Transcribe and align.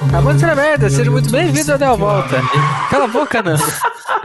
Amante 0.00 0.40
da 0.44 0.54
merda, 0.54 0.88
seja 0.90 1.10
muito 1.10 1.30
bem-vindo 1.30 1.72
ao 1.72 1.78
Del 1.78 1.96
Volta. 1.96 2.40
Cala 2.90 3.04
a 3.04 3.08
boca, 3.08 3.42
Nando. 3.42 3.62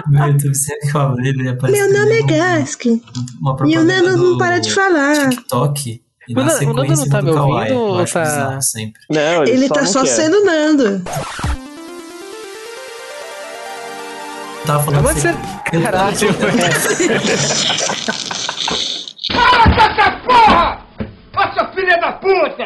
Meu 0.07 0.27
YouTube 0.27 0.55
sempre 0.55 0.89
que 0.89 0.95
eu 0.97 1.01
abri, 1.01 1.29
ele 1.29 1.49
aparece. 1.49 1.79
Meu 1.81 1.93
nome 1.99 2.19
é 2.19 2.23
Gask. 2.23 2.85
E 2.85 3.77
o 3.77 3.83
Nando 3.83 4.17
não 4.17 4.37
para 4.37 4.59
de 4.59 4.71
falar. 4.73 5.29
TikTok. 5.29 6.01
E 6.27 6.33
O 6.33 6.37
na 6.43 6.45
Nan- 6.45 6.69
o 6.69 6.73
Nando 6.73 6.95
não 6.95 7.09
tá 7.09 7.21
me 7.21 7.33
Kawaii. 7.33 7.73
ouvindo 7.73 7.99
ou 7.99 8.05
tá-. 8.05 8.59
Não, 9.11 9.43
ele, 9.43 9.51
Ele 9.51 9.67
só 9.67 9.73
tá 9.75 9.81
não 9.81 9.87
só 9.87 10.01
quer. 10.03 10.07
sendo 10.09 10.43
Nando. 10.45 11.01
Tava 14.65 14.83
falando 14.83 15.09
assim, 15.09 15.27
da... 15.27 15.33
Caralho, 15.81 16.17
velho. 16.33 16.55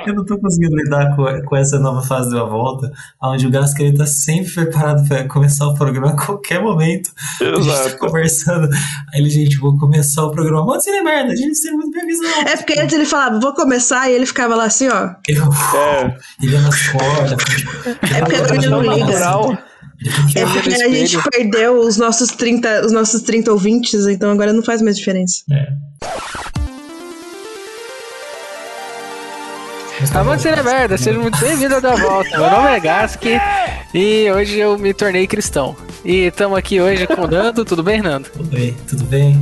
Eu 0.05 0.15
não 0.15 0.25
tô 0.25 0.37
conseguindo 0.39 0.75
lidar 0.75 1.15
com, 1.15 1.25
com 1.45 1.55
essa 1.55 1.79
nova 1.79 2.01
fase 2.01 2.31
da 2.31 2.43
volta, 2.43 2.91
onde 3.21 3.47
o 3.47 3.51
Gasca 3.51 3.83
ele 3.83 3.97
tá 3.97 4.05
sempre 4.05 4.51
preparado 4.51 5.07
pra 5.07 5.27
começar 5.27 5.67
o 5.67 5.73
programa 5.73 6.11
a 6.11 6.25
qualquer 6.25 6.61
momento. 6.61 7.11
A 7.41 7.45
gente 7.45 7.67
tá 7.67 7.85
Exato. 7.85 7.97
conversando. 7.97 8.69
Aí 9.13 9.21
ele, 9.21 9.29
gente, 9.29 9.57
vou 9.57 9.77
começar 9.77 10.23
o 10.25 10.31
programa. 10.31 10.65
Mano, 10.65 10.81
você 10.81 10.89
é 10.91 11.01
merda, 11.01 11.33
a 11.33 11.35
gente 11.35 11.55
seja 11.55 11.73
muito 11.73 11.91
bem-vindo. 11.91 12.25
É 12.47 12.57
porque 12.57 12.79
antes 12.79 12.95
ele 12.95 13.05
falava, 13.05 13.39
vou 13.39 13.53
começar, 13.53 14.09
e 14.09 14.13
ele 14.13 14.25
ficava 14.25 14.55
lá 14.55 14.65
assim, 14.65 14.87
ó. 14.87 15.09
Eu, 15.27 15.43
É. 15.43 16.17
ele 16.41 16.53
ia 16.53 16.61
nas 16.61 16.87
cordas. 16.87 17.31
É 18.11 18.19
porque 18.21 18.35
agora 18.35 18.55
ele 18.55 18.67
não 18.67 18.81
liga. 18.81 19.59
É 20.35 20.45
porque 20.45 20.69
a 20.81 20.89
gente 20.89 21.17
perdeu 21.29 21.79
os 21.79 21.97
nossos 21.97 22.29
30, 22.29 22.85
os 22.85 22.91
nossos 22.91 23.21
30 23.21 23.51
ouvintes, 23.51 24.07
então 24.07 24.31
agora 24.31 24.53
não 24.53 24.63
faz 24.63 24.81
mais 24.81 24.97
diferença. 24.97 25.43
É. 25.51 26.58
Amante 30.13 30.49
bom. 30.49 30.55
da 30.55 30.63
merda, 30.63 30.97
seja 30.97 31.19
muito 31.19 31.37
bem-vindo 31.39 31.75
ao 31.75 31.81
Del 31.81 31.97
Volta. 31.97 32.37
Meu 32.37 32.49
nome 32.49 32.67
é 32.69 32.79
Gask 32.79 33.21
e 33.93 34.31
hoje 34.31 34.57
eu 34.59 34.77
me 34.77 34.93
tornei 34.93 35.27
cristão. 35.27 35.75
E 36.03 36.27
estamos 36.27 36.57
aqui 36.57 36.79
hoje 36.81 37.05
com 37.07 37.21
o 37.23 37.27
Nando, 37.27 37.63
tudo 37.63 37.83
bem, 37.83 38.01
Nando? 38.01 38.27
Oi, 38.53 38.75
tudo 38.87 39.03
bem? 39.05 39.41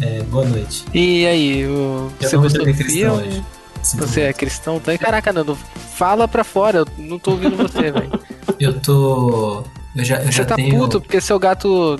É, 0.00 0.22
boa 0.24 0.44
noite. 0.44 0.84
E 0.92 1.26
aí, 1.26 1.66
o- 1.66 2.10
Eu 2.20 2.28
você 2.28 2.36
gostou 2.36 2.64
do 2.64 2.74
cristão 2.74 3.16
filme? 3.18 3.28
hoje. 3.28 3.44
Sinto 3.82 4.06
Você 4.06 4.22
é 4.22 4.32
cristão? 4.32 4.80
Tá? 4.80 4.96
Caraca, 4.98 5.32
Nando, 5.32 5.56
fala 5.96 6.26
pra 6.26 6.42
fora, 6.42 6.78
eu 6.78 6.86
não 6.98 7.18
tô 7.18 7.32
ouvindo 7.32 7.56
você, 7.56 7.90
velho. 7.92 8.10
Eu 8.58 8.74
tô. 8.80 9.62
Eu 9.94 10.04
já, 10.04 10.16
eu 10.16 10.26
Você 10.26 10.32
já 10.32 10.44
tá 10.44 10.56
tenho. 10.56 10.78
puto 10.78 11.00
porque 11.00 11.20
seu 11.20 11.38
gato. 11.38 11.98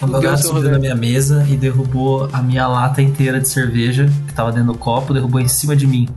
O 0.00 0.06
meu 0.06 0.20
gato 0.20 0.42
subiu 0.42 0.70
na 0.70 0.78
minha 0.78 0.94
mesa 0.94 1.44
e 1.48 1.56
derrubou 1.56 2.28
a 2.32 2.40
minha 2.42 2.66
lata 2.68 3.00
inteira 3.02 3.40
de 3.40 3.48
cerveja 3.48 4.08
que 4.26 4.34
tava 4.34 4.52
dentro 4.52 4.72
do 4.72 4.78
copo, 4.78 5.12
derrubou 5.14 5.40
em 5.40 5.48
cima 5.48 5.74
de 5.74 5.86
mim. 5.86 6.08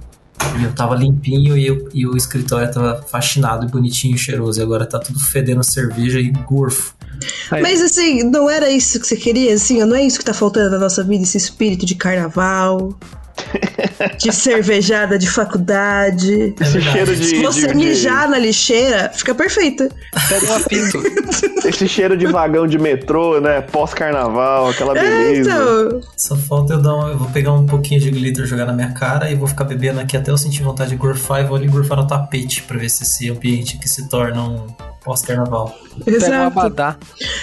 E 0.60 0.64
eu 0.64 0.72
tava 0.74 0.96
limpinho 0.96 1.58
e, 1.58 1.68
eu- 1.68 1.90
e 1.94 2.06
o 2.08 2.16
escritório 2.16 2.72
tava 2.72 3.02
faxinado 3.04 3.66
e 3.66 3.70
bonitinho 3.70 4.16
e 4.16 4.18
cheiroso. 4.18 4.60
E 4.60 4.64
agora 4.64 4.86
tá 4.86 5.00
tudo 5.00 5.20
fedendo 5.20 5.64
cerveja 5.64 6.20
e 6.20 6.30
gorfo. 6.30 6.96
Aí. 7.52 7.62
Mas 7.62 7.82
assim, 7.82 8.24
não 8.24 8.50
era 8.50 8.70
isso 8.70 9.00
que 9.00 9.08
você 9.08 9.16
queria, 9.16 9.54
assim, 9.54 9.84
não 9.84 9.96
é 9.96 10.04
isso 10.04 10.20
que 10.20 10.26
tá 10.26 10.34
faltando 10.34 10.72
na 10.72 10.78
nossa 10.78 11.04
vida, 11.04 11.24
esse 11.24 11.38
espírito 11.38 11.86
de 11.86 11.96
carnaval, 11.96 12.96
de 14.20 14.32
cervejada 14.32 15.18
de 15.18 15.30
faculdade. 15.30 16.54
É 16.60 16.64
Esse 16.64 16.82
cheiro 16.82 17.16
de. 17.16 17.26
Se 17.26 17.42
você 17.42 17.68
de- 17.68 17.76
mijar 17.76 18.30
na 18.30 18.38
lixeira, 18.38 19.12
fica 19.14 19.34
perfeito. 19.36 19.90
Pega 20.30 20.46
um 20.52 20.56
apito. 20.56 21.02
de- 21.02 21.68
esse 21.70 21.88
cheiro 21.88 22.18
de 22.18 22.26
vagão 22.28 22.68
de 22.68 22.78
metrô, 22.78 23.40
né? 23.40 23.62
Pós-carnaval, 23.62 24.70
aquela 24.70 24.98
É, 24.98 25.02
beleza. 25.02 25.50
então. 25.52 26.02
Só 26.16 26.36
falta 26.36 26.74
eu 26.74 26.82
dar 26.82 26.96
um, 26.96 27.08
Eu 27.10 27.18
vou 27.18 27.30
pegar 27.30 27.54
um 27.54 27.66
pouquinho 27.66 28.00
de 28.02 28.10
glitter 28.12 28.46
jogar 28.46 28.66
na 28.66 28.74
minha 28.74 28.92
cara 28.92 29.30
e 29.32 29.36
vou 29.36 29.48
ficar 29.48 29.64
bebendo 29.66 30.00
aqui 30.00 30.16
até 30.18 30.32
eu 30.32 30.38
sentir 30.38 30.64
vontade 30.64 30.92
de 30.92 30.96
gorfar 30.96 31.42
e 31.42 31.44
vou 31.46 31.56
ali 31.58 31.68
gorfar 31.68 31.98
no 31.98 32.08
tapete 32.08 32.64
pra 32.64 32.78
ver 32.78 32.90
se 32.90 33.04
esse 33.04 33.30
ambiente 33.30 33.78
aqui 33.78 33.88
se 33.90 34.08
torna 34.10 34.42
um 34.42 34.68
pós-carnaval. 35.04 35.76
Pega 36.04 36.12
um 36.12 36.16
Exato. 36.22 36.60
abadá. 36.60 36.96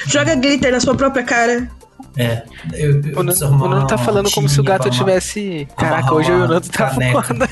Joga 0.07 0.35
glitter 0.35 0.71
na 0.73 0.81
sua 0.81 0.95
própria 0.95 1.23
cara. 1.25 1.69
É. 2.17 2.43
Eu, 2.73 3.01
eu 3.01 3.19
O 3.19 3.23
Nando, 3.23 3.47
o 3.47 3.69
Nando 3.69 3.87
tá 3.87 3.99
falando 3.99 4.31
como 4.31 4.49
se 4.49 4.61
o 4.61 4.65
gato 4.65 4.89
tivesse. 4.91 5.67
Caraca, 5.77 6.15
hoje 6.15 6.31
eu 6.31 6.39
e 6.39 6.43
o 6.43 6.49
Nando 6.49 6.69
tá 6.69 6.91
foda. 6.91 7.49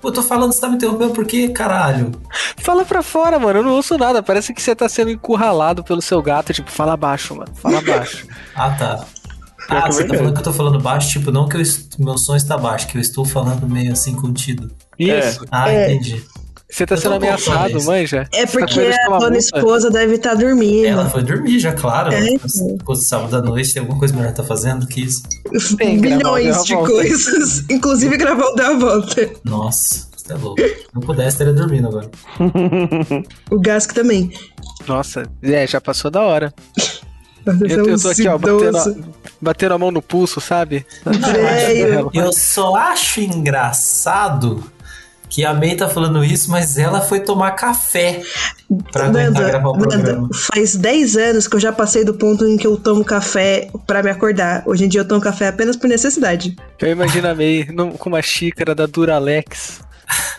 Pô, 0.00 0.08
eu 0.08 0.12
tô 0.12 0.22
falando, 0.22 0.52
você 0.52 0.60
tá 0.62 0.68
me 0.68 0.76
interrompendo 0.76 1.12
por 1.12 1.26
quê, 1.26 1.48
caralho? 1.48 2.10
Fala 2.56 2.84
pra 2.86 3.02
fora, 3.02 3.38
mano. 3.38 3.58
Eu 3.58 3.62
não 3.62 3.72
ouço 3.72 3.98
nada. 3.98 4.22
Parece 4.22 4.54
que 4.54 4.62
você 4.62 4.74
tá 4.74 4.88
sendo 4.88 5.10
encurralado 5.10 5.84
pelo 5.84 6.00
seu 6.00 6.22
gato. 6.22 6.52
Tipo, 6.54 6.70
fala 6.70 6.96
baixo, 6.96 7.34
mano. 7.36 7.52
Fala 7.54 7.80
baixo. 7.84 8.26
Ah, 8.54 8.70
tá. 8.70 9.04
Ah, 9.68 9.86
é 9.86 9.92
você 9.92 10.04
tá 10.04 10.14
falando 10.16 10.32
que 10.32 10.38
eu 10.40 10.44
tô 10.44 10.52
falando 10.52 10.80
baixo, 10.80 11.10
tipo, 11.10 11.30
não 11.30 11.46
que 11.48 11.56
eu 11.56 11.60
est- 11.60 11.96
meu 11.98 12.16
som 12.18 12.34
está 12.34 12.56
baixo, 12.58 12.86
que 12.88 12.96
eu 12.96 13.00
estou 13.00 13.24
falando 13.24 13.68
meio 13.68 13.92
assim 13.92 14.14
contido. 14.16 14.70
Isso. 14.98 15.44
Ah, 15.50 15.70
É. 15.70 15.92
entendi. 15.92 16.24
Você 16.70 16.86
tá 16.86 16.94
Eu 16.94 17.00
sendo 17.00 17.14
ameaçado, 17.16 17.82
manja. 17.84 18.28
É 18.32 18.46
tá 18.46 18.52
porque 18.52 18.80
de 18.80 18.92
a 18.92 19.18
dona 19.18 19.36
esposa 19.36 19.90
deve 19.90 20.14
estar 20.14 20.34
dormindo. 20.34 20.86
Ela 20.86 21.08
foi 21.10 21.22
dormir 21.22 21.58
já, 21.58 21.72
claro. 21.72 22.12
É, 22.12 22.36
Pô, 22.84 22.94
sábado 22.94 23.36
à 23.36 23.42
noite 23.42 23.72
tem 23.74 23.80
alguma 23.80 23.98
coisa 23.98 24.14
melhor 24.14 24.32
tá 24.32 24.44
fazendo 24.44 24.86
que 24.86 25.00
isso. 25.02 25.22
Tem, 25.76 25.98
Milhões 25.98 26.64
de 26.64 26.74
coisas. 26.76 27.64
Inclusive 27.70 28.16
gravar 28.16 28.44
o 28.46 28.54
Deu 28.54 28.66
a 28.66 28.78
Volta. 28.78 29.30
Nossa, 29.44 30.06
você 30.16 30.32
é 30.32 30.36
louco. 30.36 30.62
Se 30.62 30.76
não 30.94 31.02
pudesse, 31.02 31.38
teria 31.38 31.52
dormindo 31.52 31.88
agora. 31.88 32.10
O 33.50 33.58
Gask 33.58 33.92
também. 33.92 34.32
Nossa, 34.86 35.24
é, 35.42 35.66
já 35.66 35.80
passou 35.80 36.10
da 36.10 36.22
hora. 36.22 36.54
Eu, 37.46 37.68
eu 37.68 37.88
é 37.90 37.94
um 37.94 37.98
tô 37.98 38.08
aqui, 38.10 38.28
ó, 38.28 38.36
batendo, 38.38 38.76
a- 38.78 38.94
batendo 39.40 39.74
a 39.74 39.78
mão 39.78 39.90
no 39.90 40.02
pulso, 40.02 40.40
sabe? 40.40 40.86
Velho. 41.04 42.10
Eu 42.14 42.32
só 42.32 42.76
acho 42.76 43.20
engraçado 43.20 44.62
que 45.30 45.44
a 45.44 45.54
May 45.54 45.76
tá 45.76 45.88
falando 45.88 46.22
isso, 46.24 46.50
mas 46.50 46.76
ela 46.76 47.00
foi 47.00 47.20
tomar 47.20 47.52
café 47.52 48.20
pra 48.92 49.08
Nanda, 49.08 49.44
gravar 49.44 49.68
o 49.70 49.78
programa. 49.78 50.22
Nanda, 50.22 50.28
faz 50.52 50.74
10 50.74 51.16
anos 51.16 51.46
que 51.48 51.54
eu 51.56 51.60
já 51.60 51.72
passei 51.72 52.04
do 52.04 52.14
ponto 52.14 52.44
em 52.46 52.56
que 52.56 52.66
eu 52.66 52.76
tomo 52.76 53.04
café 53.04 53.70
pra 53.86 54.02
me 54.02 54.10
acordar. 54.10 54.62
Hoje 54.66 54.84
em 54.84 54.88
dia 54.88 55.00
eu 55.02 55.08
tomo 55.08 55.20
café 55.20 55.48
apenas 55.48 55.76
por 55.76 55.88
necessidade. 55.88 56.56
Eu 56.80 56.88
imagino 56.90 57.28
a 57.28 57.34
May 57.34 57.64
com 57.96 58.08
uma 58.08 58.20
xícara 58.20 58.74
da 58.74 58.86
Duralex. 58.86 59.80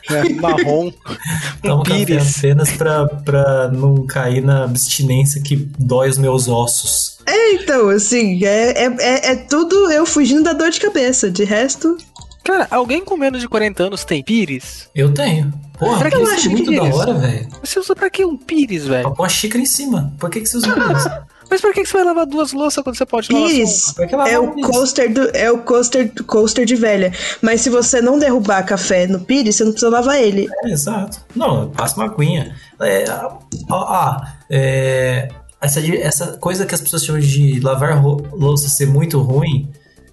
né, 0.10 0.24
marrom. 0.42 0.92
Toma 1.64 1.76
Um 1.82 1.84
café 1.84 2.06
pires. 2.06 2.38
apenas 2.40 2.72
pra, 2.74 3.06
pra 3.08 3.70
não 3.70 4.06
cair 4.06 4.42
na 4.44 4.66
abstinência 4.66 5.42
que 5.42 5.56
dói 5.80 6.10
os 6.10 6.18
meus 6.18 6.50
ossos. 6.50 7.20
É, 7.26 7.54
então, 7.54 7.88
assim, 7.88 8.44
é, 8.44 8.86
é, 8.86 8.96
é, 9.00 9.32
é 9.32 9.36
tudo 9.38 9.90
eu 9.90 10.06
fugindo 10.06 10.44
da 10.44 10.52
dor 10.54 10.70
de 10.72 10.80
cabeça. 10.82 11.32
De 11.32 11.46
resto, 11.46 11.96
Cara, 12.44 12.68
alguém 12.72 13.04
com 13.04 13.16
menos 13.16 13.40
de 13.40 13.48
40 13.48 13.84
anos 13.84 14.04
tem 14.04 14.24
pires? 14.24 14.90
Eu 14.96 15.14
tenho. 15.14 15.54
Porra, 15.78 15.98
Será 15.98 16.10
que 16.10 16.16
eu 16.18 16.28
acho 16.28 16.48
é 16.48 16.52
muito 16.52 16.72
da 16.72 16.84
hora, 16.84 17.14
velho. 17.14 17.48
Você 17.64 17.80
usa 17.80 17.96
pra 17.96 18.10
que 18.10 18.26
um 18.26 18.36
pires, 18.38 18.88
velho? 18.88 19.04
Pra 19.04 19.12
pôr 19.12 19.24
uma 19.24 19.30
xícara 19.30 19.62
em 19.62 19.66
cima. 19.66 20.14
Por 20.20 20.30
que, 20.30 20.42
que 20.42 20.48
você 20.48 20.58
usa 20.58 20.68
isso? 20.70 21.10
Mas 21.50 21.60
por 21.60 21.74
que 21.74 21.82
que 21.82 21.90
você 21.90 21.98
vai 21.98 22.06
lavar 22.06 22.26
duas 22.26 22.54
louças 22.54 22.82
quando 22.82 22.96
você 22.96 23.06
pode 23.06 23.32
lavar 23.32 23.50
Pires 23.50 23.92
Pra 23.92 24.06
lavar 24.06 24.28
é 24.32 24.40
o 24.40 24.58
isso? 24.58 24.72
coaster 24.72 25.14
do, 25.14 25.30
é 25.36 25.52
o 25.52 25.58
coaster, 25.58 26.12
coaster 26.26 26.66
de 26.66 26.76
velha. 26.76 27.12
Mas 27.42 27.62
se 27.62 27.70
você 27.70 28.02
não 28.02 28.18
derrubar 28.18 28.64
café 28.64 29.06
no 29.06 29.20
Pires, 29.20 29.58
você 29.58 29.66
não 29.66 29.72
precisa 29.72 29.92
lavar 29.92 30.22
ele. 30.22 30.48
É, 30.64 30.70
exato. 30.72 31.20
Não, 31.36 31.70
passa 31.70 31.98
uma 31.98 32.06
aguinha. 32.06 32.56
É, 32.80 33.04
ah, 33.10 33.38
ah, 33.70 34.34
é, 34.50 35.28
essa, 35.60 35.80
essa 35.82 36.28
coisa 36.38 36.66
que 36.66 36.74
as 36.74 36.80
pessoas 36.82 37.04
chamam 37.04 37.22
de 37.22 37.60
lavar 37.60 38.02
louça 38.02 38.70
ser 38.70 38.88
muito 38.88 39.20
ruim 39.20 39.70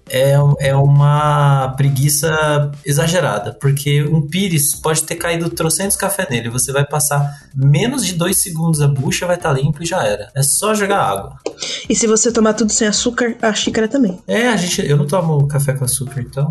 é, 0.09 0.33
é 0.59 0.75
uma 0.75 1.73
preguiça 1.77 2.71
exagerada, 2.85 3.53
porque 3.53 4.03
um 4.03 4.21
pires 4.21 4.75
pode 4.75 5.03
ter 5.03 5.15
caído 5.15 5.49
trocentos 5.49 5.95
café 5.95 6.27
nele, 6.29 6.49
você 6.49 6.71
vai 6.71 6.85
passar 6.85 7.49
menos 7.55 8.05
de 8.05 8.13
dois 8.13 8.41
segundos 8.41 8.81
a 8.81 8.87
bucha, 8.87 9.25
vai 9.25 9.35
estar 9.35 9.53
limpo 9.53 9.83
e 9.83 9.85
já 9.85 10.03
era. 10.03 10.31
É 10.35 10.43
só 10.43 10.73
jogar 10.73 11.01
água. 11.01 11.37
E 11.89 11.95
se 11.95 12.07
você 12.07 12.31
tomar 12.31 12.53
tudo 12.53 12.71
sem 12.71 12.87
açúcar, 12.87 13.35
a 13.41 13.53
xícara 13.53 13.87
também. 13.87 14.21
É, 14.27 14.47
a 14.47 14.57
gente, 14.57 14.87
eu 14.87 14.97
não 14.97 15.07
tomo 15.07 15.47
café 15.47 15.73
com 15.73 15.85
açúcar, 15.85 16.21
então. 16.21 16.49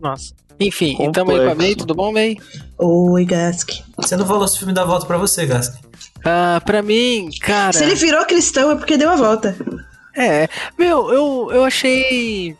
Nossa. 0.00 0.34
Enfim, 0.58 0.96
então 1.00 1.28
aí 1.28 1.38
com 1.38 1.50
a 1.50 1.54
May, 1.54 1.74
tudo 1.74 1.94
bom, 1.94 2.12
May? 2.12 2.36
Oi, 2.78 3.24
Gask. 3.26 3.70
Você 3.96 4.16
não 4.16 4.26
falou 4.26 4.48
se 4.48 4.56
o 4.56 4.58
filme 4.58 4.72
dá 4.72 4.84
volta 4.84 5.04
pra 5.04 5.18
você, 5.18 5.44
Gasque. 5.44 5.78
Ah, 6.24 6.60
pra 6.64 6.82
mim, 6.82 7.28
cara. 7.40 7.72
Se 7.72 7.84
ele 7.84 7.94
virou 7.94 8.24
cristão 8.24 8.70
é 8.70 8.76
porque 8.76 8.96
deu 8.96 9.10
a 9.10 9.16
volta. 9.16 9.54
É. 10.16 10.48
Meu, 10.78 11.10
eu, 11.12 11.48
eu 11.52 11.64
achei. 11.64 12.56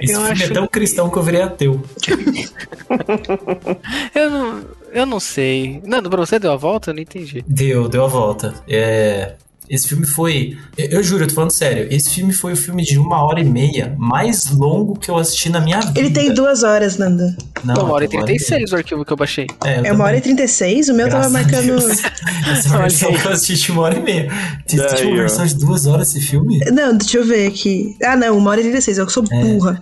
Esse 0.00 0.12
eu 0.12 0.20
filme 0.20 0.32
acho. 0.32 0.44
é 0.44 0.48
tão 0.48 0.66
cristão 0.66 1.10
que 1.10 1.16
eu 1.16 1.22
virei 1.22 1.42
ateu. 1.42 1.80
Eu 4.14 4.30
não. 4.30 4.64
Eu 4.92 5.06
não 5.06 5.20
sei. 5.20 5.80
Nando, 5.84 6.10
pra 6.10 6.18
você 6.18 6.38
deu 6.38 6.52
a 6.52 6.56
volta? 6.56 6.90
Eu 6.90 6.94
não 6.94 7.02
entendi. 7.02 7.44
Deu, 7.46 7.88
deu 7.88 8.04
a 8.04 8.08
volta. 8.08 8.54
É, 8.68 9.34
esse 9.70 9.86
filme 9.88 10.04
foi. 10.04 10.58
Eu, 10.76 10.86
eu 10.88 11.02
juro, 11.02 11.22
eu 11.24 11.28
tô 11.28 11.34
falando 11.34 11.52
sério. 11.52 11.86
Esse 11.90 12.10
filme 12.10 12.32
foi 12.32 12.52
o 12.52 12.56
filme 12.56 12.82
de 12.84 12.98
uma 12.98 13.22
hora 13.24 13.40
e 13.40 13.44
meia 13.44 13.94
mais 13.96 14.50
longo 14.50 14.98
que 14.98 15.08
eu 15.10 15.16
assisti 15.16 15.48
na 15.48 15.60
minha 15.60 15.80
vida. 15.80 15.98
Ele 16.00 16.10
tem 16.10 16.34
duas 16.34 16.62
horas, 16.64 16.98
Nanda. 16.98 17.36
Não, 17.64 17.74
uma 17.84 17.92
hora 17.92 18.04
e 18.04 18.08
tem 18.08 18.20
36 18.24 18.72
o 18.72 18.76
arquivo 18.76 19.04
que 19.04 19.12
eu 19.12 19.16
baixei. 19.16 19.46
É, 19.64 19.78
eu 19.80 19.84
É 19.86 19.92
uma 19.92 20.04
hora 20.04 20.16
e 20.16 20.20
também. 20.20 20.36
36, 20.36 20.88
o 20.88 20.94
meu 20.94 21.08
tava 21.08 21.28
Graças 21.30 21.34
a 21.34 21.38
marcando. 21.38 21.66
Deus. 21.66 22.02
Essa 22.50 22.78
versão 22.78 23.12
que 23.14 23.24
eu 23.26 23.32
assisti 23.32 23.70
uma 23.72 23.82
hora 23.82 23.98
e 23.98 24.02
meia. 24.02 24.28
Você 24.66 24.80
assistiu 24.80 25.08
uma 25.08 25.16
versão 25.18 25.46
de 25.46 25.54
duas 25.54 25.86
horas 25.86 26.08
esse 26.14 26.26
filme? 26.26 26.58
Não, 26.72 26.96
deixa 26.96 27.18
eu 27.18 27.24
ver 27.24 27.46
aqui. 27.46 27.96
Ah, 28.02 28.16
não, 28.16 28.36
uma 28.36 28.50
hora 28.50 28.60
e 28.60 28.64
36, 28.64 28.98
eu 28.98 29.06
que 29.06 29.12
sou 29.12 29.24
É. 29.30 29.40
burra. 29.44 29.80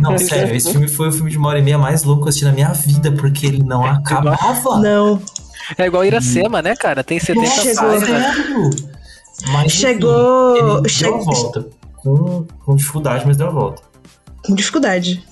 Não, 0.00 0.18
sério, 0.18 0.54
esse 0.54 0.70
filme 0.70 0.86
foi 0.86 1.08
o 1.08 1.12
filme 1.12 1.30
de 1.30 1.38
uma 1.38 1.48
hora 1.48 1.58
e 1.58 1.62
meia 1.62 1.78
mais 1.78 2.02
longo 2.04 2.20
que 2.20 2.24
eu 2.26 2.28
assisti 2.28 2.44
na 2.44 2.52
minha 2.52 2.72
vida, 2.72 3.10
porque 3.12 3.46
ele 3.46 3.62
não 3.64 3.84
acabava. 3.84 4.78
Não. 4.80 5.20
É 5.78 5.86
igual 5.86 6.04
Iracema, 6.04 6.60
né, 6.60 6.76
cara? 6.76 7.02
Tem 7.02 7.18
70 7.18 7.46
Chegou. 7.48 7.74
páginas. 7.84 8.22
Sério. 8.36 8.70
Mas, 9.48 9.66
enfim, 9.66 9.68
Chegou- 9.78 10.56
ele 10.56 10.80
deu 10.82 10.90
che- 10.90 11.04
a 11.06 11.10
volta. 11.10 11.66
Com, 11.96 12.46
com 12.64 12.76
dificuldade, 12.76 13.24
mas 13.26 13.36
deu 13.36 13.46
a 13.48 13.50
volta. 13.50 13.82
Com 14.46 14.54
dificuldade. 14.54 15.24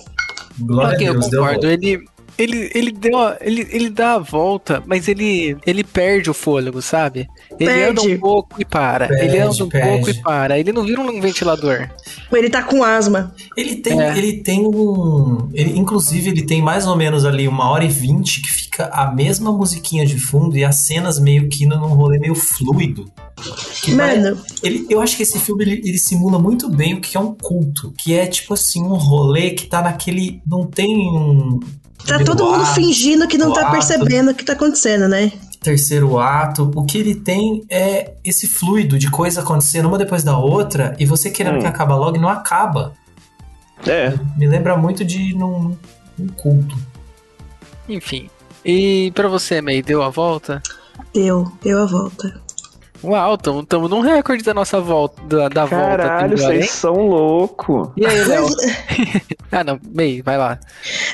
Glória 0.58 0.94
Ok, 0.94 1.06
a 1.06 1.10
eu 1.10 1.14
Deus, 1.14 1.28
deu 1.30 1.44
a 1.44 1.48
concordo. 1.48 1.68
volta. 1.68 1.84
Ele, 1.86 2.04
ele, 2.38 2.70
ele 2.74 2.92
deu 2.92 3.18
a, 3.18 3.36
ele, 3.40 3.66
ele 3.70 3.90
dá 3.90 4.14
a 4.14 4.18
volta, 4.18 4.82
mas 4.86 5.08
ele, 5.08 5.56
ele 5.66 5.84
perde 5.84 6.30
o 6.30 6.34
fôlego, 6.34 6.80
sabe? 6.82 7.28
Ele 7.58 7.70
anda 7.84 8.00
Perde. 8.02 8.14
um 8.16 8.18
pouco 8.20 8.60
e 8.60 8.64
para. 8.64 9.04
ele 9.06 9.16
Perde, 9.18 9.38
anda 9.38 9.64
um 9.64 9.68
perde. 9.68 9.88
pouco 9.88 10.10
e 10.10 10.14
para. 10.22 10.58
Ele 10.58 10.72
não 10.72 10.84
vira 10.84 11.00
um 11.00 11.20
ventilador. 11.20 11.88
Ele 12.32 12.50
tá 12.50 12.62
com 12.62 12.82
asma. 12.82 13.34
Ele 13.56 13.76
tem, 13.76 14.00
É. 14.00 14.16
ele 14.16 14.38
tem 14.42 14.60
um. 14.66 15.48
Ele, 15.52 15.78
inclusive, 15.78 16.30
ele 16.30 16.42
tem 16.44 16.62
mais 16.62 16.86
ou 16.86 16.96
menos 16.96 17.24
ali 17.24 17.46
uma 17.46 17.70
hora 17.70 17.84
e 17.84 17.88
vinte 17.88 18.40
que 18.40 18.48
fica 18.50 18.86
a 18.86 19.12
mesma 19.12 19.52
musiquinha 19.52 20.04
de 20.06 20.18
fundo 20.18 20.56
e 20.56 20.64
as 20.64 20.76
cenas 20.76 21.18
meio 21.20 21.48
que 21.48 21.66
num 21.66 21.76
rolê 21.94 22.18
meio 22.18 22.34
fluido. 22.34 23.10
Que 23.82 23.92
Mano, 23.92 24.36
pare- 24.36 24.48
ele, 24.62 24.86
eu 24.88 25.00
acho 25.00 25.16
que 25.16 25.22
esse 25.24 25.38
filme 25.38 25.64
ele, 25.64 25.82
ele 25.84 25.98
simula 25.98 26.38
muito 26.38 26.68
bem 26.70 26.94
o 26.94 27.00
que 27.00 27.16
é 27.16 27.20
um 27.20 27.34
culto. 27.34 27.92
Que 27.98 28.14
é 28.14 28.26
tipo 28.26 28.54
assim, 28.54 28.82
um 28.82 28.94
rolê 28.94 29.50
que 29.50 29.66
tá 29.66 29.82
naquele. 29.82 30.40
Não 30.46 30.66
tem 30.66 30.96
um. 30.96 31.60
Tá 32.06 32.18
todo 32.24 32.44
mundo 32.44 32.62
ato, 32.62 32.74
fingindo 32.74 33.26
que 33.28 33.38
não 33.38 33.52
tá 33.52 33.62
ato. 33.62 33.72
percebendo 33.72 34.30
o 34.30 34.34
que 34.34 34.44
tá 34.44 34.52
acontecendo, 34.54 35.08
né? 35.08 35.32
terceiro 35.60 36.18
ato, 36.18 36.72
o 36.74 36.84
que 36.84 36.98
ele 36.98 37.14
tem 37.14 37.64
é 37.70 38.14
esse 38.24 38.48
fluido 38.48 38.98
de 38.98 39.08
coisa 39.08 39.42
acontecendo 39.42 39.86
uma 39.86 39.96
depois 39.96 40.24
da 40.24 40.36
outra 40.36 40.96
e 40.98 41.06
você 41.06 41.30
querendo 41.30 41.58
Hum. 41.58 41.60
que 41.60 41.66
acaba 41.66 41.94
logo 41.94 42.16
e 42.16 42.20
não 42.20 42.28
acaba. 42.28 42.94
É, 43.86 44.12
Me 44.36 44.46
lembra 44.46 44.76
muito 44.76 45.04
de 45.04 45.32
num, 45.36 45.76
num 46.18 46.26
culto. 46.28 46.76
Enfim. 47.88 48.28
E 48.64 49.12
pra 49.14 49.28
você, 49.28 49.60
May, 49.60 49.82
deu 49.82 50.02
a 50.02 50.08
volta? 50.08 50.60
Deu, 51.14 51.50
deu 51.62 51.82
a 51.82 51.86
volta. 51.86 52.40
Uau, 53.04 53.36
tamo, 53.36 53.64
tamo 53.66 53.88
num 53.88 54.00
recorde 54.00 54.42
da 54.44 54.54
nossa 54.54 54.80
volta, 54.80 55.20
da, 55.26 55.48
da 55.48 55.64
volta. 55.64 55.86
caralho, 55.86 56.04
até 56.04 56.24
agora, 56.24 56.36
vocês 56.36 56.62
hein? 56.64 56.70
são 56.70 56.94
loucos. 57.08 57.88
E 57.96 58.06
aí, 58.06 58.24
Léo? 58.24 58.46
ah, 59.50 59.64
não, 59.64 59.80
May, 59.94 60.22
vai 60.22 60.38
lá. 60.38 60.58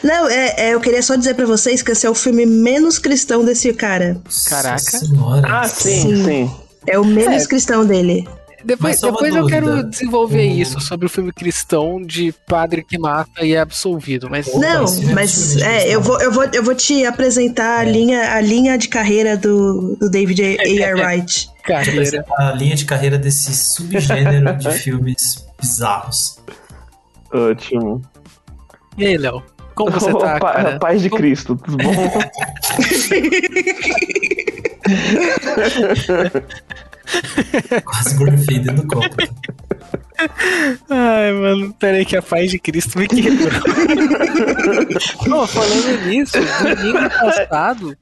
Não, 0.03 0.29
é, 0.29 0.55
é, 0.59 0.75
eu 0.75 0.81
queria 0.81 1.03
só 1.03 1.17
dizer 1.17 1.35
pra 1.35 1.47
vocês 1.47 1.81
que 1.83 1.91
esse 1.93 2.07
é 2.07 2.11
o 2.11 2.15
filme 2.15 2.45
menos 2.45 2.99
cristão 2.99 3.45
desse 3.45 3.73
cara. 3.73 4.21
Caraca. 4.49 4.79
Senhora. 4.79 5.49
Ah, 5.51 5.67
sim, 5.69 6.01
Sim. 6.03 6.25
sim. 6.25 6.51
É 6.87 6.99
o 6.99 7.05
menos 7.05 7.45
É. 7.45 7.47
cristão 7.47 7.85
dele. 7.87 8.29
Depois, 8.65 9.01
depois 9.01 9.33
eu 9.35 9.43
dúvida. 9.43 9.61
quero 9.61 9.83
desenvolver 9.85 10.49
O- 10.51 10.59
isso 10.59 10.81
sobre 10.81 11.07
o 11.07 11.09
filme 11.09 11.33
cristão 11.33 12.03
de 12.03 12.35
padre 12.47 12.83
que 12.83 12.99
mata 12.99 13.45
e 13.47 13.55
é 13.55 13.61
absolvido, 13.61 14.29
mas 14.29 14.49
Opa, 14.49 14.59
Não, 14.59 14.87
filme 14.89 15.13
é 15.13 15.15
mas 15.15 15.57
é, 15.59 15.89
eu 15.95 16.01
vou, 16.03 16.21
eu 16.21 16.33
vou, 16.33 16.45
eu 16.53 16.63
vou 16.65 16.75
te 16.75 17.05
apresentar 17.07 17.79
a, 17.79 17.85
linha, 17.85 18.33
a 18.35 18.41
linha 18.41 18.77
de 18.77 18.89
carreira 18.89 19.37
do, 19.37 19.97
do 20.01 20.11
David 20.11 20.43
A. 20.43 20.91
A. 20.91 20.95
Wright. 20.99 21.49
Carreira. 21.69 22.25
A 22.39 22.53
linha 22.53 22.77
de 22.77 22.85
carreira 22.85 23.19
desse 23.19 23.55
subgênero 23.55 24.57
de 24.57 24.71
filmes 24.79 25.47
bizarros. 25.61 26.39
Ótimo. 27.33 28.01
E 28.97 29.07
aí, 29.07 29.17
Léo? 29.19 29.43
Como 29.75 29.91
você 29.93 30.13
tá, 30.13 30.19
pa- 30.41 30.53
cara? 30.55 30.79
Paz 30.79 31.03
de 31.03 31.11
Cristo, 31.11 31.57
tudo 31.57 31.77
bom? 31.77 31.85
Quase 37.85 38.15
gorfei 38.17 38.59
dentro 38.59 38.83
do 38.83 38.87
copo. 38.87 39.17
Ai, 40.91 41.33
mano, 41.33 41.73
peraí 41.75 42.05
que 42.05 42.17
a 42.17 42.23
paz 42.23 42.51
de 42.51 42.59
Cristo 42.59 42.99
me 42.99 43.07
quebrou. 43.09 43.51
Pô, 45.25 45.47
falando 45.47 46.07
nisso, 46.07 46.39
domingo 46.63 47.09
passado, 47.11 47.97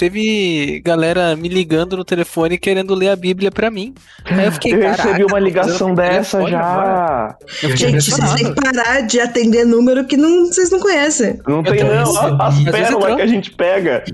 teve 0.00 0.80
galera 0.82 1.36
me 1.36 1.46
ligando 1.46 1.94
no 1.94 2.02
telefone 2.06 2.56
querendo 2.56 2.94
ler 2.94 3.10
a 3.10 3.16
Bíblia 3.16 3.50
pra 3.50 3.70
mim. 3.70 3.92
Aí 4.24 4.46
eu 4.46 4.52
fiquei, 4.52 4.72
Eu 4.72 4.80
caraca, 4.80 5.02
recebi 5.02 5.24
uma 5.24 5.32
tá 5.32 5.40
ligação 5.40 5.94
dessa 5.94 6.46
já. 6.48 7.36
Gente, 7.74 8.10
vocês 8.10 8.32
têm 8.32 8.54
que 8.54 8.62
parar 8.62 9.02
de 9.02 9.20
atender 9.20 9.66
número 9.66 10.06
que 10.06 10.16
não, 10.16 10.46
vocês 10.46 10.70
não 10.70 10.80
conhecem. 10.80 11.38
Não 11.46 11.62
tem 11.62 11.84
não, 11.84 12.10
recebi. 12.10 12.36
as 12.40 12.54
vezes 12.54 12.70
pérolas 12.70 13.16
que 13.16 13.22
a 13.22 13.26
gente 13.26 13.50
pega. 13.50 14.04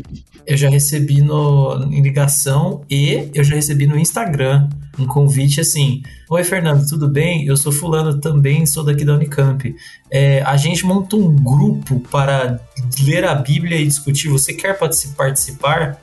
Eu 0.44 0.56
já 0.56 0.68
recebi 0.68 1.22
no, 1.22 1.88
em 1.92 2.02
ligação 2.02 2.82
e 2.90 3.30
eu 3.32 3.44
já 3.44 3.54
recebi 3.54 3.86
no 3.86 3.96
Instagram 3.96 4.68
um 4.98 5.06
convite 5.06 5.60
assim: 5.60 6.02
Oi, 6.30 6.42
Fernando, 6.44 6.86
tudo 6.88 7.08
bem? 7.08 7.44
Eu 7.46 7.56
sou 7.56 7.70
Fulano 7.72 8.18
também, 8.20 8.64
sou 8.66 8.84
daqui 8.84 9.04
da 9.04 9.14
Unicamp. 9.14 9.74
É, 10.10 10.42
a 10.42 10.56
gente 10.56 10.84
monta 10.86 11.16
um 11.16 11.34
grupo 11.34 12.00
para 12.10 12.60
ler 13.02 13.24
a 13.24 13.34
Bíblia 13.34 13.78
e 13.80 13.86
discutir. 13.86 14.28
Você 14.28 14.52
quer 14.54 14.78
partici- 14.78 15.08
participar? 15.16 16.00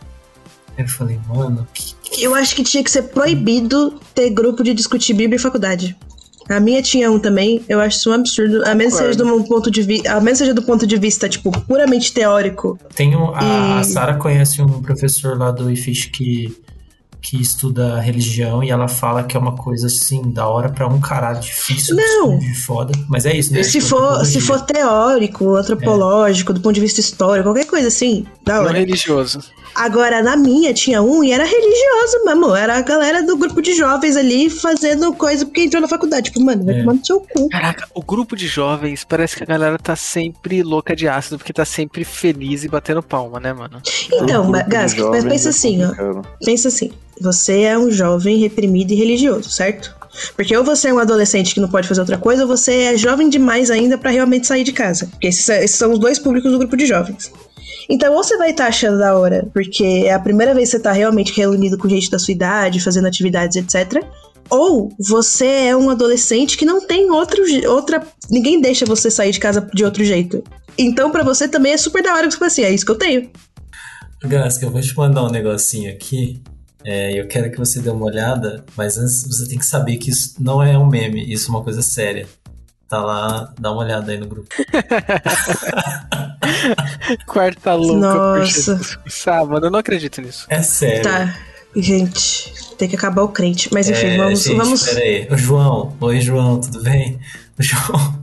Eu 0.78 0.88
falei, 0.88 1.20
mano, 1.28 1.68
que, 1.74 1.94
Eu 2.24 2.34
acho 2.36 2.56
que 2.56 2.64
tinha 2.64 2.84
que 2.84 2.90
ser 2.92 3.04
proibido 3.04 4.00
ter 4.16 4.30
grupo 4.32 4.64
de 4.64 4.74
discutir 4.74 5.14
Bíblia 5.14 5.36
em 5.36 5.40
faculdade. 5.40 5.96
A 6.50 6.60
minha 6.60 6.82
tinha 6.82 7.10
um 7.10 7.18
também, 7.20 7.64
eu 7.70 7.80
acho 7.80 7.98
isso 7.98 8.10
um 8.10 8.14
absurdo. 8.14 8.66
A 8.66 8.76
menos 8.76 8.96
seja, 8.96 9.16
do 9.18 9.44
ponto 9.46 9.72
de 9.72 9.82
vi 9.82 10.06
a 10.06 10.20
menos 10.20 10.40
seja 10.40 10.54
do 10.54 10.62
ponto 10.62 10.86
de 10.86 10.98
vista, 10.98 11.30
tipo, 11.30 11.50
puramente 11.62 12.12
teórico. 12.12 12.78
Tenho, 12.96 13.34
a, 13.34 13.78
a 13.78 13.82
E- 13.82 13.84
Sara 13.86 14.16
conhece 14.16 14.62
um 14.62 14.82
professor 14.82 15.38
lá 15.38 15.52
do 15.52 15.72
IFISH 15.72 16.08
que, 16.12 16.54
que 17.26 17.42
estuda 17.42 18.00
religião 18.02 18.62
e 18.62 18.70
ela 18.70 18.90
fala 18.90 19.24
que 19.24 19.38
é 19.38 19.40
uma 19.40 19.56
coisa 19.56 19.88
assim, 19.88 20.22
da 20.30 20.46
hora 20.46 20.68
pra 20.70 20.86
um 20.88 21.00
caralho 21.00 21.40
difícil, 21.40 21.96
Não. 21.96 22.38
de 22.38 22.54
foda. 22.54 22.92
Mas 23.08 23.26
é 23.26 23.34
isso, 23.36 23.54
né? 23.54 23.64
se, 23.64 23.72
Tipo, 23.80 23.86
for, 23.88 23.98
antropologia. 23.98 24.26
se 24.42 24.42
for 24.46 24.62
teórico, 24.62 25.56
antropológico, 25.56 26.52
do 26.54 26.60
ponto 26.60 26.76
de 26.76 26.82
vista 26.82 27.00
histórico, 27.00 27.48
qualquer 27.48 27.66
coisa 27.66 27.88
assim, 27.88 28.26
da 28.44 28.56
Não 28.56 28.66
hora. 28.66 28.78
religioso. 28.78 29.40
Agora, 29.74 30.22
na 30.22 30.36
minha 30.36 30.72
tinha 30.74 31.02
um 31.02 31.24
e 31.24 31.32
era 31.32 31.44
religioso 31.46 32.26
mesmo. 32.26 32.54
Era 32.56 32.78
a 32.78 32.82
galera 32.82 33.24
do 33.24 33.36
grupo 33.38 33.60
de 33.60 33.74
jovens 33.74 34.16
ali 34.16 34.48
fazendo 34.50 35.12
coisa 35.14 35.46
porque 35.46 35.62
entrou 35.62 35.82
na 35.82 35.88
faculdade. 35.88 36.26
Tipo, 36.30 36.42
mano, 36.46 36.64
vai 36.64 36.76
É. 36.76 36.80
tomar 36.82 36.94
no 36.94 37.04
seu 37.06 37.20
cu. 37.22 37.50
Caraca, 37.50 37.88
o 37.96 38.04
grupo 38.04 38.36
de 38.36 38.46
jovens 38.48 39.04
parece 39.04 39.36
que 39.36 39.44
a 39.44 39.48
galera 39.48 39.80
tá 39.80 39.96
sempre 39.96 40.62
louca 40.62 40.96
de 40.96 41.08
ácido, 41.08 41.40
porque 41.40 41.52
tá 41.54 41.66
sempre 41.66 42.04
feliz 42.04 42.64
e 42.64 42.68
batendo 42.68 43.02
palma, 43.02 43.40
né, 43.40 43.52
mano? 43.52 43.82
Então, 44.12 44.44
Um 44.46 44.50
mas, 44.52 44.62
grupo 44.62 44.70
de 44.70 44.70
Gas, 44.76 44.92
mas 44.94 44.96
jovens 44.96 45.24
pensa 45.24 45.48
é 45.48 45.50
assim, 45.50 45.80
ó. 45.84 46.22
Pensa 46.46 46.68
assim. 46.68 46.92
Você 47.22 47.62
é 47.62 47.78
um 47.78 47.92
jovem 47.92 48.38
reprimido 48.38 48.92
e 48.92 48.96
religioso, 48.96 49.50
certo? 49.50 49.96
Porque 50.36 50.56
ou 50.56 50.64
você 50.64 50.90
é 50.90 50.94
um 50.94 51.00
adolescente 51.00 51.54
que 51.54 51.60
não 51.60 51.70
pode 51.70 51.88
fazer 51.88 52.02
outra 52.02 52.18
coisa, 52.18 52.44
ou 52.44 52.48
você 52.48 52.74
é 52.84 52.98
jovem 52.98 53.30
demais 53.30 53.72
ainda 53.72 53.98
pra 53.98 54.12
realmente 54.12 54.48
sair 54.48 54.64
de 54.64 54.72
casa. 54.72 55.08
Porque 55.08 55.28
esses, 55.28 55.48
esses 55.50 55.78
são 55.78 55.92
os 55.92 56.00
dois 56.00 56.20
públicos 56.20 56.52
do 56.52 56.60
grupo 56.60 56.78
de 56.78 56.86
jovens. 56.86 57.32
Então, 57.90 58.14
ou 58.14 58.24
você 58.24 58.38
vai 58.38 58.52
estar 58.52 58.68
achando 58.68 58.98
da 58.98 59.18
hora, 59.18 59.48
porque 59.54 60.04
é 60.06 60.14
a 60.14 60.20
primeira 60.20 60.54
vez 60.54 60.70
que 60.70 60.78
você 60.78 60.84
tá 60.84 60.92
realmente 60.92 61.34
reunido 61.34 61.78
com 61.78 61.90
gente 61.90 62.10
da 62.10 62.20
sua 62.20 62.32
idade, 62.32 62.80
fazendo 62.80 63.08
atividades, 63.08 63.58
etc. 63.58 64.04
Ou 64.50 64.92
você 65.00 65.46
é 65.46 65.76
um 65.76 65.90
adolescente 65.90 66.58
que 66.58 66.66
não 66.66 66.86
tem 66.86 67.10
outro, 67.12 67.42
outra. 67.70 68.06
Ninguém 68.30 68.62
deixa 68.62 68.86
você 68.86 69.10
sair 69.10 69.32
de 69.32 69.40
casa 69.40 69.68
de 69.74 69.84
outro 69.84 70.04
jeito. 70.04 70.44
Então, 70.78 71.12
pra 71.12 71.24
você 71.24 71.48
também 71.48 71.74
é 71.74 71.78
super 71.78 72.04
da 72.04 72.14
hora 72.14 72.28
que 72.28 72.34
você 72.34 72.40
fala 72.40 72.48
assim: 72.48 72.64
é 72.64 72.72
isso 72.72 72.86
que 72.86 72.92
eu 72.92 72.98
tenho. 72.98 73.30
Gasca, 74.24 74.66
eu 74.66 74.72
vou 74.72 74.82
te 74.82 74.96
mandar 74.96 75.24
um 75.24 75.30
negocinho 75.30 75.92
aqui. 75.92 76.42
É, 76.86 77.20
eu 77.20 77.28
quero 77.28 77.50
que 77.52 77.58
você 77.58 77.82
dê 77.82 77.90
uma 77.90 78.06
olhada, 78.06 78.64
mas 78.76 78.98
antes 78.98 79.26
você 79.26 79.48
tem 79.48 79.58
que 79.58 79.66
saber 79.66 79.98
que 79.98 80.10
isso 80.10 80.36
não 80.40 80.62
é 80.62 80.78
um 80.78 80.88
meme, 80.88 81.32
isso 81.32 81.48
é 81.48 81.50
uma 81.56 81.64
coisa 81.64 81.82
séria. 81.82 82.28
Tá 82.90 83.02
lá, 83.02 83.54
dá 83.60 83.72
uma 83.72 83.82
olhada 83.84 84.12
aí 84.12 84.18
no 84.20 84.28
grupo. 84.28 84.50
Quarta 87.26 87.74
louca 87.76 87.96
Nossa. 88.00 88.46
Jesus. 88.46 88.98
Ah, 89.28 89.44
mano, 89.46 89.68
eu 89.68 89.72
não 89.72 89.80
acredito 89.80 90.22
nisso. 90.22 90.46
É 90.50 90.62
sério. 90.62 91.04
Tá. 91.04 91.36
Gente, 91.76 92.54
tem 92.78 92.88
que 92.88 92.96
acabar 92.96 93.24
o 93.24 93.30
crente. 93.30 93.70
Mas 93.74 93.90
enfim, 93.90 94.08
É, 94.08 94.18
vamos. 94.18 94.44
gente, 94.44 94.58
vamos... 94.58 94.84
Pera 94.84 95.00
aí. 95.00 95.28
Ô, 95.32 95.38
João. 95.38 95.96
Oi, 96.00 96.22
João, 96.22 96.60
tudo 96.60 96.84
bem? 96.84 97.20
O 97.58 97.64
João. 97.64 98.20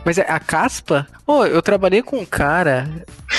Mas 0.05 0.17
é 0.17 0.25
a 0.27 0.39
caspa? 0.39 1.08
Ô, 1.25 1.46
eu 1.46 1.62
trabalhei 1.62 2.01
com 2.01 2.17
um 2.17 2.25
cara. 2.25 2.89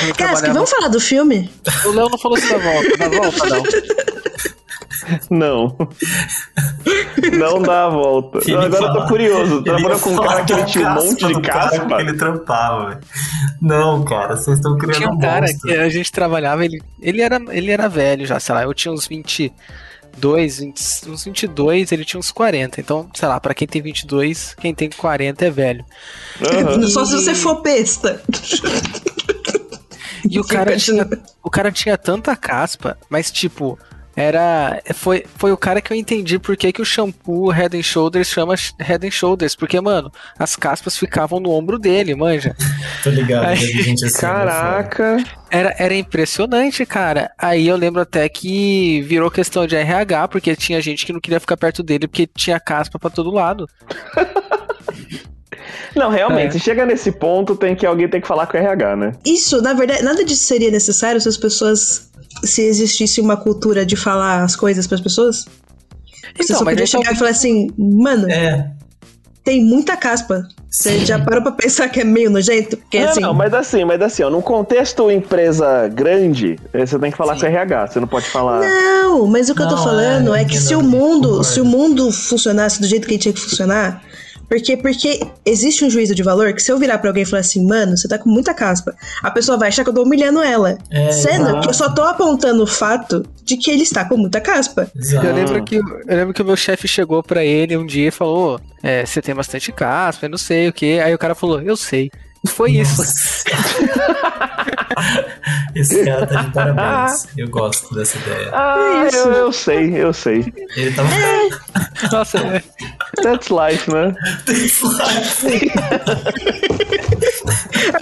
eu 0.00 0.14
Cara, 0.14 0.30
trabalhava- 0.30 0.52
vamos 0.54 0.70
falar 0.70 0.88
do 0.88 1.00
filme? 1.00 1.50
O 1.84 1.90
Léo 1.90 2.08
não 2.08 2.18
falou 2.18 2.38
se 2.38 2.48
da 2.48 2.56
volta. 2.58 2.96
Da 2.96 3.08
volta, 3.08 3.46
não. 3.50 3.62
Não. 5.30 5.76
Não 7.38 7.60
dá 7.62 7.86
a 7.86 7.88
volta. 7.88 8.38
Ele 8.44 8.56
Agora 8.56 8.66
eu 8.74 8.88
fala- 8.88 9.00
tô 9.02 9.06
curioso. 9.08 9.62
Ia 9.66 9.98
com 9.98 10.10
um 10.10 10.16
cara 10.16 10.44
que 10.44 10.64
tinha 10.66 10.88
um 10.88 10.94
monte 10.94 11.26
de 11.26 11.40
caspa. 11.40 11.86
que 11.96 12.02
ele 12.02 12.12
trampava, 12.14 12.88
velho. 12.90 13.00
Não, 13.60 14.04
cara, 14.04 14.36
vocês 14.36 14.56
estão 14.58 14.76
criando 14.76 14.96
Tinha 14.96 15.10
um 15.10 15.18
cara 15.18 15.46
monstro. 15.46 15.68
que 15.68 15.74
a 15.76 15.88
gente 15.88 16.12
trabalhava, 16.12 16.64
ele, 16.64 16.82
ele, 17.00 17.20
era, 17.22 17.40
ele 17.50 17.70
era 17.70 17.88
velho 17.88 18.26
já, 18.26 18.38
sei 18.38 18.54
lá, 18.54 18.62
eu 18.64 18.74
tinha 18.74 18.92
uns 18.92 19.06
22, 19.06 20.58
20, 20.58 21.08
uns 21.08 21.24
22, 21.24 21.92
ele 21.92 22.04
tinha 22.04 22.18
uns 22.20 22.30
40. 22.30 22.80
Então, 22.80 23.08
sei 23.14 23.28
lá, 23.28 23.40
pra 23.40 23.54
quem 23.54 23.66
tem 23.66 23.80
22, 23.82 24.54
quem 24.60 24.74
tem 24.74 24.90
40 24.90 25.44
é 25.46 25.50
velho. 25.50 25.84
Aham. 26.42 26.86
Só 26.88 27.04
se 27.04 27.12
você 27.14 27.34
for 27.34 27.62
besta. 27.62 28.22
E 30.28 30.40
o 30.40 30.44
cara, 30.44 30.76
tinha, 30.76 31.06
o 31.42 31.50
cara 31.50 31.70
tinha 31.70 31.98
tanta 31.98 32.34
caspa, 32.34 32.96
mas 33.10 33.30
tipo, 33.30 33.78
era. 34.16 34.80
Foi, 34.94 35.24
foi 35.36 35.52
o 35.52 35.56
cara 35.56 35.80
que 35.80 35.92
eu 35.92 35.96
entendi 35.96 36.38
por 36.38 36.56
que, 36.56 36.72
que 36.72 36.82
o 36.82 36.84
shampoo 36.84 37.50
Head 37.50 37.76
and 37.76 37.82
Shoulders 37.82 38.28
chama 38.28 38.54
Head 38.80 39.06
and 39.06 39.10
Shoulders. 39.10 39.54
Porque, 39.56 39.80
mano, 39.80 40.10
as 40.38 40.56
caspas 40.56 40.96
ficavam 40.96 41.40
no 41.40 41.50
ombro 41.50 41.78
dele, 41.78 42.14
manja. 42.14 42.54
Tô 43.02 43.10
ligado, 43.10 43.46
Aí- 43.46 43.56
gente 43.56 44.04
assim. 44.04 44.20
Caraca. 44.20 45.16
Era, 45.50 45.74
era 45.78 45.94
impressionante, 45.94 46.84
cara. 46.84 47.30
Aí 47.38 47.68
eu 47.68 47.76
lembro 47.76 48.00
até 48.02 48.28
que 48.28 49.02
virou 49.02 49.30
questão 49.30 49.66
de 49.66 49.76
RH, 49.76 50.28
porque 50.28 50.56
tinha 50.56 50.80
gente 50.80 51.06
que 51.06 51.12
não 51.12 51.20
queria 51.20 51.38
ficar 51.38 51.56
perto 51.56 51.82
dele 51.82 52.08
porque 52.08 52.26
tinha 52.26 52.58
caspa 52.58 52.98
pra 52.98 53.10
todo 53.10 53.30
lado. 53.30 53.68
Não, 55.94 56.10
realmente, 56.10 56.48
É. 56.48 56.50
se 56.52 56.60
chega 56.60 56.84
nesse 56.86 57.12
ponto, 57.12 57.54
tem 57.56 57.74
que 57.74 57.84
alguém 57.86 58.08
tem 58.08 58.20
que 58.20 58.26
falar 58.26 58.46
com 58.46 58.56
o 58.56 58.60
RH, 58.60 58.96
né? 58.96 59.12
Isso, 59.24 59.60
na 59.62 59.72
verdade, 59.72 60.02
nada 60.02 60.24
disso 60.24 60.44
seria 60.44 60.70
necessário 60.70 61.20
se 61.20 61.28
as 61.28 61.36
pessoas. 61.36 62.10
Se 62.44 62.62
existisse 62.62 63.20
uma 63.20 63.36
cultura 63.36 63.86
de 63.86 63.94
falar 63.96 64.42
as 64.42 64.56
coisas 64.56 64.86
pras 64.86 65.00
pessoas. 65.00 65.44
Você 66.36 66.52
Então, 66.52 66.58
só 66.64 66.70
eu 66.70 66.86
chegar 66.86 67.12
e 67.12 67.16
falar 67.16 67.30
assim, 67.30 67.70
mano, 67.78 68.28
É, 68.28 68.70
tem 69.44 69.62
muita 69.64 69.96
caspa. 69.96 70.42
Você 70.68 70.98
Sim. 70.98 71.06
já 71.06 71.20
parou 71.20 71.40
pra 71.40 71.52
pensar 71.52 71.88
que 71.88 72.00
é 72.00 72.04
meio 72.04 72.28
nojento? 72.28 72.76
Porque 72.76 72.98
não, 72.98 73.08
assim. 73.08 73.20
não, 73.20 73.32
mas 73.32 73.54
assim, 73.54 73.84
mas 73.84 74.02
assim, 74.02 74.24
ó, 74.24 74.30
num 74.30 74.40
contexto 74.42 75.08
empresa 75.08 75.86
grande, 75.86 76.58
eh, 76.72 76.84
você 76.84 76.98
tem 76.98 77.12
que 77.12 77.16
falar 77.16 77.34
Sim. 77.34 77.40
com 77.42 77.46
o 77.46 77.48
RH, 77.50 77.86
você 77.86 78.00
não 78.00 78.08
pode 78.08 78.26
falar. 78.26 78.60
Não, 78.60 79.24
mas 79.28 79.48
o 79.48 79.54
que 79.54 79.62
eu 79.62 79.68
tô 79.68 79.76
Não, 79.76 79.84
falando 79.84 80.34
é, 80.34 80.42
é, 80.42 80.44
que 80.44 80.56
eu 80.56 80.60
se 80.60 80.72
não 80.72 80.80
o 80.80 80.82
mundo, 80.82 81.44
se 81.44 81.60
o 81.60 81.64
mundo 81.64 82.10
funcionasse 82.10 82.80
do 82.80 82.88
jeito 82.88 83.06
que 83.06 83.12
ele 83.14 83.20
tinha 83.20 83.32
que 83.32 83.40
funcionar, 83.40 84.02
porque 84.48 84.76
porque 84.76 85.20
existe 85.44 85.84
um 85.84 85.90
juízo 85.90 86.14
de 86.14 86.22
valor 86.22 86.52
que 86.52 86.62
se 86.62 86.70
eu 86.70 86.78
virar 86.78 86.98
pra 86.98 87.10
alguém 87.10 87.22
e 87.22 87.26
falar 87.26 87.40
assim, 87.40 87.66
mano, 87.66 87.96
você 87.96 88.08
tá 88.08 88.18
com 88.18 88.28
muita 88.28 88.54
caspa, 88.54 88.94
a 89.22 89.30
pessoa 89.30 89.58
vai 89.58 89.68
achar 89.68 89.84
que 89.84 89.90
eu 89.90 89.94
tô 89.94 90.02
humilhando 90.02 90.40
ela. 90.40 90.78
É, 90.90 91.10
Sendo 91.12 91.48
exato. 91.48 91.60
que 91.60 91.68
eu 91.68 91.74
só 91.74 91.92
tô 91.92 92.02
apontando 92.02 92.62
o 92.62 92.66
fato 92.66 93.24
de 93.44 93.56
que 93.56 93.70
ele 93.70 93.82
está 93.82 94.04
com 94.04 94.16
muita 94.16 94.40
caspa. 94.40 94.90
exato. 94.96 95.26
Eu 95.26 95.34
lembro 95.34 95.64
que, 95.64 95.76
eu 95.76 96.16
lembro 96.16 96.34
que 96.34 96.42
o 96.42 96.44
meu 96.44 96.56
chefe 96.56 96.88
chegou 96.88 97.22
pra 97.22 97.44
ele 97.44 97.76
um 97.76 97.86
dia 97.86 98.08
e 98.08 98.10
falou: 98.10 98.60
é, 98.82 99.04
Você 99.04 99.20
tem 99.20 99.34
bastante 99.34 99.70
caspa, 99.72 100.26
eu 100.26 100.30
não 100.30 100.38
sei 100.38 100.68
o 100.68 100.72
que. 100.72 100.98
Aí 101.00 101.14
o 101.14 101.18
cara 101.18 101.34
falou: 101.34 101.60
Eu 101.60 101.76
sei. 101.76 102.10
Foi 102.46 102.72
isso. 102.72 102.98
Nossa. 103.02 103.44
Esse 105.74 106.04
cara 106.04 106.26
tá 106.26 106.42
de 106.42 106.50
parabéns. 106.52 107.26
Eu 107.36 107.48
gosto 107.48 107.92
dessa 107.94 108.16
ideia. 108.18 108.50
Ah, 108.52 109.06
Isso. 109.08 109.16
eu, 109.16 109.32
eu 109.32 109.52
sei, 109.52 109.96
eu 109.96 110.12
sei. 110.12 110.52
Ele 110.76 110.92
tava. 110.92 111.08
Nossa, 112.12 112.38
é. 112.38 112.62
That's 113.22 113.48
life, 113.48 113.90
né? 113.90 114.14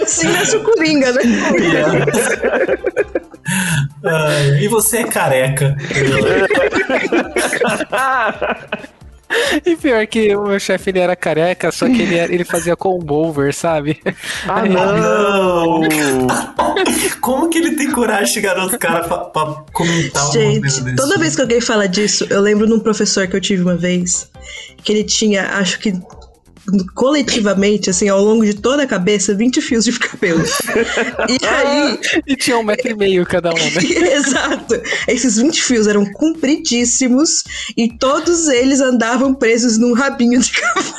Assim 0.01 0.27
nasce 0.27 0.57
o 0.57 0.63
Coringa, 0.63 1.11
né? 1.13 1.21
Ai, 4.05 4.59
e 4.63 4.67
você 4.67 4.97
é 4.99 5.03
careca. 5.05 5.75
E 9.65 9.75
pior 9.75 10.05
que 10.07 10.35
o 10.35 10.43
meu 10.47 10.59
chefe 10.59 10.89
ele 10.89 10.99
era 10.99 11.15
careca, 11.15 11.71
só 11.71 11.85
que 11.87 12.01
ele, 12.01 12.15
era- 12.15 12.33
ele 12.33 12.43
fazia 12.43 12.75
combover, 12.75 13.53
sabe? 13.53 13.99
Ah, 14.47 14.63
não! 14.65 15.81
Como 17.21 17.49
que 17.49 17.57
ele 17.57 17.75
tem 17.75 17.91
coragem 17.91 18.25
de 18.25 18.31
chegar 18.33 18.55
no 18.55 18.63
outro 18.63 18.77
cara 18.79 19.07
pra, 19.07 19.17
pra 19.19 19.63
comentar 19.71 20.23
uma 20.23 20.33
Gente, 20.33 20.61
desse 20.61 20.95
toda 20.95 21.17
vez 21.17 21.35
que 21.35 21.41
alguém 21.41 21.61
fala 21.61 21.87
disso, 21.87 22.25
eu 22.29 22.41
lembro 22.41 22.67
de 22.67 22.73
um 22.73 22.79
professor 22.79 23.27
que 23.27 23.35
eu 23.35 23.41
tive 23.41 23.63
uma 23.63 23.75
vez, 23.75 24.29
que 24.83 24.91
ele 24.91 25.03
tinha, 25.03 25.43
acho 25.57 25.79
que 25.79 25.93
coletivamente, 26.93 27.89
assim, 27.89 28.07
ao 28.09 28.21
longo 28.23 28.45
de 28.45 28.53
toda 28.53 28.83
a 28.83 28.87
cabeça, 28.87 29.33
20 29.35 29.61
fios 29.61 29.85
de 29.85 29.99
cabelo. 29.99 30.43
E 31.29 31.45
aí, 31.45 31.99
E 32.27 32.35
tinha 32.35 32.57
um 32.57 32.63
metro 32.63 32.91
e 32.91 32.95
meio 32.95 33.25
cada 33.25 33.51
um, 33.51 33.53
né? 33.53 33.81
exato, 34.13 34.81
esses 35.07 35.37
20 35.37 35.61
fios 35.61 35.87
eram 35.87 36.05
compridíssimos 36.13 37.43
e 37.75 37.89
todos 37.89 38.47
eles 38.47 38.79
andavam 38.79 39.33
presos 39.33 39.77
num 39.77 39.93
rabinho 39.93 40.39
de 40.39 40.51
cavalo. 40.51 40.93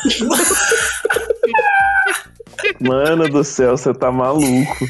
Mano 2.80 3.28
do 3.28 3.44
céu, 3.44 3.76
você 3.76 3.92
tá 3.92 4.10
maluco. 4.10 4.88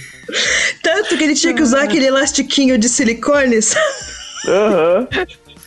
Tanto 0.83 1.17
que 1.17 1.25
ele 1.25 1.35
tinha 1.35 1.55
que 1.55 1.63
usar 1.63 1.83
aquele 1.83 2.07
elastiquinho 2.07 2.79
de 2.79 2.89
silicone, 2.89 3.61
sabe? 3.63 3.85
Aham. 4.47 5.09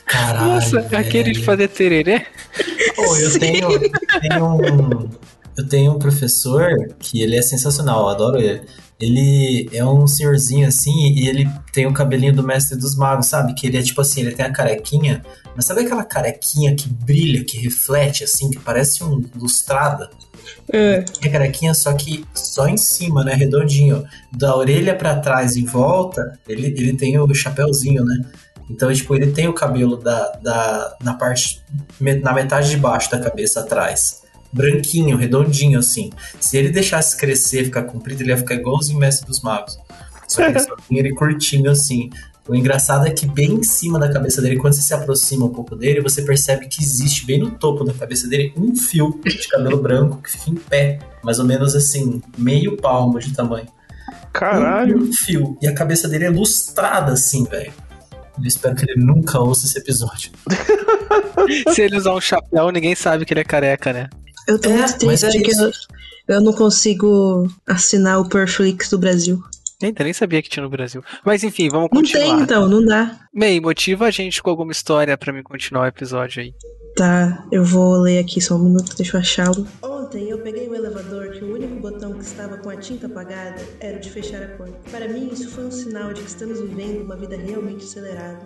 Caralho, 0.07 0.53
Nossa, 0.53 0.81
velho. 0.81 0.97
aquele 0.97 1.31
de 1.33 1.43
fazer 1.43 1.67
tererê. 1.67 2.25
Pô, 2.95 3.15
eu 3.17 3.39
tenho, 3.39 3.67
tenho 4.21 4.45
um, 4.45 5.09
eu 5.57 5.67
tenho 5.67 5.91
um 5.91 5.99
professor 5.99 6.69
que 6.97 7.21
ele 7.21 7.35
é 7.35 7.41
sensacional, 7.41 8.03
eu 8.03 8.09
adoro 8.09 8.39
ele. 8.39 8.61
Ele 8.99 9.69
é 9.73 9.85
um 9.85 10.07
senhorzinho 10.07 10.67
assim 10.67 11.13
e 11.13 11.27
ele 11.27 11.47
tem 11.71 11.85
o 11.85 11.93
cabelinho 11.93 12.33
do 12.33 12.41
mestre 12.41 12.75
dos 12.75 12.95
magos, 12.95 13.27
sabe? 13.27 13.53
Que 13.53 13.67
ele 13.67 13.77
é 13.77 13.83
tipo 13.83 14.01
assim, 14.01 14.21
ele 14.21 14.31
tem 14.31 14.45
a 14.45 14.51
carequinha, 14.51 15.21
mas 15.55 15.65
sabe 15.65 15.81
aquela 15.81 16.03
carequinha 16.03 16.75
que 16.75 16.89
brilha, 16.89 17.43
que 17.43 17.59
reflete 17.59 18.23
assim, 18.23 18.49
que 18.49 18.57
parece 18.57 19.03
um 19.03 19.23
lustrada? 19.35 20.09
É. 20.71 21.05
É 21.21 21.29
carequinha, 21.29 21.73
só 21.73 21.93
que 21.93 22.25
só 22.33 22.67
em 22.67 22.77
cima, 22.77 23.23
né? 23.23 23.33
Redondinho. 23.33 24.03
Da 24.31 24.55
orelha 24.55 24.95
pra 24.95 25.19
trás 25.19 25.55
e 25.55 25.61
em 25.61 25.65
volta, 25.65 26.39
ele, 26.47 26.67
ele 26.67 26.93
tem 26.93 27.19
o 27.19 27.33
chapéuzinho, 27.35 28.03
né? 28.03 28.25
Então, 28.69 28.91
tipo, 28.93 29.15
ele 29.15 29.31
tem 29.31 29.47
o 29.47 29.53
cabelo 29.53 29.97
da, 29.97 30.31
da, 30.41 30.97
na 31.01 31.13
parte, 31.13 31.61
na 31.99 32.33
metade 32.33 32.69
de 32.69 32.77
baixo 32.77 33.09
da 33.09 33.19
cabeça 33.19 33.61
atrás. 33.61 34.23
Branquinho, 34.51 35.17
redondinho, 35.17 35.79
assim. 35.79 36.11
Se 36.39 36.57
ele 36.57 36.69
deixasse 36.69 37.17
crescer, 37.17 37.65
ficar 37.65 37.83
comprido, 37.83 38.21
ele 38.21 38.29
ia 38.29 38.37
ficar 38.37 38.55
igualzinho 38.55 38.97
o 38.97 38.99
Mestre 39.01 39.25
dos 39.25 39.41
Magos. 39.41 39.77
Só 40.27 40.43
que 40.43 40.51
ele 40.51 40.59
só 40.59 40.75
tem 40.75 40.99
ele 40.99 41.13
curtinho, 41.13 41.71
assim. 41.71 42.09
O 42.47 42.55
engraçado 42.55 43.05
é 43.05 43.11
que 43.11 43.25
bem 43.25 43.55
em 43.55 43.63
cima 43.63 43.99
da 43.99 44.11
cabeça 44.11 44.41
dele, 44.41 44.55
quando 44.55 44.73
você 44.73 44.81
se 44.81 44.93
aproxima 44.93 45.45
um 45.45 45.49
pouco 45.49 45.75
dele, 45.75 45.99
você 45.99 46.21
percebe 46.21 46.67
que 46.67 46.81
existe 46.81 47.25
bem 47.25 47.39
no 47.39 47.51
topo 47.51 47.83
da 47.83 47.93
cabeça 47.93 48.27
dele 48.27 48.53
um 48.55 48.73
fio 48.73 49.19
de 49.23 49.47
cabelo 49.49 49.81
branco 49.81 50.21
que 50.21 50.31
fica 50.31 50.51
em 50.51 50.55
pé. 50.55 50.99
Mais 51.23 51.39
ou 51.39 51.45
menos 51.45 51.75
assim, 51.75 52.21
meio 52.37 52.77
palmo 52.77 53.19
de 53.19 53.33
tamanho. 53.33 53.67
Caralho. 54.31 54.97
Um 54.97 55.11
fio. 55.11 55.57
E 55.61 55.67
a 55.67 55.73
cabeça 55.73 56.07
dele 56.07 56.25
é 56.25 56.29
lustrada 56.29 57.11
assim, 57.11 57.43
velho. 57.43 57.73
Eu 58.39 58.45
espero 58.45 58.75
que 58.75 58.89
ele 58.89 59.03
nunca 59.03 59.39
ouça 59.39 59.65
esse 59.65 59.77
episódio. 59.79 60.31
Se 61.73 61.81
ele 61.81 61.97
usar 61.97 62.13
um 62.13 62.21
chapéu, 62.21 62.69
ninguém 62.71 62.95
sabe 62.95 63.25
que 63.25 63.33
ele 63.33 63.41
é 63.41 63.43
careca, 63.43 63.91
né? 63.93 64.09
Eu 64.47 64.59
tô 64.59 64.69
É, 64.69 64.77
muito 64.77 64.93
é 64.93 64.97
triste 64.97 65.41
que 65.41 65.51
isso. 65.51 65.63
eu, 66.27 66.35
eu 66.35 66.41
não 66.41 66.53
consigo 66.53 67.47
assinar 67.65 68.19
o 68.19 68.29
Perflix 68.29 68.89
do 68.89 68.97
Brasil. 68.97 69.41
Eita, 69.81 70.03
nem 70.03 70.13
sabia 70.13 70.41
que 70.41 70.49
tinha 70.49 70.63
no 70.63 70.69
Brasil. 70.69 71.03
Mas 71.23 71.43
enfim, 71.43 71.69
vamos 71.69 71.89
Não 71.91 72.01
continuar. 72.01 72.23
tem, 72.25 72.41
então, 72.41 72.67
não 72.67 72.83
dá. 72.83 73.19
May, 73.33 73.59
motiva 73.59 74.05
a 74.05 74.11
gente 74.11 74.41
com 74.41 74.49
alguma 74.49 74.71
história 74.71 75.15
pra 75.17 75.31
mim 75.31 75.43
continuar 75.43 75.83
o 75.83 75.87
episódio 75.87 76.41
aí. 76.41 76.51
Tá, 76.95 77.45
eu 77.51 77.63
vou 77.63 77.95
ler 78.01 78.17
aqui 78.19 78.41
só 78.41 78.55
um 78.55 78.63
minuto, 78.63 78.95
deixa 78.97 79.17
eu 79.17 79.21
achá-lo. 79.21 79.67
Ontem 80.07 80.29
eu 80.29 80.37
peguei 80.37 80.69
o 80.69 80.73
elevador 80.73 81.31
que 81.31 81.43
o 81.43 81.53
único 81.53 81.75
botão 81.81 82.13
que 82.13 82.23
estava 82.23 82.55
com 82.59 82.69
a 82.69 82.77
tinta 82.77 83.07
apagada 83.07 83.61
era 83.81 83.97
o 83.97 83.99
de 83.99 84.09
fechar 84.09 84.41
a 84.41 84.47
porta. 84.55 84.73
Para 84.89 85.05
mim, 85.09 85.29
isso 85.33 85.49
foi 85.49 85.65
um 85.65 85.71
sinal 85.71 86.13
de 86.13 86.21
que 86.21 86.29
estamos 86.29 86.61
vivendo 86.61 87.03
uma 87.03 87.17
vida 87.17 87.35
realmente 87.35 87.83
acelerada 87.83 88.45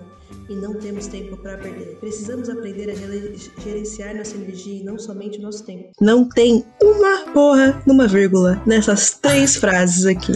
e 0.50 0.56
não 0.56 0.74
temos 0.74 1.06
tempo 1.06 1.38
para 1.38 1.60
perder. 1.60 1.98
Precisamos 2.00 2.50
aprender 2.50 2.90
a 2.90 2.96
gere- 2.96 3.36
gerenciar 3.64 4.16
nossa 4.16 4.36
energia 4.38 4.82
e 4.82 4.84
não 4.84 4.98
somente 4.98 5.38
o 5.38 5.42
nosso 5.44 5.64
tempo. 5.64 5.92
Não 6.02 6.28
tem 6.28 6.66
uma 6.82 7.32
porra 7.32 7.80
numa 7.86 8.08
vírgula 8.08 8.60
nessas 8.66 9.12
três 9.20 9.56
frases 9.62 10.08
aqui. 10.08 10.32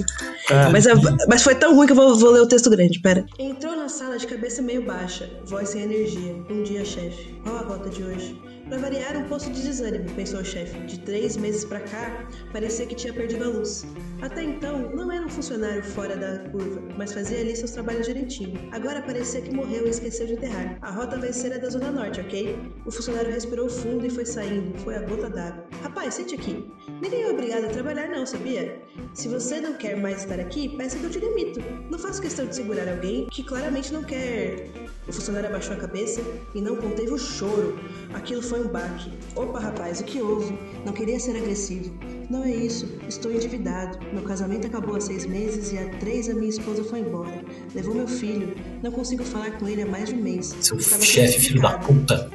Mas, 0.71 0.85
é- 0.85 0.93
mas 1.27 1.41
foi 1.41 1.55
tão 1.55 1.75
ruim 1.75 1.87
que 1.87 1.93
eu 1.93 1.95
vou, 1.97 2.15
vou 2.15 2.29
ler 2.29 2.41
o 2.41 2.47
texto 2.47 2.69
grande, 2.69 2.99
pera. 3.01 3.25
Entrou 3.39 3.75
na 3.75 3.89
sala 3.89 4.15
de 4.19 4.27
cabeça 4.27 4.61
meio 4.61 4.85
baixa, 4.85 5.27
voz 5.45 5.69
sem 5.69 5.81
energia. 5.81 6.35
Um 6.51 6.61
dia, 6.61 6.85
chefe. 6.85 7.33
Qual 7.43 7.55
a 7.55 7.61
rota 7.61 7.89
de 7.89 8.03
hoje? 8.03 8.39
Pra 8.67 8.79
variar, 8.79 9.15
um 9.15 9.27
poço 9.29 9.51
de 9.51 9.61
desânimo, 9.61 10.09
pensou 10.15 10.39
o 10.39 10.45
chefe. 10.45 10.75
De 10.87 10.99
três 11.01 11.37
meses 11.37 11.63
pra 11.63 11.79
cá, 11.81 12.27
parecia 12.51 12.87
que 12.87 12.95
tinha 12.95 13.13
perdido 13.13 13.43
a 13.43 13.47
luz. 13.47 13.85
Até 14.21 14.43
então, 14.43 14.91
não 14.95 15.11
era 15.11 15.23
um 15.23 15.29
funcionário 15.29 15.83
fora 15.83 16.15
da 16.15 16.49
curva, 16.49 16.81
mas 16.97 17.13
fazia 17.13 17.41
ali 17.41 17.55
seus 17.55 17.71
trabalhos 17.71 18.07
direitinho. 18.07 18.59
Agora 18.71 19.03
parecia 19.03 19.41
que 19.41 19.53
morreu 19.53 19.85
e 19.85 19.89
esqueceu 19.91 20.25
de 20.25 20.33
enterrar. 20.33 20.79
A 20.81 20.89
rota 20.89 21.17
vai 21.17 21.31
ser 21.31 21.53
a 21.53 21.57
da 21.59 21.69
Zona 21.69 21.91
Norte, 21.91 22.21
ok? 22.21 22.57
O 22.87 22.91
funcionário 22.91 23.31
respirou 23.31 23.69
fundo 23.69 24.05
e 24.05 24.09
foi 24.09 24.25
saindo. 24.25 24.75
Foi 24.79 24.95
a 24.95 25.01
gota 25.01 25.29
d'água. 25.29 25.65
Rapaz, 25.83 26.15
sente 26.15 26.33
aqui. 26.33 26.67
Ninguém 27.01 27.21
é 27.21 27.29
obrigado 27.29 27.65
a 27.65 27.69
trabalhar, 27.69 28.09
não, 28.09 28.25
sabia? 28.25 28.81
Se 29.13 29.27
você 29.27 29.61
não 29.61 29.73
quer 29.73 29.95
mais 29.95 30.23
estar 30.23 30.39
aqui, 30.39 30.75
peça 30.75 30.97
que 30.97 31.03
eu 31.03 31.11
te 31.11 31.19
demito. 31.19 31.59
Não 31.91 31.99
faço 31.99 32.19
questão 32.19 32.47
de 32.47 32.55
segurar 32.55 32.89
alguém 32.89 33.27
que 33.27 33.43
claramente 33.43 33.93
não 33.93 34.03
quer. 34.03 34.84
O 35.07 35.13
funcionário 35.13 35.49
abaixou 35.49 35.75
a 35.75 35.79
cabeça 35.79 36.21
e 36.53 36.61
não 36.61 36.75
conteve 36.75 37.11
o 37.11 37.17
choro. 37.17 37.79
Aquilo 38.13 38.41
foi 38.41 38.61
um 38.61 38.67
baque. 38.67 39.11
Opa, 39.35 39.59
rapaz, 39.59 39.99
o 39.99 40.03
que 40.03 40.21
houve? 40.21 40.57
Não 40.85 40.93
queria 40.93 41.19
ser 41.19 41.37
agressivo. 41.37 41.93
Não 42.29 42.43
é 42.43 42.51
isso. 42.51 42.87
Estou 43.07 43.31
endividado. 43.31 43.99
Meu 44.11 44.23
casamento 44.23 44.65
acabou 44.65 44.95
há 44.95 45.01
seis 45.01 45.25
meses 45.25 45.71
e 45.71 45.77
há 45.77 45.87
três 45.99 46.27
a 46.29 46.33
minha 46.33 46.49
esposa 46.49 46.83
foi 46.83 46.99
embora. 46.99 47.43
Levou 47.73 47.93
meu 47.93 48.07
filho. 48.07 48.55
Não 48.81 48.91
consigo 48.91 49.23
falar 49.23 49.57
com 49.59 49.67
ele 49.67 49.83
há 49.83 49.85
mais 49.85 50.09
de 50.09 50.15
um 50.15 50.21
mês. 50.21 50.55
Seu 50.61 50.79
chefe, 50.79 51.39
filho 51.39 51.61
da 51.61 51.77
puta. 51.77 52.29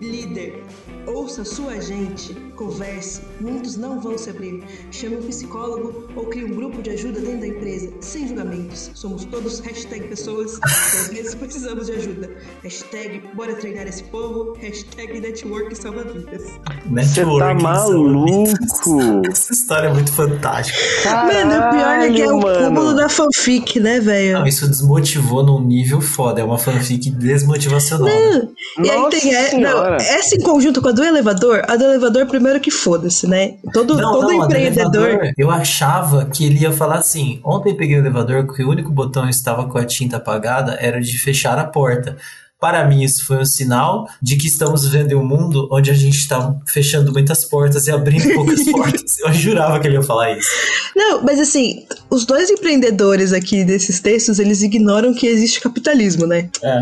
Líder, 0.00 0.62
ouça 1.06 1.44
sua 1.44 1.80
gente, 1.80 2.34
converse, 2.56 3.20
muitos 3.40 3.76
não 3.76 4.00
vão 4.00 4.16
se 4.16 4.30
abrir. 4.30 4.62
Chame 4.90 5.16
um 5.16 5.22
psicólogo 5.22 6.08
ou 6.16 6.26
crie 6.26 6.44
um 6.44 6.54
grupo 6.54 6.82
de 6.82 6.90
ajuda 6.90 7.20
dentro 7.20 7.40
da 7.40 7.46
empresa, 7.46 7.90
sem 8.00 8.28
julgamentos. 8.28 8.90
Somos 8.94 9.24
todos 9.24 9.60
hashtag 9.60 10.08
pessoas, 10.08 10.58
que 10.58 10.64
às 10.66 11.08
vezes 11.08 11.34
precisamos 11.34 11.86
de 11.86 11.92
ajuda. 11.92 12.30
Hashtag 12.62 13.22
bora 13.34 13.54
treinar 13.54 13.86
esse 13.86 14.04
povo, 14.04 14.54
hashtag 14.58 15.20
network 15.20 15.74
salva 15.76 16.04
vidas. 16.04 16.42
Você 16.90 17.24
tá 17.24 17.54
maluco? 17.54 19.22
Essa 19.28 19.52
história 19.52 19.88
é 19.88 19.92
muito 19.92 20.12
fantástica. 20.12 20.78
mano, 21.10 21.54
o 21.54 21.70
pior 21.70 21.98
é 22.00 22.10
que 22.10 22.22
é 22.22 22.32
o 22.32 22.40
Caralho, 22.40 22.66
cúmulo 22.66 22.94
da 22.94 23.08
fanfic, 23.08 23.80
né, 23.80 24.00
velho? 24.00 24.38
Não, 24.38 24.46
isso 24.46 24.66
desmotivou 24.68 25.42
num 25.44 25.60
nível 25.60 26.00
foda. 26.00 26.40
É 26.40 26.44
uma 26.44 26.58
fanfic 26.58 27.10
desmotivacional. 27.10 28.06
né? 28.06 28.48
E 28.82 28.90
aí 28.90 28.98
Nossa 28.98 29.20
tem 29.20 29.34
é, 29.34 29.58
não, 29.58 29.94
essa 29.94 30.36
em 30.36 30.40
conjunto 30.40 30.80
com 30.82 30.88
a 30.88 30.92
do 30.94 31.04
elevador, 31.04 31.62
a 31.68 31.76
do 31.76 31.84
elevador 31.84 32.26
primeiro 32.26 32.60
que 32.60 32.70
foda-se, 32.70 33.26
né? 33.26 33.54
Todo, 33.72 33.96
Não, 33.96 34.12
todo 34.12 34.28
não, 34.28 34.44
empreendedor. 34.44 35.08
elevador, 35.08 35.32
eu 35.36 35.50
achava 35.50 36.24
que 36.26 36.46
ele 36.46 36.60
ia 36.60 36.72
falar 36.72 36.96
assim: 36.96 37.40
ontem 37.44 37.74
peguei 37.76 37.96
o 37.96 38.00
elevador 38.00 38.46
que 38.54 38.62
o 38.62 38.70
único 38.70 38.90
botão 38.90 39.24
que 39.24 39.30
estava 39.30 39.68
com 39.68 39.76
a 39.76 39.84
tinta 39.84 40.16
apagada 40.16 40.78
era 40.80 40.98
o 40.98 41.00
de 41.02 41.18
fechar 41.18 41.58
a 41.58 41.64
porta. 41.64 42.16
Para 42.60 42.86
mim, 42.88 43.02
isso 43.02 43.26
foi 43.26 43.38
um 43.38 43.44
sinal 43.44 44.08
de 44.22 44.36
que 44.36 44.46
estamos 44.46 44.84
vivendo 44.88 45.12
em 45.12 45.14
um 45.16 45.24
mundo 45.26 45.68
onde 45.70 45.90
a 45.90 45.94
gente 45.94 46.16
está 46.16 46.54
fechando 46.66 47.12
muitas 47.12 47.44
portas 47.44 47.86
e 47.86 47.90
abrindo 47.90 48.32
poucas 48.32 48.64
portas. 48.72 49.18
Eu 49.18 49.32
jurava 49.34 49.78
que 49.78 49.86
ele 49.86 49.96
ia 49.96 50.02
falar 50.02 50.32
isso. 50.32 50.48
Não, 50.96 51.22
mas 51.22 51.38
assim, 51.38 51.84
os 52.08 52.24
dois 52.24 52.48
empreendedores 52.48 53.34
aqui 53.34 53.64
desses 53.64 54.00
textos, 54.00 54.38
eles 54.38 54.62
ignoram 54.62 55.12
que 55.12 55.26
existe 55.26 55.60
capitalismo, 55.60 56.26
né? 56.26 56.48
É. 56.62 56.80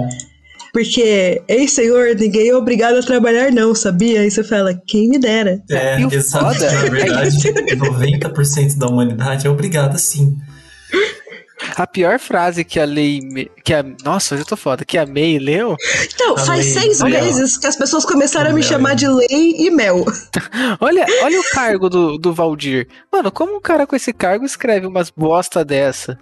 Porque, 0.72 1.42
ei 1.48 1.68
senhor, 1.68 2.14
ninguém 2.16 2.48
é 2.48 2.56
obrigado 2.56 2.96
a 2.96 3.02
trabalhar 3.02 3.52
não, 3.52 3.74
sabia? 3.74 4.20
Aí 4.20 4.30
você 4.30 4.42
fala, 4.42 4.72
quem 4.86 5.08
me 5.08 5.18
dera. 5.18 5.60
É, 5.70 6.00
E 6.00 6.06
o 6.06 6.12
exato. 6.14 6.46
foda 6.54 6.72
Na 6.72 6.86
é 6.86 6.90
verdade, 6.90 7.36
90% 7.76 8.78
da 8.78 8.86
humanidade 8.86 9.46
é 9.46 9.50
obrigada 9.50 9.98
sim. 9.98 10.34
A 11.76 11.86
pior 11.86 12.18
frase 12.18 12.64
que 12.64 12.80
a 12.80 12.84
Lei. 12.84 13.20
Me- 13.20 13.50
Que 13.64 13.72
a, 13.72 13.84
nossa, 14.04 14.34
hoje 14.34 14.42
eu 14.42 14.46
tô 14.48 14.56
foda. 14.56 14.84
Que 14.84 14.98
a 14.98 15.06
May 15.06 15.38
leu. 15.38 15.76
Então, 16.12 16.34
A 16.34 16.38
faz 16.44 16.64
lei, 16.74 16.82
seis 16.82 17.00
olha 17.00 17.22
meses 17.22 17.56
que 17.56 17.66
as 17.66 17.76
pessoas 17.76 18.04
começaram 18.04 18.50
a 18.50 18.52
me 18.52 18.62
chamar 18.62 18.94
de 18.96 19.06
lei 19.06 19.28
e 19.30 19.70
mel. 19.70 20.04
Olha, 20.80 21.06
olha 21.22 21.40
o 21.40 21.44
cargo 21.52 21.88
do, 21.88 22.18
do 22.18 22.32
Valdir. 22.34 22.88
Mano, 23.12 23.30
como 23.30 23.56
um 23.56 23.60
cara 23.60 23.86
com 23.86 23.94
esse 23.94 24.12
cargo 24.12 24.44
escreve 24.44 24.86
umas 24.86 25.08
bosta 25.10 25.64
dessa? 25.64 26.18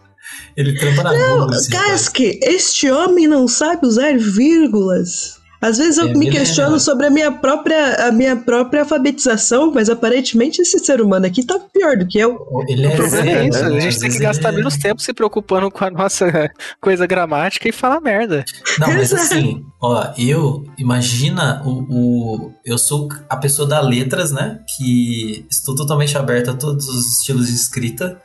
Ele 0.56 0.74
trampa 0.78 1.02
na 1.02 1.14
esse 1.14 1.38
rapaz. 1.40 1.68
Casque, 1.68 2.38
este 2.42 2.90
homem 2.90 3.26
não 3.26 3.46
sabe 3.48 3.86
usar 3.86 4.16
vírgulas. 4.18 5.38
Às 5.62 5.76
vezes 5.76 5.98
eu 5.98 6.08
É, 6.08 6.14
me 6.14 6.26
é- 6.26 6.30
questiono 6.30 6.80
sobre 6.80 7.04
a 7.06 7.10
minha 7.10 7.30
própria 7.30 8.08
a 8.08 8.10
minha 8.10 8.34
própria 8.34 8.80
alfabetização, 8.80 9.70
mas 9.74 9.90
aparentemente 9.90 10.62
esse 10.62 10.78
ser 10.78 11.02
humano 11.02 11.26
aqui 11.26 11.44
tá 11.44 11.58
pior 11.70 11.98
do 11.98 12.06
que 12.06 12.18
eu. 12.18 12.38
Ele 12.66 12.86
O 12.86 12.90
é 12.90 12.96
problema 12.96 13.30
é 13.30 13.34
zero, 13.34 13.48
isso. 13.50 13.62
né? 13.64 13.76
A 13.76 13.80
gente 13.80 13.88
Às 13.88 13.98
tem 13.98 14.10
que 14.10 14.18
gastar 14.20 14.48
é- 14.54 14.56
menos 14.56 14.78
tempo 14.78 15.02
se 15.02 15.12
preocupando 15.12 15.70
com 15.70 15.84
a 15.84 15.90
nossa 15.90 16.24
coisa 16.80 17.06
gramática 17.06 17.68
e 17.68 17.72
falar 17.72 18.00
merda. 18.00 18.42
Não, 18.78 18.88
mas 18.88 19.12
assim, 19.12 19.62
ó, 19.82 20.06
eu, 20.16 20.64
imagina 20.78 21.62
o, 21.66 21.70
o. 21.90 22.52
Eu 22.64 22.78
sou 22.78 23.08
a 23.28 23.36
pessoa 23.36 23.68
da 23.68 23.82
letras, 23.82 24.32
né? 24.32 24.60
Que 24.78 25.44
estou 25.50 25.74
totalmente 25.74 26.16
aberto 26.16 26.52
a 26.52 26.54
todos 26.54 26.88
os 26.88 27.18
estilos 27.18 27.48
de 27.48 27.54
escrita, 27.54 28.18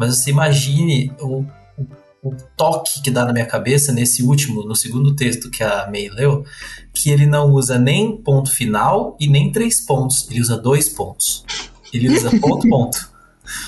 mas 0.00 0.16
você 0.16 0.30
imagine 0.30 1.12
o, 1.20 1.44
o, 1.76 1.86
o 2.30 2.34
toque 2.56 3.02
que 3.02 3.10
dá 3.10 3.22
na 3.26 3.34
minha 3.34 3.44
cabeça 3.44 3.92
nesse 3.92 4.22
último, 4.22 4.64
no 4.64 4.74
segundo 4.74 5.14
texto 5.14 5.50
que 5.50 5.62
a 5.62 5.86
May 5.92 6.08
leu, 6.08 6.42
que 6.94 7.10
ele 7.10 7.26
não 7.26 7.50
usa 7.52 7.78
nem 7.78 8.16
ponto 8.16 8.50
final 8.50 9.14
e 9.20 9.28
nem 9.28 9.52
três 9.52 9.82
pontos, 9.82 10.26
ele 10.30 10.40
usa 10.40 10.56
dois 10.56 10.88
pontos. 10.88 11.44
Ele 11.92 12.08
usa 12.08 12.30
ponto, 12.40 12.66
ponto. 12.66 13.10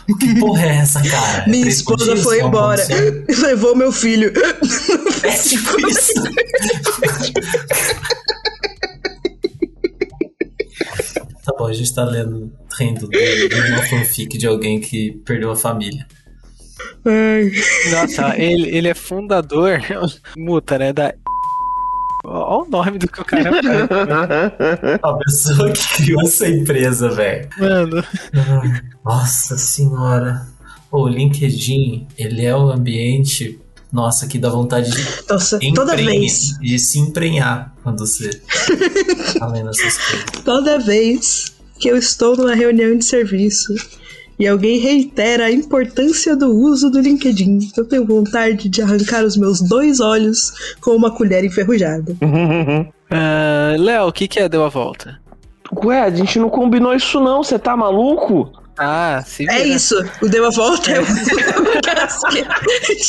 O 0.09 0.17
que 0.17 0.39
porra 0.41 0.63
é 0.65 0.77
essa, 0.77 1.03
cara? 1.03 1.43
É 1.45 1.49
Minha 1.51 1.65
três 1.65 1.77
esposa 1.79 2.17
foi 2.17 2.41
É 2.41 2.45
embora. 2.45 2.83
certo? 2.83 3.27
Levou 3.43 3.77
meu 3.77 3.93
filho. 3.93 4.33
É 5.23 5.37
tipo 5.37 5.87
isso. 5.89 6.15
Tá 11.45 11.53
bom, 11.59 11.67
a 11.67 11.73
gente 11.73 11.95
tá 11.95 12.05
lendo, 12.05 12.53
rindo 12.79 13.09
de 13.09 13.73
uma 13.73 13.83
fanfic 13.83 14.39
de 14.39 14.47
alguém 14.47 14.81
que 14.81 15.13
perdeu 15.25 15.51
a 15.51 15.57
família. 15.57 16.07
Ai. 17.05 17.51
Nossa, 17.91 18.37
ele, 18.37 18.69
ele 18.77 18.89
é 18.89 18.95
fundador, 18.95 19.81
muta, 20.37 20.79
né? 20.79 20.93
Da. 20.93 21.15
Olha 22.25 22.65
o 22.65 22.71
nome 22.71 22.99
do 22.99 23.09
que 23.09 23.21
o 23.21 23.25
cara 23.25 23.51
faz. 23.53 25.01
A 25.03 25.15
pessoa 25.15 25.73
que 25.73 25.95
criou 25.97 26.23
essa 26.23 26.49
empresa, 26.49 27.09
velho. 27.09 27.49
Mano. 27.59 28.05
Nossa 29.05 29.59
senhora. 29.59 30.47
O 30.91 31.09
LinkedIn, 31.09 32.07
ele 32.19 32.45
é 32.45 32.55
o 32.55 32.71
ambiente, 32.71 33.59
nossa, 33.91 34.27
que 34.27 34.39
dá 34.39 34.51
vontade 34.51 34.91
de, 34.91 35.05
Nossa, 35.29 35.59
toda 35.75 35.97
vez, 35.97 36.59
de 36.61 36.79
se 36.79 36.99
emprenhar 36.99 37.75
quando 37.83 38.01
você 38.07 38.29
tá 39.39 39.47
lendo 39.47 39.71
essas 39.71 39.97
coisas. 39.97 40.25
toda 40.45 40.79
vez 40.79 41.55
que 41.81 41.89
eu 41.89 41.97
estou 41.97 42.37
numa 42.37 42.55
reunião 42.55 42.97
de 42.97 43.05
serviço 43.07 43.75
e 44.39 44.47
alguém 44.47 44.79
reitera 44.79 45.45
a 45.45 45.53
importância 45.53 46.35
do 46.35 46.51
uso 46.51 46.91
do 46.91 47.01
LinkedIn, 47.01 47.71
eu 47.77 47.85
tenho 47.85 48.07
vontade 48.07 48.69
de 48.69 48.83
arrancar 48.83 49.25
os 49.25 49.37
meus 49.37 49.61
dois 49.61 50.01
olhos 50.01 50.75
com 50.81 50.93
uma 50.93 51.11
colher 51.11 51.45
enferrujada. 51.45 52.17
Ah, 53.11 53.75
Léo, 53.79 54.09
o 54.09 54.13
que, 54.13 54.27
que 54.27 54.41
é 54.41 54.49
Deu 54.49 54.65
a 54.65 54.69
Volta? 54.69 55.21
Ué, 55.85 56.01
a 56.01 56.11
gente 56.11 56.39
não 56.39 56.51
combinou 56.51 56.95
isso 56.95 57.19
não, 57.21 57.43
você 57.43 57.59
tá 57.59 57.77
maluco? 57.77 58.53
Ah, 58.83 59.23
se 59.27 59.49
É 59.49 59.63
vira. 59.63 59.67
isso, 59.77 59.95
o 60.21 60.29
Deu 60.29 60.47
a 60.47 60.51
Volta 60.51 60.91
é 60.93 61.01
o 61.01 61.05
de 61.05 61.13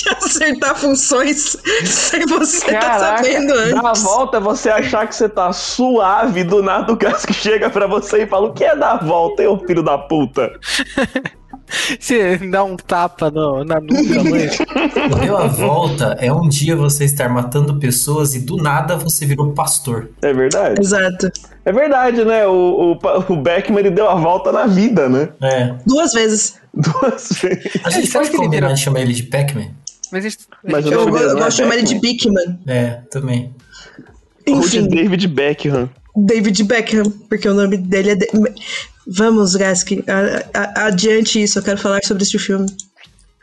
acertar 0.09 0.75
funções 0.75 1.57
sem 1.85 2.25
você 2.25 2.57
estar 2.57 2.79
Caraca, 2.79 3.23
sabendo 3.23 3.53
antes. 3.53 3.73
dar 3.73 3.89
a 3.89 3.93
volta 3.93 4.37
é 4.37 4.39
você 4.39 4.69
achar 4.69 5.07
que 5.07 5.15
você 5.15 5.29
tá 5.29 5.51
suave, 5.53 6.43
do 6.43 6.61
nada 6.61 6.91
o 6.93 6.97
Casco 6.97 7.33
chega 7.33 7.69
pra 7.69 7.87
você 7.87 8.23
e 8.23 8.27
fala, 8.27 8.47
o 8.49 8.53
que 8.53 8.63
é 8.63 8.75
dar 8.75 8.93
a 8.93 8.97
volta, 8.97 9.41
eu 9.43 9.57
filho 9.59 9.83
da 9.83 9.97
puta? 9.97 10.51
Você 11.99 12.37
dá 12.37 12.63
um 12.63 12.75
tapa 12.75 13.29
no- 13.31 13.63
na 13.63 13.79
nuca, 13.79 14.23
mãe. 14.23 14.47
O 15.11 15.15
Deu 15.19 15.37
a 15.37 15.47
Volta 15.47 16.15
é 16.19 16.31
um 16.31 16.47
dia 16.47 16.75
você 16.75 17.05
estar 17.05 17.29
matando 17.29 17.75
pessoas 17.79 18.35
e 18.35 18.39
do 18.39 18.57
nada 18.57 18.95
você 18.95 19.25
virou 19.25 19.51
pastor. 19.53 20.09
É 20.21 20.33
verdade. 20.33 20.79
Exato. 20.81 21.31
É 21.65 21.71
verdade, 21.71 22.23
né? 22.25 22.45
O, 22.47 22.97
o, 23.01 23.33
o 23.33 23.35
Beckman 23.37 23.79
ele 23.79 23.91
deu 23.91 24.09
a 24.09 24.15
volta 24.15 24.51
na 24.51 24.65
vida, 24.67 25.07
né? 25.09 25.29
É. 25.41 25.75
Duas 25.85 26.13
vezes. 26.13 26.55
Duas 26.73 27.29
vezes. 27.41 27.71
A 27.83 27.89
gente 27.89 28.07
Será 28.07 28.19
pode 28.19 28.29
que 28.31 28.37
ele 28.37 28.45
combinar 28.45 28.73
de 28.73 28.79
chamar 28.81 29.01
ele 29.01 29.13
de 29.13 29.23
Pac-Man? 29.23 29.67
Mas, 30.11 30.23
gente- 30.23 30.37
Mas 30.63 30.85
o 30.85 30.89
Eu, 30.93 31.09
eu 31.09 31.17
é 31.17 31.33
gosto 31.33 31.49
de 31.49 31.55
chamar 31.55 31.73
ele 31.75 31.83
de 31.83 31.95
Beckman? 31.99 32.59
É, 32.67 32.89
também. 33.09 33.53
Ou 34.47 34.59
de 34.61 34.77
Enfim, 34.79 34.87
David 34.87 35.27
Beckham. 35.27 35.89
David 36.15 36.63
Beckham, 36.65 37.09
porque 37.27 37.47
o 37.49 37.53
nome 37.55 37.77
dele 37.77 38.11
é. 38.11 38.15
de- 38.15 38.29
Vamos, 39.07 39.55
Gask, 39.55 39.91
a- 40.07 40.59
a- 40.59 40.87
adiante 40.87 41.41
isso, 41.41 41.59
eu 41.59 41.63
quero 41.63 41.77
falar 41.77 41.99
sobre 42.03 42.23
este 42.23 42.39
filme. 42.39 42.65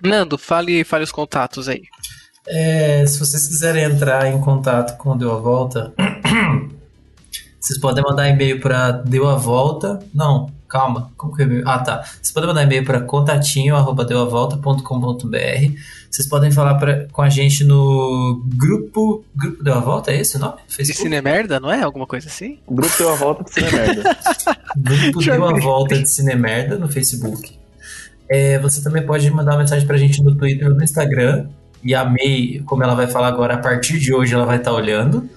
Nando, 0.02 0.38
fale, 0.38 0.82
fale 0.84 1.04
os 1.04 1.12
contatos 1.12 1.68
aí. 1.68 1.82
É, 2.48 3.04
se 3.06 3.18
vocês 3.18 3.46
quiserem 3.46 3.84
entrar 3.84 4.26
em 4.26 4.40
contato 4.40 4.96
com 4.96 5.10
o 5.10 5.14
Deu 5.18 5.30
a 5.32 5.38
Volta, 5.38 5.92
vocês 7.60 7.78
podem 7.78 8.02
mandar 8.02 8.28
e-mail 8.28 8.60
para 8.60 8.90
Deu 8.92 9.28
a 9.28 9.36
Volta. 9.36 9.98
Não, 10.14 10.50
calma. 10.70 11.10
Como 11.16 11.34
que 11.36 11.42
é? 11.42 11.62
Ah, 11.66 11.78
tá. 11.80 12.02
Vocês 12.04 12.30
podem 12.32 12.48
mandar 12.48 12.62
e-mail 12.62 12.84
para 12.84 13.00
contatinho@deuavolta.com.br. 13.00 15.74
Vocês 16.10 16.28
podem 16.28 16.50
falar 16.50 16.74
pra, 16.76 17.06
com 17.12 17.22
a 17.22 17.28
gente 17.28 17.62
no 17.64 18.42
grupo 18.56 19.24
Grupo 19.34 19.62
Deu 19.62 19.74
a 19.74 19.80
Volta, 19.80 20.10
é 20.10 20.20
esse 20.20 20.36
o 20.36 20.40
nome? 20.40 20.56
De 20.66 20.76
Facebook? 20.76 21.02
Cinemerda, 21.02 21.60
não 21.60 21.70
é? 21.70 21.82
Alguma 21.82 22.06
coisa 22.06 22.28
assim? 22.28 22.58
Grupo 22.68 22.92
deu 22.98 23.10
a 23.10 23.14
volta 23.14 23.44
de 23.44 23.52
ser 23.52 23.72
merda. 23.72 24.16
Grupo 24.76 25.22
Deu 25.22 25.44
a 25.44 25.60
Volta 25.60 25.98
de 26.00 26.08
Cinemerda 26.08 26.78
no 26.78 26.88
Facebook. 26.88 27.58
É, 28.28 28.58
você 28.58 28.82
também 28.82 29.04
pode 29.04 29.28
mandar 29.30 29.52
uma 29.52 29.58
mensagem 29.60 29.86
pra 29.86 29.96
gente 29.96 30.22
no 30.22 30.34
Twitter 30.34 30.68
ou 30.68 30.74
no 30.74 30.82
Instagram. 30.82 31.46
E 31.82 31.94
a 31.94 32.04
May, 32.04 32.62
como 32.66 32.82
ela 32.82 32.94
vai 32.94 33.06
falar 33.06 33.28
agora, 33.28 33.54
a 33.54 33.58
partir 33.58 33.98
de 33.98 34.12
hoje 34.12 34.34
ela 34.34 34.44
vai 34.44 34.58
estar 34.58 34.72
olhando. 34.72 35.28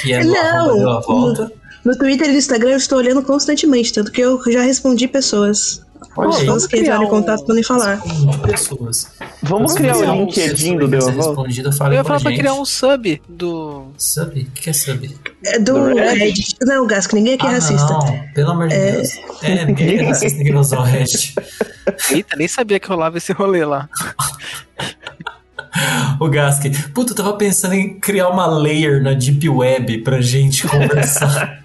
Que 0.00 0.12
é 0.12 0.22
no 0.22 0.32
Não. 0.32 0.40
arroba 0.40 0.78
Deu 0.78 0.90
a 0.90 1.00
Volta. 1.00 1.52
No 1.84 1.96
Twitter 1.96 2.28
e 2.28 2.32
no 2.32 2.38
Instagram 2.38 2.70
eu 2.70 2.76
estou 2.76 2.98
olhando 2.98 3.22
constantemente, 3.22 3.92
tanto 3.92 4.12
que 4.12 4.20
eu 4.20 4.40
já 4.50 4.62
respondi 4.62 5.08
pessoas. 5.08 5.82
Olha 6.16 6.30
pessoas 6.30 6.66
que 6.66 6.78
entraram 6.78 7.04
em 7.04 7.08
contato 7.08 7.44
podem 7.44 7.62
falar. 7.62 8.00
pessoas. 8.42 9.10
Vamos 9.42 9.72
criar 9.74 9.96
o 9.96 10.04
é 10.04 10.12
um 10.12 10.26
LinkedIn 10.26 10.76
do 10.76 10.88
Deu 10.88 11.08
a 11.08 11.10
volta? 11.10 11.42
Eu 11.86 11.92
ia 11.92 12.04
falar 12.04 12.20
pra 12.20 12.32
criar 12.32 12.54
um 12.54 12.64
sub 12.64 13.22
do. 13.28 13.86
Sub? 13.96 14.40
O 14.40 14.50
que 14.52 14.70
é 14.70 14.72
sub? 14.72 15.10
É 15.46 15.58
do 15.58 15.72
Do 15.72 15.84
Reddit? 15.94 16.18
Reddit. 16.18 16.56
Não, 16.62 16.86
Gask, 16.86 17.12
ninguém 17.14 17.34
aqui 17.34 17.46
é 17.46 17.48
ah, 17.48 17.52
racista. 17.52 17.92
Não, 17.92 18.24
pelo 18.34 18.50
amor 18.50 18.68
de 18.68 18.76
Deus. 18.76 19.08
É, 19.42 19.64
ninguém 19.64 19.98
é 19.98 20.08
racista, 20.08 20.38
ninguém 20.38 20.52
vai 20.52 20.60
usar 20.60 20.80
o 20.80 20.82
Reddit. 20.82 21.34
Eita, 22.10 22.36
nem 22.36 22.48
sabia 22.48 22.78
que 22.78 22.88
rolava 22.88 23.16
esse 23.16 23.32
rolê 23.32 23.64
lá. 23.64 23.88
O 26.20 26.28
Gask. 26.28 26.64
Puta, 26.92 27.12
eu 27.12 27.16
tava 27.16 27.32
pensando 27.32 27.72
em 27.74 27.98
criar 27.98 28.28
uma 28.28 28.46
layer 28.46 29.02
na 29.02 29.14
Deep 29.14 29.48
Web 29.48 29.98
pra 30.02 30.20
gente 30.20 30.68
conversar. 30.68 31.60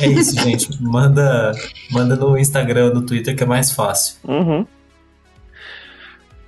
é 0.00 0.08
isso, 0.08 0.40
gente. 0.40 0.82
Manda, 0.82 1.52
manda 1.90 2.16
no 2.16 2.36
Instagram, 2.36 2.92
no 2.94 3.02
Twitter, 3.02 3.36
que 3.36 3.42
é 3.42 3.46
mais 3.46 3.70
fácil. 3.72 4.16
Uhum. 4.24 4.66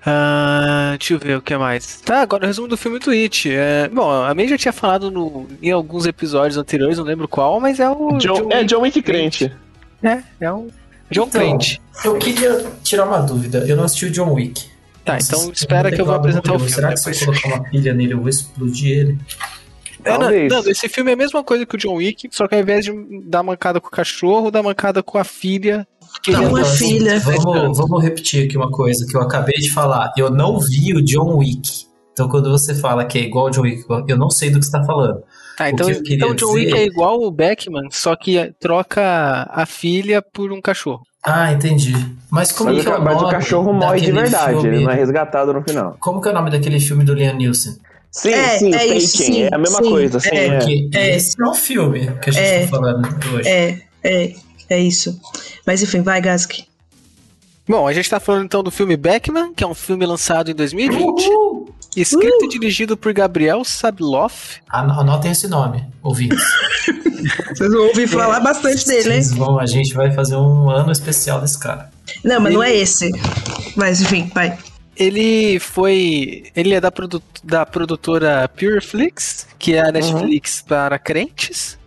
Ah, 0.05 0.97
deixa 0.99 1.15
eu 1.15 1.19
ver 1.19 1.37
o 1.37 1.43
que 1.43 1.57
mais. 1.57 2.01
Tá, 2.01 2.23
agora 2.23 2.45
o 2.45 2.47
resumo 2.47 2.67
do 2.67 2.77
filme 2.77 2.99
Twitch. 2.99 3.47
É, 3.47 3.89
bom, 3.89 4.11
a 4.11 4.35
May 4.35 4.49
já 4.49 4.59
tinha 4.59 4.73
falado 4.73 5.11
no, 5.11 5.47
em 5.63 5.71
alguns 5.71 6.07
episódios 6.07 6.57
anteriores, 6.57 6.99
não 6.99 7.05
lembro 7.05 7.29
qual, 7.29 7.61
mas 7.61 7.79
é 7.79 7.89
o. 7.89 8.19
John, 8.19 8.49
é 8.51 8.65
John 8.65 8.81
Wick 8.81 9.01
crente. 9.01 9.53
É, 10.03 10.19
é 10.41 10.51
o 10.51 10.69
John 11.13 11.27
Então, 11.29 11.41
Crente. 11.41 11.81
Eu 12.05 12.19
queria 12.19 12.67
tirar 12.83 13.07
uma 13.07 13.21
dúvida. 13.21 13.59
Eu 13.69 13.77
não 13.77 13.85
assisti 13.85 14.07
o 14.07 14.11
John 14.11 14.33
Wick. 14.33 14.73
Tá, 15.05 15.19
então 15.19 15.51
espera 15.53 15.91
que 15.91 16.01
eu 16.01 16.07
vou 16.07 16.15
apresentar 16.15 16.53
o 16.53 16.59
filme 16.59 16.73
Será 16.73 16.93
que 16.93 17.01
se 17.01 17.11
eu 17.11 17.27
colocar 17.27 17.49
uma 17.49 17.65
pilha 17.65 17.93
nele 17.93 18.15
eu 18.15 18.21
vou 18.21 18.29
explodir 18.29 18.99
ele? 18.99 19.19
É, 20.05 20.11
não, 20.13 20.19
Talvez. 20.21 20.53
não, 20.53 20.61
esse 20.71 20.89
filme 20.89 21.11
é 21.11 21.15
a 21.15 21.17
mesma 21.17 21.45
coisa 21.45 21.65
que 21.65 21.75
o 21.75 21.79
John 21.79 21.95
Wick, 21.95 22.29
só 22.33 22.49
que 22.49 22.55
ao 22.55 22.61
invés 22.61 22.85
de 22.85 22.93
dar 23.25 23.43
mancada 23.43 23.81
com 23.81 23.89
o 23.89 23.91
cachorro, 23.91 24.51
dá 24.51 24.63
mancada 24.63 25.03
com 25.03 25.19
a 25.19 25.25
filha. 25.25 25.87
Que 26.23 26.33
Tá, 26.33 26.39
ele 26.43 26.49
uma 26.49 26.61
é- 26.61 26.65
filha. 26.65 27.21
Vamos, 27.21 27.79
vamos 27.79 28.03
repetir 28.03 28.45
aqui 28.47 28.57
uma 28.57 28.71
coisa 28.71 29.07
que 29.07 29.17
eu 29.17 29.21
acabei 29.23 29.55
de 29.59 29.71
falar. 29.71 30.13
Eu 30.17 30.31
não 30.31 30.59
vi 30.59 30.93
o 30.95 31.03
John 31.03 31.37
Wick. 31.39 31.87
Então, 32.13 32.29
quando 32.29 32.51
você 32.51 32.75
fala 32.75 33.05
que 33.07 33.19
é 33.19 33.23
igual 33.23 33.47
ao 33.47 33.51
John 33.51 33.63
Wick, 33.63 33.85
eu 34.09 34.19
não 34.19 34.29
sei 34.29 34.51
do 34.51 34.59
que 34.59 34.67
você 34.67 34.77
está 34.77 34.85
falando. 34.85 35.23
Tá, 35.57 35.65
O 35.65 35.69
então, 35.69 35.87
que 35.87 35.93
eu 35.95 36.03
queria 36.03 36.17
então 36.17 36.31
o 36.31 36.35
John 36.35 36.53
Wick 36.53 36.67
dizer- 36.67 36.79
é 36.79 36.85
igual 36.85 37.23
o 37.23 37.31
Beckman, 37.31 37.89
só 37.91 38.15
que 38.17 38.53
troca 38.61 39.49
a 39.51 39.65
filha 39.65 40.21
por 40.21 40.53
um 40.53 40.61
cachorro. 40.61 41.03
Ah, 41.25 41.53
entendi. 41.53 41.95
Mas 42.31 42.51
como 42.53 42.73
Mas, 42.73 42.83
que 42.83 42.91
é 42.91 42.95
o, 42.95 42.99
o 42.99 43.03
mas 43.05 43.15
nome 43.15 43.27
o 43.29 43.31
cachorro 43.31 43.73
morre 43.73 44.01
de 44.01 44.13
verdade, 44.13 44.61
filme? 44.61 44.77
ele 44.77 44.85
não 44.85 44.91
é 44.91 44.95
resgatado 44.97 45.53
no 45.53 45.63
final. 45.63 45.97
Como 46.01 46.21
que 46.21 46.29
é 46.29 46.33
o 46.33 46.35
nome 46.35 46.51
daquele 46.51 46.81
filme 46.81 47.05
do 47.05 47.15
Liam 47.15 47.35
Neeson? 47.37 47.77
Sim, 48.13 48.31
É, 48.35 48.59
sim, 48.59 48.75
é 48.75 48.87
isso, 48.97 49.17
sim, 49.17 49.43
é 49.45 49.49
a 49.55 49.59
mesma 49.59 49.83
sim, 49.83 49.89
coisa, 49.91 50.21
sim, 50.21 50.29
é. 50.31 50.47
é. 50.47 50.89
É. 51.13 51.17
esse 51.17 51.35
é 51.43 51.47
o 51.49 51.55
filme 51.55 52.11
que 52.21 52.29
a 52.29 52.33
gente 52.33 52.45
É. 52.45 52.61
tá 52.63 52.69
falando 52.69 53.09
hoje. 53.35 53.49
É, 53.49 53.81
é, 54.05 54.35
é 54.69 54.79
isso. 54.81 55.19
Mas 55.67 55.83
enfim, 55.83 56.03
vai, 56.03 56.21
Gask. 56.21 56.53
Bom, 57.67 57.87
a 57.89 57.93
gente 57.93 58.11
tá 58.11 58.21
falando 58.21 58.45
então 58.45 58.63
do 58.63 58.71
filme 58.71 58.97
Beckman, 58.97 59.55
que 59.55 59.65
é 59.65 59.67
um 59.67 59.73
filme 59.75 60.05
lançado 60.05 60.51
em 60.51 60.55
2020, 60.55 61.01
Uhul! 61.31 61.75
escrito 61.97 62.45
e 62.45 62.49
dirigido 62.49 62.97
por 62.99 63.13
Gabriel 63.15 63.65
Sabloff. 63.65 64.61
An- 64.71 64.93
Anotem 65.01 65.31
esse 65.33 65.49
nome, 65.49 65.83
ouvintes. 66.03 66.43
Vocês 67.55 67.73
vão 67.73 67.87
ouvir 67.87 68.09
falar 68.09 68.41
bastante 68.41 68.85
dele, 68.87 69.15
hein? 69.15 69.23
Vão, 69.37 69.59
a 69.59 69.65
gente 69.65 69.95
vai 69.95 70.11
fazer 70.13 70.37
um 70.37 70.69
ano 70.69 70.91
especial 70.93 71.41
desse 71.41 71.59
cara. 71.59 71.91
Não, 72.25 72.41
mas 72.41 72.53
não 72.53 72.63
é 72.63 72.75
esse. 72.75 73.11
Mas 73.77 74.03
enfim, 74.03 74.31
vai. 74.35 74.59
Ele 74.97 75.59
foi. 75.59 76.45
Ele 76.55 76.75
é 76.75 76.81
da, 76.81 76.91
produ- 76.91 77.23
da 77.43 77.65
produtora 77.65 78.49
Pureflix, 78.49 79.47
que 79.59 79.75
é 79.75 79.81
a 79.81 79.93
Netflix 79.93 80.63
para 80.67 80.99
crentes. 80.99 81.79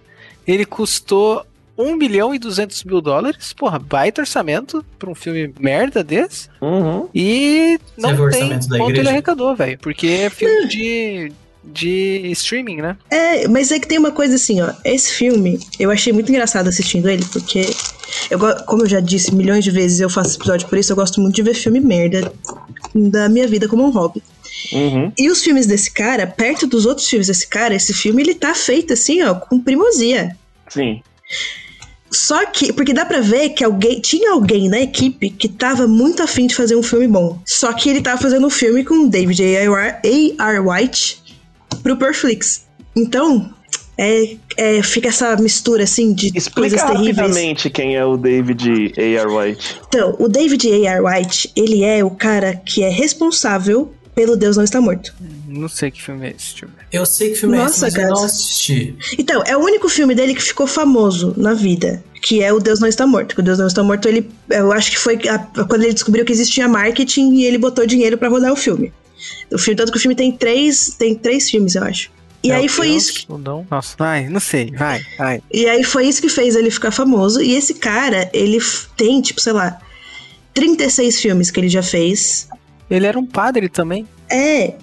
Ele 0.47 0.65
custou 0.65 1.45
1 1.77 1.95
milhão 1.97 2.33
e 2.33 2.39
200 2.39 2.83
mil 2.83 3.01
dólares. 3.01 3.53
Porra, 3.53 3.77
baita 3.77 4.21
orçamento 4.21 4.83
pra 4.97 5.09
um 5.09 5.15
filme 5.15 5.53
merda 5.59 6.03
desse. 6.03 6.49
Uhum. 6.61 7.07
E 7.13 7.79
não 7.97 8.09
tem 8.31 8.49
quanto 8.79 8.89
ele 8.99 9.09
arrecadou, 9.09 9.55
velho. 9.55 9.77
Porque 9.79 10.07
é 10.07 10.29
filme 10.29 10.67
de, 10.67 11.31
de 11.73 12.31
streaming, 12.31 12.77
né? 12.77 12.97
É, 13.09 13.47
mas 13.47 13.71
é 13.71 13.79
que 13.79 13.87
tem 13.87 13.97
uma 13.97 14.11
coisa 14.11 14.35
assim, 14.35 14.61
ó. 14.61 14.71
Esse 14.83 15.11
filme, 15.11 15.59
eu 15.79 15.91
achei 15.91 16.13
muito 16.13 16.29
engraçado 16.31 16.67
assistindo 16.67 17.09
ele, 17.09 17.25
porque, 17.31 17.69
eu, 18.29 18.39
como 18.65 18.83
eu 18.83 18.87
já 18.87 18.99
disse 18.99 19.33
milhões 19.33 19.63
de 19.63 19.71
vezes, 19.71 19.99
eu 19.99 20.09
faço 20.09 20.37
episódio 20.37 20.67
por 20.67 20.77
isso, 20.77 20.91
eu 20.91 20.95
gosto 20.95 21.19
muito 21.19 21.35
de 21.35 21.43
ver 21.43 21.53
filme 21.53 21.79
merda 21.79 22.31
da 22.93 23.27
minha 23.27 23.47
vida 23.47 23.67
como 23.67 23.83
um 23.83 23.89
hobby. 23.89 24.21
Uhum. 24.71 25.11
E 25.17 25.29
os 25.29 25.43
filmes 25.43 25.65
desse 25.65 25.91
cara, 25.91 26.25
perto 26.25 26.65
dos 26.65 26.85
outros 26.85 27.07
filmes 27.07 27.27
desse 27.27 27.47
cara, 27.47 27.75
esse 27.75 27.93
filme 27.93 28.21
ele 28.21 28.35
tá 28.35 28.53
feito 28.53 28.93
assim, 28.93 29.21
ó, 29.23 29.35
com 29.35 29.59
primosia. 29.59 30.35
Sim. 30.69 31.01
Só 32.09 32.45
que, 32.45 32.71
porque 32.71 32.93
dá 32.93 33.05
pra 33.05 33.19
ver 33.19 33.49
que 33.49 33.63
alguém, 33.63 33.99
tinha 33.99 34.31
alguém 34.31 34.69
na 34.69 34.79
equipe 34.79 35.29
que 35.29 35.49
tava 35.49 35.85
muito 35.85 36.23
afim 36.23 36.47
de 36.47 36.55
fazer 36.55 36.75
um 36.75 36.83
filme 36.83 37.07
bom. 37.07 37.39
Só 37.45 37.73
que 37.73 37.89
ele 37.89 38.01
tava 38.01 38.21
fazendo 38.21 38.47
um 38.47 38.49
filme 38.49 38.85
com 38.85 39.07
David 39.07 39.43
A.R. 39.43 39.99
A.R. 40.39 40.59
White 40.59 41.24
pro 41.83 41.97
Perflix. 41.97 42.65
Então, 42.95 43.49
é, 43.97 44.35
é, 44.57 44.83
fica 44.83 45.09
essa 45.09 45.35
mistura 45.37 45.83
assim 45.83 46.13
de 46.13 46.31
coisas 46.31 46.47
Explica 46.47 46.85
terríveis. 46.87 47.17
rapidamente 47.17 47.69
quem 47.69 47.95
é 47.95 48.05
o 48.05 48.17
David 48.17 48.93
A.R. 48.97 49.27
White. 49.27 49.79
Então, 49.87 50.15
o 50.19 50.27
David 50.27 50.67
A.R. 50.69 51.01
White, 51.01 51.51
ele 51.55 51.83
é 51.83 52.03
o 52.03 52.09
cara 52.11 52.55
que 52.55 52.83
é 52.83 52.89
responsável 52.89 53.91
pelo 54.13 54.37
Deus 54.37 54.55
Não 54.55 54.63
Está 54.63 54.79
Morto. 54.79 55.13
Não 55.47 55.67
sei 55.67 55.91
que 55.91 56.01
filme 56.01 56.25
é 56.27 56.29
esse, 56.31 56.51
deixa 56.51 56.65
eu 56.65 56.69
ver. 56.69 56.75
Eu 56.91 57.05
sei 57.05 57.29
que 57.31 57.35
filme 57.35 57.57
Nossa, 57.57 57.85
é 57.85 57.89
esse, 57.89 57.97
mas 57.97 58.03
eu 58.03 58.09
não 58.09 58.15
cara. 58.15 58.25
assisti. 58.27 58.95
Então, 59.19 59.43
é 59.45 59.57
o 59.57 59.59
único 59.61 59.89
filme 59.89 60.15
dele 60.15 60.33
que 60.33 60.41
ficou 60.41 60.65
famoso 60.67 61.33
na 61.35 61.53
vida, 61.53 62.01
que 62.21 62.41
é 62.41 62.51
o 62.53 62.59
Deus 62.59 62.79
Não 62.79 62.87
Está 62.87 63.05
Morto. 63.05 63.35
Que 63.35 63.41
o 63.41 63.43
Deus 63.43 63.59
Não 63.59 63.67
Está 63.67 63.83
Morto, 63.83 64.07
ele, 64.07 64.29
eu 64.49 64.71
acho 64.71 64.91
que 64.91 64.97
foi 64.97 65.15
a- 65.27 65.39
quando 65.65 65.83
ele 65.83 65.93
descobriu 65.93 66.23
que 66.23 66.31
existia 66.31 66.65
marketing 66.67 67.33
e 67.33 67.43
ele 67.45 67.57
botou 67.57 67.85
dinheiro 67.85 68.17
pra 68.17 68.29
rodar 68.29 68.53
o 68.53 68.55
filme. 68.55 68.93
O 69.51 69.57
filme, 69.57 69.75
tanto 69.77 69.91
que 69.91 69.97
o 69.97 70.01
filme 70.01 70.15
tem 70.15 70.31
três, 70.31 70.95
tem 70.97 71.15
três 71.15 71.49
filmes, 71.49 71.75
eu 71.75 71.83
acho. 71.83 72.09
E 72.43 72.49
Meu 72.49 72.57
aí 72.57 72.69
foi 72.69 72.89
Deus, 72.89 73.03
isso 73.03 73.13
que, 73.25 73.31
não? 73.31 73.65
Nossa, 73.71 73.95
vai, 73.97 74.29
não 74.29 74.39
sei, 74.39 74.69
vai, 74.71 75.01
vai. 75.17 75.41
e 75.51 75.67
aí 75.67 75.83
foi 75.83 76.07
isso 76.07 76.21
que 76.21 76.29
fez 76.29 76.55
ele 76.55 76.69
ficar 76.69 76.91
famoso. 76.91 77.41
E 77.41 77.55
esse 77.55 77.73
cara, 77.75 78.29
ele 78.33 78.59
tem, 78.95 79.19
tipo, 79.21 79.41
sei 79.41 79.53
lá, 79.53 79.79
36 80.53 81.19
filmes 81.21 81.51
que 81.51 81.59
ele 81.59 81.69
já 81.69 81.81
fez. 81.83 82.47
Ele 82.89 83.05
era 83.05 83.17
um 83.17 83.25
padre 83.25 83.67
também. 83.67 84.07
É. 84.29 84.73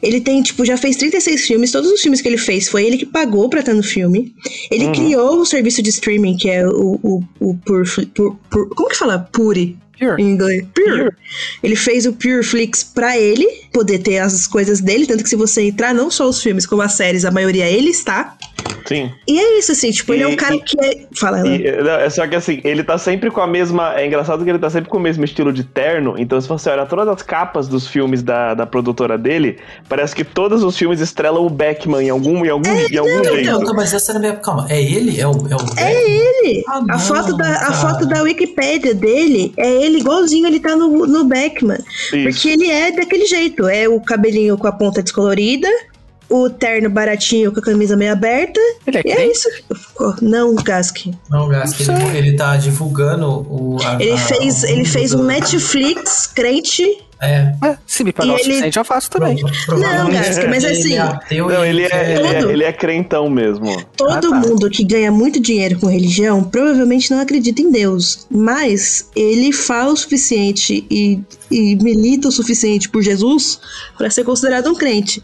Ele 0.00 0.20
tem, 0.20 0.40
tipo, 0.42 0.64
já 0.64 0.76
fez 0.76 0.96
36 0.96 1.44
filmes. 1.46 1.72
Todos 1.72 1.90
os 1.90 2.00
filmes 2.00 2.20
que 2.20 2.28
ele 2.28 2.38
fez 2.38 2.68
foi 2.68 2.84
ele 2.84 2.96
que 2.96 3.06
pagou 3.06 3.48
pra 3.48 3.60
estar 3.60 3.74
no 3.74 3.82
filme. 3.82 4.32
Ele 4.70 4.88
criou 4.92 5.40
o 5.40 5.44
serviço 5.46 5.82
de 5.82 5.90
streaming, 5.90 6.36
que 6.36 6.48
é 6.48 6.66
o, 6.66 7.00
o, 7.02 7.22
o 7.40 7.54
Pur, 7.56 7.84
Pur- 8.14 8.36
Pur- 8.48 8.68
Como 8.76 8.88
que 8.88 8.96
fala? 8.96 9.18
Puri. 9.32 9.76
Pure. 9.98 10.22
em 10.22 10.26
inglês. 10.30 10.64
Pure. 10.74 11.10
Ele 11.62 11.76
fez 11.76 12.06
o 12.06 12.12
Pure 12.12 12.42
Flix 12.42 12.82
pra 12.84 13.16
ele 13.18 13.46
poder 13.72 13.98
ter 13.98 14.18
as 14.18 14.46
coisas 14.46 14.80
dele, 14.80 15.06
tanto 15.06 15.22
que 15.22 15.28
se 15.28 15.36
você 15.36 15.62
entrar 15.62 15.94
não 15.94 16.10
só 16.10 16.28
os 16.28 16.42
filmes 16.42 16.66
como 16.66 16.82
as 16.82 16.92
séries, 16.92 17.24
a 17.24 17.30
maioria 17.30 17.66
ele 17.68 17.90
está. 17.90 18.36
Sim. 18.86 19.10
E 19.26 19.38
é 19.38 19.58
isso 19.58 19.72
assim, 19.72 19.90
tipo, 19.90 20.14
ele 20.14 20.22
é 20.22 20.26
um 20.26 20.30
E- 20.32 20.36
cara 20.36 20.54
e- 20.54 20.60
que 20.60 20.76
é, 20.82 21.06
fala. 21.14 21.46
E, 21.46 21.82
não, 21.82 21.90
é 21.92 22.08
só 22.08 22.26
que 22.26 22.34
assim, 22.34 22.60
ele 22.64 22.82
tá 22.82 22.96
sempre 22.96 23.30
com 23.30 23.40
a 23.40 23.46
mesma. 23.46 23.94
É 24.00 24.06
engraçado 24.06 24.42
que 24.44 24.48
ele 24.50 24.58
tá 24.58 24.70
sempre 24.70 24.88
com 24.88 24.96
o 24.96 25.00
mesmo 25.00 25.24
estilo 25.24 25.52
de 25.52 25.62
terno. 25.62 26.14
Então, 26.18 26.40
se 26.40 26.48
você 26.48 26.70
olhar 26.70 26.86
todas 26.86 27.06
as 27.06 27.22
capas 27.22 27.68
dos 27.68 27.86
filmes 27.86 28.22
da, 28.22 28.54
da 28.54 28.66
produtora 28.66 29.18
dele, 29.18 29.58
parece 29.88 30.14
que 30.14 30.24
todos 30.24 30.62
os 30.64 30.76
filmes 30.76 31.00
estrelam 31.00 31.44
o 31.44 31.50
Beckman 31.50 32.06
em 32.06 32.10
algum, 32.10 32.44
em 32.44 32.48
algum, 32.48 32.68
em 32.70 32.96
algum 32.96 33.16
Não, 33.16 33.24
jeito. 33.24 33.50
não, 33.50 33.60
não, 33.60 33.74
mas 33.74 33.92
essa 33.92 34.12
era 34.12 34.18
a 34.18 34.20
minha. 34.22 34.36
Calma, 34.36 34.66
é 34.70 34.80
ele? 34.82 35.20
É 35.20 35.26
o. 35.26 35.32
É, 35.32 35.54
o 35.56 35.78
É 35.78 36.10
ele! 36.10 36.64
Ah, 36.68 36.78
a, 36.78 36.82
não, 36.82 36.98
foto 36.98 37.36
da, 37.36 37.68
a 37.68 37.72
foto 37.72 38.06
da 38.06 38.22
Wikipédia 38.22 38.94
dele 38.94 39.52
é 39.56 39.68
ele 39.82 39.87
igualzinho 39.96 40.46
ele 40.46 40.60
tá 40.60 40.76
no, 40.76 41.06
no 41.06 41.24
Beckman. 41.24 41.78
Isso. 42.12 42.22
Porque 42.24 42.48
ele 42.50 42.70
é 42.70 42.92
daquele 42.92 43.24
jeito. 43.24 43.66
É 43.68 43.88
o 43.88 43.98
cabelinho 44.00 44.58
com 44.58 44.66
a 44.66 44.72
ponta 44.72 45.02
descolorida, 45.02 45.68
o 46.28 46.50
terno 46.50 46.90
baratinho 46.90 47.50
com 47.52 47.60
a 47.60 47.62
camisa 47.62 47.96
meio 47.96 48.12
aberta. 48.12 48.60
Ele 48.86 48.98
é 48.98 49.02
E 49.06 49.10
é 49.12 49.30
isso. 49.32 49.48
Não, 50.20 50.54
Gask. 50.56 51.06
Não, 51.30 51.48
Gask, 51.48 51.80
ele, 51.80 52.18
ele 52.18 52.36
tá 52.36 52.56
divulgando 52.56 53.26
o. 53.30 53.78
a- 53.82 53.96
Ele 54.02 54.12
a- 54.12 54.18
fez, 54.18 54.62
o 54.62 54.66
ele 54.66 54.84
fez 54.84 55.14
um 55.14 55.22
Netflix 55.22 56.26
crente. 56.26 56.84
É. 57.20 57.52
É, 57.64 57.76
se 57.86 58.04
me 58.04 58.12
pagar 58.12 58.28
E 58.28 58.30
o 58.30 58.34
ele- 58.36 58.44
suficiente, 58.44 58.78
eu 58.78 58.84
faço 58.84 59.10
também. 59.10 59.36
Pro- 59.38 59.50
provavelmente 59.66 60.28
Gask, 60.28 60.44
mas 60.48 60.62
ele 60.64 60.78
assim, 60.78 60.94
é 60.94 60.98
ateu 61.00 61.48
Não, 61.48 61.64
ele 61.64 61.82
é, 61.82 61.88
quer- 61.88 62.10
ele, 62.18 62.26
é, 62.28 62.38
Tudo. 62.40 62.50
ele 62.52 62.64
é 62.64 62.72
crentão 62.72 63.28
mesmo. 63.28 63.82
Todo 63.96 64.12
Ah, 64.12 64.20
tá. 64.20 64.48
mundo 64.48 64.70
que 64.70 64.84
ganha 64.84 65.10
muito 65.10 65.40
dinheiro 65.40 65.78
com 65.80 65.86
religião 65.88 66.44
provavelmente 66.44 67.10
não 67.10 67.20
acredita 67.20 67.60
em 67.60 67.72
Deus. 67.72 68.26
Mas 68.30 69.08
ele 69.16 69.52
fala 69.52 69.92
o 69.92 69.96
suficiente 69.96 70.86
e, 70.90 71.20
e 71.50 71.74
milita 71.76 72.28
o 72.28 72.32
suficiente 72.32 72.88
por 72.88 73.02
Jesus 73.02 73.60
para 73.96 74.08
ser 74.10 74.22
considerado 74.24 74.68
um 74.70 74.74
crente. 74.74 75.22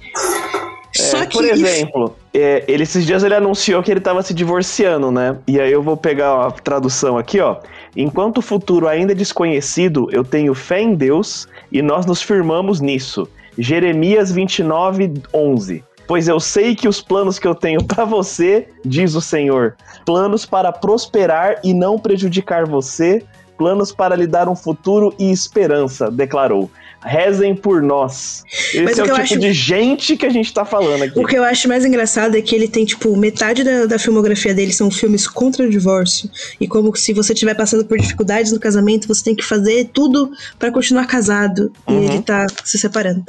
Só 0.96 1.18
É, 1.18 1.26
que. 1.26 1.32
por 1.36 1.44
exemplo, 1.44 2.16
é, 2.32 2.64
ele, 2.68 2.84
esses 2.84 3.04
dias 3.04 3.24
ele 3.24 3.34
anunciou 3.34 3.82
que 3.82 3.90
ele 3.90 4.00
tava 4.00 4.22
se 4.22 4.32
divorciando, 4.32 5.10
né? 5.10 5.36
E 5.46 5.60
aí 5.60 5.72
eu 5.72 5.82
vou 5.82 5.96
pegar 5.96 6.46
a 6.46 6.50
tradução 6.52 7.18
aqui, 7.18 7.40
ó. 7.40 7.56
Enquanto 7.96 8.38
o 8.38 8.42
futuro 8.42 8.88
ainda 8.88 9.12
é 9.12 9.14
desconhecido, 9.14 10.08
eu 10.10 10.24
tenho 10.24 10.54
fé 10.54 10.80
em 10.80 10.94
Deus 10.94 11.46
e 11.70 11.80
nós 11.80 12.06
nos 12.06 12.20
firmamos 12.20 12.80
nisso. 12.80 13.28
Jeremias 13.56 14.32
29, 14.32 15.14
11. 15.32 15.84
Pois 16.06 16.28
eu 16.28 16.38
sei 16.38 16.74
que 16.74 16.88
os 16.88 17.00
planos 17.00 17.38
que 17.38 17.46
eu 17.46 17.54
tenho 17.54 17.82
pra 17.82 18.04
você, 18.04 18.68
diz 18.84 19.14
o 19.14 19.20
Senhor, 19.20 19.76
planos 20.04 20.44
para 20.44 20.72
prosperar 20.72 21.60
e 21.64 21.72
não 21.72 21.98
prejudicar 21.98 22.66
você, 22.66 23.22
planos 23.56 23.92
para 23.92 24.16
lhe 24.16 24.26
dar 24.26 24.48
um 24.48 24.56
futuro 24.56 25.14
e 25.18 25.30
esperança, 25.30 26.10
declarou. 26.10 26.70
Rezem 27.04 27.54
por 27.54 27.82
nós. 27.82 28.42
Mas 28.74 28.92
Esse 28.92 29.02
o 29.02 29.04
é 29.04 29.04
o 29.04 29.08
eu 29.08 29.14
tipo 29.14 29.20
acho- 29.22 29.38
de 29.38 29.52
gente 29.52 30.16
que 30.16 30.24
a 30.24 30.30
gente 30.30 30.52
tá 30.54 30.64
falando 30.64 31.02
aqui. 31.02 31.18
O 31.18 31.26
que 31.26 31.36
eu 31.36 31.44
acho 31.44 31.68
mais 31.68 31.84
engraçado 31.84 32.34
é 32.36 32.40
que 32.40 32.54
ele 32.54 32.66
tem, 32.66 32.84
tipo, 32.84 33.14
metade 33.16 33.62
da, 33.62 33.84
da 33.84 33.98
filmografia 33.98 34.54
dele 34.54 34.72
são 34.72 34.90
filmes 34.90 35.26
contra 35.28 35.66
o 35.66 35.70
divórcio. 35.70 36.30
E 36.58 36.66
como 36.66 36.96
se 36.96 37.12
você 37.12 37.34
estiver 37.34 37.54
passando 37.54 37.84
por 37.84 37.98
dificuldades 37.98 38.52
no 38.52 38.58
casamento, 38.58 39.06
você 39.06 39.22
tem 39.22 39.34
que 39.34 39.44
fazer 39.44 39.90
tudo 39.92 40.30
pra 40.58 40.72
continuar 40.72 41.06
casado. 41.06 41.70
Uhum. 41.86 42.02
E 42.02 42.04
ele 42.06 42.22
tá 42.22 42.46
se 42.64 42.78
separando. 42.78 43.22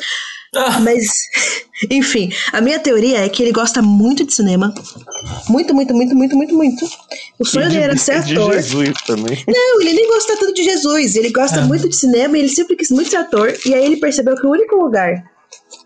Ah, 0.56 0.80
Mas, 0.80 1.08
enfim, 1.92 2.32
a 2.54 2.62
minha 2.62 2.80
teoria 2.80 3.20
é 3.26 3.30
que 3.30 3.44
ele 3.44 3.52
gosta 3.52 3.82
muito 3.82 4.24
de 4.26 4.34
cinema. 4.34 4.74
Muito, 5.50 5.74
muito, 5.74 5.94
muito, 5.94 6.16
muito, 6.16 6.36
muito, 6.36 6.56
muito. 6.56 6.86
O 7.40 7.46
sonho 7.46 7.66
dele 7.68 7.80
de, 7.80 7.84
era 7.84 7.98
ser 7.98 8.24
de 8.24 8.34
ator. 8.38 8.54
Jesus 8.54 8.94
também. 9.06 9.44
Não, 9.48 9.82
ele 9.82 9.94
nem 9.94 10.08
gosta 10.08 10.38
tanto 10.38 10.54
de 10.54 10.64
Jesus. 10.64 11.16
Ele 11.16 11.30
gosta 11.32 11.60
É. 11.60 11.64
muito 11.64 11.90
de 11.90 11.96
cinema 11.96 12.38
e 12.38 12.42
ele 12.42 12.50
sempre 12.50 12.76
quis 12.76 12.90
muito 12.92 13.10
ser 13.10 13.18
ator. 13.18 13.54
E 13.66 13.74
aí 13.74 13.86
ele 13.86 13.98
percebeu 13.98 14.36
que 14.36 14.46
o 14.46 14.52
único 14.52 14.76
lugar 14.76 15.24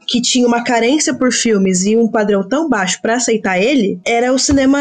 que 0.07 0.21
tinha 0.21 0.47
uma 0.47 0.63
carência 0.63 1.13
por 1.13 1.31
filmes 1.31 1.83
e 1.85 1.95
um 1.95 2.07
padrão 2.07 2.47
tão 2.47 2.67
baixo 2.67 2.99
pra 3.01 3.15
aceitar 3.15 3.59
ele 3.59 3.99
era 4.05 4.33
o 4.33 4.39
cinema. 4.39 4.79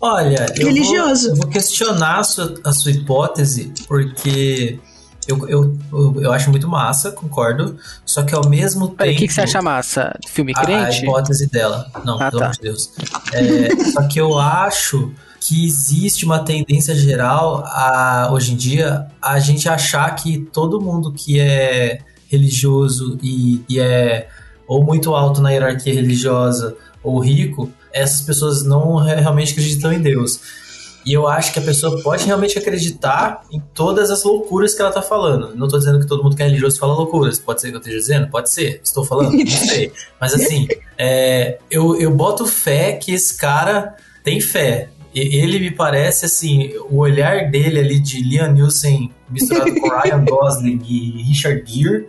Olha, 0.00 0.46
eu 0.58 0.66
Religioso. 0.66 1.28
Vou, 1.28 1.36
eu 1.36 1.42
vou 1.42 1.50
questionar 1.50 2.18
a 2.20 2.24
sua, 2.24 2.54
a 2.64 2.72
sua 2.72 2.90
hipótese, 2.92 3.72
porque 3.88 4.78
eu, 5.26 5.48
eu, 5.48 5.78
eu, 5.92 6.22
eu 6.22 6.32
acho 6.32 6.50
muito 6.50 6.68
massa, 6.68 7.10
concordo. 7.12 7.76
Só 8.04 8.22
que 8.22 8.34
ao 8.34 8.48
mesmo 8.48 8.88
tempo. 8.88 9.12
O 9.12 9.16
que, 9.16 9.26
que 9.28 9.32
você 9.32 9.42
acha 9.42 9.60
massa? 9.62 10.18
Filme 10.28 10.52
a, 10.56 10.60
a 10.60 10.64
crente? 10.64 11.02
hipótese 11.02 11.48
dela. 11.48 11.86
Não, 12.04 12.20
Ah, 12.20 12.30
pelo 12.30 12.38
tá. 12.40 12.44
amor 12.46 12.54
de 12.56 12.62
Deus. 12.62 12.90
É, 13.32 13.90
só 13.92 14.02
que 14.08 14.20
eu 14.20 14.38
acho 14.38 15.12
que 15.40 15.66
existe 15.66 16.24
uma 16.24 16.38
tendência 16.38 16.94
geral 16.94 17.62
a, 17.66 18.30
hoje 18.32 18.52
em 18.54 18.56
dia 18.56 19.06
a 19.20 19.38
gente 19.38 19.68
achar 19.68 20.10
que 20.14 20.38
todo 20.38 20.80
mundo 20.80 21.12
que 21.12 21.38
é 21.38 21.98
religioso 22.28 23.18
e, 23.22 23.62
e 23.68 23.78
é 23.78 24.28
ou 24.66 24.82
muito 24.82 25.14
alto 25.14 25.42
na 25.42 25.50
hierarquia 25.50 25.92
religiosa 25.92 26.74
ou 27.02 27.18
rico, 27.20 27.70
essas 27.92 28.22
pessoas 28.22 28.64
não 28.64 28.96
re- 28.96 29.16
realmente 29.16 29.52
acreditam 29.52 29.92
em 29.92 30.00
Deus. 30.00 30.40
E 31.06 31.12
eu 31.12 31.28
acho 31.28 31.52
que 31.52 31.58
a 31.58 31.62
pessoa 31.62 32.02
pode 32.02 32.24
realmente 32.24 32.58
acreditar 32.58 33.42
em 33.52 33.60
todas 33.74 34.10
as 34.10 34.24
loucuras 34.24 34.74
que 34.74 34.80
ela 34.80 34.90
tá 34.90 35.02
falando. 35.02 35.54
Não 35.54 35.68
tô 35.68 35.76
dizendo 35.78 36.00
que 36.00 36.06
todo 36.06 36.22
mundo 36.22 36.34
que 36.34 36.42
é 36.42 36.46
religioso 36.46 36.78
fala 36.78 36.94
loucuras. 36.94 37.38
Pode 37.38 37.60
ser 37.60 37.68
que 37.70 37.74
eu 37.76 37.78
esteja 37.80 37.98
dizendo? 37.98 38.28
Pode 38.28 38.50
ser. 38.50 38.80
Estou 38.82 39.04
falando? 39.04 39.32
Não 39.32 39.46
sei. 39.46 39.92
Mas 40.20 40.32
assim, 40.34 40.66
é, 40.96 41.58
eu, 41.70 42.00
eu 42.00 42.10
boto 42.10 42.46
fé 42.46 42.92
que 42.92 43.12
esse 43.12 43.36
cara 43.36 43.94
tem 44.22 44.40
fé. 44.40 44.88
E- 45.14 45.36
Ele 45.36 45.58
me 45.58 45.70
parece 45.70 46.24
assim, 46.24 46.72
o 46.88 46.96
olhar 46.98 47.50
dele 47.50 47.78
ali 47.80 48.00
de 48.00 48.22
Liam 48.22 48.50
Neeson 48.52 49.10
misturado 49.28 49.74
com 49.74 49.88
Ryan 50.00 50.24
Gosling 50.24 50.80
e 50.88 51.22
Richard 51.22 51.62
Gere, 51.66 52.06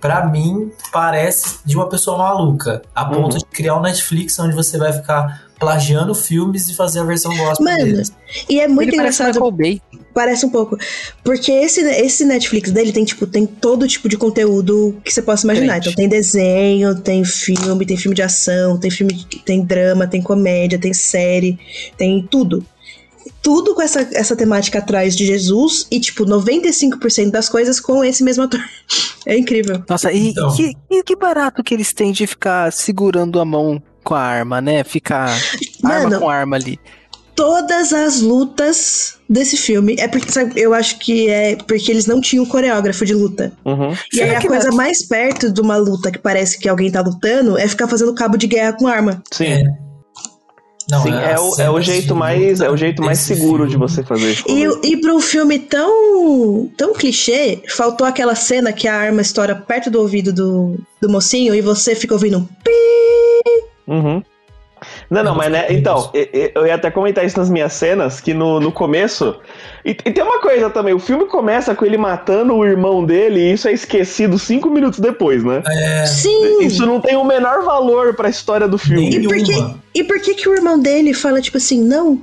pra 0.00 0.26
mim 0.26 0.70
parece 0.92 1.58
de 1.64 1.76
uma 1.76 1.88
pessoa 1.88 2.16
maluca, 2.18 2.82
a 2.94 3.04
ponto 3.04 3.32
Uhum. 3.34 3.38
de 3.38 3.44
criar 3.46 3.76
um 3.76 3.82
Netflix 3.82 4.38
onde 4.38 4.54
você 4.54 4.78
vai 4.78 4.92
ficar 4.92 5.48
plagiando 5.58 6.14
filmes 6.14 6.68
e 6.70 6.74
fazer 6.74 7.00
a 7.00 7.04
versão 7.04 7.36
gospel 7.36 7.64
Mano, 7.66 7.84
deles. 7.84 8.10
E 8.48 8.58
é 8.60 8.66
muito 8.66 8.88
Ele 8.88 8.96
parece 8.96 9.22
engraçado. 9.22 9.50
Bay. 9.50 9.80
Parece 10.14 10.46
um 10.46 10.50
pouco. 10.50 10.76
Porque 11.22 11.52
esse, 11.52 11.82
esse 11.82 12.24
Netflix 12.24 12.70
dele 12.72 12.92
tem, 12.92 13.04
tipo, 13.04 13.26
tem 13.26 13.46
todo 13.46 13.86
tipo 13.86 14.08
de 14.08 14.16
conteúdo 14.16 14.96
que 15.04 15.12
você 15.12 15.20
possa 15.22 15.44
imaginar. 15.46 15.74
Crente. 15.74 15.88
Então 15.90 15.96
tem 15.96 16.08
desenho, 16.08 16.94
tem 16.94 17.22
filme, 17.24 17.84
tem 17.86 17.96
filme 17.96 18.14
de 18.16 18.22
ação, 18.22 18.78
tem 18.78 18.90
filme, 18.90 19.24
tem 19.44 19.62
drama, 19.62 20.06
tem 20.06 20.22
comédia, 20.22 20.78
tem 20.78 20.94
série, 20.94 21.58
tem 21.96 22.26
tudo. 22.28 22.64
Tudo 23.42 23.74
com 23.74 23.80
essa, 23.82 24.00
essa 24.12 24.36
temática 24.36 24.78
atrás 24.78 25.16
de 25.16 25.24
Jesus 25.26 25.86
e, 25.90 25.98
tipo, 25.98 26.24
95% 26.24 27.30
das 27.30 27.48
coisas 27.48 27.80
com 27.80 28.04
esse 28.04 28.22
mesmo 28.22 28.44
ator. 28.44 28.60
É 29.26 29.36
incrível. 29.36 29.82
Nossa, 29.86 30.10
e, 30.10 30.28
Então. 30.30 30.56
que, 30.56 30.72
e 30.90 31.02
que 31.02 31.14
barato 31.14 31.62
que 31.62 31.74
eles 31.74 31.92
têm 31.92 32.10
de 32.10 32.26
ficar 32.26 32.72
segurando 32.72 33.38
a 33.38 33.44
mão 33.44 33.80
com 34.02 34.14
a 34.14 34.20
arma, 34.20 34.62
né? 34.62 34.82
Ficar 34.82 35.28
arma 35.84 36.08
Mano, 36.08 36.20
com 36.20 36.30
arma 36.30 36.56
ali. 36.56 36.80
todas 37.36 37.92
as 37.92 38.22
lutas 38.22 39.18
desse 39.28 39.58
filme. 39.58 39.94
É 39.98 40.08
porque, 40.08 40.32
sabe, 40.32 40.58
eu 40.58 40.72
acho 40.72 40.98
que 40.98 41.28
é 41.28 41.54
porque 41.56 41.92
eles 41.92 42.06
não 42.06 42.18
tinham 42.18 42.46
coreógrafo 42.46 43.04
de 43.04 43.12
luta. 43.12 43.52
Uhum. 43.62 43.92
E 44.10 44.16
Será 44.16 44.30
aí 44.30 44.36
a 44.36 44.40
coisa 44.48 44.68
não- 44.70 44.76
mais 44.78 45.06
perto 45.06 45.52
de 45.52 45.60
uma 45.60 45.76
luta 45.76 46.10
que 46.10 46.18
parece 46.18 46.58
que 46.58 46.66
alguém 46.68 46.90
tá 46.90 47.02
lutando 47.02 47.58
é 47.58 47.68
ficar 47.68 47.88
fazendo 47.88 48.14
cabo 48.14 48.38
de 48.38 48.46
guerra 48.46 48.72
com 48.72 48.86
arma. 48.88 49.22
Sim. 49.30 49.44
É. 49.44 49.89
Não, 50.90 51.02
Sim, 51.02 51.12
é, 51.12 51.34
as 51.34 51.40
o, 51.40 51.60
é 51.60 51.70
o 51.70 51.80
jeito 51.80 52.08
de 52.08 52.14
mais 52.14 52.60
é 52.60 52.70
o 52.70 52.76
jeito 52.76 53.02
mais 53.02 53.18
seguro 53.18 53.64
de 53.64 53.72
filme- 53.72 53.88
você 53.88 54.02
fazer. 54.02 54.42
E, 54.48 54.92
e 54.92 54.96
pra 54.96 55.14
um 55.14 55.20
filme 55.20 55.58
tão, 55.58 56.68
tão 56.76 56.92
clichê, 56.92 57.62
faltou 57.68 58.06
aquela 58.06 58.34
cena 58.34 58.72
que 58.72 58.88
a 58.88 58.94
arma 58.94 59.20
estoura 59.20 59.54
perto 59.54 59.90
do 59.90 60.00
ouvido 60.00 60.32
do, 60.32 60.78
do 61.00 61.08
mocinho 61.08 61.54
e 61.54 61.60
você 61.60 61.94
fica 61.94 62.14
ouvindo 62.14 62.38
um 62.38 62.44
pi. 62.44 62.70
Uhum. 63.86 64.22
Não, 65.10 65.24
não, 65.24 65.34
mas 65.34 65.50
né, 65.50 65.66
então, 65.70 66.08
eu 66.54 66.64
ia 66.64 66.76
até 66.76 66.88
comentar 66.88 67.26
isso 67.26 67.36
nas 67.36 67.50
minhas 67.50 67.72
cenas, 67.72 68.20
que 68.20 68.32
no, 68.32 68.60
no 68.60 68.70
começo. 68.70 69.36
E, 69.84 69.90
e 69.90 69.94
tem 70.12 70.22
uma 70.22 70.40
coisa 70.40 70.70
também, 70.70 70.94
o 70.94 71.00
filme 71.00 71.26
começa 71.26 71.74
com 71.74 71.84
ele 71.84 71.98
matando 71.98 72.54
o 72.54 72.64
irmão 72.64 73.04
dele, 73.04 73.40
e 73.40 73.52
isso 73.52 73.66
é 73.66 73.72
esquecido 73.72 74.38
cinco 74.38 74.70
minutos 74.70 75.00
depois, 75.00 75.42
né? 75.42 75.64
É, 75.66 76.06
Sim! 76.06 76.62
Isso 76.62 76.86
não 76.86 77.00
tem 77.00 77.16
o 77.16 77.24
menor 77.24 77.64
valor 77.64 78.14
pra 78.14 78.28
história 78.28 78.68
do 78.68 78.78
filme. 78.78 79.10
E 79.10 79.22
por, 79.22 79.36
que, 79.36 79.74
e 79.96 80.04
por 80.04 80.20
que 80.20 80.34
que 80.34 80.48
o 80.48 80.54
irmão 80.54 80.78
dele 80.78 81.12
fala, 81.12 81.40
tipo 81.40 81.56
assim, 81.56 81.82
não? 81.82 82.20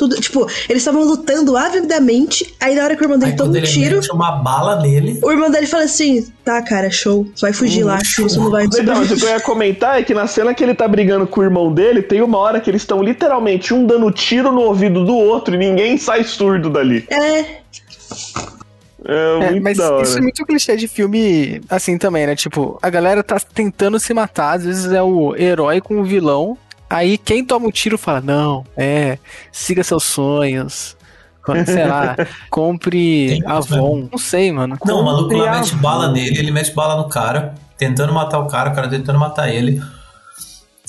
Tudo, 0.00 0.18
tipo, 0.18 0.48
eles 0.66 0.80
estavam 0.80 1.04
lutando 1.04 1.58
avidamente, 1.58 2.54
aí 2.58 2.74
na 2.74 2.84
hora 2.84 2.96
que 2.96 3.02
o 3.02 3.04
irmão 3.04 3.18
dele 3.18 3.32
Aí 3.32 3.36
toma 3.36 3.50
um 3.50 3.60
tiro, 3.60 3.96
mete 3.96 4.10
uma 4.10 4.32
bala 4.32 4.80
nele, 4.80 5.20
o 5.22 5.30
irmão 5.30 5.50
dele 5.50 5.66
fala 5.66 5.84
assim, 5.84 6.26
tá, 6.42 6.62
cara, 6.62 6.90
show, 6.90 7.26
vai 7.38 7.52
fugir 7.52 7.82
Uhum. 7.82 7.88
lá, 7.88 7.98
que 7.98 8.22
você 8.22 8.38
não 8.38 8.50
vai 8.50 8.64
Então, 8.64 8.96
mas 8.96 9.10
o 9.10 9.16
que 9.16 9.26
eu 9.26 9.28
ia 9.28 9.40
comentar 9.40 10.00
é 10.00 10.02
que 10.02 10.14
na 10.14 10.26
cena 10.26 10.54
que 10.54 10.64
ele 10.64 10.74
tá 10.74 10.88
brigando 10.88 11.26
com 11.26 11.42
o 11.42 11.44
irmão 11.44 11.70
dele, 11.70 12.00
tem 12.00 12.22
uma 12.22 12.38
hora 12.38 12.60
que 12.62 12.70
eles 12.70 12.80
estão 12.80 13.02
literalmente 13.02 13.74
um 13.74 13.84
dando 13.84 14.10
tiro 14.10 14.50
no 14.50 14.62
ouvido 14.62 15.04
do 15.04 15.14
outro 15.14 15.54
e 15.54 15.58
ninguém 15.58 15.98
sai 15.98 16.24
surdo 16.24 16.70
dali. 16.70 17.04
É, 17.10 17.40
É, 19.04 19.46
É, 19.46 19.50
muito 19.50 19.62
mas 19.62 19.78
isso 19.78 20.18
é 20.18 20.20
muito 20.22 20.44
clichê 20.46 20.76
de 20.76 20.88
filme 20.88 21.60
assim 21.68 21.98
também, 21.98 22.26
né? 22.26 22.34
Tipo, 22.34 22.78
a 22.80 22.88
galera 22.88 23.22
tá 23.22 23.38
tentando 23.38 23.98
se 24.00 24.14
matar, 24.14 24.56
às 24.56 24.64
vezes 24.64 24.92
é 24.92 25.02
o 25.02 25.34
herói 25.36 25.80
com 25.80 26.00
o 26.00 26.04
vilão. 26.04 26.56
Aí 26.90 27.16
quem 27.16 27.44
toma 27.44 27.68
o 27.68 27.72
tiro 27.72 27.96
fala, 27.96 28.20
não, 28.20 28.64
é, 28.76 29.16
siga 29.52 29.84
seus 29.84 30.02
sonhos, 30.02 30.96
sei 31.64 31.86
lá, 31.86 32.16
compre 32.50 33.40
Avon. 33.46 34.08
Não 34.10 34.18
sei, 34.18 34.50
mano. 34.50 34.76
Não, 34.84 35.00
o 35.00 35.04
maluco 35.04 35.32
lá 35.36 35.52
mete 35.60 35.76
bala 35.76 36.10
nele, 36.10 36.36
ele 36.36 36.50
mete 36.50 36.74
bala 36.74 36.96
no 37.00 37.08
cara, 37.08 37.54
tentando 37.78 38.12
matar 38.12 38.40
o 38.40 38.48
cara, 38.48 38.70
o 38.70 38.74
cara 38.74 38.88
tentando 38.88 39.20
matar 39.20 39.48
ele. 39.48 39.80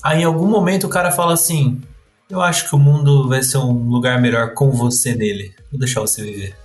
Aí 0.04 0.22
em 0.22 0.26
algum 0.26 0.48
momento 0.48 0.88
o 0.88 0.90
cara 0.90 1.12
fala 1.12 1.34
assim: 1.34 1.80
Eu 2.28 2.42
acho 2.42 2.68
que 2.68 2.74
o 2.76 2.80
mundo 2.80 3.30
vai 3.30 3.44
ser 3.44 3.60
um 3.60 3.72
lugar 3.88 4.20
melhor 4.20 4.56
com 4.56 4.72
você 4.72 5.14
nele. 5.14 5.54
Vou 5.72 5.80
deixar 5.80 6.02
você 6.02 6.24
viver. 6.24 6.56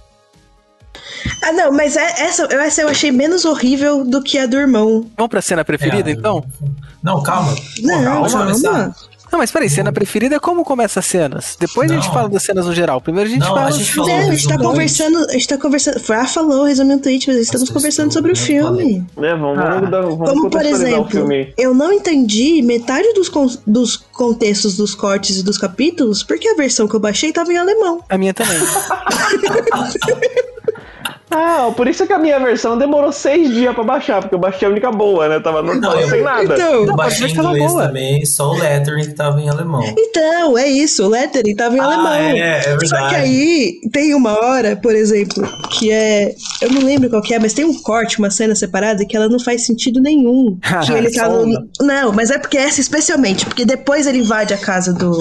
Ah, 1.43 1.53
não, 1.53 1.71
mas 1.73 1.95
é- 1.97 2.23
essa, 2.23 2.45
essa 2.55 2.81
eu 2.83 2.89
achei 2.89 3.13
menos 3.13 3.45
horrível 3.45 4.03
do 4.05 4.23
que 4.23 4.39
a 4.39 4.47
do 4.47 4.57
irmão. 4.57 5.07
Vamos 5.17 5.29
pra 5.31 5.43
cena 5.43 5.63
preferida, 5.65 6.09
É, 6.09 6.13
então? 6.15 6.43
Não, 7.03 7.23
calma. 7.23 7.55
Não, 7.83 8.03
Vamos 8.03 8.33
começar. 8.35 8.71
calma. 8.73 8.97
Não, 9.33 9.39
mas 9.39 9.51
peraí, 9.51 9.69
cena 9.69 9.93
preferida 9.93 10.37
é 10.37 10.39
como 10.39 10.65
começa 10.65 11.01
as 11.01 11.07
cenas. 11.07 11.57
Depois 11.59 11.91
a 11.91 11.95
gente 11.95 12.07
Não. 12.07 12.15
fala 12.15 12.29
das 12.29 12.43
cenas 12.43 12.67
no 12.67 12.75
geral. 12.75 13.01
Primeiro 13.01 13.29
a 13.29 13.33
gente 13.33 13.41
Não, 13.41 13.49
fala. 13.49 13.67
a 13.67 13.71
gente 13.71 13.95
falou 13.95 14.11
Não, 14.11 14.19
a 14.19 14.23
gente 14.35 14.49
tá 14.49 14.59
conversando. 14.59 15.19
A 15.19 15.33
gente 15.33 15.49
tá 15.49 15.59
conversando. 15.59 16.01
Ah, 16.11 16.27
falou, 16.27 16.65
resumiu 16.65 16.97
um 16.97 17.01
tweet, 17.01 17.29
mas 17.29 17.37
estamos 17.39 17.69
conversando 17.71 18.13
sobre 18.13 18.33
o 18.33 18.37
filme. 18.37 19.05
É, 19.19 19.35
vamos, 19.35 19.59
Ah. 19.59 19.81
vamos, 19.81 19.91
vamos 20.19 20.31
Como, 20.31 20.51
por 20.51 20.63
o 20.63 20.67
exemplo, 20.67 21.29
eu 21.59 21.75
não 21.75 21.93
entendi 21.93 22.63
metade 22.63 23.13
dos, 23.15 23.29
con- 23.29 23.55
dos 23.67 23.97
contextos 23.97 24.77
dos 24.77 24.95
cortes 24.95 25.39
e 25.39 25.43
dos 25.43 25.59
capítulos, 25.59 26.23
porque 26.23 26.49
a 26.49 26.55
versão 26.55 26.87
que 26.89 26.95
eu 26.95 27.01
baixei 27.01 27.33
tava 27.33 27.53
em 27.53 27.57
alemão. 27.59 28.01
A 28.09 28.17
minha 28.17 28.33
também. 28.33 28.57
Ah, 31.29 31.73
por 31.77 31.89
isso 31.89 32.07
que 32.07 32.13
a 32.13 32.19
minha 32.19 32.39
versão 32.39 32.79
demorou 32.79 33.11
seis 33.11 33.51
dias 33.51 33.75
pra 33.75 33.83
baixar, 33.83 34.21
porque 34.21 34.35
eu 34.35 34.39
baixei 34.39 34.69
a 34.69 34.71
única 34.71 34.93
boa, 34.93 35.29
né? 35.29 35.41
Tava 35.41 35.61
normal, 35.61 35.93
Não, 35.95 36.01
eu- 36.01 36.09
sem 36.09 36.23
nada. 36.23 36.55
Então, 36.55 36.85
Eu 36.87 36.95
baixei 36.95 37.27
em 37.29 37.35
tava 37.35 37.49
inglês 37.49 37.73
boa. 37.73 37.87
também, 37.89 38.25
só 38.25 38.51
o 38.51 38.55
lettering 38.59 39.03
que 39.07 39.13
tava 39.15 39.41
em 39.41 39.49
alemão. 39.49 39.83
então, 39.99 40.57
é 40.57 40.69
isso, 40.69 41.05
o 41.05 41.09
lettering 41.09 41.57
tava 41.57 41.77
em 41.77 41.81
alemão. 41.81 42.13
é, 42.15 42.59
é 42.59 42.61
verdade. 42.77 42.89
Só 42.89 43.09
que 43.09 43.15
aí 43.17 43.81
tem 43.93 44.15
uma 44.15 44.33
hora, 44.39 44.77
por 44.77 44.95
exemplo, 44.95 45.43
que 45.71 45.91
é. 45.91 46.33
Eu 46.63 46.71
não 46.71 46.83
lembro 46.83 47.11
qual 47.11 47.21
que 47.21 47.35
é, 47.35 47.39
mas 47.41 47.53
tem 47.53 47.65
um 47.65 47.75
corte, 47.83 48.19
uma 48.21 48.31
cena 48.31 48.55
separada 48.55 49.05
que 49.05 49.17
ela 49.17 49.29
não 49.29 49.41
faz 49.41 49.67
sentido 49.67 50.01
nenhum. 50.01 50.57
que 50.87 50.93
ele 50.93 51.11
tá 51.11 51.29
no. 51.29 51.69
Não, 51.81 52.13
mas 52.13 52.31
é 52.31 52.39
porque 52.39 52.57
essa 52.57 52.81
especialmente, 52.81 53.45
porque 53.47 53.65
depois 53.65 54.07
ele 54.07 54.19
invade 54.19 54.55
a 54.55 54.59
casa 54.59 54.93
do. 54.93 55.13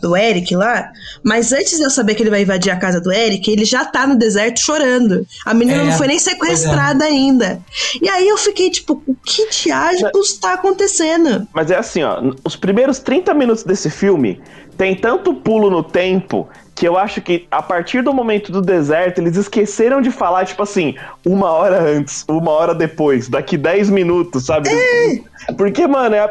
Do 0.00 0.16
Eric 0.16 0.54
lá, 0.54 0.90
mas 1.22 1.52
antes 1.52 1.76
de 1.78 1.82
eu 1.82 1.90
saber 1.90 2.14
que 2.14 2.22
ele 2.22 2.30
vai 2.30 2.42
invadir 2.42 2.70
a 2.70 2.76
casa 2.76 3.00
do 3.00 3.12
Eric, 3.12 3.50
ele 3.50 3.64
já 3.64 3.84
tá 3.84 4.06
no 4.06 4.16
deserto 4.16 4.60
chorando. 4.60 5.26
A 5.44 5.52
menina 5.52 5.82
É, 5.82 5.84
não 5.86 5.92
foi 5.92 6.06
nem 6.06 6.18
sequestrada 6.18 7.04
ainda. 7.04 7.60
E 8.00 8.08
aí 8.08 8.28
eu 8.28 8.38
fiquei 8.38 8.70
tipo, 8.70 9.02
o 9.06 9.14
que 9.14 9.48
diabos 9.50 10.34
tá 10.38 10.54
acontecendo? 10.54 11.46
Mas 11.52 11.70
é 11.70 11.76
assim, 11.76 12.02
ó, 12.02 12.20
os 12.44 12.56
primeiros 12.56 12.98
30 13.00 13.34
minutos 13.34 13.64
desse 13.64 13.90
filme 13.90 14.40
tem 14.76 14.94
tanto 14.94 15.34
pulo 15.34 15.70
no 15.70 15.82
tempo 15.82 16.48
que 16.74 16.86
eu 16.86 16.98
acho 16.98 17.22
que 17.22 17.46
a 17.50 17.62
partir 17.62 18.02
do 18.02 18.12
momento 18.12 18.52
do 18.52 18.60
deserto 18.60 19.18
eles 19.18 19.34
esqueceram 19.36 20.02
de 20.02 20.10
falar, 20.10 20.44
tipo 20.44 20.62
assim, 20.62 20.94
uma 21.24 21.50
hora 21.50 21.80
antes, 21.80 22.22
uma 22.28 22.50
hora 22.50 22.74
depois, 22.74 23.28
daqui 23.28 23.56
10 23.56 23.88
minutos, 23.88 24.44
sabe? 24.44 24.68
Porque, 25.56 25.86
mano, 25.86 26.14
é. 26.14 26.20
a- 26.20 26.30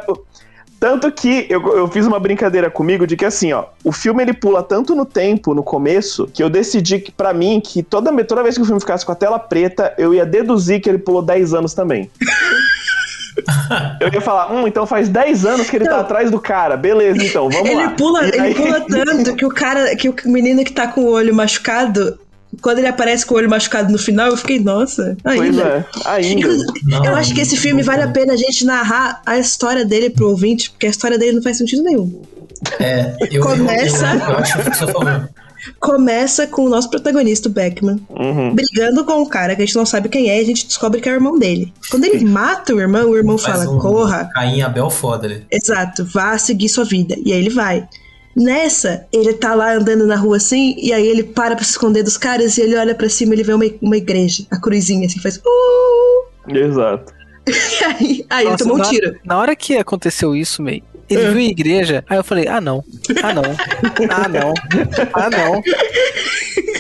Tanto 0.86 1.12
que 1.12 1.48
eu, 1.50 1.76
eu 1.76 1.88
fiz 1.88 2.06
uma 2.06 2.20
brincadeira 2.20 2.70
comigo 2.70 3.08
de 3.08 3.18
que 3.18 3.26
assim, 3.26 3.52
ó, 3.52 3.64
o 3.84 3.92
filme 3.92 4.22
ele 4.22 4.34
pula 4.34 4.62
tanto 4.62 4.94
no 4.94 5.04
tempo, 5.04 5.56
no 5.56 5.64
começo, 5.64 6.30
que 6.32 6.44
eu 6.44 6.48
decidi 6.48 7.00
que, 7.00 7.12
pra 7.12 7.34
mim, 7.34 7.60
que 7.60 7.82
toda, 7.82 8.12
toda 8.24 8.44
vez 8.44 8.54
que 8.56 8.62
o 8.62 8.66
filme 8.66 8.80
ficasse 8.80 9.04
com 9.04 9.12
a 9.12 9.16
tela 9.16 9.40
preta, 9.40 9.96
eu 9.98 10.14
ia 10.14 10.24
deduzir 10.28 10.80
que 10.80 10.88
ele 10.88 11.00
pulou 11.00 11.24
10 11.24 11.56
anos 11.56 11.74
também. 11.74 12.08
Eu 14.00 14.10
ia 14.14 14.22
falar, 14.22 14.50
hum, 14.54 14.66
então 14.66 14.86
faz 14.86 15.10
10 15.10 15.46
anos 15.46 15.70
que 15.70 15.76
ele 15.76 15.84
tá 15.86 16.00
atrás 16.00 16.32
do 16.32 16.40
cara. 16.40 16.78
Beleza, 16.78 17.22
então, 17.22 17.50
vamos 17.50 17.70
Ele 17.70 17.84
lá. 17.84 17.90
pula, 17.92 18.24
E 18.24 18.30
ele 18.30 18.40
aí- 18.40 18.56
pula 18.56 18.80
tanto 18.88 19.36
que 19.36 19.46
o 19.46 19.50
cara, 19.50 19.94
que 19.98 20.08
o 20.08 20.16
menino 20.28 20.64
que 20.64 20.72
tá 20.72 20.88
com 20.88 21.02
o 21.02 21.10
olho 21.12 21.36
machucado, 21.36 22.18
quando 22.62 22.80
ele 22.80 22.88
aparece 22.88 23.26
com 23.26 23.36
o 23.36 23.38
olho 23.38 23.50
machucado 23.50 23.92
no 23.92 23.98
final, 23.98 24.28
eu 24.28 24.38
fiquei, 24.38 24.60
nossa, 24.60 25.16
Pois 25.24 25.40
ainda. 25.42 25.64
é, 25.64 25.86
ainda. 26.10 26.48
Não, 26.84 27.06
eu 27.06 27.16
acho 27.16 27.34
que 27.34 27.42
esse 27.42 27.58
filme 27.58 27.82
vale 27.84 28.04
a 28.04 28.08
pena 28.10 28.34
a 28.34 28.38
gente 28.38 28.66
narrar 28.66 29.22
a 29.26 29.38
história 29.38 29.84
dele 29.86 30.10
pro 30.10 30.30
ouvinte, 30.30 30.70
porque 30.72 30.88
a 30.88 30.90
história 30.90 31.18
dele 31.18 31.34
não 31.34 31.42
faz 31.44 31.58
sentido 31.58 31.84
nenhum. 31.84 32.22
É, 32.80 33.16
eu, 33.32 33.42
Começa- 33.44 34.14
Eu, 34.14 34.20
eu, 34.20 34.26
eu 34.30 34.38
acho 34.38 34.54
que 34.62 34.70
eu 34.70 34.74
sou 34.74 34.90
a 34.90 34.92
favor. 34.94 35.30
Começa 35.80 36.46
com 36.46 36.64
o 36.66 36.70
nosso 36.70 36.90
protagonista, 36.90 37.50
o 37.50 37.52
Beckman, 37.52 38.00
Uhum. 38.10 38.54
brigando 38.54 39.04
com 39.04 39.22
um 39.22 39.26
cara 39.26 39.56
que 39.56 39.64
a 39.64 39.66
gente 39.66 39.76
não 39.76 39.86
sabe 39.86 40.10
quem 40.10 40.30
é 40.30 40.38
e 40.38 40.42
a 40.42 40.46
gente 40.46 40.68
descobre 40.68 41.02
que 41.02 41.10
é 41.10 41.12
o 41.12 41.16
irmão 41.16 41.40
dele. 41.40 41.74
Quando 41.90 42.06
ele 42.06 42.24
mata 42.24 42.74
o 42.74 42.80
irmão, 42.80 43.10
o 43.10 43.18
irmão 43.18 43.38
Faz 43.38 43.60
fala, 43.64 43.72
um 43.76 43.80
corra, 43.80 44.30
Caim 44.34 44.62
Abel 44.62 44.90
foda 44.92 45.26
ali. 45.26 45.44
Exato, 45.52 46.06
vá 46.06 46.38
seguir 46.38 46.70
sua 46.70 46.86
vida. 46.86 47.16
E 47.26 47.34
aí 47.34 47.40
ele 47.40 47.50
vai. 47.50 47.88
Nessa, 48.36 49.06
ele 49.14 49.34
tá 49.34 49.56
lá 49.56 49.74
andando 49.76 50.06
na 50.06 50.16
rua 50.18 50.38
assim, 50.38 50.76
e 50.78 50.92
aí 50.92 51.08
ele 51.08 51.24
para 51.24 51.56
pra 51.56 51.64
se 51.64 51.72
esconder 51.72 52.04
dos 52.04 52.18
caras 52.18 52.58
e 52.58 52.62
ele 52.62 52.76
olha 52.76 52.94
pra 52.94 53.08
cima 53.08 53.34
e 53.34 53.38
ele 53.38 53.44
vê 53.44 53.54
uma, 53.54 53.66
uma 53.82 53.96
igreja, 53.98 54.44
a 54.52 54.60
cruzinha 54.60 55.06
assim, 55.08 55.20
faz. 55.22 55.38
Uh! 55.38 56.56
Exato. 56.56 57.14
E 57.48 57.84
aí, 57.86 58.26
aí 58.30 58.44
ele 58.44 58.52
Nossa, 58.52 58.64
tomou 58.64 58.76
um 58.76 58.80
na- 58.80 58.90
tiro. 58.90 59.16
Na 59.24 59.38
hora 59.38 59.56
que 59.56 59.78
aconteceu 59.78 60.36
isso, 60.36 60.62
meio. 60.64 60.82
Ele 61.08 61.22
É. 61.22 61.30
viu 61.30 61.38
a 61.38 61.44
igreja, 61.44 62.04
aí 62.10 62.18
eu 62.18 62.24
falei, 62.24 62.48
ah 62.48 62.60
não, 62.60 62.84
ah 63.22 63.32
não, 63.34 63.44
ah 64.10 64.28
não, 64.28 64.54
ah 65.14 65.30
não. 65.30 65.62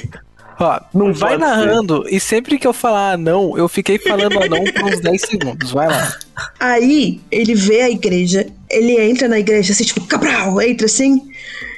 Ó, 0.59 0.79
Não 0.93 1.13
vai 1.13 1.37
narrando, 1.37 2.05
e 2.09 2.19
sempre 2.19 2.57
que 2.57 2.65
eu 2.65 2.71
falar 2.73 3.17
não, 3.17 3.57
eu 3.57 3.67
fiquei 3.67 3.97
falando 3.99 4.33
não 4.49 4.63
por 4.63 4.83
uns 4.85 5.01
10 5.01 5.21
segundos, 5.21 5.71
vai 5.71 5.87
lá. 5.87 6.13
Aí 6.59 7.19
ele 7.31 7.53
vê 7.53 7.81
a 7.81 7.89
igreja, 7.89 8.47
ele 8.69 8.99
entra 9.01 9.27
na 9.27 9.37
igreja 9.39 9.73
assim, 9.73 9.83
tipo, 9.83 10.01
cabral, 10.05 10.61
entra 10.61 10.85
assim. 10.85 11.21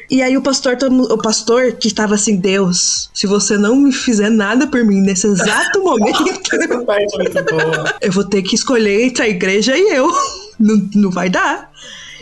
E 0.09 0.21
aí 0.21 0.37
o 0.37 0.41
pastor, 0.41 0.77
todo 0.77 0.91
mundo- 0.91 1.13
o 1.13 1.17
pastor 1.17 1.73
que 1.73 1.87
estava 1.87 2.15
assim, 2.15 2.37
Deus, 2.37 3.09
se 3.13 3.27
você 3.27 3.57
não 3.57 3.75
me 3.75 3.91
fizer 3.91 4.29
nada 4.29 4.65
por 4.67 4.85
mim 4.85 5.01
nesse 5.01 5.27
exato 5.27 5.81
momento, 5.83 6.23
eu 8.01 8.11
vou 8.11 8.23
ter 8.23 8.41
que 8.41 8.55
escolher 8.55 9.03
entre 9.05 9.23
a 9.23 9.27
igreja 9.29 9.75
e 9.77 9.89
eu. 9.95 10.09
Não, 10.59 10.75
não 10.95 11.11
vai 11.11 11.29
dar. 11.29 11.69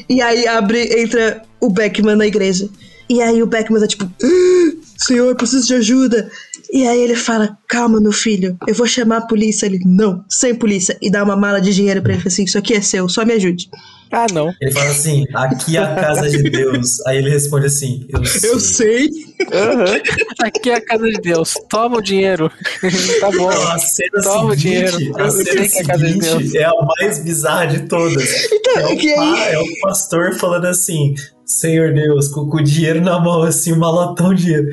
E 0.09 0.21
aí 0.21 0.45
abre, 0.45 1.01
entra 1.01 1.41
o 1.61 1.69
Beckman 1.69 2.17
na 2.17 2.27
igreja. 2.27 2.67
E 3.09 3.21
aí 3.21 3.41
o 3.41 3.47
Beckman 3.47 3.79
tá 3.81 3.87
tipo, 3.87 4.05
"Ah, 4.05 4.71
Senhor, 4.97 5.35
preciso 5.35 5.67
de 5.67 5.73
ajuda. 5.75 6.29
E 6.73 6.87
aí 6.87 6.99
ele 6.99 7.15
fala, 7.15 7.57
calma, 7.67 8.01
meu 8.01 8.11
filho, 8.11 8.57
eu 8.67 8.73
vou 8.73 8.87
chamar 8.87 9.17
a 9.17 9.27
polícia. 9.27 9.65
Ele, 9.67 9.79
não, 9.85 10.23
sem 10.29 10.55
polícia. 10.55 10.97
E 11.01 11.11
dá 11.11 11.23
uma 11.23 11.35
mala 11.35 11.61
de 11.61 11.73
dinheiro 11.73 12.01
pra 12.01 12.13
ele, 12.13 12.21
fala 12.21 12.33
assim, 12.33 12.43
isso 12.43 12.57
aqui 12.57 12.73
é 12.73 12.81
seu, 12.81 13.07
só 13.07 13.23
me 13.23 13.33
ajude. 13.33 13.69
Ah 14.11 14.25
não. 14.33 14.51
Ele 14.61 14.71
fala 14.71 14.89
assim, 14.89 15.23
aqui 15.33 15.77
é 15.77 15.79
a 15.81 15.95
casa 15.95 16.29
de 16.29 16.41
Deus. 16.49 17.05
Aí 17.05 17.17
ele 17.17 17.29
responde 17.29 17.65
assim, 17.67 18.05
eu 18.09 18.25
sei. 18.25 18.49
Eu 18.51 18.59
sei. 18.59 19.09
Aham. 19.53 20.01
Aqui 20.39 20.69
é 20.71 20.75
a 20.75 20.81
casa 20.85 21.05
de 21.07 21.21
Deus, 21.21 21.53
toma 21.69 21.97
o 21.97 22.01
dinheiro. 22.01 22.49
tá 23.19 23.29
bom. 23.31 23.49
Não, 23.51 23.71
a 23.71 23.77
cena 23.77 24.21
Toma 24.23 24.45
o 24.53 24.55
seguinte, 24.55 24.97
dinheiro. 24.97 25.17
a 25.17 25.21
Eu 25.25 25.31
cena 25.31 25.43
sei 25.43 25.67
que 25.69 25.77
é 25.77 25.81
a 25.81 25.85
casa 25.85 26.05
de 26.05 26.19
Deus. 26.19 26.55
é 26.55 26.63
a 26.63 26.71
mais 26.99 27.19
bizarra 27.23 27.65
de 27.67 27.79
todas. 27.87 28.29
Então, 28.51 28.73
é, 28.77 28.85
o 28.85 28.87
pa- 29.15 29.21
aí- 29.45 29.53
é 29.53 29.59
o 29.59 29.79
pastor 29.81 30.33
falando 30.35 30.65
assim, 30.65 31.13
Senhor 31.45 31.93
Deus, 31.93 32.27
com, 32.29 32.49
com 32.49 32.57
o 32.57 32.63
dinheiro 32.63 33.01
na 33.01 33.19
mão, 33.19 33.43
assim, 33.43 33.73
um 33.73 33.77
malotão 33.79 34.33
de 34.33 34.43
dinheiro. 34.45 34.67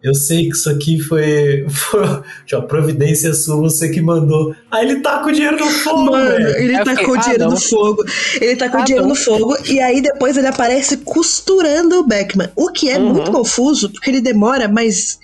Eu 0.00 0.14
sei 0.14 0.48
que 0.48 0.56
isso 0.56 0.70
aqui 0.70 1.00
foi, 1.00 1.66
foi 1.70 2.02
já, 2.46 2.60
providência 2.62 3.34
sua, 3.34 3.56
você 3.56 3.88
que 3.88 4.00
mandou. 4.00 4.54
Aí 4.70 4.84
ele 4.88 5.00
tá 5.00 5.18
com 5.20 5.28
o 5.28 5.32
dinheiro 5.32 5.56
no 5.58 5.66
fogo, 5.70 6.12
Mano, 6.12 6.24
velho. 6.30 6.56
ele 6.56 6.76
eu 6.78 6.84
tá 6.84 6.96
com 7.04 7.10
o 7.10 7.14
ah, 7.14 7.18
dinheiro 7.18 7.44
não. 7.44 7.50
no 7.50 7.60
fogo. 7.60 8.04
Ele 8.40 8.56
tá 8.56 8.68
com 8.68 8.78
o 8.78 8.80
Ah, 8.80 8.84
dinheiro 8.84 9.04
não. 9.06 9.14
no 9.14 9.20
fogo. 9.20 9.56
E 9.66 9.80
aí 9.80 10.00
depois 10.00 10.36
ele 10.36 10.46
aparece 10.46 10.98
costurando 10.98 11.96
o 11.98 12.06
Beckman. 12.06 12.48
O 12.54 12.70
que 12.70 12.88
é 12.88 12.98
Uhum. 12.98 13.12
muito 13.14 13.30
confuso, 13.32 13.90
porque 13.90 14.08
ele 14.10 14.20
demora 14.20 14.68
mais 14.68 15.18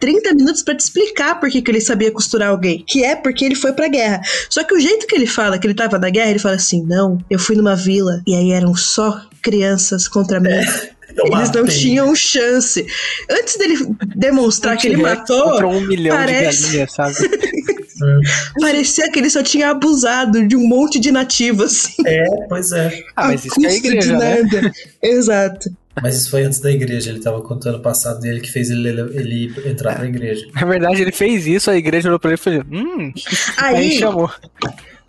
30 0.00 0.32
minutos 0.34 0.62
pra 0.62 0.74
te 0.74 0.80
explicar 0.80 1.38
por 1.38 1.50
que, 1.50 1.60
que 1.60 1.70
ele 1.70 1.80
sabia 1.82 2.10
costurar 2.10 2.48
alguém. 2.50 2.82
Que 2.86 3.04
é 3.04 3.16
porque 3.16 3.44
ele 3.44 3.54
foi 3.54 3.72
pra 3.74 3.86
guerra. 3.88 4.22
Só 4.48 4.64
que 4.64 4.74
o 4.74 4.80
jeito 4.80 5.06
que 5.06 5.14
ele 5.14 5.26
fala 5.26 5.58
que 5.58 5.66
ele 5.66 5.74
tava 5.74 5.98
na 5.98 6.08
guerra, 6.08 6.30
ele 6.30 6.38
fala 6.38 6.54
assim: 6.56 6.82
não, 6.86 7.18
eu 7.30 7.38
fui 7.38 7.54
numa 7.54 7.76
vila 7.76 8.22
e 8.26 8.34
aí 8.34 8.50
eram 8.52 8.74
só 8.74 9.20
crianças 9.46 10.08
contra 10.08 10.40
mim. 10.40 10.50
Eu 11.16 11.26
Eles 11.32 11.50
não 11.52 11.64
tinham 11.64 12.14
chance. 12.16 12.84
Antes 13.30 13.56
dele 13.56 13.76
demonstrar 14.16 14.76
que 14.76 14.88
ele 14.88 14.96
matou, 14.96 15.64
um 15.64 15.80
milhão 15.80 16.16
parece- 16.16 16.58
de 16.58 16.64
galinhas, 16.66 16.92
sabe? 16.92 17.14
parecia 18.60 19.10
que 19.10 19.18
ele 19.20 19.30
só 19.30 19.42
tinha 19.42 19.70
abusado 19.70 20.46
de 20.46 20.56
um 20.56 20.66
monte 20.66 20.98
de 20.98 21.10
nativos. 21.12 21.86
Assim. 21.86 22.02
É, 22.04 22.24
pois 22.48 22.72
é. 22.72 23.00
Ah, 23.14 23.28
mas 23.28 23.44
isso 23.44 23.64
é 23.64 23.68
a 23.68 23.74
igreja, 23.74 24.12
de 24.12 24.18
né? 24.18 24.70
Exato. 25.02 25.70
Mas 26.02 26.16
isso 26.16 26.30
foi 26.30 26.42
antes 26.42 26.58
da 26.60 26.70
igreja, 26.70 27.08
ele 27.08 27.20
tava 27.20 27.40
contando 27.40 27.76
o 27.76 27.80
passado 27.82 28.20
dele 28.20 28.40
que 28.40 28.50
fez 28.52 28.68
ele, 28.68 28.88
ele 28.90 29.54
entrar 29.64 29.94
pra 29.94 30.04
igreja. 30.06 30.46
Na 30.54 30.66
verdade, 30.66 31.00
ele 31.00 31.12
fez 31.12 31.46
isso, 31.46 31.70
a 31.70 31.76
igreja 31.76 32.08
olhou 32.08 32.18
pra 32.20 32.30
ele 32.32 32.38
e 32.38 32.42
falou, 32.42 32.62
hum, 32.70 33.12
aí, 33.56 33.76
Aí, 33.76 33.98
chamou. 33.98 34.30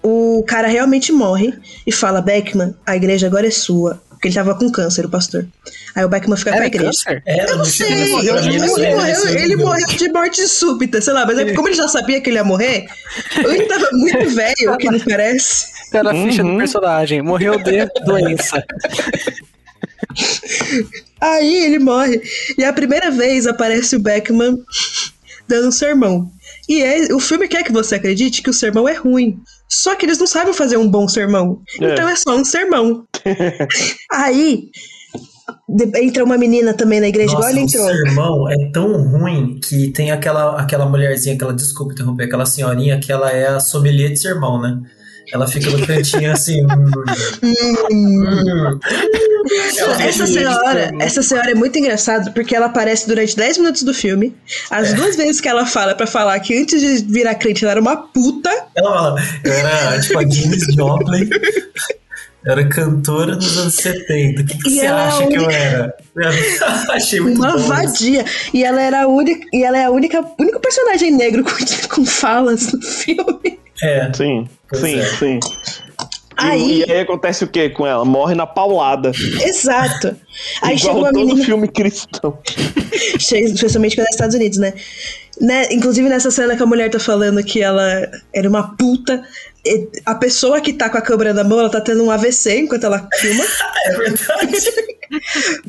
o 0.02 0.45
cara 0.47 0.67
realmente 0.69 1.12
morre 1.12 1.54
e 1.86 1.91
fala: 1.91 2.21
Beckman, 2.21 2.73
a 2.86 2.95
igreja 2.95 3.28
agora 3.28 3.47
é 3.47 3.52
sua. 3.52 4.02
Porque 4.17 4.30
ele 4.30 4.36
tava 4.36 4.56
com 4.56 4.71
câncer, 4.71 5.06
o 5.06 5.10
pastor. 5.10 5.47
Aí 5.95 6.03
o 6.03 6.10
Beckman 6.10 6.36
fica 6.38 6.49
com 6.49 6.56
a 6.56 6.60
Era 6.60 6.65
igreja. 6.67 6.86
câncer? 6.91 7.23
Eu 7.27 7.58
não 7.58 7.65
sei, 7.65 7.91
ele, 7.91 8.10
morreu, 8.10 8.38
ele 9.38 9.56
morreu 9.56 9.88
de 9.88 10.10
morte 10.12 10.47
súbita, 10.47 10.99
sei 10.99 11.13
lá, 11.13 11.23
mas 11.25 11.38
é 11.38 11.53
como 11.53 11.67
ele 11.67 11.75
já 11.75 11.88
sabia 11.88 12.19
que 12.19 12.30
ele 12.30 12.38
ia 12.38 12.43
morrer, 12.43 12.88
ele 13.38 13.65
tava 13.65 13.88
muito 13.91 14.27
velho, 14.34 14.73
o 14.73 14.77
que 14.77 14.89
não 14.89 14.99
parece. 14.99 15.68
Tá 15.91 16.01
na 16.03 16.13
ficha 16.13 16.43
Uhum. 16.43 16.53
do 16.53 16.57
personagem, 16.57 17.22
morreu 17.22 17.57
de 17.61 17.86
doença. 18.05 18.63
Aí 21.22 21.65
ele 21.65 21.80
morre. 21.80 22.22
E 22.57 22.63
a 22.63 22.74
primeira 22.74 23.11
vez 23.11 23.47
aparece 23.47 23.95
o 23.95 23.99
Beckman 23.99 24.57
dando 25.47 25.68
um 25.70 25.72
sermão. 25.72 26.30
E 26.68 26.82
é- 26.84 27.13
o 27.13 27.20
filme 27.20 27.47
quer 27.47 27.63
que 27.63 27.72
você 27.72 27.95
acredite 27.95 28.41
que 28.41 28.49
o 28.49 28.53
sermão 28.53 28.88
é 28.89 28.93
ruim. 28.93 29.39
Só 29.70 29.95
que 29.95 30.05
eles 30.05 30.18
não 30.18 30.28
sabem 30.28 30.53
fazer 30.53 30.78
um 30.78 30.88
bom 30.88 31.07
sermão. 31.07 31.61
É. 31.82 31.93
Então 31.93 32.07
é 32.07 32.15
só 32.15 32.36
um 32.38 32.43
sermão. 32.45 33.05
Aí 34.11 34.69
entra 35.95 36.23
uma 36.23 36.38
menina 36.38 36.73
também 36.73 36.99
na 36.99 37.07
igreja, 37.07 37.34
igual 37.34 37.43
Nossa, 37.43 37.53
ele 37.53 37.61
o 37.61 37.63
entrou. 37.63 37.88
sermão 37.88 38.49
é 38.49 38.71
tão 38.71 39.01
ruim 39.01 39.59
que 39.61 39.91
tem 39.91 40.11
aquela, 40.11 40.59
aquela 40.59 40.86
mulherzinha, 40.86 41.36
aquela, 41.36 41.53
desculpa 41.53 41.93
interromper, 41.93 42.25
aquela 42.25 42.45
senhorinha 42.45 42.99
que 42.99 43.11
ela 43.11 43.32
é 43.32 43.47
a 43.47 43.59
sommelier 43.59 44.11
de 44.11 44.19
sermão, 44.19 44.61
né? 44.61 44.80
Ela 45.34 45.45
fica 45.45 45.69
no 45.69 45.86
cantinho 45.86 46.32
assim. 46.32 46.65
hum, 47.43 47.75
hum. 47.91 48.80
Essa 49.99 50.25
senhora, 50.25 50.91
essa 50.99 51.21
senhora 51.21 51.51
é 51.51 51.53
muito 51.53 51.78
engraçada 51.78 52.32
porque 52.32 52.55
ela 52.55 52.67
aparece 52.67 53.07
durante 53.07 53.36
10 53.36 53.57
minutos 53.57 53.84
do 53.84 53.93
filme. 53.93 54.36
As 54.69 54.93
duas 54.93 55.15
vezes 55.15 55.41
que 55.41 55.49
ela 55.49 55.65
fala 55.65 55.95
pra 55.95 56.07
falar 56.07 56.39
que 56.39 56.57
antes 56.57 56.80
de 56.80 57.11
virar 57.11 57.36
crente 57.36 57.63
ela 57.63 57.71
era 57.71 57.82
uma 57.82 57.97
puta. 57.97 58.49
Ela 58.75 58.93
fala, 58.93 59.21
eu 59.43 59.53
era 59.53 59.99
tipo 59.99 60.17
a 60.17 60.21
Janis 60.21 60.63
Joplin. 60.73 61.30
Eu 62.46 62.52
era 62.54 62.68
cantora 62.70 63.36
nos 63.36 63.58
anos 63.58 63.74
70. 63.76 64.42
O 64.42 64.46
que, 64.46 64.58
que 64.58 64.70
você 64.70 64.86
é 64.86 64.88
a 64.88 65.08
acha 65.08 65.28
que 65.28 65.34
eu 65.36 65.42
única- 65.44 65.54
era? 65.54 65.98
Achei 66.94 67.20
muito 67.20 67.40
Uma 67.40 67.52
bom. 67.52 67.58
isso. 67.58 67.68
vadia. 67.68 68.26
E 68.54 68.64
ela 68.64 68.82
era 68.82 69.04
a 69.04 69.08
única. 69.08 69.46
E 69.52 69.64
ela 69.64 69.78
é 69.78 69.86
a 69.86 69.92
única 69.92 70.24
único 70.40 70.60
personagem 70.60 71.12
negro 71.12 71.44
com, 71.44 71.52
com 71.94 72.06
falas 72.06 72.72
no 72.72 72.82
filme. 72.82 73.60
É. 73.82 74.12
Sim, 74.14 74.48
Pois 74.70 74.82
sim, 74.82 75.00
é. 75.00 75.06
sim. 75.06 75.40
E, 75.40 76.18
Aí, 76.40 76.84
e 76.88 76.92
aí 76.92 77.00
acontece 77.02 77.44
o 77.44 77.48
que 77.48 77.68
com 77.72 77.86
ela? 77.88 78.06
Morre 78.06 78.36
na 78.36 78.46
paulada. 78.46 79.12
exato. 79.44 80.16
Aí 80.62 80.76
Igual 80.78 80.94
chegou 80.94 81.06
a 81.06 81.12
todo 81.12 81.26
menina. 81.26 81.46
filme 81.46 81.68
cristão. 81.68 82.38
Especialmente 83.20 83.96
quando 83.96 84.06
é 84.08 84.10
Estados 84.12 84.36
Unidos, 84.36 84.60
né? 84.60 84.74
né? 85.42 85.68
Inclusive 85.72 86.08
nessa 86.10 86.30
cena 86.30 86.56
que 86.56 86.62
a 86.62 86.66
mulher 86.66 86.90
tá 86.92 87.00
falando 87.00 87.44
que 87.44 87.62
ela 87.62 88.08
era 88.34 88.48
uma 88.48 88.76
puta. 88.78 89.24
E 89.68 89.89
A 90.05 90.15
pessoa 90.15 90.61
que 90.61 90.74
tá 90.74 90.89
com 90.89 90.97
a 90.97 91.01
câmera 91.01 91.34
na 91.34 91.43
mão, 91.43 91.59
ela 91.59 91.70
tá 91.70 91.82
tendo 91.82 92.03
um 92.03 92.11
AVC 92.11 92.59
enquanto 92.59 92.86
ela 92.86 93.07
filma. 93.20 93.43
É 93.88 93.95
verdade. 93.95 94.97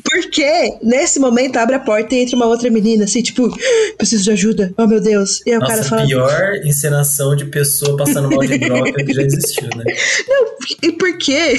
Porque 0.03 0.77
nesse 0.83 1.19
momento 1.19 1.55
abre 1.55 1.75
a 1.75 1.79
porta 1.79 2.13
e 2.13 2.19
entra 2.19 2.35
uma 2.35 2.47
outra 2.47 2.69
menina, 2.69 3.05
assim, 3.05 3.21
tipo, 3.21 3.49
preciso 3.97 4.25
de 4.25 4.31
ajuda. 4.31 4.73
Oh 4.77 4.85
meu 4.85 4.99
Deus. 4.99 5.41
E 5.45 5.51
aí 5.51 5.57
o 5.57 5.61
cara 5.61 5.81
fala. 5.83 6.05
pior 6.05 6.55
encenação 6.65 7.35
de 7.37 7.45
pessoa 7.45 7.95
passando 7.95 8.29
mal 8.29 8.45
de 8.45 8.57
droga 8.57 8.91
que 8.91 9.13
já 9.13 9.21
existiu, 9.21 9.69
né? 9.75 9.85
Não, 10.27 10.47
e 10.83 10.91
por 10.91 11.17
quê? 11.17 11.57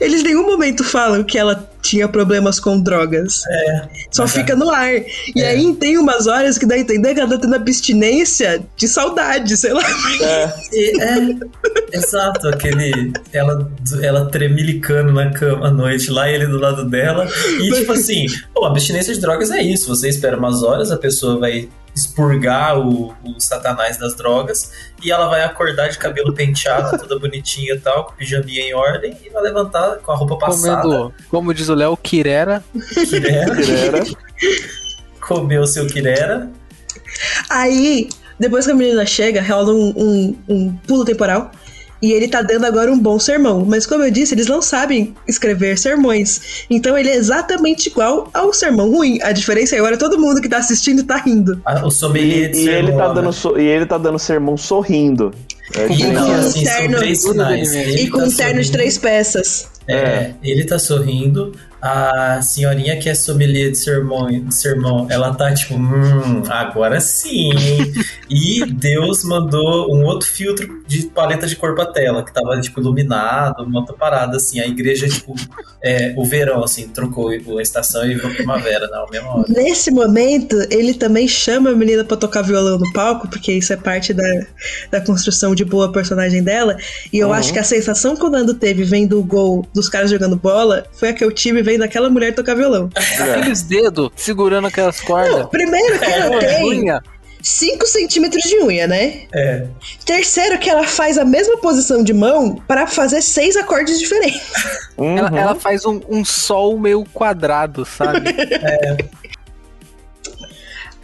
Eles 0.00 0.20
em 0.20 0.24
nenhum 0.24 0.46
momento 0.46 0.84
falam 0.84 1.24
que 1.24 1.36
ela 1.36 1.68
tinha 1.88 2.08
problemas 2.08 2.58
com 2.60 2.80
drogas. 2.80 3.42
É. 3.48 3.88
Só 4.10 4.22
Mas 4.22 4.32
fica 4.32 4.54
no 4.56 4.70
ar. 4.70 4.92
E 4.94 5.04
É. 5.40 5.50
aí 5.50 5.74
tem 5.74 5.98
umas 5.98 6.26
horas 6.26 6.58
que 6.58 6.66
dá 6.66 6.74
a 6.74 6.78
entender 6.78 7.14
que 7.14 7.20
ela 7.20 7.30
tá 7.30 7.38
tendo 7.38 7.54
abstinência 7.54 8.62
de 8.76 8.88
saudade, 8.88 9.56
sei 9.56 9.72
lá. 9.72 9.82
É, 10.22 10.52
E- 10.72 11.00
é, 11.00 11.96
exato, 11.96 12.48
aquele. 12.48 13.12
Ela, 13.32 13.70
ela 14.02 14.26
tremilicando 14.26 15.12
na 15.12 15.30
cama 15.32 15.68
à 15.68 15.70
noite, 15.70 16.10
lá 16.10 16.28
ele 16.30 16.46
do 16.46 16.58
lado 16.58 16.84
dela. 16.88 17.26
E 17.60 17.70
tipo 17.72 17.92
assim, 17.92 18.26
pô, 18.54 18.64
abstinência 18.64 19.14
de 19.14 19.20
drogas 19.20 19.50
é 19.50 19.62
isso. 19.62 19.88
Você 19.88 20.08
espera 20.08 20.36
umas 20.36 20.62
horas, 20.62 20.90
a 20.90 20.96
pessoa 20.96 21.38
vai 21.38 21.68
expurgar 21.94 22.78
o, 22.78 23.14
o 23.24 23.40
satanás 23.40 23.96
das 23.96 24.14
drogas 24.14 24.70
e 25.02 25.10
ela 25.10 25.28
vai 25.28 25.42
acordar 25.42 25.88
de 25.88 25.96
cabelo 25.96 26.34
penteado, 26.34 26.98
toda 26.98 27.18
bonitinha 27.18 27.72
e 27.74 27.78
tal, 27.78 28.04
com 28.04 28.12
pijaminha 28.14 28.60
em 28.64 28.74
ordem, 28.74 29.16
e 29.24 29.30
vai 29.30 29.42
levantar 29.42 29.96
com 29.96 30.12
a 30.12 30.14
roupa 30.14 30.36
passada, 30.36 30.82
Comendo, 30.82 31.14
como 31.30 31.54
diz 31.54 31.70
o 31.70 31.74
Léo, 31.76 31.96
Kirera. 31.96 32.64
quirera, 33.08 33.54
era. 33.64 34.04
comer 35.20 35.60
o 35.60 35.66
seu 35.66 35.86
quirera. 35.86 36.50
Aí, 37.48 38.08
depois 38.38 38.64
que 38.66 38.72
a 38.72 38.74
menina 38.74 39.04
chega, 39.06 39.42
rola 39.42 39.72
um, 39.72 39.92
um, 39.96 40.36
um 40.48 40.72
pulo 40.86 41.04
temporal. 41.04 41.50
E 42.02 42.12
ele 42.12 42.28
tá 42.28 42.42
dando 42.42 42.66
agora 42.66 42.92
um 42.92 42.98
bom 42.98 43.18
sermão. 43.18 43.64
Mas 43.66 43.86
como 43.86 44.04
eu 44.04 44.10
disse, 44.10 44.34
eles 44.34 44.46
não 44.46 44.60
sabem 44.60 45.14
escrever 45.26 45.78
sermões. 45.78 46.66
Então 46.68 46.96
ele 46.96 47.08
é 47.08 47.16
exatamente 47.16 47.88
igual 47.88 48.28
ao 48.34 48.52
sermão 48.52 48.90
ruim. 48.90 49.18
A 49.22 49.32
diferença 49.32 49.74
é 49.74 49.78
agora 49.78 49.96
todo 49.96 50.18
mundo 50.20 50.40
que 50.42 50.48
tá 50.48 50.58
assistindo 50.58 51.02
tá 51.04 51.16
rindo. 51.16 51.58
O 51.82 51.90
sommelier 51.90 52.50
de 52.50 52.58
E 52.58 52.68
ele, 52.68 52.92
tá 52.92 53.08
né? 53.08 53.14
dando, 53.14 53.32
so- 53.32 53.58
e 53.58 53.64
ele 53.64 53.86
tá 53.86 53.96
dando 53.96 54.18
sermão 54.18 54.58
sorrindo. 54.58 55.32
É, 55.74 55.86
E 55.90 56.00
E 56.02 56.06
não, 56.08 56.26
com 56.26 56.32
assim, 56.34 56.60
um 56.60 56.64
terno- 56.64 57.04
e 57.04 58.10
com 58.10 58.18
tá 58.18 58.24
um 58.26 58.30
terno 58.30 58.62
de 58.62 58.70
três 58.70 58.98
peças. 58.98 59.68
É, 59.88 60.32
ele 60.42 60.64
tá 60.64 60.78
sorrindo. 60.78 61.52
A 61.80 62.40
senhorinha 62.42 62.96
que 62.98 63.08
é 63.08 63.14
sommelier 63.14 63.70
de 63.70 63.78
sermão, 63.78 64.26
de 64.28 64.54
sermão 64.54 65.06
ela 65.10 65.34
tá 65.34 65.52
tipo, 65.52 65.74
hum, 65.74 66.42
agora 66.48 67.00
sim. 67.00 67.50
hein?" 67.52 67.92
e 68.30 68.64
Deus 68.66 69.22
mandou 69.24 69.94
um 69.94 70.04
outro 70.04 70.28
filtro 70.28 70.82
de 70.86 71.02
paleta 71.06 71.46
de 71.46 71.54
cor 71.56 71.74
pra 71.74 71.86
tela, 71.86 72.24
que 72.24 72.32
tava, 72.32 72.58
tipo, 72.60 72.80
iluminado, 72.80 73.62
uma 73.64 73.80
outra 73.80 73.94
parada, 73.94 74.36
assim. 74.36 74.58
A 74.60 74.66
igreja, 74.66 75.06
tipo, 75.08 75.34
é, 75.82 76.14
o 76.16 76.24
verão, 76.24 76.62
assim, 76.64 76.88
trocou 76.88 77.28
a 77.30 77.62
estação 77.62 78.04
e 78.04 78.14
virou 78.14 78.30
primavera, 78.32 78.86
na 78.88 79.04
mesma 79.10 79.36
hora. 79.36 79.44
Nesse 79.48 79.90
momento, 79.90 80.56
ele 80.70 80.94
também 80.94 81.28
chama 81.28 81.70
a 81.70 81.74
menina 81.74 82.04
pra 82.04 82.16
tocar 82.16 82.42
violão 82.42 82.78
no 82.78 82.92
palco, 82.92 83.28
porque 83.28 83.52
isso 83.52 83.72
é 83.72 83.76
parte 83.76 84.12
da, 84.14 84.24
da 84.90 85.00
construção 85.00 85.54
de 85.54 85.64
boa 85.64 85.92
personagem 85.92 86.42
dela. 86.42 86.76
E 87.12 87.18
eu 87.18 87.28
Uhum. 87.28 87.34
acho 87.34 87.52
que 87.52 87.58
a 87.58 87.64
sensação 87.64 88.16
que 88.16 88.24
o 88.24 88.30
Nando 88.30 88.54
teve 88.54 88.82
vendo 88.84 89.18
o 89.18 89.24
gol 89.24 89.66
dos 89.74 89.88
caras 89.88 90.10
jogando 90.10 90.36
bola 90.36 90.84
foi 90.92 91.10
a 91.10 91.12
que 91.12 91.24
eu 91.24 91.30
tive 91.32 91.62
vendo 91.66 91.82
aquela 91.82 92.08
mulher 92.08 92.32
tocar 92.34 92.54
violão. 92.54 92.88
Aqueles 93.18 93.62
dedos 93.62 94.10
segurando 94.14 94.68
aquelas 94.68 95.00
cordas. 95.00 95.36
Não, 95.40 95.48
primeiro 95.48 95.98
que 95.98 96.04
ela 96.04 96.38
tem 96.38 96.64
Unha. 96.64 97.02
5 97.42 97.86
centímetros 97.86 98.42
de 98.42 98.58
unha, 98.58 98.86
né? 98.88 99.22
É, 99.32 99.66
Terceiro 100.04 100.58
que 100.58 100.68
ela 100.68 100.84
faz 100.84 101.16
a 101.18 101.24
mesma 101.24 101.56
posição 101.58 102.02
de 102.02 102.12
mão 102.12 102.60
para 102.66 102.86
fazer 102.88 103.20
seis 103.22 103.56
acordes 103.56 104.00
diferentes. 104.00 104.42
Uhum. 104.98 105.16
Ela, 105.18 105.38
ela 105.40 105.54
faz 105.54 105.84
um, 105.84 106.00
um 106.08 106.24
sol 106.24 106.76
meio 106.78 107.04
quadrado, 107.12 107.84
sabe? 107.84 108.34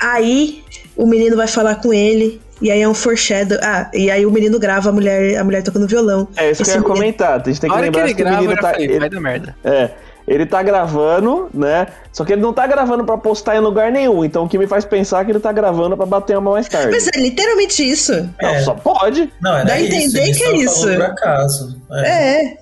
Aí 0.01 0.65
o 0.97 1.07
menino 1.07 1.37
vai 1.37 1.47
falar 1.47 1.77
com 1.77 1.93
ele. 1.93 2.41
E 2.61 2.71
aí 2.71 2.81
é 2.81 2.89
um 2.89 2.95
foreshadow. 2.95 3.59
Ah, 3.61 3.91
e 3.93 4.09
aí 4.11 4.25
o 4.25 4.31
menino 4.31 4.57
grava 4.59 4.89
a 4.91 4.93
mulher, 4.93 5.37
a 5.37 5.43
mulher 5.43 5.63
tocando 5.65 5.87
violão. 5.89 6.29
É 6.37 6.51
isso 6.51 6.63
que 6.63 6.71
eu 6.71 6.75
ia 6.75 6.81
menino- 6.81 6.95
comentar. 6.95 7.41
A 7.41 7.45
gente 7.45 7.61
tem 7.61 7.69
A 7.69 7.73
que 7.73 7.79
hora 7.79 7.91
que 7.91 7.99
lembrar 7.99 8.05
ele 8.05 8.15
que, 8.15 8.23
o 8.23 8.25
grava, 8.25 8.37
menino 8.41 8.53
eu 8.53 8.57
já 8.57 8.63
tá. 8.63 8.71
falei, 8.73 8.87
ele- 8.87 8.99
vai 9.01 9.11
dar 9.11 9.21
merda. 9.21 9.57
É, 9.65 9.91
ele 10.33 10.47
tá 10.47 10.63
gravando, 10.63 11.49
né? 11.53 11.87
Só 12.13 12.25
que 12.25 12.33
ele 12.33 12.43
não 12.43 12.53
tá 12.53 12.67
gravando 12.67 13.05
pra 13.05 13.17
postar 13.19 13.57
em 13.57 13.61
lugar 13.61 13.91
nenhum. 13.93 14.25
Então 14.25 14.45
o 14.45 14.49
que 14.49 14.59
me 14.59 14.67
faz 14.67 14.85
pensar 14.85 15.25
que 15.25 15.31
ele 15.33 15.41
tá 15.41 15.53
gravando 15.53 15.97
pra 15.97 16.07
bater 16.07 16.37
uma 16.39 16.53
mais 16.53 16.69
tarde. 16.69 16.91
Mas 16.91 17.07
é 17.09 17.19
literalmente 17.21 17.83
isso. 17.89 18.13
Não, 18.41 18.49
É. 18.51 18.61
só 18.63 18.75
pode. 18.75 19.33
não, 19.41 19.55
era 19.57 19.65
Dá 19.65 19.73
a 19.75 19.81
isso. 19.81 19.95
entender 19.97 20.23
ele 20.29 20.35
que 20.39 20.45
é 20.45 20.57
isso. 20.57 20.83
por 20.87 21.03
acaso. 21.03 21.77
É. 21.93 22.09
É. 22.09 22.59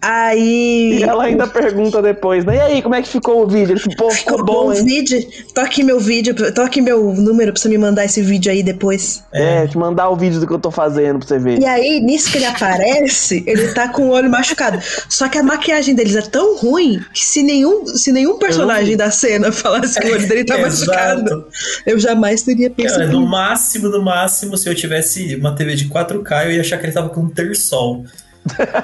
Aí. 0.00 0.98
E 1.00 1.02
ela 1.02 1.24
ainda 1.24 1.46
pergunta 1.46 2.00
depois, 2.00 2.44
né? 2.44 2.56
E 2.56 2.60
aí, 2.60 2.82
como 2.82 2.94
é 2.94 3.02
que 3.02 3.08
ficou 3.08 3.42
o 3.42 3.46
vídeo? 3.46 3.76
Ele 3.76 3.96
pô, 3.96 4.10
ficou 4.10 4.44
bom, 4.44 4.68
o 4.68 4.72
hein? 4.72 4.84
vídeo. 4.84 5.18
Toque 5.52 5.82
meu 5.82 5.98
vídeo, 5.98 6.34
toque 6.52 6.80
meu 6.80 7.12
número 7.14 7.52
pra 7.52 7.60
você 7.60 7.68
me 7.68 7.78
mandar 7.78 8.04
esse 8.04 8.22
vídeo 8.22 8.52
aí 8.52 8.62
depois. 8.62 9.24
É, 9.32 9.66
te 9.66 9.76
mandar 9.76 10.08
o 10.10 10.16
vídeo 10.16 10.38
do 10.38 10.46
que 10.46 10.52
eu 10.52 10.58
tô 10.58 10.70
fazendo 10.70 11.18
pra 11.18 11.28
você 11.28 11.38
ver. 11.38 11.58
E 11.58 11.66
aí, 11.66 12.00
nisso 12.00 12.30
que 12.30 12.38
ele 12.38 12.46
aparece, 12.46 13.42
ele 13.46 13.68
tá 13.74 13.88
com 13.88 14.08
o 14.08 14.10
olho 14.10 14.30
machucado. 14.30 14.78
Só 15.08 15.28
que 15.28 15.36
a 15.36 15.42
maquiagem 15.42 15.94
deles 15.94 16.14
é 16.14 16.22
tão 16.22 16.56
ruim 16.56 17.00
que 17.12 17.24
se 17.24 17.42
nenhum, 17.42 17.84
se 17.86 18.12
nenhum 18.12 18.38
personagem 18.38 18.96
da 18.96 19.10
cena 19.10 19.50
falasse 19.50 19.98
que 19.98 20.06
o 20.06 20.12
olho 20.12 20.28
dele 20.28 20.44
tá 20.44 20.58
machucado, 20.62 21.46
eu 21.84 21.98
jamais 21.98 22.42
teria 22.42 22.70
Cara, 22.70 22.88
pensado. 22.88 23.12
no 23.12 23.26
máximo, 23.26 23.88
no 23.88 24.02
máximo, 24.02 24.56
se 24.56 24.68
eu 24.68 24.74
tivesse 24.74 25.34
uma 25.34 25.54
TV 25.56 25.74
de 25.74 25.88
4K, 25.88 26.46
eu 26.46 26.52
ia 26.52 26.60
achar 26.60 26.78
que 26.78 26.86
ele 26.86 26.92
tava 26.92 27.08
com 27.08 27.22
um 27.22 27.28
terçol. 27.28 28.04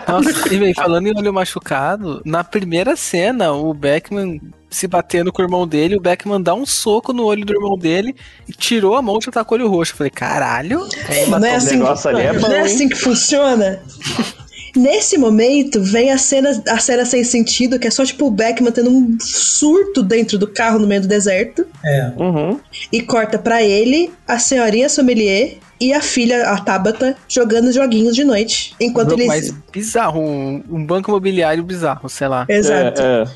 Nossa, 0.09 0.49
e 0.53 0.59
véi, 0.59 0.75
falando 0.75 1.07
em 1.07 1.17
olho 1.17 1.33
machucado, 1.33 2.23
na 2.25 2.45
primeira 2.45 2.97
cena, 2.97 3.53
o 3.53 3.73
Beckman 3.73 4.41
se 4.71 4.89
batendo 4.89 5.33
com 5.33 5.41
o 5.41 5.45
irmão 5.45 5.69
dele, 5.69 5.97
o 5.97 6.01
Beckman 6.01 6.43
dá 6.43 6.53
um 6.53 6.67
soco 6.67 7.13
no 7.13 7.25
olho 7.25 7.45
do 7.45 7.53
irmão 7.53 7.79
dele 7.79 8.15
e 8.49 8.53
tirou 8.53 8.97
a 8.97 9.03
mão 9.03 9.19
e 9.21 9.25
já 9.25 9.31
tá 9.31 9.45
com 9.45 9.55
o 9.55 9.59
olho 9.59 9.69
roxo. 9.69 9.93
Eu 9.93 9.99
falei, 9.99 10.11
caralho. 10.11 10.89
Aí 11.09 11.31
Não 11.31 11.45
é 11.45 11.55
assim, 11.55 11.77
negócio 11.77 12.11
ali 12.11 12.23
é 12.23 12.33
bom, 12.33 12.49
não 12.49 12.57
é 12.57 12.61
assim 12.61 12.89
que 12.89 12.97
funciona? 12.97 13.81
Nesse 14.77 15.17
momento, 15.17 15.81
vem 15.81 16.11
a 16.11 16.19
cena, 16.19 16.61
a 16.69 16.79
cena 16.79 17.05
sem 17.05 17.23
sentido, 17.23 17.79
que 17.79 17.87
é 17.87 17.91
só 17.91 18.05
tipo 18.05 18.27
o 18.27 18.31
Beckman 18.31 18.73
tendo 18.73 18.91
um 18.91 19.17
surto 19.21 20.03
dentro 20.03 20.37
do 20.37 20.49
carro 20.49 20.81
no 20.81 20.87
meio 20.89 21.03
do 21.03 21.07
deserto. 21.07 21.65
É. 21.85 22.13
Uhum. 22.17 22.59
E 22.91 23.01
corta 23.01 23.39
pra 23.39 23.63
ele, 23.63 24.13
a 24.27 24.37
senhorinha 24.41 24.89
sommelier 24.89 25.59
e 25.81 25.93
a 25.93 26.01
filha, 26.01 26.49
a 26.51 26.61
Tabata, 26.61 27.17
jogando 27.29 27.73
joguinhos 27.73 28.15
de 28.15 28.25
noite. 28.25 28.75
Enquanto 28.81 29.11
Jogo 29.11 29.23
eles. 29.23 29.29
mais 29.29 29.51
bizarro, 29.73 30.21
um, 30.21 30.63
um 30.71 30.85
banco 30.87 31.11
imobiliário 31.11 31.63
bizarro, 31.63 32.09
sei 32.09 32.29
lá. 32.29 32.47
Exato. 32.49 33.01
É, 33.03 33.23
é. 33.23 33.27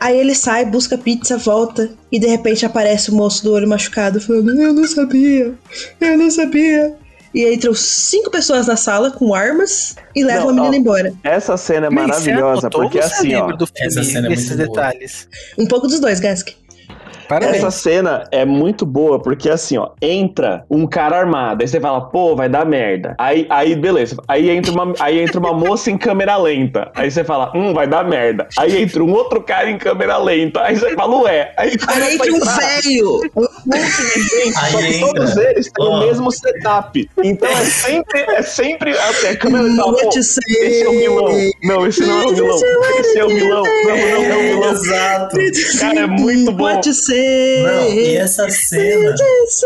Aí 0.00 0.18
ele 0.18 0.34
sai, 0.34 0.64
busca 0.64 0.98
pizza, 0.98 1.36
volta, 1.38 1.90
e 2.10 2.18
de 2.18 2.26
repente 2.26 2.66
aparece 2.66 3.10
o 3.10 3.14
moço 3.14 3.44
do 3.44 3.52
olho 3.52 3.68
machucado 3.68 4.20
falando: 4.20 4.50
Eu 4.60 4.72
não 4.72 4.86
sabia, 4.86 5.54
eu 6.00 6.18
não 6.18 6.30
sabia. 6.30 6.94
e 7.34 7.52
entram 7.54 7.72
cinco 7.74 8.30
pessoas 8.30 8.66
na 8.66 8.76
sala 8.76 9.10
com 9.10 9.34
armas 9.34 9.96
e 10.14 10.22
levam 10.24 10.46
Não, 10.46 10.50
a 10.50 10.52
menina 10.54 10.76
ó. 10.76 10.80
embora. 10.80 11.14
Essa 11.22 11.56
cena 11.56 11.86
é 11.86 11.90
você 11.90 11.94
maravilhosa, 11.94 12.70
porque 12.70 12.98
assim, 12.98 13.34
ó. 13.34 13.48
essa 13.78 14.02
filme 14.02 14.04
cena 14.04 14.26
é 14.26 14.30
muito 14.30 14.46
boa. 14.46 14.56
detalhes. 14.68 15.28
Um 15.58 15.66
pouco 15.66 15.86
dos 15.86 16.00
dois, 16.00 16.20
Gask. 16.20 16.50
Parabéns. 17.28 17.56
Essa 17.58 17.70
cena 17.70 18.24
é 18.30 18.44
muito 18.44 18.84
boa, 18.86 19.20
porque 19.20 19.48
assim, 19.48 19.76
ó, 19.78 19.90
entra 20.00 20.64
um 20.70 20.86
cara 20.86 21.18
armado, 21.18 21.62
aí 21.62 21.68
você 21.68 21.80
fala, 21.80 22.00
pô, 22.02 22.34
vai 22.36 22.48
dar 22.48 22.64
merda. 22.66 23.14
Aí, 23.18 23.46
aí 23.50 23.74
beleza. 23.74 24.16
Aí 24.28 24.50
entra, 24.50 24.72
uma, 24.72 24.94
aí 25.00 25.20
entra 25.20 25.38
uma 25.40 25.52
moça 25.52 25.90
em 25.90 25.98
câmera 25.98 26.36
lenta. 26.36 26.90
Aí 26.94 27.10
você 27.10 27.24
fala, 27.24 27.50
hum, 27.54 27.72
vai 27.72 27.86
dar 27.86 28.04
merda. 28.04 28.46
Aí 28.58 28.82
entra 28.82 29.02
um 29.02 29.12
outro 29.12 29.40
cara 29.42 29.70
em 29.70 29.78
câmera 29.78 30.16
lenta. 30.18 30.62
Aí 30.62 30.76
você 30.76 30.94
fala, 30.94 31.22
ué. 31.22 31.52
Aí, 31.56 31.72
Aí 31.88 32.02
a 32.02 32.14
entra 32.14 32.32
um 32.32 32.40
velho. 32.40 33.20
um 33.36 33.42
monte 33.66 34.14
de 34.14 34.22
gente, 34.22 34.58
Aí 34.58 34.72
só 34.72 34.78
que 34.78 34.86
entra. 34.86 35.06
todos 35.06 35.36
eles 35.36 35.70
têm 35.72 35.86
Ó. 35.86 35.90
o 35.90 36.00
mesmo 36.00 36.30
setup. 36.30 37.10
Então 37.22 37.48
é 37.48 37.64
sempre, 37.64 38.20
é 38.20 38.42
sempre 38.42 38.98
até 38.98 39.30
a 39.30 39.36
câmera 39.36 39.64
fala, 39.76 39.92
pô, 39.92 40.04
What 40.04 40.16
you 40.16 40.20
esse 40.20 40.82
é 40.82 40.88
o 40.88 40.92
vilão. 40.92 41.34
Não, 41.62 41.86
esse 41.86 42.00
não 42.02 42.22
é 42.22 42.26
o 42.26 42.34
vilão. 42.34 42.58
Esse 42.98 43.18
é 43.18 43.24
o 43.24 43.28
vilão. 43.28 43.62
Não, 43.62 43.96
não 43.96 43.96
é 43.96 44.36
o 44.36 44.42
vilão. 44.42 44.72
Exato. 44.72 45.36
Cara, 45.80 46.00
é 46.00 46.06
muito 46.06 46.52
bom. 46.52 46.64
What 46.64 46.88
you 46.88 46.94
say? 46.94 47.13
Não, 47.62 47.92
e 47.92 48.16
essa 48.16 48.48
cena, 48.50 49.14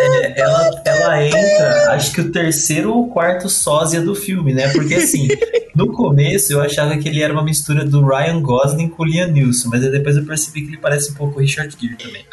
é, 0.01 0.41
ela, 0.41 0.83
ela 0.85 1.27
entra, 1.27 1.93
acho 1.93 2.13
que 2.13 2.21
o 2.21 2.33
terceiro 2.33 2.93
ou 2.93 3.09
quarto 3.09 3.49
sósia 3.49 4.01
do 4.01 4.15
filme, 4.15 4.53
né? 4.53 4.69
Porque 4.73 4.95
assim, 4.95 5.29
no 5.75 5.93
começo 5.93 6.53
eu 6.53 6.61
achava 6.61 6.97
que 6.97 7.09
ele 7.09 7.23
era 7.23 7.33
uma 7.33 7.45
mistura 7.45 7.85
do 7.85 8.05
Ryan 8.05 8.41
Gosling 8.43 8.89
com 8.89 9.03
o 9.03 9.07
Liam 9.07 9.29
Neeson, 9.29 9.69
mas 9.69 9.85
aí 9.85 9.91
depois 9.91 10.17
eu 10.17 10.25
percebi 10.25 10.63
que 10.63 10.69
ele 10.69 10.79
parece 10.79 11.13
um 11.13 11.15
pouco 11.15 11.39
o 11.39 11.41
Richard 11.41 11.75
Gere 11.79 11.97
também. 11.97 12.25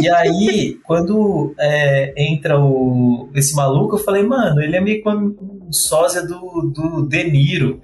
E 0.00 0.08
aí, 0.08 0.78
quando 0.84 1.54
é, 1.58 2.12
entra 2.16 2.60
o, 2.60 3.30
esse 3.34 3.54
maluco, 3.54 3.96
eu 3.96 4.00
falei, 4.00 4.22
mano, 4.22 4.60
ele 4.60 4.76
é 4.76 4.80
meio 4.80 5.02
que 5.02 5.08
um 5.08 5.72
sósia 5.72 6.22
do, 6.26 6.72
do 6.74 7.06
De 7.08 7.24
Niro, 7.24 7.80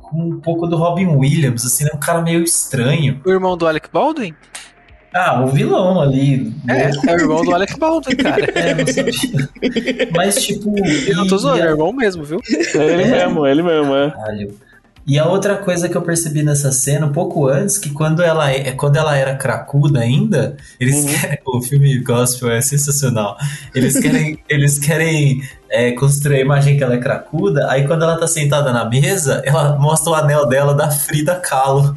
com 0.00 0.22
um 0.22 0.40
pouco 0.40 0.66
do 0.66 0.76
Robin 0.76 1.06
Williams, 1.06 1.66
assim, 1.66 1.86
é 1.90 1.94
um 1.94 2.00
cara 2.00 2.22
meio 2.22 2.42
estranho. 2.42 3.20
O 3.24 3.30
irmão 3.30 3.56
do 3.56 3.66
Alec 3.66 3.88
Baldwin? 3.92 4.34
Ah, 5.18 5.42
o 5.44 5.48
vilão 5.48 6.00
ali. 6.00 6.52
É, 6.68 6.90
é 7.10 7.16
o 7.16 7.20
irmão 7.20 7.42
do 7.44 7.54
Alec 7.54 7.78
Baldwin, 7.78 8.14
cara. 8.22 8.44
É, 8.54 8.74
não 8.74 8.86
sabia. 8.86 9.48
Mas, 10.14 10.36
tipo. 10.44 10.74
Eu 11.08 11.16
não 11.16 11.26
tô 11.26 11.38
zoando, 11.38 11.58
é 11.60 11.62
a- 11.62 11.70
irmão 11.70 11.92
mesmo, 11.92 12.22
viu? 12.24 12.40
É 12.74 12.78
ele 12.84 13.02
É. 13.02 13.26
mesmo, 13.26 13.46
ele 13.46 13.62
mesmo, 13.62 13.94
é. 13.94 14.10
Caralho. 14.10 14.54
E 15.10 15.18
a 15.18 15.24
outra 15.24 15.56
coisa 15.56 15.88
que 15.88 15.96
eu 15.96 16.02
percebi 16.02 16.42
nessa 16.42 16.70
cena, 16.70 17.06
um 17.06 17.12
pouco 17.12 17.48
antes, 17.48 17.78
que 17.78 17.88
quando 17.88 18.22
ela, 18.22 18.50
é, 18.52 18.72
quando 18.72 18.96
ela 18.96 19.16
era 19.16 19.34
cracuda 19.36 20.00
ainda, 20.00 20.54
eles 20.78 20.96
Uhum. 20.96 21.06
querem. 21.06 21.38
O 21.46 21.62
filme 21.62 21.98
Gospel 22.00 22.50
é 22.50 22.60
sensacional. 22.60 23.34
Eles 23.74 23.98
querem, 23.98 24.38
eles 24.46 24.78
querem 24.78 25.40
é, 25.70 25.92
construir 25.92 26.36
a 26.36 26.40
imagem 26.40 26.76
que 26.76 26.84
ela 26.84 26.92
é 26.94 26.98
cracuda, 26.98 27.70
aí 27.70 27.86
quando 27.86 28.02
ela 28.02 28.18
tá 28.18 28.26
sentada 28.26 28.70
na 28.70 28.84
mesa, 28.84 29.40
ela 29.46 29.78
mostra 29.78 30.12
o 30.12 30.14
anel 30.14 30.46
dela 30.46 30.74
da 30.74 30.90
Frida 30.90 31.36
Kahlo. 31.36 31.96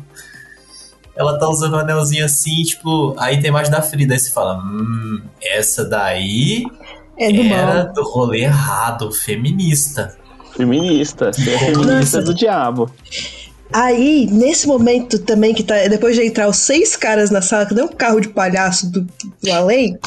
Ela 1.21 1.37
tá 1.37 1.47
usando 1.47 1.73
um 1.75 1.79
anelzinho 1.79 2.25
assim, 2.25 2.63
tipo, 2.63 3.13
aí 3.17 3.35
tem 3.37 3.45
a 3.45 3.49
imagem 3.49 3.71
da 3.71 3.81
Frida, 3.81 4.13
aí 4.13 4.19
você 4.19 4.31
fala, 4.31 4.57
hum, 4.57 5.21
essa 5.41 5.85
daí 5.85 6.63
É 7.17 7.31
do 7.31 7.41
era 7.43 7.83
mal. 7.85 7.93
do 7.93 8.03
rolê 8.03 8.41
errado, 8.41 9.11
feminista. 9.11 10.17
Feminista. 10.57 11.31
Você 11.31 11.49
é 11.53 11.57
feminista 11.59 11.93
Nossa. 11.93 12.21
do 12.23 12.33
diabo. 12.33 12.91
Aí, 13.73 14.27
nesse 14.29 14.67
momento 14.67 15.17
também, 15.19 15.53
que 15.53 15.63
tá. 15.63 15.75
Depois 15.87 16.15
de 16.15 16.25
entrar 16.25 16.49
os 16.49 16.57
seis 16.57 16.97
caras 16.97 17.31
na 17.31 17.41
sala, 17.41 17.65
que 17.65 17.73
nem 17.73 17.85
um 17.85 17.87
carro 17.87 18.19
de 18.19 18.27
palhaço 18.27 18.91
do, 18.91 19.01
do 19.41 19.51
além. 19.53 19.97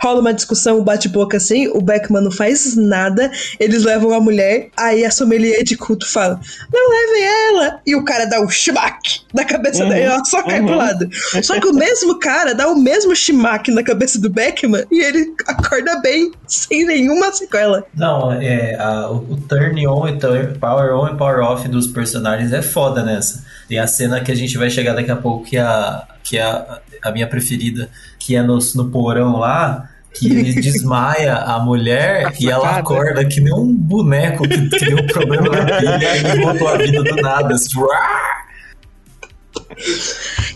Rola 0.00 0.20
uma 0.20 0.34
discussão, 0.34 0.78
um 0.80 0.84
bate-boca 0.84 1.36
assim, 1.36 1.68
o 1.68 1.80
Beckman 1.80 2.22
não 2.22 2.30
faz 2.30 2.76
nada, 2.76 3.30
eles 3.58 3.82
levam 3.84 4.12
a 4.12 4.20
mulher, 4.20 4.68
aí 4.76 5.04
a 5.04 5.10
sommelier 5.10 5.62
de 5.64 5.76
culto 5.76 6.06
fala: 6.10 6.38
Não 6.72 6.90
levem 6.90 7.24
ela! 7.24 7.80
E 7.86 7.96
o 7.96 8.04
cara 8.04 8.26
dá 8.26 8.40
um 8.40 8.48
schmack 8.48 9.20
na 9.32 9.44
cabeça 9.44 9.82
Uhum, 9.84 9.88
dela, 9.90 10.14
ela 10.14 10.24
só 10.24 10.42
cai 10.42 10.60
pro 10.60 10.72
uhum. 10.72 10.76
lado. 10.76 11.08
Só 11.42 11.58
que 11.60 11.66
o 11.66 11.72
mesmo 11.72 12.18
cara 12.18 12.54
dá 12.54 12.68
o 12.68 12.76
mesmo 12.78 13.14
schmack 13.16 13.70
na 13.70 13.82
cabeça 13.82 14.20
do 14.20 14.28
Beckman 14.28 14.84
e 14.90 15.02
ele 15.02 15.32
acorda 15.46 16.00
bem, 16.00 16.32
sem 16.46 16.84
nenhuma 16.84 17.32
sequela. 17.32 17.84
Não, 17.94 18.32
é, 18.32 18.74
a- 18.76 19.10
o, 19.10 19.36
turn 19.48 19.86
on 19.86 20.08
e 20.08 20.18
turn, 20.18 20.58
power 20.58 20.94
on 20.94 21.08
e 21.08 21.16
power 21.16 21.40
off 21.40 21.66
dos 21.68 21.86
personagens 21.86 22.52
é 22.52 22.60
foda 22.62 23.02
nessa. 23.02 23.44
Tem 23.68 23.78
a 23.78 23.86
cena 23.86 24.20
que 24.20 24.32
a 24.32 24.34
gente 24.34 24.58
vai 24.58 24.68
chegar 24.68 24.94
daqui 24.94 25.10
a 25.10 25.16
pouco, 25.16 25.44
que 25.44 25.56
é 25.56 25.60
a, 25.62 26.04
que 26.24 26.36
é 26.38 26.42
a, 26.42 26.80
a 27.02 27.12
minha 27.12 27.26
preferida, 27.26 27.88
que 28.30 28.36
é 28.36 28.42
no, 28.44 28.60
no 28.76 28.90
porão 28.90 29.38
lá, 29.40 29.90
que 30.14 30.30
ele 30.30 30.54
desmaia 30.62 31.34
a 31.34 31.58
mulher 31.58 32.32
e 32.38 32.48
ela 32.48 32.76
acorda 32.76 33.24
que 33.24 33.40
nem 33.40 33.52
um 33.52 33.74
boneco 33.74 34.48
que, 34.48 34.68
que 34.68 34.84
deu 34.84 34.98
um 34.98 35.06
problema 35.08 35.48
na 35.48 35.64
pilha 35.64 36.16
e 36.16 36.40
voltou 36.40 36.68
a 36.68 36.76
vida 36.76 37.02
do 37.02 37.16
nada. 37.16 37.54
Assim, 37.54 37.76
uá! 37.76 38.44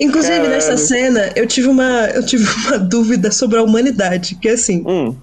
Inclusive, 0.01 0.35
Caralho. 0.35 0.51
nessa 0.51 0.77
cena, 0.77 1.33
eu 1.35 1.49
tive 1.49 1.66
uma, 1.66 2.07
eu 2.14 2.25
tive 2.25 2.49
uma 2.49 2.79
dúvida 2.95 3.33
sobre 3.33 3.59
a 3.59 3.62
humanidade. 3.64 4.37
Que 4.37 4.51
assim, 4.51 4.85
Hum. 4.87 5.16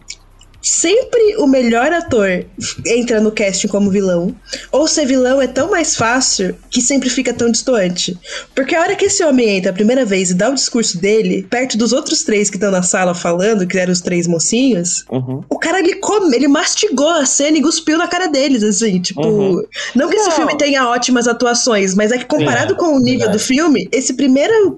Sempre 0.61 1.35
o 1.37 1.47
melhor 1.47 1.91
ator 1.91 2.45
entra 2.85 3.19
no 3.19 3.31
casting 3.31 3.67
como 3.67 3.89
vilão, 3.89 4.35
ou 4.71 4.87
ser 4.87 5.05
vilão 5.05 5.41
é 5.41 5.47
tão 5.47 5.71
mais 5.71 5.95
fácil 5.95 6.55
que 6.69 6.81
sempre 6.81 7.09
fica 7.09 7.33
tão 7.33 7.49
distoante. 7.51 8.17
Porque 8.55 8.75
a 8.75 8.81
hora 8.81 8.95
que 8.95 9.05
esse 9.05 9.23
homem 9.23 9.57
entra 9.57 9.71
a 9.71 9.73
primeira 9.73 10.05
vez 10.05 10.29
e 10.29 10.33
dá 10.33 10.49
o 10.49 10.53
discurso 10.55 10.99
dele, 10.99 11.47
perto 11.49 11.77
dos 11.77 11.91
outros 11.93 12.23
três 12.23 12.49
que 12.49 12.57
estão 12.57 12.71
na 12.71 12.83
sala 12.83 13.13
falando, 13.15 13.65
que 13.65 13.77
eram 13.77 13.91
os 13.91 14.01
três 14.01 14.27
mocinhos, 14.27 15.03
Uhum. 15.09 15.43
o 15.49 15.57
cara 15.59 15.79
ele 15.79 15.95
come, 15.95 16.35
ele 16.35 16.47
mastigou 16.47 17.09
a 17.09 17.25
cena 17.25 17.57
e 17.57 17.61
cuspiu 17.61 17.97
na 17.97 18.07
cara 18.07 18.27
deles, 18.27 18.63
assim, 18.63 18.99
tipo. 19.01 19.25
Uhum. 19.25 19.63
Não 19.95 20.09
que 20.09 20.15
esse 20.15 20.29
Não. 20.29 20.35
filme 20.35 20.57
tenha 20.57 20.87
ótimas 20.87 21.27
atuações, 21.27 21.93
mas 21.95 22.11
é 22.11 22.17
que 22.17 22.25
comparado 22.25 22.73
É, 22.73 22.77
com 22.77 22.95
o 22.95 22.99
nível 22.99 23.19
verdade. 23.19 23.37
do 23.37 23.43
filme, 23.43 23.89
esse 23.91 24.13
primeiro 24.13 24.77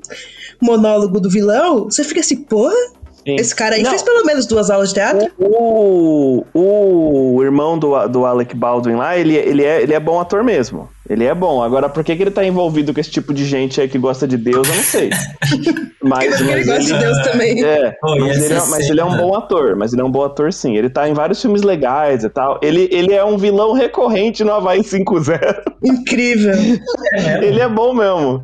monólogo 0.62 1.20
do 1.20 1.30
vilão, 1.30 1.86
você 1.86 2.04
fica 2.04 2.22
assim, 2.22 2.38
porra, 2.38 2.74
Sim. 3.26 3.36
esse 3.36 3.56
cara 3.56 3.76
aí 3.76 3.84
Não. 3.84 3.90
fez 3.90 4.02
pelo 4.04 4.26
menos 4.26 4.46
duas 4.46 4.70
aulas 4.70 4.90
de 4.90 4.96
teatro. 4.96 5.32
O, 5.40 6.46
o, 6.54 7.36
o 7.38 7.44
irmão 7.44 7.78
do, 7.78 8.08
do 8.08 8.26
Alec 8.26 8.56
Baldwin 8.56 8.96
lá, 8.96 9.18
ele, 9.18 9.36
ele, 9.36 9.64
é, 9.64 9.82
ele 9.82 9.94
é 9.94 10.00
bom 10.00 10.20
ator 10.20 10.44
mesmo. 10.44 10.90
Ele 11.10 11.26
é 11.26 11.36
bom. 11.36 11.62
Agora, 11.62 11.90
por 11.90 12.04
que, 12.04 12.16
que 12.16 12.24
ele 12.24 12.32
tá 12.32 12.46
envolvido 12.46 12.94
com 12.94 13.00
esse 13.00 13.12
tipo 13.12 13.34
de 13.34 13.46
gente 13.46 13.80
aí 13.82 13.90
que 13.90 13.98
gosta 13.98 14.26
de 14.28 14.38
Deus, 14.38 14.68
eu 14.68 14.76
não 14.76 14.84
sei. 14.84 15.10
Mas, 16.02 16.36
Porque 16.36 16.44
ele 16.52 16.66
mas 16.66 16.66
gosta 16.66 16.84
de 16.84 16.92
ele, 16.92 17.00
Deus 17.00 17.18
também. 17.24 17.64
é, 17.64 17.96
Oh, 18.04 18.20
mas, 18.20 18.44
ele 18.44 18.54
é, 18.54 18.68
mas 18.68 18.90
ele 18.90 19.00
é 19.00 19.06
um 19.06 19.16
bom 19.16 19.34
ator, 19.36 19.78
mas 19.78 19.94
ele 19.94 20.02
é 20.02 20.06
um 20.06 20.12
bom 20.12 20.24
ator 20.26 20.52
sim. 20.52 20.76
Ele 20.76 20.90
tá 20.90 21.08
em 21.08 21.14
vários 21.14 21.42
filmes 21.42 21.62
legais 21.62 22.26
e 22.26 22.30
tal. 22.30 22.60
Ele, 22.62 22.90
ele 22.92 23.14
é 23.14 23.24
um 23.24 23.38
vilão 23.38 23.72
recorrente 23.72 24.44
no 24.44 24.52
Havaí 24.52 24.82
5-0. 24.82 25.40
Incrível. 25.82 26.54
É? 27.14 27.46
Ele 27.48 27.62
é 27.62 27.70
bom 27.70 27.94
mesmo. 27.94 28.44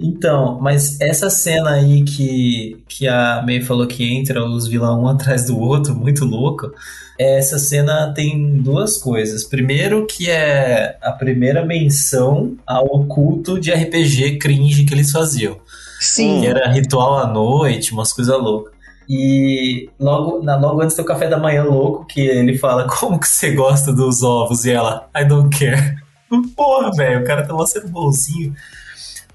Então, 0.00 0.60
mas 0.60 1.00
essa 1.00 1.28
cena 1.28 1.70
aí 1.70 2.04
que, 2.04 2.80
que 2.88 3.08
a 3.08 3.42
May 3.44 3.60
falou 3.60 3.86
que 3.86 4.04
entra 4.14 4.44
os 4.44 4.68
vilão 4.68 5.02
um 5.02 5.08
atrás 5.08 5.46
do 5.46 5.58
outro, 5.58 5.94
muito 5.94 6.24
louco. 6.24 6.72
Essa 7.18 7.58
cena 7.58 8.12
tem 8.14 8.58
duas 8.58 8.96
coisas. 8.96 9.42
Primeiro, 9.42 10.06
que 10.06 10.30
é 10.30 10.96
a 11.02 11.10
primeira 11.10 11.66
menção 11.66 12.56
ao 12.64 13.04
culto 13.06 13.58
de 13.58 13.72
RPG 13.72 14.38
cringe 14.38 14.84
que 14.84 14.94
eles 14.94 15.10
faziam. 15.10 15.56
Sim. 16.00 16.40
Que 16.40 16.46
era 16.46 16.70
ritual 16.70 17.18
à 17.18 17.26
noite, 17.26 17.92
umas 17.92 18.12
coisas 18.12 18.40
loucas. 18.40 18.72
E 19.08 19.88
logo, 19.98 20.42
na, 20.42 20.56
logo 20.56 20.82
antes 20.82 20.94
do 20.94 21.04
café 21.04 21.28
da 21.28 21.38
manhã 21.38 21.64
louco, 21.64 22.04
que 22.06 22.20
ele 22.20 22.56
fala: 22.56 22.86
Como 23.00 23.18
que 23.18 23.26
você 23.26 23.52
gosta 23.52 23.92
dos 23.92 24.22
ovos? 24.22 24.64
E 24.64 24.70
ela, 24.70 25.08
I 25.16 25.24
don't 25.24 25.56
care. 25.58 25.96
Porra, 26.54 26.92
velho, 26.92 27.22
o 27.22 27.24
cara 27.24 27.44
tá 27.44 27.66
sendo 27.66 27.88
bonzinho. 27.88 28.54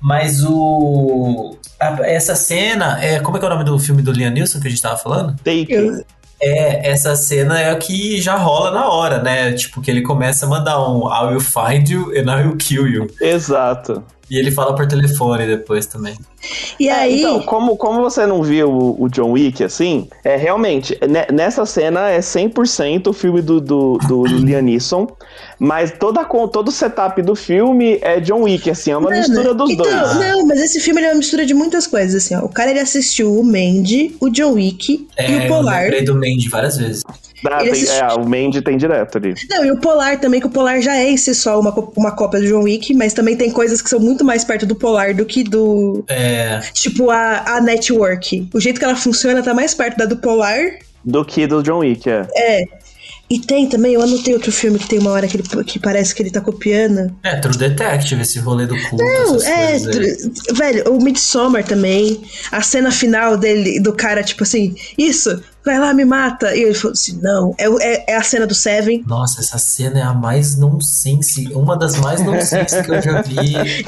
Mas 0.04 0.43
o. 0.43 1.56
a- 1.80 1.97
essa 2.06 2.36
cena. 2.36 3.04
É, 3.04 3.20
como 3.22 3.38
é 3.38 3.39
que 3.39 3.45
é 3.45 3.49
o 3.49 3.51
nome 3.51 3.64
do 3.64 3.80
filme 3.80 4.01
do 4.01 4.12
Liam 4.12 4.30
Neeson 4.32 4.60
que 4.60 4.68
a 4.68 4.70
gente 4.70 4.82
tava 4.82 4.97
falando? 4.97 5.36
Taken. 5.38 6.04
É, 6.41 6.89
essa 6.91 7.16
cena 7.16 7.58
é 7.58 7.72
a 7.72 7.76
que 7.78 8.20
já 8.22 8.36
rola 8.36 8.70
na 8.72 8.89
hora, 8.89 9.22
né? 9.24 9.54
Tipo, 9.54 9.82
que 9.82 9.89
ele 9.89 10.01
começa 10.01 10.45
a 10.45 10.49
mandar 10.49 10.78
um 10.86 11.08
I 11.08 11.28
will 11.32 11.39
find 11.39 11.88
you 11.89 12.12
and 12.12 12.30
I 12.30 12.45
will 12.45 12.58
kill 12.58 12.86
you. 12.86 13.08
Exato. 13.22 14.04
E 14.30 14.38
ele 14.38 14.51
fala 14.51 14.74
por 14.76 14.88
telefone 14.88 15.45
depois 15.45 15.86
também. 15.86 16.15
E 16.80 16.89
aí, 16.89 17.19
Então, 17.19 17.41
como, 17.43 17.78
como 17.78 18.01
você 18.01 18.26
não 18.26 18.41
viu 18.41 18.69
o, 18.69 19.03
o 19.03 19.09
John 19.09 19.32
Wick 19.32 19.63
assim, 19.63 20.07
é 20.24 20.36
realmente, 20.36 20.97
ne- 21.07 21.28
nessa 21.32 21.65
cena 21.65 22.09
é 22.09 22.19
100% 22.19 23.07
o 23.07 23.13
filme 23.13 23.41
do, 23.41 23.59
do, 23.61 23.97
do 24.07 24.26
Liam 24.39 24.61
Neeson, 24.61 25.07
mas 25.59 25.91
toda, 25.91 26.26
com- 26.26 26.47
todo 26.47 26.69
o 26.69 26.71
setup 26.71 27.21
do 27.21 27.36
filme 27.36 27.99
é 28.01 28.19
John 28.19 28.41
Wick, 28.43 28.69
assim, 28.69 28.91
é 28.91 28.97
uma 28.97 29.09
Mano, 29.09 29.21
mistura 29.21 29.53
dos 29.53 29.69
então, 29.69 29.86
dois. 29.86 30.15
Não, 30.15 30.45
mas 30.47 30.59
esse 30.61 30.80
filme 30.80 30.99
ele 31.01 31.07
é 31.07 31.11
uma 31.11 31.17
mistura 31.17 31.45
de 31.45 31.53
muitas 31.53 31.86
coisas, 31.86 32.24
assim, 32.24 32.36
ó. 32.36 32.39
O 32.45 32.49
cara 32.49 32.71
ele 32.71 32.80
assistiu 32.80 33.38
o 33.39 33.43
Mandy, 33.43 34.15
o 34.19 34.30
John 34.30 34.53
Wick 34.53 35.07
É, 35.15 35.30
e 35.32 35.36
o 35.45 35.47
Polar. 35.47 35.80
eu 35.80 35.84
lembrei 35.91 36.03
do 36.05 36.15
Mandy 36.15 36.49
várias 36.49 36.78
vezes. 36.78 37.03
Ah, 37.52 37.58
tem- 37.60 37.72
assistiu- 37.72 37.96
é, 38.06 38.14
o 38.14 38.26
Mandy 38.28 38.62
tem 38.62 38.78
direto 38.78 39.18
ali. 39.18 39.34
Não, 39.50 39.66
e 39.66 39.72
o 39.72 39.78
Polar 39.80 40.20
também, 40.20 40.39
que 40.39 40.48
o 40.48 40.50
Polar 40.50 40.82
já 40.82 40.96
é 40.96 41.10
em 41.10 41.18
si 41.18 41.34
só 41.36 41.60
uma, 41.60 41.72
uma 41.96 42.12
cópia 42.12 42.39
do 42.39 42.48
John 42.48 42.64
Wick, 42.64 42.94
mas 42.94 43.14
também 43.14 43.36
tem 43.36 43.52
coisas 43.52 43.82
que 43.82 43.89
são 43.89 44.00
muito 44.00 44.24
mais 44.24 44.44
perto 44.44 44.66
do 44.66 44.76
Polar 44.76 45.14
do 45.14 45.26
que 45.26 45.44
do. 45.44 46.04
É, 46.08 46.60
Tipo, 46.74 47.10
a, 47.10 47.44
a 47.58 47.62
network. 47.62 48.48
O 48.54 48.60
jeito 48.60 48.80
que 48.80 48.86
ela 48.86 48.96
funciona 48.96 49.41
tá 49.44 49.54
mais 49.54 49.74
perto 49.74 49.98
da 49.98 50.06
do 50.06 50.18
Polar. 50.18 50.60
Do 51.04 51.26
que 51.26 51.46
do 51.48 51.62
John 51.62 51.80
Wick, 51.80 52.10
é. 52.10 52.26
É. 52.36 52.64
E 53.30 53.39
tem 53.39 53.68
também, 53.68 53.94
eu 53.94 54.02
anotei 54.02 54.34
outro 54.34 54.52
filme 54.52 54.78
que 54.78 54.88
tem 54.88 55.00
uma 55.00 55.10
hora 55.12 55.28
que, 55.28 55.38
ele, 55.38 55.64
que 55.66 55.80
parece 55.80 56.14
que 56.14 56.22
ele 56.22 56.30
tá 56.30 56.39
copiando. 56.39 57.16
É, 57.24 57.36
True 57.38 57.58
Detective, 57.58 58.22
esse 58.22 58.38
rolê 58.38 58.68
do 58.68 58.76
culto, 58.89 59.04
Não, 59.04 59.36
essas 59.38 59.48
é. 59.48 60.54
Velho, 60.54 60.91
o 60.94 61.02
Midsommar 61.04 61.64
também. 61.64 62.22
A 62.52 62.62
cena 62.62 62.91
final 62.91 63.36
dele, 63.38 63.80
do 63.80 63.91
cara, 63.94 64.22
tipo 64.24 64.44
assim, 64.44 64.76
isso, 64.98 65.41
vai 65.64 65.80
lá, 65.80 65.93
me 65.93 66.05
mata. 66.05 66.55
E 66.55 66.61
ele 66.64 66.74
falou 66.74 66.93
assim: 66.93 67.20
não. 67.22 67.55
É, 67.57 67.66
é, 67.82 68.11
é 68.14 68.16
a 68.16 68.24
cena 68.24 68.45
do 68.47 68.53
Seven. 68.53 69.03
Nossa, 69.07 69.41
essa 69.41 69.57
cena 69.57 69.99
é 69.99 70.03
a 70.03 70.14
mais 70.14 70.55
nonsense, 70.57 71.47
uma 71.53 71.78
das 71.78 71.95
mais 71.97 72.22
nonsense 72.24 72.84
que 72.84 72.91
eu 72.91 73.01
já 73.01 73.22
vi. 73.22 73.38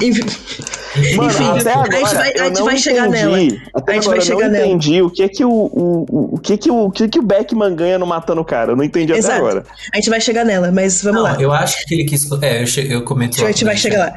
Enfim, 0.04 1.16
Mano, 1.16 1.30
Enfim, 1.30 1.44
até 1.58 1.70
a 1.72 1.74
agora 1.74 1.92
gente 1.98 2.14
vai- 2.14 2.28
a 2.32 2.36
eu 2.38 2.44
gente 2.46 2.58
não 2.58 2.64
vai 2.64 2.78
chegar 2.78 3.08
nela. 3.08 3.38
Até 3.74 3.92
A 3.92 3.94
gente 3.94 4.04
agora 4.04 4.06
vai 4.06 4.18
eu 4.18 4.22
chegar 4.22 4.44
não 4.46 4.50
nela. 4.52 4.66
entendi 4.66 5.02
o 5.02 5.10
que 5.10 5.28
que 5.28 5.44
o, 5.44 5.50
o, 5.50 6.34
o, 6.34 6.38
que 6.38 6.56
que 6.56 6.70
o, 6.70 6.84
o 6.86 6.90
que 6.90 7.08
que 7.08 7.18
o 7.18 7.22
Beckman 7.22 7.74
ganha 7.76 7.98
no 7.98 8.06
matando 8.06 8.40
o 8.40 8.44
cara. 8.44 8.72
Eu 8.72 8.76
não 8.76 8.84
entendi 8.84 9.12
até 9.12 9.18
Exato. 9.18 9.36
agora. 9.38 9.64
A 9.92 9.96
gente 9.96 10.08
vai 10.08 10.20
chegar 10.20 10.44
nela, 10.44 10.72
mas 10.72 11.02
vamos 11.02 11.22
Não, 11.22 11.30
lá. 11.30 11.36
eu 11.40 11.52
acho 11.52 11.84
que 11.86 11.94
ele 11.94 12.04
quis. 12.04 12.26
É, 12.42 12.62
eu, 12.62 12.66
che... 12.66 12.90
eu 12.90 13.02
comento. 13.02 13.42
A 13.44 13.48
gente 13.48 13.64
vai 13.64 13.74
lá 13.74 13.80
chegar 13.80 13.98
lá. 13.98 14.12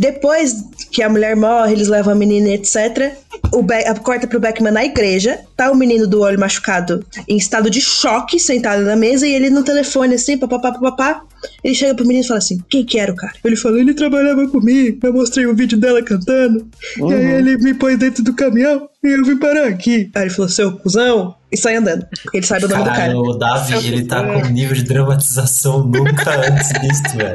Depois 0.00 0.64
que 0.90 1.02
a 1.02 1.08
mulher 1.10 1.36
morre, 1.36 1.72
eles 1.74 1.86
levam 1.88 2.14
a 2.14 2.16
menina, 2.16 2.48
etc. 2.48 3.12
O 3.52 3.62
Be 3.62 3.74
a- 3.86 3.94
corta 3.96 4.26
pro 4.26 4.40
Beckman 4.40 4.72
na 4.72 4.82
igreja. 4.82 5.40
Tá 5.54 5.70
o 5.70 5.74
menino 5.76 6.06
do 6.06 6.22
olho 6.22 6.40
machucado 6.40 7.04
em 7.28 7.36
estado 7.36 7.68
de 7.68 7.82
choque, 7.82 8.38
sentado 8.40 8.82
na 8.82 8.96
mesa, 8.96 9.26
e 9.26 9.34
ele 9.34 9.50
no 9.50 9.62
telefone, 9.62 10.14
assim, 10.14 10.38
papapá, 10.38 10.72
papapá. 10.72 11.20
Ele 11.62 11.74
chega 11.74 11.94
pro 11.94 12.06
menino 12.06 12.24
e 12.24 12.28
fala 12.28 12.38
assim: 12.38 12.58
Quem 12.70 12.82
que 12.84 12.98
era 12.98 13.12
o 13.12 13.14
cara? 13.16 13.34
Ele 13.44 13.56
fala: 13.56 13.78
Ele 13.78 13.92
trabalhava 13.92 14.48
comigo. 14.48 14.98
Eu 15.02 15.12
mostrei 15.12 15.44
o 15.46 15.54
vídeo 15.54 15.78
dela 15.78 16.02
cantando. 16.02 16.66
E 16.98 17.12
aí 17.12 17.32
ele 17.32 17.58
me 17.58 17.74
pôs 17.74 17.98
dentro 17.98 18.22
do 18.24 18.32
caminhão 18.34 18.88
e 19.04 19.08
eu 19.08 19.22
vim 19.24 19.36
parar 19.38 19.66
aqui. 19.68 20.10
Aí 20.14 20.22
ele 20.22 20.30
falou: 20.30 20.48
Seu 20.48 20.72
cuzão. 20.72 21.34
E 21.52 21.56
sai 21.56 21.76
andando. 21.76 22.06
Porque 22.22 22.38
ele 22.38 22.46
sabe 22.46 22.64
o 22.64 22.68
nome 22.68 22.82
do 22.84 22.86
cara. 22.86 22.98
Caralho, 23.00 23.18
o 23.18 23.34
Davi, 23.36 23.86
ele 23.86 24.04
tá 24.04 24.22
com 24.24 24.46
um 24.46 24.50
nível 24.50 24.74
de 24.76 24.84
dramatização 24.84 25.84
nunca 25.84 26.36
antes 26.46 26.68
visto, 26.80 27.16
velho. 27.16 27.34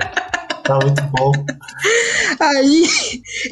Tá 0.66 0.80
muito 0.82 1.04
bom. 1.12 1.32
Aí 2.40 2.90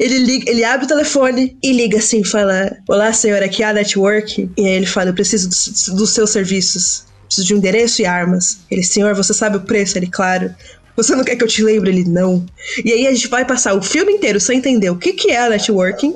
ele 0.00 0.18
liga, 0.18 0.50
ele 0.50 0.64
abre 0.64 0.84
o 0.84 0.88
telefone 0.88 1.56
e 1.62 1.72
liga 1.72 1.98
assim, 1.98 2.24
fala: 2.24 2.76
Olá, 2.88 3.12
senhora, 3.12 3.46
aqui 3.46 3.62
é 3.62 3.66
a 3.66 3.72
Network. 3.72 4.50
E 4.56 4.66
aí 4.66 4.74
ele 4.74 4.86
fala: 4.86 5.10
Eu 5.10 5.14
preciso 5.14 5.48
dos, 5.48 5.88
dos 5.88 6.10
seus 6.10 6.30
serviços. 6.30 7.06
Preciso 7.26 7.46
de 7.46 7.54
um 7.54 7.58
endereço 7.58 8.02
e 8.02 8.06
armas. 8.06 8.58
Ele, 8.70 8.82
senhor, 8.82 9.14
você 9.14 9.32
sabe 9.32 9.56
o 9.56 9.60
preço? 9.60 9.96
Ele, 9.96 10.08
claro. 10.08 10.52
Você 10.96 11.14
não 11.16 11.24
quer 11.24 11.36
que 11.36 11.42
eu 11.44 11.48
te 11.48 11.62
lembre? 11.62 11.90
Ele, 11.90 12.04
não. 12.08 12.44
E 12.84 12.92
aí 12.92 13.06
a 13.06 13.12
gente 13.12 13.28
vai 13.28 13.44
passar 13.44 13.74
o 13.74 13.82
filme 13.82 14.12
inteiro 14.12 14.38
sem 14.40 14.58
entender 14.58 14.90
o 14.90 14.96
que, 14.96 15.12
que 15.12 15.30
é 15.30 15.38
a 15.44 15.50
networking, 15.50 16.14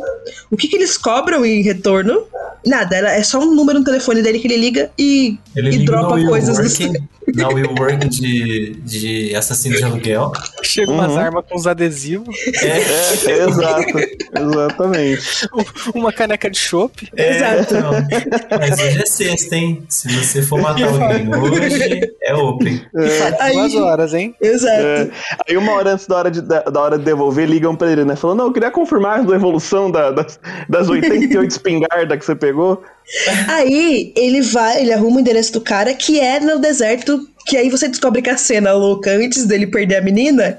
o 0.50 0.56
que, 0.56 0.68
que 0.68 0.76
eles 0.76 0.96
cobram 0.96 1.44
em 1.44 1.62
retorno. 1.62 2.22
Nada, 2.66 2.96
ela- 2.96 3.12
é 3.12 3.22
só 3.22 3.38
um 3.40 3.54
número 3.54 3.78
no 3.78 3.84
telefone 3.84 4.20
dele 4.22 4.38
que 4.40 4.46
ele 4.48 4.56
liga 4.56 4.90
e, 4.98 5.38
Ele 5.56 5.68
e 5.68 5.72
liga 5.78 5.84
dropa 5.92 6.08
no 6.10 6.14
Will 6.16 6.28
coisas 6.28 6.56
do 6.56 6.62
Working, 6.62 7.08
na 7.36 7.48
Will 7.48 7.74
Working 7.78 8.08
de, 8.08 8.70
de 8.84 9.36
assassino 9.36 9.76
de 9.76 9.84
aluguel. 9.84 10.32
Chega 10.62 10.90
umas 10.90 11.16
armas 11.16 11.44
com 11.48 11.56
uns 11.56 11.66
adesivos, 11.68 12.36
É, 12.62 12.78
É, 13.30 13.44
exato. 13.48 13.98
Exatamente. 14.38 15.48
Exato. 17.16 17.74
Então, 17.74 17.90
mas 18.58 18.78
hoje 18.80 19.02
é 19.02 19.06
sexta, 19.06 19.56
hein? 19.56 19.82
Se 19.88 20.08
você 20.08 20.42
for 20.42 20.60
matar 20.60 20.82
alguém 20.88 21.28
hoje, 21.34 22.12
é 22.22 22.34
open. 22.34 22.82
Aí- 23.40 23.52
Duas 23.54 23.74
horas, 23.76 24.14
hein? 24.14 24.34
Exato. 24.40 24.67
É. 24.70 25.10
Aí 25.48 25.56
uma 25.56 25.72
hora 25.72 25.92
antes 25.92 26.06
da 26.06 26.16
hora 26.16 26.30
de, 26.30 26.40
da, 26.42 26.60
da 26.62 26.80
hora 26.80 26.98
de 26.98 27.04
devolver, 27.04 27.48
ligam 27.48 27.74
pra 27.76 27.90
ele, 27.90 28.04
né? 28.04 28.14
Falando, 28.16 28.38
não, 28.38 28.46
eu 28.46 28.52
queria 28.52 28.70
confirmar 28.70 29.20
a 29.20 29.22
devolução 29.22 29.90
da- 29.90 30.10
das, 30.10 30.38
das 30.68 30.88
88 30.88 31.50
espingardas 31.50 32.18
que 32.18 32.24
você 32.24 32.34
pegou. 32.34 32.82
Aí 33.48 34.12
ele 34.16 34.42
vai, 34.42 34.80
ele 34.82 34.92
arruma 34.92 35.16
o 35.16 35.20
endereço 35.20 35.52
do 35.52 35.60
cara, 35.60 35.94
que 35.94 36.20
é 36.20 36.40
no 36.40 36.58
deserto, 36.58 37.26
que 37.46 37.56
aí 37.56 37.70
você 37.70 37.88
descobre 37.88 38.20
que 38.20 38.28
a 38.30 38.36
cena 38.36 38.72
louca, 38.72 39.10
antes 39.10 39.46
dele 39.46 39.66
perder 39.66 39.96
a 39.96 40.02
menina, 40.02 40.58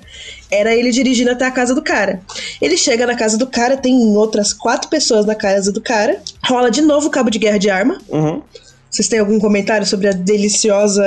era 0.52 0.74
ele 0.74 0.90
dirigindo 0.92 1.30
até 1.32 1.46
a 1.46 1.52
casa 1.52 1.76
do 1.76 1.82
cara. 1.82 2.22
Ele 2.60 2.76
chega 2.76 3.06
na 3.06 3.16
casa 3.16 3.38
do 3.38 3.46
cara, 3.46 3.78
tem 3.78 3.96
outras 4.18 4.52
quatro 4.52 4.90
pessoas 4.90 5.26
na 5.26 5.36
casa 5.36 5.72
do 5.72 5.80
cara, 5.82 6.20
rola 6.46 6.72
de 6.72 6.82
novo 6.82 7.08
o 7.08 7.12
cabo 7.12 7.30
de 7.30 7.38
guerra 7.38 7.60
de 7.60 7.70
arma. 7.70 8.00
Uhum. 8.10 8.42
Vocês 8.90 9.08
têm 9.08 9.20
algum 9.20 9.40
comentário 9.40 9.86
sobre 9.86 10.08
a 10.08 10.12
deliciosa 10.12 11.04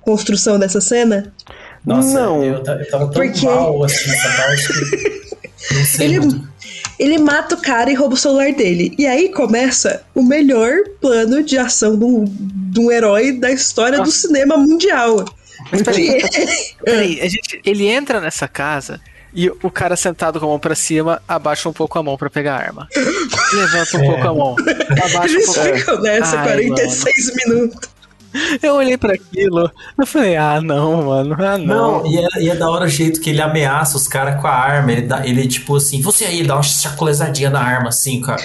construção 0.00 0.58
dessa 0.58 0.80
cena? 0.80 1.32
Nossa, 1.84 2.12
Não. 2.20 2.42
Eu, 2.42 2.54
eu 2.54 2.62
tava 2.62 2.84
tão 2.86 3.08
Porque- 3.10 3.44
mal 3.44 3.84
assim 3.84 4.08
nessa 4.08 4.28
parte. 4.36 5.32
Não 5.72 5.84
sei. 5.84 6.06
Ele, 6.06 6.20
muito. 6.20 6.48
ele 6.98 7.18
mata 7.18 7.54
o 7.54 7.60
cara 7.60 7.90
e 7.90 7.94
rouba 7.94 8.14
o 8.14 8.18
celular 8.18 8.52
dele. 8.52 8.94
E 8.98 9.06
aí 9.06 9.28
começa 9.30 10.02
o 10.14 10.22
melhor 10.22 10.72
plano 11.00 11.42
de 11.42 11.56
ação 11.58 11.98
de 11.98 12.04
um, 12.04 12.24
de 12.26 12.80
um 12.80 12.90
herói 12.90 13.32
da 13.32 13.50
história 13.50 14.00
do 14.00 14.10
cinema 14.10 14.56
mundial. 14.56 15.24
Mas 15.70 15.82
peraí, 15.82 16.20
peraí, 16.84 17.20
a 17.20 17.28
gente, 17.28 17.60
ele 17.64 17.86
entra 17.86 18.20
nessa 18.20 18.46
casa 18.48 19.00
e 19.34 19.48
o 19.48 19.70
cara 19.70 19.96
sentado 19.96 20.38
com 20.40 20.46
a 20.46 20.48
mão 20.50 20.58
pra 20.58 20.74
cima 20.74 21.22
abaixa 21.26 21.68
um 21.68 21.72
pouco 21.72 21.98
a 21.98 22.02
mão 22.02 22.16
pra 22.18 22.28
pegar 22.28 22.54
a 22.56 22.58
arma. 22.58 22.88
Levanta 23.52 23.96
um 23.96 24.02
É. 24.02 24.06
pouco 24.06 24.28
a 24.28 24.34
mão, 24.34 24.56
abaixa 24.90 25.18
um 25.18 25.24
Eles 25.38 25.46
pouco. 25.54 25.76
ficam 25.78 26.00
nessa 26.02 26.38
Ai, 26.40 26.66
46 26.66 27.32
minutos. 27.46 27.88
Eu 28.62 28.74
olhei 28.74 28.96
pra 28.96 29.14
aquilo, 29.14 29.70
eu 29.98 30.06
falei, 30.06 30.36
ah, 30.36 30.60
não, 30.60 31.04
mano, 31.06 31.36
ah, 31.38 31.58
não. 31.58 32.02
Não, 32.02 32.06
e 32.06 32.18
é, 32.18 32.42
e 32.42 32.50
é 32.50 32.54
da 32.54 32.70
hora 32.70 32.84
o 32.84 32.88
jeito 32.88 33.20
que 33.20 33.30
ele 33.30 33.40
ameaça 33.40 33.96
os 33.96 34.08
caras 34.08 34.40
com 34.40 34.46
a 34.46 34.52
arma. 34.52 34.92
Ele, 34.92 35.02
dá, 35.02 35.26
ele, 35.26 35.46
tipo 35.46 35.76
assim, 35.76 36.00
você 36.00 36.24
aí, 36.24 36.42
dá 36.42 36.54
uma 36.54 36.62
chacolezadinha 36.62 37.50
na 37.50 37.60
arma, 37.60 37.88
assim, 37.88 38.20
cara. 38.20 38.42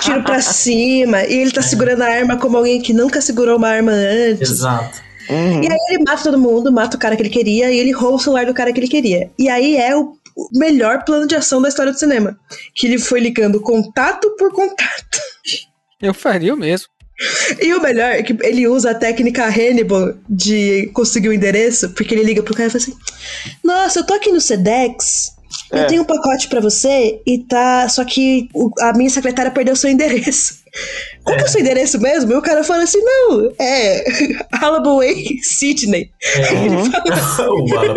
Tiro 0.00 0.22
pra 0.22 0.40
cima. 0.40 1.22
E 1.24 1.34
ele 1.40 1.52
tá 1.52 1.62
segurando 1.62 2.02
a 2.02 2.06
arma 2.06 2.36
como 2.36 2.56
alguém 2.56 2.80
que 2.80 2.92
nunca 2.92 3.20
segurou 3.20 3.56
uma 3.56 3.68
arma 3.68 3.92
antes. 3.92 4.50
Exato. 4.50 5.02
Uhum. 5.30 5.62
E 5.62 5.68
aí 5.68 5.78
ele 5.90 6.04
mata 6.04 6.22
todo 6.22 6.38
mundo, 6.38 6.72
mata 6.72 6.96
o 6.96 7.00
cara 7.00 7.14
que 7.14 7.22
ele 7.22 7.28
queria 7.28 7.70
e 7.70 7.78
ele 7.78 7.92
rouba 7.92 8.16
o 8.16 8.18
celular 8.18 8.46
do 8.46 8.54
cara 8.54 8.72
que 8.72 8.80
ele 8.80 8.88
queria. 8.88 9.30
E 9.38 9.48
aí 9.48 9.76
é 9.76 9.94
o 9.96 10.18
o 10.38 10.48
melhor 10.56 11.02
plano 11.04 11.26
de 11.26 11.34
ação 11.34 11.60
da 11.60 11.68
história 11.68 11.90
do 11.90 11.98
cinema. 11.98 12.38
Que 12.72 12.86
ele 12.86 12.98
foi 12.98 13.18
ligando 13.18 13.60
contato 13.60 14.30
por 14.38 14.52
contato. 14.52 15.18
Eu 16.00 16.14
faria 16.14 16.54
o 16.54 16.56
mesmo. 16.56 16.86
E 17.60 17.74
o 17.74 17.82
melhor 17.82 18.12
é 18.12 18.22
que 18.22 18.36
ele 18.42 18.68
usa 18.68 18.90
a 18.92 18.94
técnica 18.94 19.44
Hannibal 19.46 20.14
de 20.28 20.88
conseguir 20.94 21.28
o 21.28 21.32
endereço, 21.32 21.90
porque 21.90 22.14
ele 22.14 22.22
liga 22.22 22.42
pro 22.42 22.54
cara 22.54 22.68
e 22.68 22.70
fala 22.70 22.82
assim: 22.82 22.94
Nossa, 23.64 24.00
eu 24.00 24.06
tô 24.06 24.14
aqui 24.14 24.30
no 24.30 24.40
Sedex. 24.40 25.36
Eu 25.72 25.78
É. 25.80 25.84
tenho 25.86 26.02
um 26.02 26.04
pacote 26.04 26.46
pra 26.48 26.60
você 26.60 27.20
e 27.26 27.38
tá. 27.38 27.88
Só 27.88 28.04
que 28.04 28.48
a 28.80 28.92
minha 28.92 29.10
secretária 29.10 29.50
perdeu 29.50 29.74
seu 29.74 29.90
endereço. 29.90 30.58
Qual 31.24 31.36
que 31.36 31.42
é 31.42 31.46
o 31.46 31.48
seu 31.48 31.60
endereço 31.60 32.00
mesmo? 32.00 32.32
E 32.32 32.36
o 32.36 32.42
cara 32.42 32.62
fala 32.62 32.84
assim: 32.84 33.00
Não, 33.02 33.52
é 33.58 34.04
Alabaway 34.52 35.38
Sydney. 35.42 36.10
O 37.48 37.78
Alan, 37.78 37.94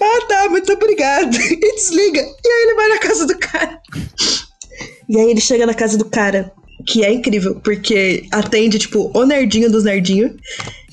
Ah, 0.00 0.26
tá, 0.28 0.48
muito 0.50 0.72
obrigado. 0.72 1.34
E 1.36 1.74
desliga. 1.74 2.20
E 2.20 2.48
aí 2.48 2.62
ele 2.64 2.74
vai 2.74 2.88
na 2.88 2.98
casa 2.98 3.26
do 3.26 3.38
cara. 3.38 3.80
E 5.08 5.18
aí 5.18 5.30
ele 5.30 5.40
chega 5.40 5.64
na 5.66 5.74
casa 5.74 5.96
do 5.96 6.04
cara, 6.04 6.52
que 6.86 7.04
é 7.04 7.12
incrível, 7.12 7.56
porque 7.56 8.26
atende, 8.30 8.78
tipo, 8.78 9.10
o 9.12 9.26
nerdinho 9.26 9.70
dos 9.70 9.84
nerdinhos, 9.84 10.32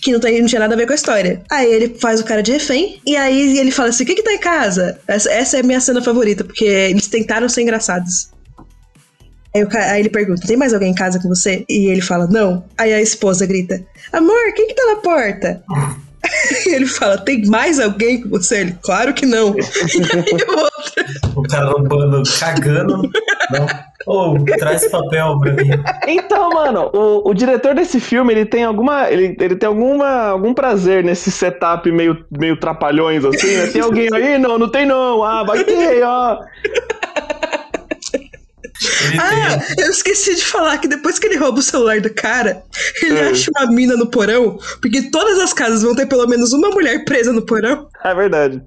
que 0.02 0.12
não, 0.12 0.20
tem, 0.20 0.42
não 0.42 0.48
tinha 0.48 0.60
nada 0.60 0.74
a 0.74 0.78
ver 0.78 0.86
com 0.86 0.92
a 0.92 0.96
história. 0.96 1.42
Aí 1.50 1.72
ele 1.72 1.96
faz 2.00 2.20
o 2.20 2.26
cara 2.26 2.42
de 2.42 2.52
refém, 2.52 3.00
e 3.06 3.16
aí 3.16 3.58
ele 3.58 3.72
fala 3.72 3.90
assim: 3.90 4.04
o 4.04 4.08
que 4.08 4.16
que 4.16 4.24
tá 4.24 4.34
em 4.34 4.40
casa? 4.40 5.00
Essa, 5.08 5.32
essa 5.32 5.58
é 5.58 5.60
a 5.62 5.64
minha 5.64 5.80
cena 5.80 6.02
favorita, 6.02 6.44
porque 6.44 6.66
eles 6.66 7.08
tentaram 7.08 7.48
ser 7.48 7.62
engraçados. 7.62 8.30
Aí, 9.56 9.64
o 9.64 9.70
aí 9.72 10.00
ele 10.00 10.10
pergunta: 10.10 10.48
tem 10.48 10.58
mais 10.58 10.74
alguém 10.74 10.92
em 10.92 10.96
casa 10.96 11.20
com 11.20 11.30
você? 11.30 11.64
E 11.70 11.88
ele 11.88 12.02
fala: 12.02 12.28
não. 12.28 12.66
Aí 12.78 12.92
a 12.92 13.02
esposa 13.02 13.46
grita: 13.46 13.86
amor, 14.12 14.54
quem 14.56 14.68
que 14.68 14.74
tá 14.74 14.86
na 14.86 14.96
porta? 14.98 15.64
Ele 16.66 16.86
fala: 16.86 17.18
tem 17.18 17.46
mais 17.46 17.80
alguém 17.80 18.22
com 18.22 18.30
você? 18.30 18.62
Ele, 18.62 18.78
claro 18.82 19.14
que 19.14 19.26
não. 19.26 19.56
E 19.94 20.18
aí 20.18 20.44
o 20.48 20.60
outro, 20.60 21.06
o 21.36 21.44
cara 21.44 21.70
roubando, 21.70 22.24
cagando. 22.40 23.10
Não. 23.52 23.68
Ô, 24.06 24.44
traz 24.58 24.88
papel 24.90 25.40
pra 25.40 25.54
mim. 25.54 25.70
Então, 26.08 26.50
mano, 26.50 26.90
o, 26.94 27.30
o 27.30 27.34
diretor 27.34 27.74
desse 27.74 28.00
filme, 28.00 28.34
ele 28.34 28.46
tem 28.46 28.64
alguma. 28.64 29.10
Ele, 29.10 29.36
ele 29.40 29.56
tem 29.56 29.68
alguma, 29.68 30.28
algum 30.30 30.54
prazer 30.54 31.04
nesse 31.04 31.32
setup 31.32 31.90
meio, 31.92 32.26
meio 32.32 32.58
trapalhões, 32.60 33.24
assim, 33.24 33.56
né? 33.56 33.68
Tem 33.68 33.82
alguém 33.82 34.10
aí? 34.14 34.38
Não, 34.44 34.58
não 34.58 34.70
tem 34.70 34.86
não. 34.86 35.24
Ah, 35.24 35.44
vai 35.44 35.64
ter, 35.64 36.04
ó. 36.04 36.40
Ele 39.06 39.20
Ah, 39.20 39.60
tem. 39.76 39.86
eu 39.86 39.92
esqueci 39.92 40.36
de 40.36 40.44
falar 40.44 40.78
que 40.80 40.88
depois 40.88 41.18
que 41.18 41.28
ele 41.28 41.38
rouba 41.38 41.60
o 41.60 41.62
celular 41.62 42.02
do 42.02 42.14
cara, 42.14 42.64
ele 43.02 43.18
É. 43.20 43.30
acha 43.30 43.50
uma 43.56 43.72
mina 43.72 43.96
no 43.96 44.08
porão, 44.08 44.58
porque 44.82 45.04
todas 45.10 45.40
as 45.40 45.54
casas 45.54 45.84
vão 45.84 45.96
ter 45.96 46.06
pelo 46.08 46.28
menos 46.28 46.52
uma 46.52 46.70
mulher 46.70 47.06
presa 47.06 47.32
no 47.32 47.42
porão. 47.46 47.88
É 48.04 48.14
verdade. 48.14 48.62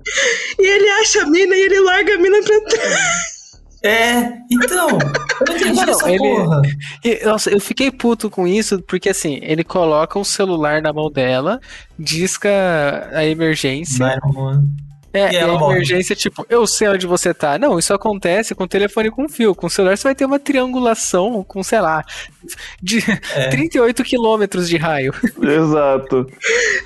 E 0.59 0.67
ele 0.67 0.89
acha 0.89 1.23
a 1.23 1.27
mina 1.27 1.55
e 1.55 1.61
ele 1.61 1.81
larga 1.81 2.15
a 2.15 2.19
mina 2.19 2.39
pra 2.43 2.61
trás. 2.63 3.36
É, 3.83 4.33
então. 4.51 4.89
Eu 4.91 5.47
não 5.49 5.57
entendi 5.57 5.75
Não, 5.87 5.93
essa 5.93 6.09
ele- 6.11 6.19
porra. 6.19 6.63
Nossa, 7.25 7.51
eu 7.51 7.61
fiquei 7.61 7.91
puto 7.91 8.29
com 8.31 8.47
isso, 8.47 8.83
porque 8.83 9.09
assim, 9.11 9.39
ele 9.43 9.63
coloca 9.63 10.19
um 10.19 10.25
celular 10.25 10.81
na 10.83 10.93
mão 10.93 11.11
dela, 11.11 11.61
disca 11.99 12.49
a 13.13 13.25
emergência. 13.25 13.99
Vai, 14.07 14.17
mano. 14.33 14.67
É, 15.13 15.31
E 15.31 15.33
e 15.33 15.37
a 15.37 15.41
ela 15.41 15.59
morre. 15.59 15.77
emergência, 15.77 16.15
tipo, 16.15 16.45
eu 16.51 16.67
sei 16.67 16.89
onde 16.89 17.07
você 17.07 17.33
tá. 17.33 17.59
Não, 17.59 17.79
isso 17.79 17.95
acontece 17.95 18.55
com 18.55 18.67
telefone 18.67 19.11
com 19.11 19.27
fio. 19.29 19.55
Com 19.55 19.67
celular 19.67 19.97
você 19.97 20.03
vai 20.05 20.15
ter 20.15 20.27
uma 20.27 20.39
triangulação 20.39 21.43
com, 21.43 21.63
sei 21.63 21.81
lá, 21.81 22.05
de 22.83 22.99
É. 23.35 23.49
38 23.49 24.05
quilômetros 24.05 24.69
de 24.69 24.77
raio. 24.77 25.15
Exato. 25.41 26.27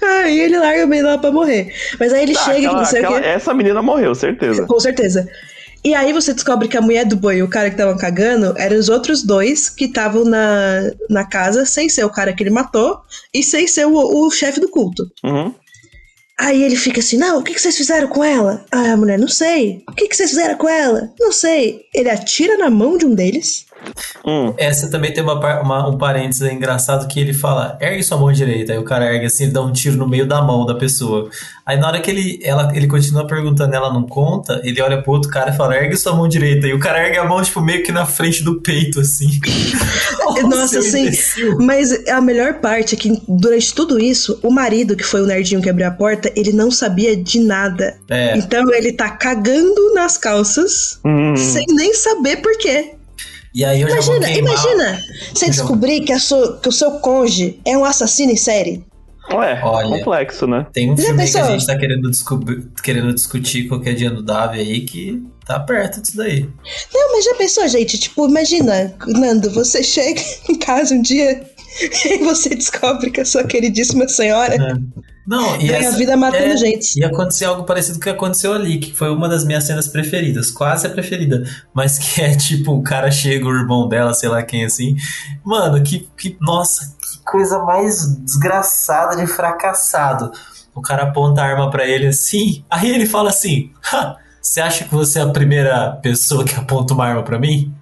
Aí 0.03 0.39
ele 0.39 0.59
larga 0.59 0.87
bem 0.87 1.03
lá 1.03 1.19
pra 1.19 1.33
morrer. 1.33 1.75
Mas 1.99 2.13
aí 2.13 2.23
ele 2.23 2.35
Tá, 2.35 2.45
chega 2.45 2.59
e 2.59 2.67
aquela- 2.67 2.79
não 2.79 2.85
sei 2.85 3.01
o 3.01 3.05
aquela- 3.05 3.21
quê. 3.21 3.27
Essa 3.27 3.53
menina 3.55 3.83
morreu, 3.83 4.15
certeza. 4.15 4.65
Com 4.65 4.79
certeza. 4.79 5.27
E 5.83 5.95
aí 5.95 6.13
você 6.13 6.35
descobre 6.35 6.69
que 6.69 6.77
a 6.77 6.83
mulher 6.83 7.07
do 7.07 7.17
boi 7.17 7.37
e 7.37 7.43
o 7.43 7.49
cara 7.49 7.71
que 7.71 7.75
estavam 7.75 7.97
cagando 7.97 8.55
eram 8.59 8.77
os 8.77 8.89
outros 8.89 9.23
dois 9.23 9.71
que 9.71 9.87
estavam 9.87 10.25
na, 10.25 10.91
na 11.09 11.25
casa, 11.25 11.65
sem 11.65 11.89
ser 11.89 12.05
o 12.05 12.11
cara 12.11 12.35
que 12.35 12.43
ele 12.43 12.51
matou 12.51 13.01
e 13.33 13.43
sem 13.43 13.67
ser 13.67 13.87
o, 13.87 13.95
o 13.95 14.31
chefe 14.31 14.61
do 14.61 14.69
culto. 14.69 15.11
Uhum. 15.25 15.55
Aí 16.39 16.63
ele 16.63 16.77
fica 16.77 17.01
assim: 17.01 17.19
Não, 17.19 17.39
o 17.39 17.43
que, 17.43 17.53
que 17.53 17.61
vocês 17.61 17.77
fizeram 17.77 18.09
com 18.09 18.25
ela? 18.25 18.65
Ah, 18.71 18.93
a 18.93 18.97
mulher, 18.97 19.19
não 19.19 19.29
sei. 19.29 19.85
O 19.89 19.93
que, 19.93 20.09
que 20.09 20.17
vocês 20.17 20.31
fizeram 20.31 20.57
com 20.57 20.69
ela? 20.69 21.13
Não 21.21 21.33
sei. 21.33 21.83
Ele 21.95 22.09
atira 22.09 22.57
na 22.57 22.71
mão 22.71 22.97
de 22.97 23.05
um 23.05 23.15
deles. 23.15 23.67
Hum. 24.25 24.53
Essa 24.59 24.91
também 24.91 25.13
tem 25.13 25.23
uma, 25.23 25.35
uma- 25.63 25.89
um 25.89 25.97
parênteses 25.97 26.43
engraçado 26.53 27.09
que 27.09 27.19
ele 27.19 27.33
fala, 27.33 27.77
ergue 27.81 28.03
sua 28.03 28.19
mão 28.19 28.31
direita. 28.33 28.73
Aí 28.73 28.79
o 28.79 28.85
cara 28.85 29.13
ergue 29.13 29.27
assim, 29.27 29.45
ele 29.45 29.53
dá 29.53 29.63
um 29.63 29.73
tiro 29.73 29.97
no 29.97 30.07
meio 30.09 30.27
da 30.27 30.43
mão 30.43 30.67
da 30.67 30.75
pessoa. 30.75 31.29
Aí 31.65 31.79
na 31.79 31.89
hora 31.89 32.01
que 32.01 32.11
ele, 32.11 32.39
ela, 32.43 32.71
ele 32.75 32.87
continua 32.87 33.27
perguntando, 33.27 33.75
ela 33.75 33.93
não 33.93 34.03
conta, 34.03 34.61
ele 34.65 34.81
olha 34.83 35.01
pro 35.03 35.13
outro 35.13 35.31
cara 35.31 35.51
e 35.51 35.57
fala, 35.57 35.77
ergue 35.77 35.97
sua 35.97 36.15
mão 36.15 36.29
direita. 36.29 36.67
E 36.67 36.75
o 36.75 36.79
cara 36.79 37.05
ergue 37.07 37.19
a 37.19 37.25
mão, 37.25 37.41
tipo, 37.43 37.61
meio 37.61 37.83
que 37.83 37.93
na 37.93 38.05
frente 38.05 38.43
do 38.45 38.61
peito, 38.61 39.01
assim. 39.01 39.29
Nossa, 40.49 40.69
seu 40.69 40.83
sim. 40.83 41.03
imbecil. 41.07 41.57
Mas 41.59 41.93
a 42.09 42.21
melhor 42.21 42.55
parte 42.55 42.95
é 42.95 42.99
que 42.99 43.21
durante 43.29 43.75
tudo 43.75 43.99
isso, 43.99 44.39
o 44.43 44.51
marido, 44.51 44.97
que 44.97 45.05
foi 45.05 45.23
o 45.23 45.27
nerdinho 45.27 45.61
que 45.63 45.69
abriu 45.71 45.87
a 45.87 45.91
porta, 45.91 46.31
ele 46.37 46.53
não 46.53 46.71
sabia 46.71 47.17
de 47.17 47.41
nada. 47.41 47.97
É, 48.09 48.37
Então 48.37 48.71
ele 48.73 48.93
tá 48.93 49.11
cagando 49.11 49.95
nas 49.95 50.17
calças 50.19 51.01
Hum. 51.05 51.37
sem 51.37 51.67
nem 51.71 51.95
saber 51.95 52.37
por 52.39 52.57
quê. 52.59 52.93
E 53.55 53.65
aí 53.65 53.81
eu 53.81 53.89
já 53.91 54.01
vou 54.01 54.17
Imagina, 54.17 54.33
queimar. 54.35 54.53
imagina 54.67 55.01
você 55.35 55.47
Já- 55.47 55.53
descobrir 55.53 56.01
que, 56.03 56.13
a 56.13 56.19
sua- 56.19 56.59
que 56.59 56.69
o 56.69 56.73
seu 56.73 56.93
cônjuge 57.01 57.61
é 57.65 57.77
um 57.77 57.85
assassino 57.85 58.33
em 58.33 58.37
série. 58.37 58.85
Ué, 59.33 59.61
Olha. 59.63 59.99
complexo, 59.99 60.45
né? 60.47 60.67
Tem 60.73 60.91
um 60.91 60.97
Já 60.97 61.05
filme 61.05 61.25
que 61.31 61.39
a 61.39 61.51
gente 61.53 61.65
tá 61.67 61.79
querendo, 61.79 62.11
descobrir, 62.11 62.67
querendo 62.83 63.15
discutir 63.15 63.69
qualquer 63.69 63.95
dia 63.95 64.11
no 64.11 64.23
Davi 64.23 64.59
aí 64.59 64.81
que 64.81 65.23
tá 65.47 65.61
perto 65.61 66.01
disso 66.01 66.17
daí. 66.17 66.49
Não, 66.93 67.13
mas 67.13 67.25
já 67.25 67.35
pensou, 67.37 67.69
gente? 67.69 67.97
Tipo, 67.97 68.29
imagina, 68.29 68.93
Nando, 69.07 69.49
você 69.51 69.83
chega 69.85 70.21
em 70.49 70.57
casa 70.57 70.95
um 70.97 71.03
dia 71.03 71.45
e 72.05 72.19
você 72.19 72.51
descobre 72.51 73.11
que 73.11 73.21
a 73.21 73.25
sua 73.25 73.45
queridíssima 73.45 74.09
senhora 74.09 74.57
Não, 75.27 75.57
e 75.57 75.67
ganha 75.69 75.79
a 75.79 75.85
essa- 75.85 75.97
vida 75.97 76.17
matando 76.17 76.45
é, 76.45 76.57
gente. 76.57 76.99
E 76.99 77.05
aconteceu 77.05 77.51
algo 77.51 77.65
parecido 77.65 77.95
com 77.95 78.01
o 78.01 78.03
que 78.05 78.11
aconteceu 78.11 78.53
ali, 78.53 78.79
que 78.79 78.93
foi 78.93 79.11
uma 79.11 79.29
das 79.29 79.45
minhas 79.45 79.65
cenas 79.65 79.87
preferidas, 79.87 80.51
quase 80.51 80.87
a 80.87 80.91
preferida, 80.91 81.45
mas 81.73 81.99
que 81.99 82.21
é 82.21 82.35
tipo, 82.37 82.73
o 82.73 82.83
cara 82.83 83.11
chega, 83.11 83.47
o 83.47 83.55
irmão 83.57 83.87
dela, 83.89 84.13
sei 84.15 84.29
lá 84.29 84.43
quem 84.43 84.65
assim. 84.65 84.97
Mano, 85.45 85.81
que, 85.83 86.09
que 86.19 86.37
nossa, 86.41 86.97
que 87.01 87.23
coisa 87.25 87.61
mais 87.61 88.17
desgraçada 88.25 89.17
de 89.17 89.27
fracassado. 89.27 90.33
O 90.75 90.81
cara 90.81 91.05
aponta 91.05 91.43
a 91.43 91.45
arma 91.47 91.71
pra 91.71 91.87
ele 91.87 92.07
assim, 92.09 92.65
aí 92.71 92.91
ele 92.91 93.07
fala 93.07 93.31
assim: 93.31 93.71
"Ha, 93.93 94.17
Você 94.51 94.61
acha 94.61 94.85
que 94.85 94.93
você 94.93 95.21
é 95.21 95.23
a 95.23 95.29
primeira 95.29 95.93
pessoa 96.03 96.45
que 96.45 96.55
aponta 96.59 96.93
uma 96.93 97.07
arma 97.07 97.23
pra 97.23 97.39
mim? 97.39 97.73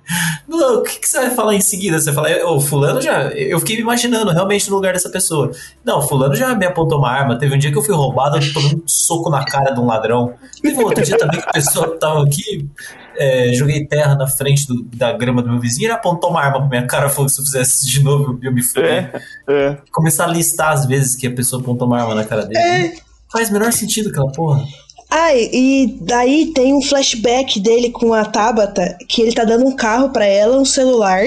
Não, 0.46 0.80
o 0.80 0.82
que, 0.82 0.98
que 1.00 1.08
você 1.08 1.16
vai 1.18 1.30
falar 1.30 1.54
em 1.54 1.62
seguida? 1.62 1.98
Você 1.98 2.12
fala, 2.12 2.28
ô, 2.44 2.60
fulano 2.60 3.00
já. 3.00 3.22
Eu 3.30 3.58
fiquei 3.60 3.76
me 3.76 3.80
imaginando 3.82 4.30
realmente 4.32 4.68
no 4.68 4.76
lugar 4.76 4.92
dessa 4.92 5.08
pessoa. 5.08 5.50
Não, 5.82 6.02
fulano 6.06 6.34
já 6.34 6.54
me 6.54 6.66
apontou 6.66 6.98
uma 6.98 7.10
arma. 7.10 7.38
Teve 7.38 7.54
um 7.54 7.58
dia 7.58 7.72
que 7.72 7.78
eu 7.78 7.82
fui 7.82 7.94
roubado, 7.94 8.36
eu 8.36 8.52
tomei 8.52 8.74
um 8.74 8.82
soco 8.86 9.30
na 9.30 9.42
cara 9.46 9.70
de 9.70 9.80
um 9.80 9.86
ladrão. 9.86 10.34
Teve 10.60 10.82
outro 10.84 11.02
dia 11.02 11.16
também 11.16 11.40
que 11.40 11.48
a 11.48 11.52
pessoa 11.52 11.96
tava 11.98 12.22
aqui, 12.24 12.68
é, 13.16 13.50
joguei 13.54 13.86
terra 13.86 14.14
na 14.14 14.26
frente 14.26 14.66
do- 14.66 14.82
da 14.94 15.10
grama 15.12 15.40
do 15.42 15.48
meu 15.48 15.58
vizinho, 15.58 15.86
ele 15.86 15.92
apontou 15.94 16.28
uma 16.28 16.42
arma 16.42 16.58
pra 16.60 16.68
minha 16.68 16.86
cara, 16.86 17.08
falou 17.08 17.26
que 17.28 17.32
se 17.32 17.40
eu 17.40 17.44
fizesse 17.46 17.76
isso 17.86 17.90
de 17.90 18.02
novo, 18.04 18.38
eu 18.42 18.44
ia 18.44 18.50
me 18.50 18.62
fuder. 18.62 19.22
É, 19.48 19.52
é. 19.70 19.78
Começar 19.90 20.24
a 20.24 20.28
listar 20.28 20.72
as 20.74 20.84
vezes 20.84 21.16
que 21.16 21.26
a 21.28 21.30
pessoa 21.32 21.62
apontou 21.62 21.86
uma 21.88 21.98
arma 21.98 22.14
na 22.14 22.24
cara 22.24 22.44
dele. 22.44 22.58
É. 22.58 22.92
Faz 23.32 23.48
o 23.48 23.52
menor 23.54 23.72
sentido 23.72 24.10
aquela 24.10 24.30
porra. 24.32 24.62
Ai, 25.10 25.48
e 25.52 25.98
daí 26.02 26.52
tem 26.52 26.74
um 26.74 26.82
flashback 26.82 27.58
dele 27.60 27.90
com 27.90 28.12
a 28.12 28.24
Tabata, 28.24 28.96
que 29.08 29.22
ele 29.22 29.34
tá 29.34 29.44
dando 29.44 29.66
um 29.66 29.74
carro 29.74 30.10
pra 30.10 30.26
ela, 30.26 30.60
um 30.60 30.64
celular. 30.64 31.22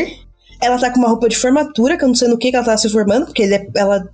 Ela 0.61 0.77
tá 0.77 0.91
com 0.91 0.99
uma 0.99 1.09
roupa 1.09 1.27
de 1.27 1.35
formatura, 1.35 1.97
que 1.97 2.03
eu 2.03 2.07
não 2.07 2.15
sei 2.15 2.27
no 2.27 2.37
que, 2.37 2.51
que 2.51 2.55
ela 2.55 2.65
tava 2.65 2.77
se 2.77 2.89
formando, 2.89 3.25
porque 3.25 3.41
ele 3.41 3.55
é- 3.55 3.67
ela 3.75 4.07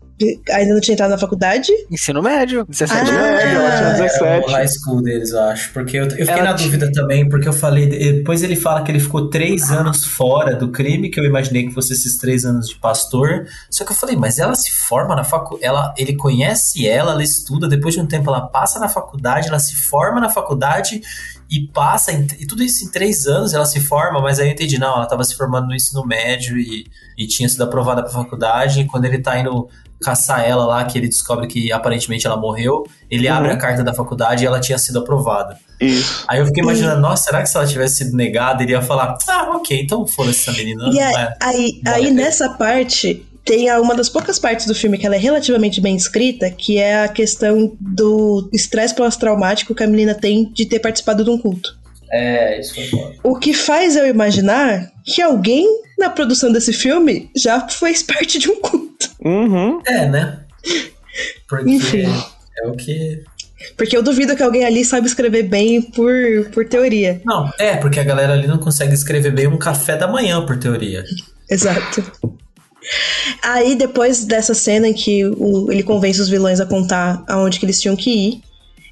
ainda 0.52 0.74
não 0.74 0.82
tinha 0.82 0.94
entrado 0.94 1.12
na 1.12 1.18
faculdade. 1.18 1.72
Ensino 1.92 2.22
médio, 2.22 2.66
17 2.68 3.12
Ah. 3.12 3.14
anos. 3.14 3.40
É, 3.44 3.54
ela 3.54 3.78
tinha 3.78 3.90
É, 3.90 4.02
17. 4.02 4.48
o 4.48 4.52
high 4.52 4.68
school 4.68 5.02
deles, 5.04 5.32
eu 5.32 5.40
acho. 5.42 5.72
Porque 5.74 5.98
eu, 5.98 6.04
eu 6.06 6.10
fiquei 6.12 6.28
Ela 6.28 6.44
na 6.44 6.54
dúvida 6.54 6.92
também, 6.92 7.28
porque 7.30 7.48
eu 7.48 7.54
falei. 7.54 7.88
Depois 7.88 8.42
ele 8.44 8.56
fala 8.56 8.82
que 8.84 8.92
ele 8.92 9.00
ficou 9.00 9.30
três 9.30 9.72
anos 9.72 10.04
fora 10.06 10.56
do 10.56 10.70
crime, 10.72 11.10
que 11.10 11.20
eu 11.20 11.24
imaginei 11.26 11.68
que 11.68 11.74
fosse 11.74 11.94
esses 11.94 12.18
três 12.18 12.46
anos 12.46 12.68
de 12.68 12.76
pastor. 12.76 13.46
Só 13.70 13.86
que 13.86 13.92
eu 13.92 13.96
falei, 13.96 14.16
mas 14.16 14.40
ela 14.40 14.56
se 14.56 14.72
forma 14.72 15.16
na 15.16 15.24
faculdade. 15.24 15.66
Ela, 15.66 15.94
ele 15.98 16.16
conhece 16.16 16.88
ela, 16.88 17.12
ela 17.12 17.24
estuda, 17.24 17.68
depois 17.68 17.94
de 17.94 18.02
um 18.02 18.06
tempo 18.08 18.30
ela 18.30 18.42
passa 18.48 18.80
na 18.80 18.90
faculdade, 18.90 19.48
ela 19.48 19.60
se 19.60 19.76
forma 19.76 20.20
na 20.20 20.30
faculdade 20.30 21.02
e 21.50 21.68
passa. 21.68 22.12
em- 22.12 22.28
e 22.40 22.46
tudo 22.46 22.62
isso 22.64 22.84
em 22.84 22.90
três 22.90 23.26
anos 23.26 23.54
ela 23.54 23.66
se 23.66 23.80
forma, 23.80 24.20
mas 24.22 24.40
aí 24.40 24.48
eu 24.48 24.52
entendi, 24.52 24.78
não, 24.78 24.94
ela 24.96 25.04
estava 25.04 25.24
se 25.24 25.36
formando 25.36 25.68
no 25.68 25.76
ensino 25.76 26.06
médio 26.06 26.58
e, 26.58 26.86
e 27.18 27.26
tinha 27.28 27.48
sido 27.48 27.64
aprovada 27.64 28.02
pra 28.04 28.12
faculdade. 28.12 28.82
E 28.82 28.86
quando 28.86 29.06
ele 29.06 29.20
tá 29.20 29.40
indo 29.40 29.70
caçar 30.02 30.46
ela 30.48 30.66
lá, 30.66 30.86
que 30.86 30.98
ele 30.98 31.08
descobre 31.08 31.48
que 31.48 31.72
aparentemente 31.72 32.26
ela 32.28 32.38
morreu, 32.38 32.84
ele 33.10 33.28
Uhum. 33.30 33.34
abre 33.36 33.52
a 33.52 33.58
carta 33.58 33.84
da 33.84 33.94
faculdade 33.94 34.44
e 34.44 34.48
ela 34.48 34.60
tinha 34.60 34.78
sido 34.78 35.00
aprovada. 35.00 35.58
Isso. 35.82 36.24
Aí 36.28 36.40
eu 36.40 36.46
fiquei 36.46 36.64
imaginando, 36.64 37.02
nossa, 37.02 37.24
será 37.26 37.42
que 37.42 37.50
se 37.50 37.58
ela 37.58 37.66
tivesse 37.68 37.96
sido 37.98 38.16
negada, 38.16 38.64
ele 38.64 38.72
ia 38.74 38.82
falar, 38.82 39.18
ah, 39.28 39.52
ok, 39.56 39.80
então 39.82 40.06
foda-se 40.08 40.42
essa 40.50 40.52
menina. 40.58 40.90
E 40.94 41.00
aí, 41.00 41.16
é. 41.16 41.34
aí, 41.42 41.82
aí 41.86 42.08
a 42.08 42.12
nessa 42.12 42.50
parte 42.50 43.24
tem 43.46 43.70
a- 43.70 43.80
uma 43.80 43.96
das 43.96 44.10
poucas 44.10 44.38
partes 44.38 44.66
do 44.66 44.76
filme 44.76 44.98
que 44.98 45.06
ela 45.06 45.16
é 45.16 45.20
relativamente 45.20 45.80
bem 45.80 45.96
escrita, 45.96 46.50
que 46.50 46.78
é 46.78 47.04
a 47.04 47.08
questão 47.08 47.72
do 47.80 48.50
estresse 48.54 48.94
pós-traumático 48.94 49.74
que 49.74 49.84
a 49.84 49.88
menina 49.88 50.14
tem 50.14 50.52
de 50.52 50.66
ter 50.66 50.80
participado 50.80 51.24
de 51.24 51.30
um 51.30 51.38
culto. 51.38 51.78
É, 52.12 52.60
isso 52.60 52.74
foda. 52.90 53.16
O 53.24 53.36
que 53.38 53.54
faz 53.54 53.96
eu 53.96 54.08
imaginar 54.08 54.92
que 55.06 55.22
alguém 55.22 55.66
na 56.00 56.10
produção 56.10 56.52
desse 56.52 56.72
filme 56.74 57.30
já 57.36 57.68
fez 57.68 58.02
parte 58.04 58.38
de 58.40 58.50
um 58.50 58.60
culto. 58.62 58.87
Uhum. 59.24 59.82
É, 59.86 60.06
né? 60.08 60.40
Porque 61.48 61.70
Enfim. 61.70 62.06
é 62.60 62.68
o 62.68 62.74
que. 62.74 63.24
Porque 63.76 63.98
eu 63.98 64.04
duvido 64.04 64.36
que 64.36 64.44
alguém 64.44 64.64
ali 64.66 64.86
sabe 64.86 65.08
escrever 65.08 65.44
bem 65.44 65.82
por, 65.82 66.14
por 66.54 66.68
teoria. 66.68 67.20
Não, 67.26 67.52
é, 67.58 67.76
porque 67.78 68.00
a 68.00 68.04
galera 68.04 68.34
ali 68.34 68.48
não 68.48 68.58
consegue 68.60 68.94
escrever 68.94 69.32
bem 69.32 69.48
um 69.48 69.58
café 69.58 69.96
da 69.96 70.08
manhã, 70.08 70.46
por 70.46 70.58
teoria. 70.58 71.04
Exato. 71.50 72.04
Aí, 73.44 73.76
depois 73.76 74.26
dessa 74.26 74.54
cena 74.54 74.88
em 74.88 74.94
que 74.94 75.26
o- 75.26 75.72
ele 75.72 75.84
convence 75.84 76.22
os 76.22 76.30
vilões 76.30 76.60
a 76.60 76.66
contar 76.66 77.24
aonde 77.28 77.60
que 77.60 77.66
eles 77.66 77.82
tinham 77.82 77.96
que 77.96 78.10
ir, 78.10 78.42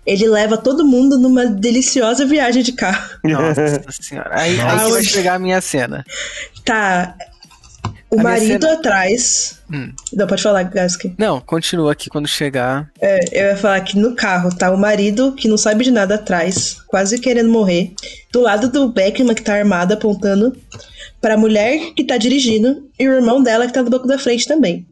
ele 0.05 0.27
leva 0.27 0.57
todo 0.57 0.85
mundo 0.85 1.17
numa 1.19 1.45
deliciosa 1.45 2.25
viagem 2.25 2.61
de 2.63 2.73
carro. 2.73 3.17
Nossa 3.23 3.81
senhora. 4.01 4.29
Aí, 4.31 4.59
aí 4.59 4.79
que 4.85 4.91
vai 4.91 5.03
chegar 5.03 5.35
a 5.35 5.39
minha 5.39 5.61
cena. 5.61 6.03
Tá. 6.63 7.15
O 8.11 8.19
A 8.19 8.23
marido 8.23 8.65
cena- 8.65 8.73
atrás. 8.73 9.59
Hum. 9.71 9.91
Não, 10.13 10.27
pode 10.27 10.41
falar, 10.43 10.63
Gaski. 10.63 11.13
Não, 11.17 11.41
continua 11.41 11.91
aqui 11.91 12.09
quando 12.09 12.27
chegar. 12.27 12.89
É, 13.01 13.19
eu 13.31 13.47
ia 13.49 13.57
falar 13.57 13.81
que 13.81 13.97
no 13.97 14.15
carro 14.15 14.55
tá 14.55 14.71
o 14.71 14.77
marido 14.77 15.33
que 15.33 15.47
não 15.47 15.57
sabe 15.57 15.83
de 15.83 15.91
nada 15.91 16.15
atrás, 16.15 16.77
quase 16.87 17.19
querendo 17.19 17.49
morrer. 17.49 17.93
Do 18.31 18.41
lado 18.41 18.69
do 18.69 18.87
Beckman, 18.89 19.33
que 19.35 19.41
tá 19.41 19.55
armado, 19.55 19.93
apontando 19.93 20.55
pra 21.19 21.35
mulher 21.35 21.93
que 21.95 22.03
tá 22.03 22.15
dirigindo 22.17 22.87
e 22.99 23.09
o 23.09 23.13
irmão 23.13 23.41
dela 23.41 23.65
que 23.65 23.73
tá 23.73 23.81
no 23.81 23.89
banco 23.89 24.07
da 24.07 24.19
frente 24.19 24.47
também. 24.47 24.85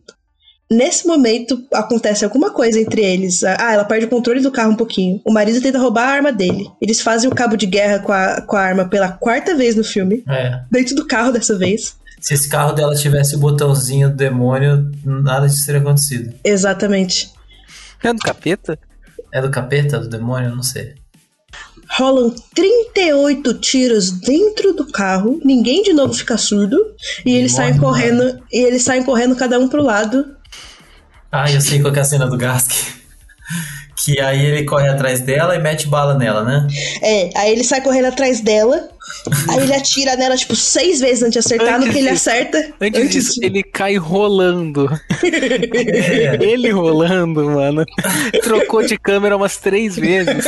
Nesse 0.72 1.06
momento, 1.06 1.62
acontece 1.72 2.26
alguma 2.26 2.50
coisa 2.50 2.80
entre 2.80 3.04
eles. 3.04 3.44
Ah, 3.44 3.74
ela 3.74 3.86
perde 3.86 4.06
o 4.06 4.10
controle 4.10 4.40
do 4.42 4.50
carro 4.52 4.72
um 4.72 4.76
pouquinho. 4.76 5.22
O 5.24 5.32
marido 5.32 5.62
tenta 5.62 5.78
roubar 5.78 6.08
a 6.08 6.12
arma 6.14 6.32
dele. 6.32 6.68
Eles 6.82 7.00
fazem 7.00 7.30
o 7.30 7.36
cabo 7.36 7.56
de 7.56 7.68
guerra 7.68 8.00
com 8.00 8.12
a, 8.12 8.42
com 8.42 8.56
a 8.58 8.62
arma 8.62 8.86
pela 8.86 9.10
quarta 9.12 9.56
vez 9.56 9.76
no 9.76 9.84
filme. 9.84 10.24
É. 10.28 10.62
Dentro 10.72 10.96
do 10.96 11.06
carro 11.06 11.32
dessa 11.32 11.56
vez. 11.56 11.96
Se 12.24 12.34
esse 12.36 12.48
carro 12.48 12.72
dela 12.72 12.96
tivesse 12.96 13.36
o 13.36 13.38
botãozinho 13.38 14.10
do 14.10 14.16
demônio, 14.16 14.90
nada 15.04 15.46
disso 15.46 15.66
teria 15.66 15.82
acontecido. 15.82 16.34
Exatamente. 16.42 17.30
É 18.02 18.14
do 18.14 18.20
capeta? 18.20 18.80
É 19.30 19.42
do 19.42 19.52
capeta, 19.52 20.00
do 20.00 20.08
demônio? 20.08 20.56
Não 20.56 20.64
sei. 20.64 20.96
Rolam 21.90 22.34
38 22.56 23.56
tiros 23.56 24.10
dentro 24.10 24.72
do 24.74 24.90
carro, 24.90 25.42
ninguém 25.44 25.84
de 25.84 25.92
novo 25.92 26.14
fica 26.14 26.38
surdo, 26.38 26.78
e 27.26 27.36
eles 27.36 27.52
saem 27.52 27.74
morre 27.74 28.10
correndo, 28.10 28.42
e 28.50 28.66
eles 28.66 28.84
saem 28.84 29.04
correndo 29.04 29.36
cada 29.36 29.60
um 29.60 29.68
pro 29.68 29.84
lado. 29.84 30.26
Ah, 31.30 31.52
eu 31.52 31.60
sei 31.60 31.82
qual 31.82 31.92
que 31.92 32.00
é 32.00 32.04
a 32.04 32.06
cena 32.06 32.26
do 32.26 32.38
Gask. 32.38 32.72
Que 34.04 34.20
aí 34.22 34.46
ele 34.46 34.64
corre 34.64 34.88
atrás 34.88 35.20
dela 35.20 35.56
e 35.56 35.60
mete 35.60 35.88
bala 35.88 36.18
nela, 36.18 36.44
né? 36.44 36.68
É, 37.02 37.38
aí 37.38 37.52
ele 37.52 37.66
sai 37.66 37.82
correndo 37.82 38.06
atrás 38.06 38.40
dela, 38.40 38.90
Aí 39.50 39.64
ele 39.64 39.74
atira 39.74 40.16
nela, 40.16 40.36
tipo, 40.36 40.56
seis 40.56 41.00
vezes 41.00 41.24
antes 41.24 41.34
de 41.34 41.40
acertar, 41.40 41.80
no 41.80 41.86
Antes 41.86 41.94
que 41.94 42.00
ele 42.00 42.10
acerta. 42.10 42.74
Antes 42.80 43.10
disso, 43.10 43.40
ele 43.42 43.64
cai 43.64 43.96
rolando. 43.96 44.90
ele 46.42 46.70
rolando, 46.72 47.46
mano. 47.46 47.86
Trocou 48.42 48.84
de 48.84 48.98
câmera 48.98 49.38
umas 49.38 49.58
três 49.58 49.96
vezes. 49.96 50.46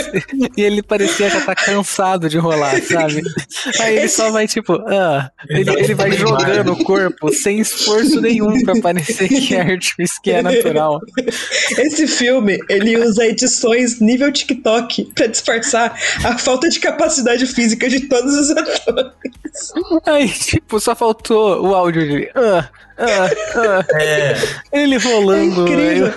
E 0.58 0.62
ele 0.62 0.82
parecia 0.82 1.30
já 1.30 1.42
tá 1.42 1.56
cansado 1.56 2.30
de 2.30 2.38
rolar, 2.38 2.82
sabe? 2.82 3.22
Aí 3.80 3.98
ele 3.98 4.08
só 4.10 4.32
vai, 4.32 4.48
tipo, 4.48 4.74
ah, 4.88 5.30
ele, 5.50 5.70
ele 5.72 5.94
vai 5.94 6.12
jogando 6.12 6.74
o 6.74 6.84
corpo 6.84 7.32
sem 7.34 7.60
esforço 7.60 8.22
nenhum 8.22 8.64
pra 8.64 8.80
parecer 8.82 9.28
que 9.30 9.56
é 9.56 9.62
artifício, 9.62 10.22
que 10.22 10.32
é 10.32 10.42
natural. 10.42 11.00
Esse 11.78 12.08
filme, 12.08 12.60
ele 12.70 12.98
usa 12.98 13.26
edições 13.26 14.00
nível 14.00 14.32
TikTok 14.32 15.12
pra 15.16 15.28
disfarçar 15.28 15.98
a 16.24 16.38
falta 16.38 16.70
de 16.70 16.80
capacidade 16.80 17.46
física 17.46 17.90
de 17.90 18.02
todos 18.02 18.36
os 18.36 18.52
atores. 18.52 18.65
Aí, 20.06 20.30
tipo, 20.30 20.80
só 20.80 20.96
faltou 20.96 21.62
o 21.66 21.74
áudio 21.76 22.02
dele. 22.08 22.30
Ah, 22.36 22.70
ah, 22.98 23.30
ah. 23.56 23.86
É, 24.02 24.36
Ele 24.72 24.96
É 24.96 25.00
rolando. 25.00 25.62
incrível. 25.62 26.14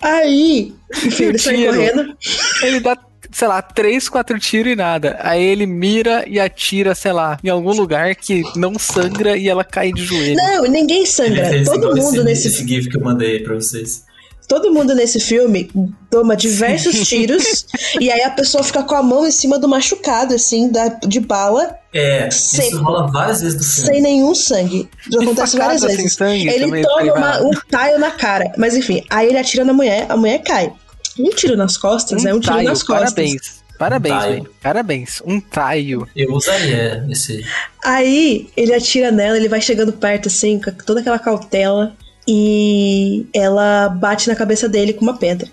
Aí, 0.00 0.74
enfim, 1.04 1.24
ele 1.24 1.38
sai 1.38 1.64
correndo. 1.66 2.16
Ele 2.62 2.80
dá, 2.80 2.96
sei 3.30 3.48
lá, 3.48 3.62
três, 3.62 4.08
quatro 4.08 4.38
tiros 4.38 4.72
e 4.72 4.76
nada. 4.76 5.16
Aí 5.20 5.42
ele 5.42 5.66
mira 5.66 6.24
e 6.26 6.38
atira, 6.40 6.94
sei 6.94 7.12
lá, 7.12 7.38
em 7.42 7.48
algum 7.48 7.72
lugar 7.72 8.14
que 8.14 8.42
não 8.56 8.78
sangra 8.78 9.36
e 9.36 9.48
ela 9.48 9.64
cai 9.64 9.92
de 9.92 10.04
joelho. 10.04 10.36
Não, 10.36 10.64
ninguém 10.64 11.06
sangra. 11.06 11.64
Todo 11.64 11.78
igual 11.78 11.96
mundo 11.96 12.16
esse, 12.16 12.24
nesse 12.24 12.48
esse 12.48 12.66
GIF 12.66 12.88
que 12.88 12.96
eu 12.96 13.02
mandei 13.02 13.40
pra 13.40 13.54
vocês. 13.54 14.04
Todo 14.48 14.72
mundo 14.72 14.94
nesse 14.94 15.18
filme 15.18 15.70
toma 16.10 16.36
diversos 16.36 17.08
tiros 17.08 17.64
e 17.98 18.10
aí 18.10 18.22
a 18.22 18.30
pessoa 18.30 18.62
fica 18.62 18.82
com 18.82 18.94
a 18.94 19.02
mão 19.02 19.26
em 19.26 19.30
cima 19.30 19.58
do 19.58 19.66
machucado, 19.68 20.34
assim, 20.34 20.70
da, 20.70 20.88
de 20.88 21.20
bala, 21.20 21.78
É, 21.94 22.30
Seco. 22.30 22.68
isso 22.68 22.82
rola 22.82 23.06
várias 23.10 23.40
vezes 23.42 23.58
no 23.58 23.62
filme. 23.64 23.90
sem 23.92 24.00
nenhum 24.02 24.34
sangue. 24.34 24.88
Isso 25.08 25.20
acontece 25.20 25.58
várias 25.58 25.80
sem 25.82 25.96
vezes. 25.96 26.14
sangue 26.14 26.48
Ele 26.48 26.82
toma 26.82 27.02
uma- 27.14 27.42
um 27.42 27.50
taio 27.70 27.98
na 27.98 28.10
cara. 28.10 28.50
Mas 28.56 28.74
enfim, 28.76 29.04
aí 29.10 29.28
ele 29.28 29.38
atira 29.38 29.64
na 29.64 29.72
mulher, 29.74 30.06
a 30.08 30.16
mulher 30.16 30.38
cai. 30.42 30.72
Um 31.18 31.28
tiro 31.30 31.56
nas 31.56 31.76
costas 31.76 32.24
é 32.24 32.32
um 32.32 32.40
tiro 32.40 32.54
taio, 32.54 32.68
nas 32.68 32.82
costas. 32.82 33.12
Parabéns. 33.12 33.62
Parabéns, 33.78 34.14
Um 34.14 34.20
velho. 34.28 34.50
Parabéns. 34.62 35.22
Um 35.26 35.40
taio. 35.40 36.08
Eu 36.16 36.32
usaria 36.32 37.04
esse. 37.10 37.44
Aí 37.84 38.48
ele 38.56 38.72
atira 38.72 39.10
nela, 39.10 39.36
ele 39.36 39.48
vai 39.48 39.60
chegando 39.60 39.92
perto 39.92 40.28
assim, 40.28 40.60
com 40.60 40.70
toda 40.70 41.00
aquela 41.00 41.18
cautela, 41.18 41.94
e 42.26 43.26
ela 43.34 43.88
bate 43.88 44.28
na 44.28 44.36
cabeça 44.36 44.68
dele 44.68 44.92
com 44.92 45.02
uma 45.04 45.18
pedra. 45.18 45.48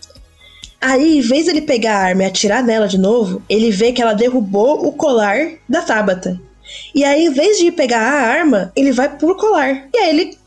Aí, 0.81 1.17
em 1.17 1.21
vez 1.21 1.45
dele 1.45 1.61
pegar 1.61 1.97
a 1.97 2.03
arma 2.05 2.23
e 2.23 2.25
atirar 2.25 2.63
nela 2.63 2.87
de 2.87 2.97
novo, 2.97 3.41
ele 3.49 3.69
vê 3.69 3.91
que 3.91 4.01
ela 4.01 4.13
derrubou 4.13 4.87
o 4.87 4.93
colar 4.93 5.37
da 5.67 5.81
Tabata. 5.81 6.39
E 6.95 7.03
aí, 7.03 7.25
em 7.25 7.33
vez 7.33 7.57
de 7.57 7.65
ir 7.67 7.71
pegar 7.73 7.99
a 7.99 8.21
arma, 8.21 8.71
ele 8.75 8.91
vai 8.91 9.09
pro 9.17 9.35
colar. 9.35 9.89
E 9.93 9.97
aí 9.97 10.09
ele 10.09 10.37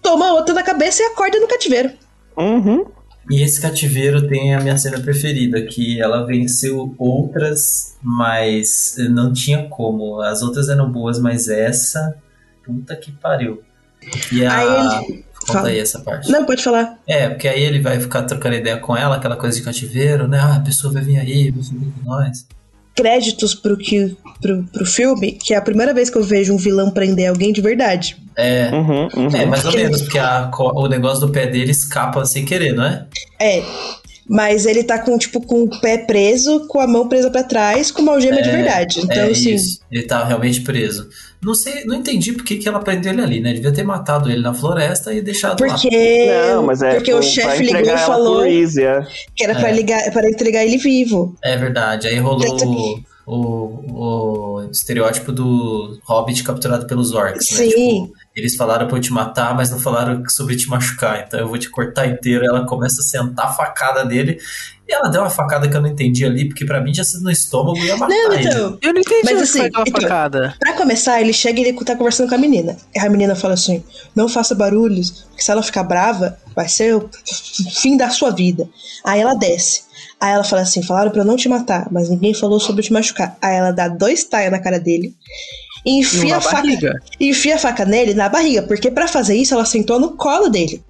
toma 0.00 0.32
outra 0.32 0.54
na 0.54 0.62
cabeça 0.62 1.02
e 1.02 1.06
acorda 1.06 1.40
no 1.40 1.48
cativeiro. 1.48 1.90
Uhum. 2.36 2.86
E 3.30 3.42
esse 3.42 3.60
cativeiro 3.60 4.26
tem 4.28 4.54
a 4.54 4.60
minha 4.60 4.78
cena 4.78 4.98
preferida, 5.00 5.62
que 5.62 6.00
ela 6.00 6.26
venceu 6.26 6.94
outras, 6.98 7.96
mas 8.02 8.96
não 9.10 9.32
tinha 9.32 9.68
como. 9.68 10.20
As 10.20 10.42
outras 10.42 10.68
eram 10.68 10.90
boas, 10.90 11.18
mas 11.18 11.48
essa. 11.48 12.16
Puta 12.64 12.94
que 12.96 13.12
pariu. 13.12 13.62
E 14.32 14.44
a. 14.44 14.98
Aí 14.98 15.24
Conta 15.40 15.52
Fala. 15.52 15.68
aí 15.68 15.78
essa 15.78 15.98
parte. 16.00 16.30
Não, 16.30 16.44
pode 16.44 16.62
falar. 16.62 16.98
É, 17.06 17.28
porque 17.28 17.48
aí 17.48 17.62
ele 17.62 17.80
vai 17.80 17.98
ficar 17.98 18.22
trocando 18.22 18.56
ideia 18.56 18.76
com 18.76 18.96
ela, 18.96 19.16
aquela 19.16 19.36
coisa 19.36 19.56
de 19.56 19.64
cativeiro, 19.64 20.28
né? 20.28 20.38
Ah, 20.38 20.56
a 20.56 20.60
pessoa 20.60 20.92
vai 20.92 21.02
vir 21.02 21.18
aí, 21.18 21.50
vai 21.50 21.62
subir 21.62 21.92
com 21.92 22.10
nós. 22.10 22.46
Créditos 22.94 23.54
pro, 23.54 23.76
que, 23.76 24.16
pro, 24.42 24.62
pro 24.64 24.84
filme, 24.84 25.32
que 25.32 25.54
é 25.54 25.56
a 25.56 25.62
primeira 25.62 25.94
vez 25.94 26.10
que 26.10 26.18
eu 26.18 26.22
vejo 26.22 26.52
um 26.52 26.58
vilão 26.58 26.90
prender 26.90 27.30
alguém 27.30 27.52
de 27.52 27.60
verdade. 27.60 28.16
É, 28.36 28.70
Uhum, 28.72 29.08
uhum. 29.14 29.36
é 29.36 29.46
mais 29.46 29.64
ou 29.64 29.72
menos, 29.72 30.02
porque 30.02 30.18
a 30.18 30.50
o 30.58 30.86
negócio 30.86 31.26
do 31.26 31.32
pé 31.32 31.46
dele 31.46 31.70
escapa 31.70 32.24
sem 32.24 32.44
querer, 32.44 32.74
não 32.74 32.84
é? 32.84 33.06
É. 33.40 33.62
Mas 34.28 34.64
ele 34.64 34.84
tá 34.84 34.98
com, 34.98 35.18
tipo, 35.18 35.40
com 35.40 35.62
o 35.62 35.80
pé 35.80 35.98
preso, 35.98 36.66
com 36.68 36.78
a 36.78 36.86
mão 36.86 37.08
presa 37.08 37.30
pra 37.30 37.42
trás, 37.42 37.90
com 37.90 38.02
uma 38.02 38.12
algema 38.12 38.40
de 38.40 38.48
verdade. 38.50 39.00
Então, 39.00 39.16
é 39.16 39.30
assim. 39.30 39.54
isso. 39.54 39.80
Ele 39.90 40.02
tá 40.04 40.24
realmente 40.24 40.60
preso. 40.60 41.08
Não 41.42 41.54
sei, 41.54 41.84
não 41.84 41.96
entendi 41.96 42.32
por 42.32 42.44
que, 42.44 42.56
que 42.56 42.68
ela 42.68 42.80
prendeu 42.80 43.12
ele 43.12 43.22
ali, 43.22 43.40
né? 43.40 43.52
Devia 43.54 43.72
ter 43.72 43.82
matado 43.82 44.30
ele 44.30 44.42
na 44.42 44.52
floresta 44.52 45.12
e 45.12 45.22
deixado 45.22 45.60
lá. 45.62 45.68
Porque, 45.68 46.26
Não, 46.52 46.62
mas 46.64 46.82
é 46.82 46.94
porque 46.94 47.12
o 47.12 47.18
pra 47.18 47.26
chefe 47.26 47.62
ligou 47.64 47.94
e 47.94 47.98
falou 47.98 48.44
é. 48.44 49.06
que 49.34 49.44
era 49.44 49.54
pra, 49.54 49.70
É. 49.70 49.72
ligar, 49.72 50.12
para 50.12 50.28
entregar 50.28 50.64
ele 50.64 50.76
vivo. 50.76 51.34
É 51.42 51.56
verdade. 51.56 52.06
Aí 52.06 52.18
rolou 52.18 53.02
o, 53.26 53.34
o, 53.34 54.56
o 54.58 54.70
estereótipo 54.70 55.32
do 55.32 55.98
Hobbit 56.04 56.44
capturado 56.44 56.86
pelos 56.86 57.12
orcs, 57.12 57.50
né? 57.52 57.56
Sim. 57.56 57.68
Tipo, 57.70 58.12
eles 58.36 58.54
falaram 58.56 58.86
pra 58.86 58.96
eu 58.96 59.00
te 59.00 59.12
matar, 59.12 59.54
mas 59.54 59.70
não 59.70 59.78
falaram 59.78 60.22
sobre 60.28 60.56
te 60.56 60.68
machucar. 60.68 61.24
Então 61.26 61.40
eu 61.40 61.48
vou 61.48 61.58
te 61.58 61.68
cortar 61.68 62.06
inteiro. 62.06 62.44
Ela 62.44 62.64
começa 62.66 63.00
a 63.00 63.04
sentar 63.04 63.46
a 63.46 63.52
facada 63.52 64.04
nele. 64.04 64.38
E 64.88 64.92
ela 64.92 65.08
deu 65.08 65.20
uma 65.20 65.30
facada 65.30 65.68
que 65.68 65.76
eu 65.76 65.80
não 65.80 65.88
entendi 65.88 66.24
ali, 66.24 66.46
porque 66.48 66.64
pra 66.64 66.80
mim 66.80 66.90
tinha 66.90 67.04
sido 67.04 67.22
no 67.22 67.30
estômago 67.30 67.78
e 67.78 67.86
ia 67.86 67.96
matar 67.96 68.12
Não, 68.12 68.32
ele. 68.32 68.48
então. 68.48 68.78
Eu 68.82 68.92
não 68.92 69.00
entendi 69.00 69.20
Mas 69.24 69.34
onde 69.34 69.42
assim, 69.44 69.62
então- 69.64 69.84
facada. 69.86 70.54
Pra 70.58 70.72
começar, 70.72 71.20
ele 71.20 71.32
chega 71.32 71.60
e 71.60 71.64
ele 71.64 71.84
tá 71.84 71.94
conversando 71.96 72.28
com 72.28 72.34
a 72.34 72.38
menina. 72.38 72.76
E 72.94 72.98
a 72.98 73.08
menina 73.08 73.34
fala 73.36 73.54
assim: 73.54 73.84
não 74.16 74.28
faça 74.28 74.54
barulhos, 74.54 75.10
porque 75.28 75.42
se 75.42 75.50
ela 75.50 75.62
ficar 75.62 75.84
brava, 75.84 76.36
vai 76.56 76.68
ser 76.68 76.94
o 76.96 77.08
fim 77.80 77.96
da 77.96 78.10
sua 78.10 78.30
vida. 78.30 78.68
Aí 79.04 79.20
ela 79.20 79.34
desce. 79.34 79.82
Aí 80.20 80.32
ela 80.32 80.42
fala 80.44 80.62
assim: 80.62 80.82
falaram 80.82 81.10
pra 81.12 81.20
eu 81.20 81.24
não 81.26 81.36
te 81.36 81.48
matar, 81.48 81.86
mas 81.92 82.08
ninguém 82.10 82.34
falou 82.34 82.58
sobre 82.58 82.82
te 82.82 82.92
machucar. 82.92 83.36
Aí 83.40 83.56
ela 83.56 83.70
dá 83.70 83.86
dois 83.88 84.24
taios 84.24 84.50
na 84.50 84.58
cara 84.58 84.80
dele. 84.80 85.14
E 85.84 86.00
enfia 86.00 86.36
a 86.36 86.40
faca. 86.40 86.56
barriga. 86.56 87.02
Enfia 87.18 87.54
a 87.56 87.58
faca 87.58 87.84
nele 87.84 88.14
na 88.14 88.28
barriga, 88.28 88.62
porque 88.62 88.90
pra 88.90 89.08
fazer 89.08 89.34
isso 89.34 89.54
ela 89.54 89.64
sentou 89.64 89.98
no 89.98 90.12
colo 90.12 90.48
dele. 90.48 90.82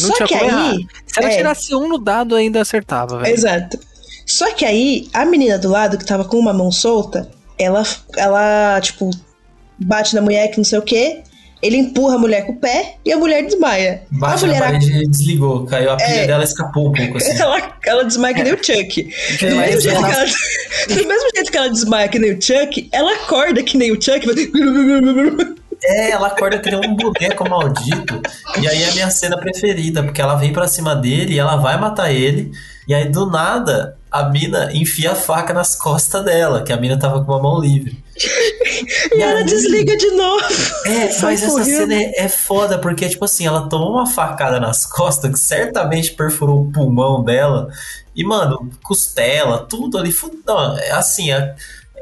Não 0.00 0.08
Só 0.14 0.26
que 0.26 0.34
errar. 0.34 0.70
aí. 0.70 0.86
Se 1.06 1.20
ela 1.20 1.32
é. 1.32 1.36
tirasse 1.36 1.74
um 1.74 1.88
no 1.88 1.98
dado, 1.98 2.34
ainda 2.34 2.60
acertava, 2.60 3.18
velho. 3.18 3.34
Exato. 3.34 3.78
Só 4.24 4.52
que 4.52 4.64
aí, 4.64 5.08
a 5.12 5.24
menina 5.24 5.58
do 5.58 5.68
lado, 5.68 5.96
que 5.98 6.04
tava 6.04 6.24
com 6.24 6.36
uma 6.36 6.52
mão 6.52 6.70
solta, 6.72 7.30
ela, 7.58 7.84
ela 8.16 8.80
tipo, 8.80 9.10
bate 9.78 10.14
na 10.14 10.20
mulher 10.20 10.48
que 10.48 10.58
não 10.58 10.64
sei 10.64 10.78
o 10.78 10.82
quê. 10.82 11.22
Ele 11.62 11.78
empurra 11.78 12.16
a 12.16 12.18
mulher 12.18 12.44
com 12.46 12.52
o 12.52 12.56
pé 12.56 12.96
e 13.04 13.10
a 13.12 13.16
mulher 13.16 13.42
desmaia. 13.44 14.02
Bate 14.10 14.44
a 14.44 14.46
na 14.48 14.54
mulher 14.54 14.60
parede 14.72 14.92
e 15.04 15.08
desligou. 15.08 15.64
Caiu 15.66 15.90
a 15.90 15.96
pilha 15.96 16.06
É. 16.08 16.26
dela 16.26 16.44
escapou 16.44 16.88
um 16.88 16.92
pouco 16.92 17.16
assim. 17.16 17.30
ela, 17.40 17.72
ela 17.86 18.04
desmaia 18.04 18.34
que 18.34 18.42
nem 18.44 18.52
o 18.52 18.56
Chuck. 18.58 19.02
Do 19.02 19.36
Desmaia 19.38 19.66
mesmo, 19.68 19.80
jeito 19.80 19.96
ela- 19.96 20.08
que 20.08 20.14
ela, 20.14 20.24
do 21.00 21.08
mesmo 21.08 21.30
jeito 21.34 21.50
que 21.52 21.56
ela 21.58 21.68
desmaia 21.70 22.08
que 22.08 22.18
nem 22.18 22.32
o 22.34 22.42
Chuck, 22.42 22.88
ela 22.92 23.12
acorda 23.14 23.62
que 23.62 23.76
nem 23.78 23.90
o 23.90 23.94
Chuck. 24.00 24.26
vai- 24.26 24.34
É, 25.84 26.10
ela 26.10 26.28
acorda 26.28 26.58
que 26.58 26.70
nem 26.70 26.78
um 26.90 26.94
boneco 26.94 27.48
maldito. 27.48 28.20
E 28.60 28.66
aí 28.68 28.82
é 28.82 28.88
a 28.88 28.92
minha 28.94 29.10
cena 29.10 29.38
preferida, 29.38 30.02
porque 30.02 30.20
ela 30.20 30.34
vem 30.36 30.52
pra 30.52 30.66
cima 30.66 30.94
dele 30.96 31.34
e 31.34 31.38
ela 31.38 31.56
vai 31.56 31.78
matar 31.78 32.12
ele. 32.12 32.50
E 32.88 32.94
aí 32.94 33.08
do 33.08 33.26
nada 33.30 33.96
a 34.18 34.28
mina 34.28 34.70
enfia 34.72 35.12
a 35.12 35.14
faca 35.14 35.52
nas 35.54 35.74
costas 35.76 36.24
dela, 36.24 36.62
que 36.62 36.72
a 36.72 36.76
mina 36.76 36.98
tava 36.98 37.24
com 37.24 37.32
uma 37.32 37.42
mão 37.42 37.60
livre. 37.60 38.02
E 39.14 39.22
ela 39.22 39.38
aí- 39.40 39.44
desliga 39.44 39.96
de 39.96 40.10
novo. 40.10 40.44
É, 40.86 41.20
mas 41.22 41.42
essa 41.42 41.64
cena 41.64 41.94
é, 41.94 42.24
é 42.24 42.28
foda, 42.28 42.78
porque, 42.78 43.08
tipo 43.08 43.24
assim, 43.24 43.46
ela 43.46 43.68
tomou 43.68 43.92
uma 43.92 44.06
facada 44.06 44.58
nas 44.60 44.84
costas 44.84 45.30
que 45.30 45.38
certamente 45.38 46.12
perfurou 46.12 46.62
o 46.62 46.72
pulmão 46.72 47.22
dela. 47.22 47.68
E, 48.14 48.24
mano, 48.24 48.70
costela, 48.82 49.58
tudo 49.68 49.96
ali. 49.98 50.14
Não, 50.46 50.76
é 50.78 50.90
assim, 50.92 51.30
é- 51.32 51.54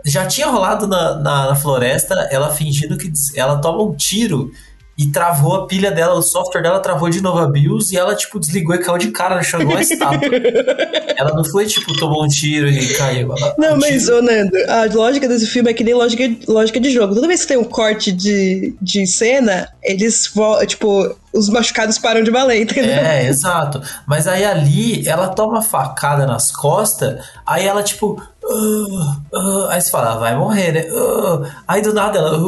já 0.05 0.27
tinha 0.27 0.47
rolado 0.49 0.87
na, 0.87 1.15
na, 1.17 1.47
na 1.49 1.55
floresta 1.55 2.15
ela 2.31 2.51
fingindo 2.51 2.97
que 2.97 3.11
ela 3.37 3.57
toma 3.59 3.83
um 3.83 3.95
tiro 3.95 4.51
e 4.97 5.07
travou 5.07 5.57
a 5.57 5.67
pilha 5.67 5.91
dela, 5.91 6.15
o 6.15 6.23
software 6.23 6.63
dela 6.63 6.79
travou 6.81 7.11
de 7.11 7.21
novo 7.21 7.39
a 7.39 7.47
BIOS 7.51 7.91
e 7.93 7.97
ela, 7.97 8.15
tipo, 8.15 8.39
desligou 8.39 8.75
e 8.75 8.79
caiu 8.79 8.97
de 8.99 9.11
cara 9.11 9.41
igual 9.43 9.63
uma 9.75 9.81
estátua. 9.81 10.29
ela 11.17 11.35
não 11.35 11.45
foi, 11.45 11.67
tipo, 11.67 11.93
tomou 11.99 12.25
um 12.25 12.29
tiro 12.29 12.69
e 12.69 12.95
caiu. 12.95 13.35
Ela- 13.37 13.55
Não, 13.59 13.75
o 13.75 13.81
mas, 13.81 14.09
ô 14.09 14.23
Nando, 14.23 14.57
a 14.69 14.85
lógica 14.95 15.27
desse 15.29 15.47
filme 15.47 15.71
é 15.71 15.75
que 15.75 15.83
nem 15.83 15.95
lógica, 15.95 16.23
lógica 16.47 16.79
de 16.79 16.91
jogo. 16.91 17.15
Toda 17.15 17.27
vez 17.27 17.43
que 17.43 17.49
tem 17.49 17.57
um 17.57 17.65
corte 17.65 18.13
de, 18.13 18.75
de 18.81 19.07
cena, 19.07 19.69
eles, 19.83 20.33
tipo, 20.69 21.17
os 21.33 21.49
machucados 21.49 21.99
param 21.99 22.23
de 22.23 22.31
valer, 22.31 22.63
entendeu? 22.63 22.93
É, 22.93 23.27
exato. 23.27 23.83
Mas 24.07 24.29
aí 24.29 24.45
ali, 24.45 25.09
ela 25.09 25.29
toma 25.29 25.61
facada 25.61 26.25
nas 26.27 26.53
costas, 26.53 27.19
aí 27.45 27.67
ela 27.67 27.83
tipo. 27.83 28.23
"Ah, 28.47 29.17
ah", 29.35 29.67
aí 29.71 29.81
você 29.81 29.91
fala, 29.91 30.13
"Ah, 30.13 30.19
vai 30.19 30.37
morrer, 30.37 30.73
né? 30.73 30.85
Ah". 30.93 31.51
aí 31.67 31.83
do 31.83 31.93
nada 31.93 32.19
ela. 32.19 32.39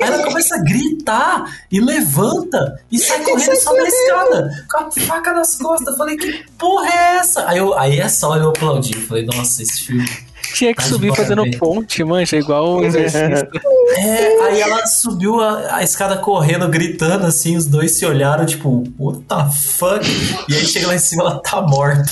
Aí 0.00 0.08
ela 0.08 0.22
começa 0.24 0.54
a 0.56 0.58
gritar 0.62 1.58
e 1.70 1.80
levanta 1.80 2.80
e 2.90 2.98
sai 2.98 3.22
correndo 3.22 3.56
só 3.56 3.72
da 3.74 3.84
escada 3.84 4.64
com 4.70 4.78
a 4.84 4.90
faca 4.90 5.32
nas 5.32 5.56
costas. 5.56 5.88
Eu 5.88 5.96
falei, 5.96 6.16
que 6.16 6.44
porra 6.58 6.88
é 6.88 7.16
essa? 7.18 7.48
Aí, 7.48 7.58
eu, 7.58 7.76
aí 7.78 7.98
é 8.00 8.08
só 8.08 8.36
eu 8.36 8.50
aplaudi. 8.50 8.94
Eu 8.94 9.02
falei, 9.02 9.24
nossa, 9.26 9.62
esse 9.62 9.84
filme. 9.84 10.08
Tinha 10.54 10.74
que 10.74 10.82
Tá 10.82 10.88
subir 10.88 11.14
fazendo 11.14 11.38
parabéns. 11.42 11.58
ponte, 11.58 12.02
mancha, 12.02 12.36
igual 12.36 12.78
um 12.78 12.84
exercício. 12.84 13.48
É, 13.96 14.42
aí 14.44 14.60
ela 14.60 14.84
subiu 14.86 15.40
a, 15.40 15.76
a 15.76 15.82
escada 15.84 16.16
correndo, 16.16 16.68
gritando 16.68 17.26
assim, 17.26 17.56
os 17.56 17.66
dois 17.66 17.92
se 17.92 18.04
olharam, 18.04 18.44
tipo, 18.44 18.82
what 18.98 19.20
the 19.28 19.48
fuck? 19.76 20.04
E 20.48 20.54
aí 20.54 20.66
chega 20.66 20.88
lá 20.88 20.94
em 20.96 20.98
cima, 20.98 21.22
ela 21.22 21.38
tá 21.40 21.62
morta. 21.62 22.10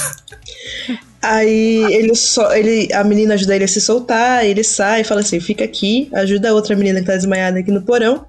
Aí 1.21 1.83
ele 1.95 2.15
só, 2.15 2.55
ele, 2.55 2.93
a 2.93 3.03
menina 3.03 3.35
ajuda 3.35 3.57
ele 3.57 3.65
a 3.65 3.69
se 3.69 3.81
soltar, 3.81 4.45
ele 4.45 4.63
sai 4.63 5.01
e 5.01 5.05
fala 5.05 5.21
assim: 5.21 5.41
fica 5.41 5.65
aqui, 5.65 6.09
ajuda 6.15 6.51
a 6.51 6.55
outra 6.55 6.77
menina 6.77 7.01
que 7.01 7.07
tá 7.07 7.17
desmaiada 7.17 7.59
aqui 7.59 7.71
no 7.71 7.83
porão. 7.83 8.25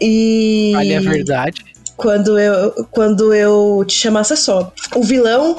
E. 0.00 0.72
Ali 0.76 0.92
é 0.92 1.00
verdade. 1.00 1.64
Quando 1.96 2.38
eu, 2.38 2.86
quando 2.90 3.34
eu 3.34 3.84
te 3.86 3.94
chamasse 3.94 4.32
é 4.32 4.36
só. 4.36 4.72
O 4.94 5.02
vilão, 5.02 5.56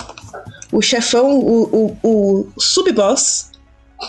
o 0.72 0.82
chefão, 0.82 1.40
o, 1.40 1.98
o, 2.04 2.08
o 2.08 2.48
sub-boss, 2.60 3.52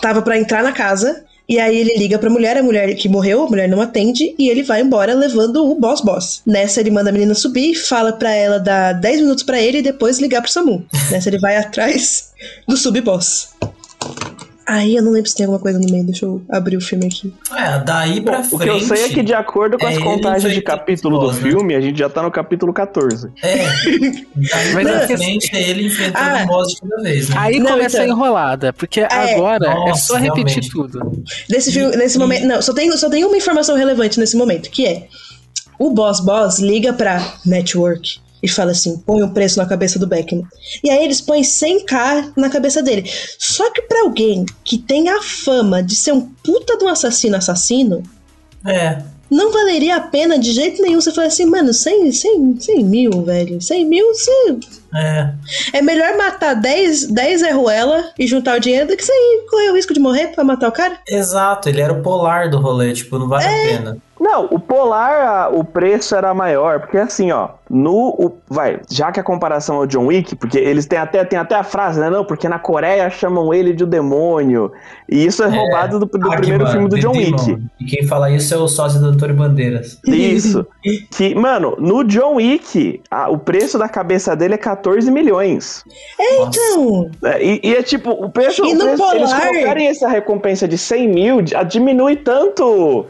tava 0.01 0.21
pra 0.21 0.37
entrar 0.37 0.63
na 0.63 0.71
casa. 0.71 1.23
E 1.49 1.59
aí 1.59 1.79
ele 1.79 1.97
liga 1.97 2.19
pra 2.19 2.29
mulher, 2.29 2.57
a 2.57 2.63
mulher 2.63 2.93
que 2.95 3.09
morreu, 3.09 3.43
a 3.43 3.49
mulher 3.49 3.67
não 3.67 3.81
atende, 3.81 4.35
e 4.37 4.49
ele 4.49 4.61
vai 4.61 4.81
embora 4.81 5.15
levando 5.15 5.67
o 5.67 5.73
boss 5.73 5.99
boss. 5.99 6.41
Nessa 6.45 6.79
ele 6.79 6.91
manda 6.91 7.09
a 7.09 7.13
menina 7.13 7.33
subir, 7.33 7.73
fala 7.73 8.13
pra 8.13 8.31
ela 8.31 8.59
dar 8.59 8.93
10 8.93 9.21
minutos 9.21 9.43
pra 9.43 9.59
ele 9.59 9.79
e 9.79 9.81
depois 9.81 10.19
ligar 10.19 10.43
pro 10.43 10.51
Samu. 10.51 10.85
Nessa 11.09 11.27
ele 11.27 11.39
vai 11.39 11.57
atrás 11.57 12.31
do 12.67 12.77
sub-boss. 12.77 13.49
Aí 14.71 14.95
eu 14.95 15.01
não 15.01 15.11
lembro 15.11 15.27
se 15.27 15.35
tem 15.35 15.45
alguma 15.47 15.59
coisa 15.59 15.79
no 15.79 15.89
meio, 15.91 16.03
deixa 16.05 16.25
eu 16.25 16.41
abrir 16.47 16.77
o 16.77 16.81
filme 16.81 17.07
aqui. 17.07 17.33
É, 17.57 17.79
daí 17.79 18.21
pra 18.21 18.41
O 18.41 18.43
frente. 18.43 18.63
que 18.63 18.69
eu 18.69 18.79
sei 18.81 19.05
é 19.05 19.09
que, 19.09 19.23
de 19.23 19.33
acordo 19.33 19.79
com 19.79 19.87
é 19.87 19.89
as 19.93 19.97
contagens 19.97 20.53
de 20.53 20.61
capítulo 20.61 21.17
do 21.19 21.31
né? 21.31 21.41
filme, 21.41 21.75
a 21.75 21.81
gente 21.81 21.97
já 21.97 22.07
tá 22.07 22.21
no 22.21 22.29
capítulo 22.29 22.71
14. 22.71 23.29
É, 23.41 23.55
daí 23.57 24.73
Mas 24.73 24.87
pra 24.87 25.01
é 25.03 25.07
que- 25.07 25.17
frente 25.17 25.49
é 25.55 25.69
ele 25.69 25.87
enfrentando 25.87 26.17
Ah. 26.37 26.43
um 26.43 26.45
boss 26.45 26.67
de 26.73 26.81
cada 26.81 27.01
vez, 27.01 27.29
né? 27.29 27.35
Aí 27.39 27.59
Não, 27.59 27.71
começa 27.71 27.97
então. 27.97 28.05
a 28.05 28.09
enrolada, 28.17 28.73
porque 28.73 28.99
é. 28.99 29.07
agora 29.33 29.65
é 29.65 29.73
Nossa, 29.73 30.05
só 30.05 30.15
repetir 30.17 30.61
realmente. 30.63 30.69
tudo. 30.69 31.23
Nesse, 31.49 31.71
filme, 31.71 31.95
nesse 31.95 32.17
e- 32.17 32.19
momento. 32.19 32.45
Não, 32.45 32.61
só 32.61 32.71
tem, 32.73 32.91
só 32.95 33.09
tem 33.09 33.23
uma 33.25 33.35
informação 33.37 33.75
relevante 33.75 34.19
nesse 34.19 34.37
momento, 34.37 34.69
que 34.69 34.85
é 34.85 35.07
o 35.79 35.89
Boss 35.91 36.19
Boss 36.19 36.59
liga 36.59 36.93
pra 36.93 37.19
Network 37.45 38.19
e 38.41 38.47
fala 38.47 38.71
assim: 38.71 38.97
põe 38.97 39.21
um 39.23 39.29
preço 39.33 39.57
na 39.57 39.65
cabeça 39.65 39.97
do 39.99 40.07
Beckman. 40.07 40.45
E 40.83 40.89
aí 40.89 41.03
eles 41.03 41.21
põem 41.21 41.41
100k 41.41 42.33
na 42.37 42.49
cabeça 42.49 42.81
dele. 42.81 43.09
Só 43.37 43.69
que 43.71 43.81
pra 43.83 44.01
alguém 44.01 44.45
que 44.63 44.77
tem 44.77 45.09
a 45.09 45.21
fama 45.21 45.81
de 45.83 45.95
ser 45.95 46.13
um 46.13 46.21
puta 46.21 46.77
de 46.77 46.83
um 46.83 46.87
assassino 46.87 47.35
assassino, 47.37 48.03
É. 48.65 49.01
não 49.29 49.51
valeria 49.51 49.95
a 49.97 50.01
pena 50.01 50.37
de 50.39 50.51
jeito 50.51 50.81
nenhum 50.81 50.99
você 51.01 51.11
falar 51.11 51.27
assim, 51.27 51.45
mano, 51.45 51.73
100, 51.73 52.11
100, 52.11 52.59
100 52.59 52.83
mil, 52.83 53.23
velho. 53.23 53.61
100 53.61 53.85
mil, 53.85 54.07
você 54.13 54.57
É. 54.95 55.33
é 55.73 55.81
melhor 55.81 56.17
matar 56.17 56.55
10, 56.55 57.07
10 57.07 57.41
Zé 57.41 57.51
Ruela 57.51 58.11
e 58.17 58.25
juntar 58.25 58.57
o 58.57 58.59
dinheiro 58.59 58.87
do 58.87 58.97
que 58.97 59.03
você 59.05 59.11
correr 59.49 59.69
o 59.71 59.75
risco 59.75 59.93
de 59.93 59.99
morrer 59.99 60.29
pra 60.29 60.43
matar 60.43 60.67
o 60.69 60.71
cara. 60.71 60.97
Exato, 61.07 61.69
ele 61.69 61.79
era 61.81 61.93
o 61.93 62.01
polar 62.01 62.49
do 62.49 62.57
rolê, 62.59 62.91
tipo, 62.93 63.19
não 63.19 63.27
vale 63.27 63.45
É. 63.45 63.47
a 63.47 63.77
pena. 63.77 63.97
Não, 64.19 64.45
o 64.51 64.59
Polar, 64.59 65.53
o 65.55 65.63
preço 65.63 66.15
era 66.15 66.33
maior, 66.33 66.81
porque 66.81 66.97
assim, 66.97 67.31
ó, 67.31 67.49
no. 67.69 68.09
o- 68.09 68.37
vai, 68.49 68.81
já 68.89 69.11
que 69.11 69.19
a 69.19 69.23
comparação 69.23 69.77
é 69.77 69.79
o 69.79 69.85
John 69.85 70.07
Wick, 70.07 70.35
porque 70.35 70.57
eles 70.57 70.85
têm 70.85 70.99
até, 70.99 71.23
tem 71.23 71.39
até 71.39 71.55
a 71.55 71.63
frase, 71.63 71.99
né? 71.99 72.09
Não, 72.09 72.25
porque 72.25 72.49
na 72.49 72.59
Coreia 72.59 73.09
chamam 73.09 73.53
ele 73.53 73.73
de 73.73 73.83
o 73.83 73.87
demônio. 73.87 74.71
E 75.07 75.25
isso 75.25 75.41
é, 75.43 75.47
roubado 75.47 75.99
do, 75.99 76.05
do 76.05 76.19
primeiro 76.29 76.67
filme 76.67 76.89
do 76.89 76.95
The 76.95 77.01
John 77.01 77.11
Demon. 77.13 77.37
Wick. 77.37 77.63
E 77.79 77.85
quem 77.85 78.05
fala 78.07 78.29
isso 78.29 78.53
é 78.53 78.57
o 78.57 78.67
sócio 78.67 78.99
do 78.99 79.07
Antônio 79.07 79.35
Bandeiras. 79.35 79.99
Isso. 80.05 80.65
que, 81.11 81.33
mano, 81.35 81.75
no 81.79 82.03
John 82.03 82.35
Wick, 82.35 83.01
a- 83.09 83.29
o 83.29 83.37
preço 83.37 83.79
da 83.79 83.87
cabeça 83.87 84.35
dele 84.35 84.55
é 84.55 84.57
14 84.57 85.09
milhões. 85.09 85.83
Nossa. 86.39 86.59
Então, 86.59 87.09
É, 87.23 87.41
e, 87.43 87.61
e 87.63 87.75
é 87.75 87.81
tipo, 87.81 88.11
o 88.11 88.29
preço, 88.29 88.65
E 88.65 88.73
o 88.73 88.75
no 88.77 88.83
preço- 88.85 89.15
eles 89.15 89.29
Polar? 89.31 89.47
colocarem 89.47 89.87
essa 89.87 90.07
recompensa 90.09 90.67
de 90.67 90.77
100 90.77 91.07
mil, 91.07 91.37
a- 91.55 91.63
diminui 91.63 92.15
tanto 92.17 93.05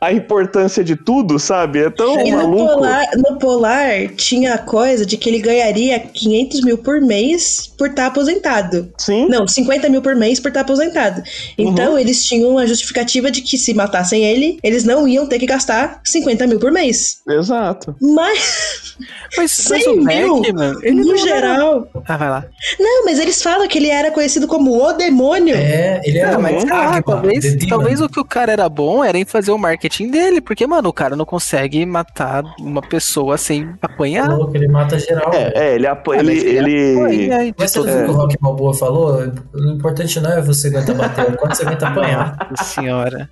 a 0.00 0.12
importância 0.12 0.82
de 0.84 0.96
tudo, 0.96 1.38
sabe? 1.38 1.80
É 1.80 1.90
tão 1.90 2.20
E 2.20 2.30
no 2.30 2.36
maluco. 2.38 2.66
Polar, 2.74 3.06
no 3.16 3.38
Polar 3.38 4.08
tinha 4.16 4.54
a 4.54 4.58
coisa 4.58 5.04
de 5.06 5.16
que 5.16 5.28
ele 5.28 5.38
ganharia 5.38 5.98
500 5.98 6.60
mil 6.62 6.78
por 6.78 7.00
mês 7.00 7.72
por 7.78 7.88
estar 7.88 8.06
aposentado. 8.06 8.92
Sim. 8.98 9.26
Não, 9.28 9.46
50 9.46 9.88
mil 9.88 10.02
por 10.02 10.14
mês 10.14 10.38
por 10.40 10.48
estar 10.48 10.60
aposentado. 10.60 11.22
Então 11.58 11.92
Uhum. 11.92 11.98
eles 11.98 12.24
tinham 12.26 12.58
a 12.58 12.66
justificativa 12.66 13.30
de 13.30 13.40
que 13.40 13.56
se 13.56 13.72
matassem 13.74 14.24
ele, 14.24 14.58
eles 14.62 14.84
não 14.84 15.06
iam 15.08 15.26
ter 15.26 15.38
que 15.38 15.46
gastar 15.46 16.00
50 16.04 16.46
mil 16.46 16.58
por 16.58 16.70
mês. 16.72 17.20
Exato. 17.28 17.94
Mas, 18.00 18.96
Mas, 19.36 19.66
mas 19.70 19.82
100 19.84 19.88
o 19.88 19.96
mil, 20.02 20.40
Beckman, 20.40 20.74
ele 20.82 20.96
no 21.00 21.04
não 21.06 21.12
era- 21.14 21.22
geral. 21.22 21.88
Ah, 22.06 22.16
vai 22.16 22.28
lá. 22.30 22.44
Não, 22.78 23.04
mas 23.04 23.18
eles 23.18 23.42
falam 23.42 23.66
que 23.68 23.78
ele 23.78 23.88
era 23.88 24.10
conhecido 24.10 24.46
como 24.46 24.76
o 24.82 24.92
demônio. 24.92 25.54
É, 25.56 26.00
ele 26.04 26.18
era 26.18 26.32
Não, 26.32 26.38
um 26.38 26.42
mas 26.42 26.64
Agma, 26.64 27.02
talvez, 27.02 27.56
talvez 27.68 28.00
o 28.00 28.08
que 28.08 28.20
o 28.20 28.24
cara 28.24 28.52
era 28.52 28.68
bom 28.68 29.02
era 29.04 29.16
em 29.18 29.24
fazer 29.24 29.50
o 29.50 29.58
marketing 29.58 29.93
dele, 30.10 30.40
porque, 30.40 30.66
mano, 30.66 30.88
o 30.88 30.92
cara 30.92 31.14
não 31.14 31.24
consegue 31.24 31.84
matar 31.86 32.42
uma 32.58 32.82
pessoa 32.82 33.38
sem 33.38 33.74
apanhar. 33.80 34.28
Louco, 34.28 34.56
ele 34.56 34.66
mata 34.68 34.98
geral. 34.98 35.32
É, 35.32 35.52
é 35.54 35.74
ele, 35.76 35.86
apo- 35.86 36.12
Ah, 36.12 36.18
ele, 36.18 36.32
ele... 36.38 36.96
apanha 36.98 37.54
Mas 37.58 37.70
você 37.72 37.82
viu 37.82 37.92
o 37.92 38.04
que 38.06 38.10
o. 38.10 38.14
Rock 38.14 38.36
Balboa 38.40 38.74
falou? 38.74 39.32
O 39.54 39.72
importante 39.72 40.18
não 40.20 40.32
é 40.32 40.40
você 40.40 40.68
aguentar 40.68 40.94
bater, 40.96 41.26
é 41.28 41.36
quanto 41.36 41.54
você 41.56 41.62
aguenta 41.64 41.88
apanhar. 41.88 42.48
Nossa 42.50 42.64
senhora. 42.64 43.30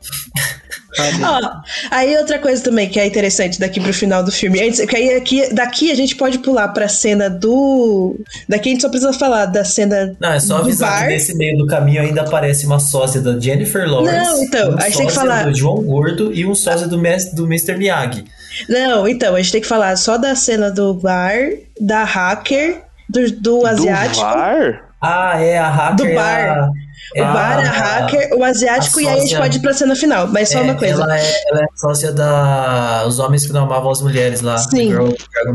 Ó, 0.99 1.61
aí 1.91 2.17
outra 2.17 2.39
coisa 2.39 2.63
também 2.63 2.89
que 2.89 3.01
é 3.01 3.07
interessante 3.07 3.59
daqui 3.59 3.81
pro 3.81 3.93
final 3.95 4.23
do 4.23 4.31
filme. 4.31 4.61
Antes, 4.63 4.85
que 4.85 4.97
aí 4.97 5.15
aqui, 5.17 5.53
daqui 5.55 5.91
a 5.91 5.95
gente 5.95 6.15
pode 6.17 6.39
pular 6.41 6.69
pra 6.69 6.89
cena 6.89 7.31
do. 7.31 8.17
Daqui 8.49 8.69
a 8.69 8.73
gente 8.73 8.83
só 8.83 8.89
precisa 8.89 9.13
falar 9.13 9.47
da 9.47 9.65
cena. 9.65 10.15
Não, 10.21 10.33
é 10.33 10.39
só 10.41 10.59
avisar 10.59 10.91
bar. 10.91 11.03
que 11.03 11.09
nesse 11.15 11.35
meio 11.37 11.57
do 11.59 11.67
caminho 11.67 12.03
ainda 12.03 12.21
aparece 12.23 12.67
uma 12.67 12.79
sósia 12.79 13.21
da 13.21 13.39
Jennifer 13.39 13.89
Lawrence. 13.89 14.17
Não, 14.31 14.43
então, 14.43 14.71
um 14.73 14.79
aí 14.81 14.93
tem 14.93 15.07
que 15.07 15.13
falar- 15.13 15.45
do 15.45 15.55
João 15.55 15.83
Gordo 15.83 16.33
e 16.33 16.45
um 16.47 16.55
sósia 16.55 16.87
do, 16.87 16.99
mes- 16.99 17.33
do 17.33 17.45
Mr. 17.47 17.77
Miyagi. 17.77 18.25
Não, 18.69 19.09
então, 19.09 19.35
a 19.35 19.39
gente 19.41 19.53
tem 19.53 19.61
que 19.61 19.67
falar 19.67 19.97
só 19.97 20.19
da 20.19 20.35
cena 20.35 20.71
do 20.71 20.93
bar, 20.95 21.39
da 21.81 22.05
hacker, 22.05 22.83
do, 23.09 23.31
do 23.33 23.67
asiático. 23.67 24.17
Do 24.17 24.21
VAR? 24.35 24.85
Ah, 25.01 25.41
é, 25.43 25.59
a 25.59 25.69
hacker 25.69 25.97
Do 25.97 26.07
é 26.07 26.15
bar. 26.15 26.49
a- 26.59 26.71
O 27.15 27.21
bar, 27.21 27.59
a 27.59 27.71
hacker, 27.71 28.31
o 28.35 28.43
asiático, 28.43 28.99
a 28.99 29.03
e 29.03 29.09
aí 29.09 29.19
a 29.19 29.21
gente 29.21 29.37
pode 29.37 29.59
ir 29.59 29.61
pra 29.61 29.73
cena 29.75 29.95
final. 29.95 30.27
Mas 30.29 30.49
só 30.49 30.61
é, 30.61 30.63
uma 30.63 30.75
coisa. 30.75 31.03
Ela 31.03 31.19
é, 31.19 31.43
ela 31.49 31.61
é 31.61 31.67
sócia 31.77 32.13
da... 32.13 33.05
Os 33.07 33.19
homens 33.19 33.47
que 33.47 33.53
não 33.53 33.65
amavam 33.65 33.91
as 33.91 34.01
mulheres 34.01 34.41
lá. 34.41 34.57
Sim. 34.59 34.89
Girl. 34.89 35.11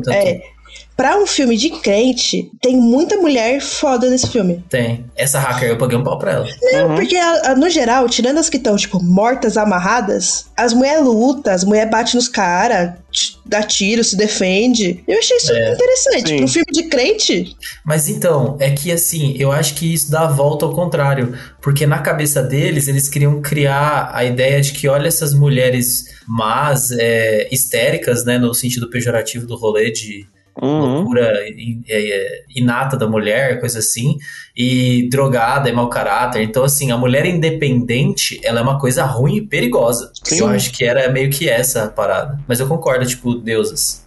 É. 0.10 0.42
Pra 0.98 1.16
um 1.16 1.28
filme 1.28 1.56
de 1.56 1.70
crente, 1.70 2.50
tem 2.60 2.76
muita 2.76 3.18
mulher 3.18 3.62
foda 3.62 4.10
nesse 4.10 4.28
filme. 4.30 4.64
Tem. 4.68 5.06
Essa 5.16 5.38
hacker, 5.40 5.70
eu 5.70 5.78
paguei 5.78 5.96
um 5.96 6.04
pau 6.04 6.18
pra 6.18 6.32
ela. 6.32 6.48
Não, 6.74 6.90
Uhum. 6.90 6.96
porque 6.96 7.16
a- 7.16 7.52
a- 7.52 7.56
no 7.56 7.70
geral, 7.70 8.10
tirando 8.10 8.40
as 8.40 8.50
que 8.50 8.58
estão, 8.58 8.76
tipo, 8.76 9.00
mortas, 9.04 9.58
amarradas, 9.58 10.48
as 10.58 10.74
mulheres 10.74 11.06
lutam, 11.06 11.54
as 11.54 11.64
mulheres 11.64 11.92
batem 11.92 12.16
nos 12.16 12.28
caras, 12.28 12.94
dá 13.46 13.62
tiro, 13.62 14.04
se 14.04 14.18
defende. 14.18 15.04
Eu 15.08 15.20
achei 15.20 15.38
isso 15.38 15.54
É, 15.54 15.74
interessante. 15.76 16.30
sim. 16.30 16.36
Pra 16.38 16.46
um 16.46 16.48
filme 16.48 16.72
de 16.74 16.84
crente, 16.86 17.56
Mas 17.86 18.10
então, 18.10 18.58
é 18.60 18.72
que 18.72 18.92
assim, 18.92 19.36
eu 19.38 19.52
acho 19.52 19.76
que 19.76 19.94
isso 19.94 20.10
dá 20.12 20.22
a 20.22 20.28
volta 20.28 20.66
ao 20.66 20.74
contrário. 20.74 21.34
Porque 21.62 21.86
na 21.86 22.00
cabeça 22.00 22.42
deles, 22.42 22.88
eles 22.88 23.08
queriam 23.08 23.40
criar 23.42 24.10
a 24.14 24.26
ideia 24.26 24.60
de 24.62 24.72
que, 24.72 24.88
olha, 24.88 25.08
essas 25.08 25.34
mulheres 25.34 26.06
más, 26.28 26.92
é, 26.92 27.48
histéricas, 27.52 28.26
né, 28.26 28.38
no 28.40 28.54
sentido 28.54 28.90
pejorativo 28.90 29.46
do 29.46 29.56
rolê 29.56 29.92
de 29.92 30.26
Uhum. 30.62 30.96
loucura 30.96 31.48
in- 31.50 31.84
é, 31.88 32.42
inata 32.56 32.98
da 32.98 33.08
mulher, 33.08 33.60
coisa 33.60 33.80
assim, 33.80 34.18
e 34.56 35.08
drogada, 35.10 35.70
é 35.70 35.72
mau 35.72 35.90
caráter. 35.90 36.42
Então, 36.42 36.64
assim, 36.64 36.92
a 36.92 36.98
mulher 36.98 37.26
independente, 37.26 38.40
ela 38.44 38.60
é 38.60 38.64
uma 38.64 38.80
coisa 38.80 39.04
ruim 39.06 39.38
e 39.38 39.42
perigosa. 39.42 40.12
Sim. 40.24 40.40
Eu 40.40 40.48
acho 40.48 40.72
que 40.72 40.84
era 40.84 41.10
meio 41.12 41.30
que 41.30 41.48
essa 41.50 41.84
a 41.86 41.88
parada. 41.90 42.40
Mas 42.48 42.60
eu 42.60 42.68
concordo, 42.68 43.06
tipo, 43.06 43.36
deusas. 43.36 44.04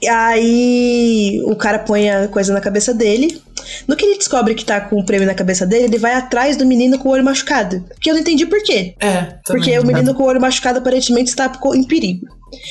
e 0.00 0.08
aí 0.08 1.40
o 1.44 1.56
cara 1.56 1.78
põe 1.80 2.10
a 2.10 2.28
coisa 2.28 2.52
na 2.52 2.60
cabeça 2.60 2.92
dele. 2.94 3.40
No 3.86 3.96
que 3.96 4.04
ele 4.04 4.18
descobre 4.18 4.54
que 4.54 4.64
tá 4.64 4.80
com 4.80 4.96
o 4.98 5.04
prêmio 5.06 5.26
na 5.26 5.34
cabeça 5.34 5.64
dele, 5.64 5.84
ele 5.84 5.98
vai 5.98 6.14
atrás 6.14 6.56
do 6.56 6.66
menino 6.66 6.98
com 6.98 7.08
o 7.08 7.12
olho 7.12 7.24
machucado. 7.24 7.84
Que 8.00 8.10
eu 8.10 8.14
não 8.14 8.20
entendi 8.20 8.44
por 8.46 8.62
quê. 8.62 8.94
É, 9.00 9.34
Porque 9.46 9.78
o 9.78 9.86
menino 9.86 10.14
com 10.14 10.24
o 10.24 10.26
olho 10.26 10.40
machucado 10.40 10.78
aparentemente 10.78 11.30
está 11.30 11.50
em 11.74 11.84
perigo. 11.84 12.26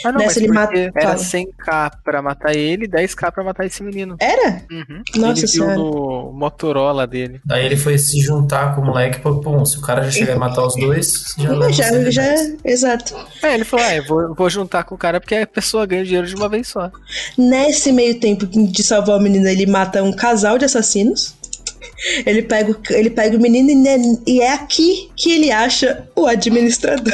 Ah, 0.06 0.12
não, 0.12 0.20
Nessa 0.20 0.26
mas 0.26 0.38
ele 0.38 0.48
mata- 0.48 0.78
era 0.78 1.02
fala. 1.02 1.16
100k 1.18 1.92
pra 2.04 2.22
matar 2.22 2.56
ele 2.56 2.86
e 2.86 2.88
10k 2.88 3.32
pra 3.32 3.44
matar 3.44 3.66
esse 3.66 3.82
menino. 3.84 4.16
Era? 4.20 4.62
Uhum. 4.72 5.02
Nossa 5.16 5.32
ele 5.32 5.40
viu 5.40 5.48
Senhora. 5.48 5.76
no 5.76 6.32
Motorola 6.34 7.06
dele. 7.08 7.42
Daí 7.46 7.66
ele 7.66 7.76
foi 7.78 7.98
se 7.98 8.20
juntar 8.22 8.76
com 8.76 8.82
o 8.82 8.86
moleque, 8.86 9.20
pô, 9.20 9.36
pum, 9.40 9.66
se 9.66 9.78
o 9.78 9.82
cara 9.82 10.04
já 10.04 10.12
chegar 10.12 10.34
a 10.36 10.40
matar 10.40 10.66
os 10.66 10.76
dois, 10.76 11.34
já 11.38 11.50
já, 11.72 11.90
você 11.90 12.12
já, 12.12 12.22
demais. 12.36 12.56
exato. 12.64 13.16
É, 13.44 13.54
ele 13.56 13.64
falou, 13.64 13.86
ah, 13.86 13.96
eu 13.96 14.06
vou, 14.06 14.36
vou 14.36 14.50
juntar 14.50 14.84
com 14.84 14.96
o 14.96 14.98
cara 14.98 15.20
porque 15.20 15.36
a 15.36 15.48
pessoa 15.48 15.86
ganha 15.86 16.04
dinheiro 16.06 16.28
de 16.28 16.36
uma 16.36 16.48
vez 16.50 16.68
só. 16.68 16.92
Nesse 17.38 17.92
meio 17.92 18.20
tempo 18.20 18.46
de 18.46 18.84
salvar 18.84 19.18
o 19.18 19.22
menino, 19.22 19.48
ele 19.48 19.66
mata 19.66 20.04
um 20.04 20.12
casal 20.14 20.58
de 20.58 20.66
assassinos. 20.66 21.36
Ele 22.26 22.42
pega, 22.42 22.72
o- 22.72 22.94
ele 22.94 23.10
pega 23.10 23.38
o 23.38 23.40
menino 23.42 23.70
e, 23.70 23.76
ne- 23.76 24.20
e 24.26 24.42
é 24.42 24.54
aqui 24.54 25.10
que 25.16 25.32
ele 25.32 25.52
acha 25.52 26.08
o 26.16 26.26
administrador. 26.26 27.14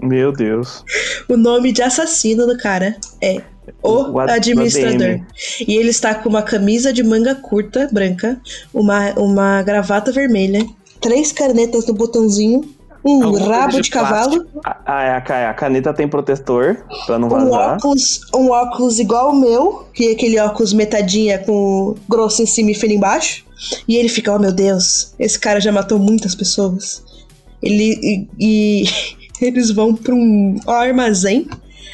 Meu 0.00 0.32
Deus. 0.32 0.84
O 1.28 1.36
nome 1.36 1.72
de 1.72 1.82
assassino 1.82 2.46
do 2.46 2.56
cara 2.56 2.96
é 3.22 3.42
o 3.82 4.12
O 4.12 4.18
ad- 4.20 4.32
administrador. 4.32 4.94
ADM. 5.08 5.24
E 5.66 5.76
ele 5.76 5.90
está 5.90 6.14
com 6.14 6.28
uma 6.28 6.42
camisa 6.42 6.92
de 6.92 7.02
manga 7.02 7.34
curta, 7.34 7.88
branca, 7.92 8.40
uma, 8.72 9.10
uma 9.18 9.62
gravata 9.62 10.10
vermelha, 10.12 10.64
três 11.00 11.32
canetas 11.32 11.86
no 11.86 11.94
botãozinho 11.94 12.76
um 13.04 13.30
coisa 13.30 13.44
rabo 13.52 13.80
de 13.80 13.90
cavalo, 13.90 14.44
Ah, 14.64 15.02
é, 15.04 15.10
a, 15.14 15.20
ca- 15.20 15.50
a 15.50 15.54
caneta 15.54 15.94
tem 15.94 16.08
protetor 16.08 16.84
pra 17.06 17.16
não 17.18 17.28
um 17.28 17.30
vazar. 17.30 17.76
óculos, 17.76 18.20
um 18.34 18.50
óculos 18.50 18.98
igual 18.98 19.30
o 19.30 19.40
meu, 19.40 19.86
que 19.94 20.08
é 20.08 20.12
aquele 20.12 20.38
óculos 20.40 20.72
metadinha 20.72 21.38
com 21.38 21.94
grosso 22.08 22.42
em 22.42 22.46
cima 22.46 22.72
e 22.72 22.74
fino 22.74 22.94
embaixo. 22.94 23.44
E 23.86 23.96
ele 23.96 24.08
fica, 24.08 24.34
oh 24.34 24.38
meu 24.38 24.52
Deus, 24.52 25.14
esse 25.18 25.38
cara 25.38 25.60
já 25.60 25.70
matou 25.70 25.98
muitas 25.98 26.34
pessoas. 26.34 27.02
Ele 27.62 27.98
e, 28.02 28.28
e 28.38 28.84
eles 29.40 29.70
vão 29.70 29.94
pra 29.94 30.14
um 30.14 30.56
armazém, 30.66 31.48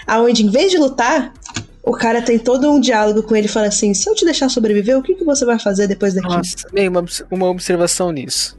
aonde 0.06 0.44
em 0.44 0.50
vez 0.50 0.70
de 0.70 0.78
lutar, 0.78 1.32
o 1.82 1.92
cara 1.92 2.22
tem 2.22 2.38
todo 2.38 2.70
um 2.70 2.80
diálogo 2.80 3.22
com 3.22 3.36
ele 3.36 3.48
fala 3.48 3.66
assim: 3.66 3.92
se 3.92 4.08
eu 4.08 4.14
te 4.14 4.24
deixar 4.24 4.48
sobreviver, 4.48 4.98
o 4.98 5.02
que, 5.02 5.14
que 5.14 5.24
você 5.24 5.44
vai 5.44 5.58
fazer 5.58 5.86
depois 5.86 6.14
daqui? 6.14 6.28
Nossa, 6.28 6.68
bem, 6.72 6.88
uma, 6.88 7.04
uma 7.30 7.46
observação 7.48 8.10
nisso. 8.10 8.58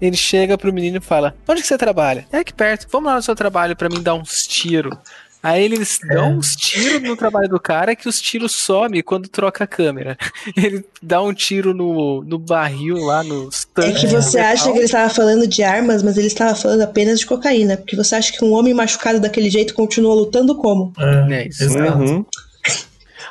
Ele 0.00 0.16
chega 0.16 0.58
pro 0.58 0.72
menino 0.72 0.98
e 0.98 1.00
fala: 1.00 1.34
Onde 1.48 1.60
que 1.60 1.66
você 1.66 1.78
trabalha? 1.78 2.26
É 2.32 2.38
aqui 2.38 2.52
perto. 2.52 2.88
Vamos 2.90 3.08
lá 3.08 3.16
no 3.16 3.22
seu 3.22 3.36
trabalho 3.36 3.76
pra 3.76 3.88
mim 3.88 4.02
dar 4.02 4.14
uns 4.14 4.46
tiros. 4.46 4.96
Aí 5.42 5.64
eles 5.64 5.98
dão 6.08 6.38
uns 6.38 6.54
tiros 6.54 7.02
no 7.02 7.16
trabalho 7.16 7.48
do 7.48 7.58
cara 7.58 7.96
que 7.96 8.08
os 8.08 8.20
tiros 8.20 8.52
somem 8.52 9.02
quando 9.02 9.28
troca 9.28 9.64
a 9.64 9.66
câmera. 9.66 10.16
Ele 10.56 10.84
dá 11.02 11.20
um 11.20 11.34
tiro 11.34 11.74
no, 11.74 12.22
no 12.22 12.38
barril 12.38 12.96
lá, 12.98 13.24
nos 13.24 13.66
É 13.76 13.82
tanques. 13.82 14.00
que 14.02 14.06
você 14.06 14.38
acha 14.38 14.70
que 14.70 14.78
ele 14.78 14.84
estava 14.84 15.12
falando 15.12 15.46
de 15.46 15.62
armas, 15.64 16.02
mas 16.02 16.16
ele 16.16 16.28
estava 16.28 16.54
falando 16.54 16.82
apenas 16.82 17.18
de 17.18 17.26
cocaína. 17.26 17.76
Porque 17.76 17.96
você 17.96 18.14
acha 18.14 18.32
que 18.32 18.44
um 18.44 18.52
homem 18.52 18.72
machucado 18.72 19.18
daquele 19.18 19.50
jeito 19.50 19.74
continua 19.74 20.14
lutando 20.14 20.54
como? 20.54 20.92
É 21.30 21.48
isso. 21.48 21.64
exato. 21.64 21.98
Uhum. 21.98 22.24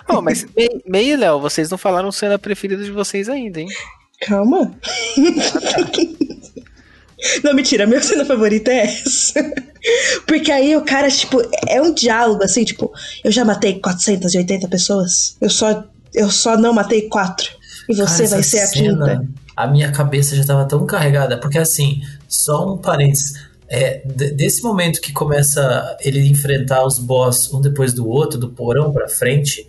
Oh, 0.10 0.22
mas 0.22 0.46
Mei 0.58 0.70
Mei 0.86 1.12
e 1.12 1.16
Léo, 1.16 1.40
vocês 1.40 1.70
não 1.70 1.78
falaram 1.78 2.12
cena 2.12 2.38
preferida 2.38 2.84
de 2.84 2.92
vocês 2.92 3.30
ainda, 3.30 3.62
hein? 3.62 3.68
Calma. 4.22 4.74
Não, 7.44 7.54
mentira, 7.54 7.86
minha 7.86 8.02
cena 8.02 8.26
favorita 8.26 8.72
é 8.72 8.84
essa. 8.86 9.54
Porque 10.28 10.52
aí 10.52 10.76
o 10.76 10.82
cara, 10.82 11.10
tipo, 11.10 11.42
é 11.68 11.82
um 11.82 11.94
diálogo 11.94 12.44
assim, 12.44 12.64
tipo, 12.64 12.92
eu 13.24 13.32
já 13.32 13.44
matei 13.44 13.80
480 13.80 14.68
pessoas. 14.68 15.36
Eu 15.42 15.50
só, 15.50 15.84
eu 16.14 16.30
só 16.30 16.58
não 16.58 16.74
matei 16.74 17.04
quatro. 17.04 17.50
E 17.90 17.96
você 17.96 18.24
Cara, 18.24 18.30
vai 18.30 18.44
ser 18.44 18.60
a 18.60 18.70
quinta. 18.70 19.28
A 19.56 19.68
minha 19.68 19.92
cabeça 19.92 20.36
já 20.36 20.46
tava 20.46 20.66
tão 20.66 20.86
carregada, 20.86 21.38
porque 21.38 21.58
assim, 21.58 22.02
só 22.28 22.74
um 22.74 22.78
parênteses. 22.78 23.34
É, 23.68 24.02
de- 24.06 24.32
desse 24.32 24.62
momento 24.64 25.00
que 25.00 25.14
começa 25.14 25.98
ele 26.02 26.28
enfrentar 26.28 26.86
os 26.86 27.00
boss 27.00 27.54
um 27.54 27.62
depois 27.62 27.94
do 27.94 28.08
outro, 28.08 28.38
do 28.38 28.50
porão 28.50 28.92
pra 28.92 29.08
frente, 29.08 29.66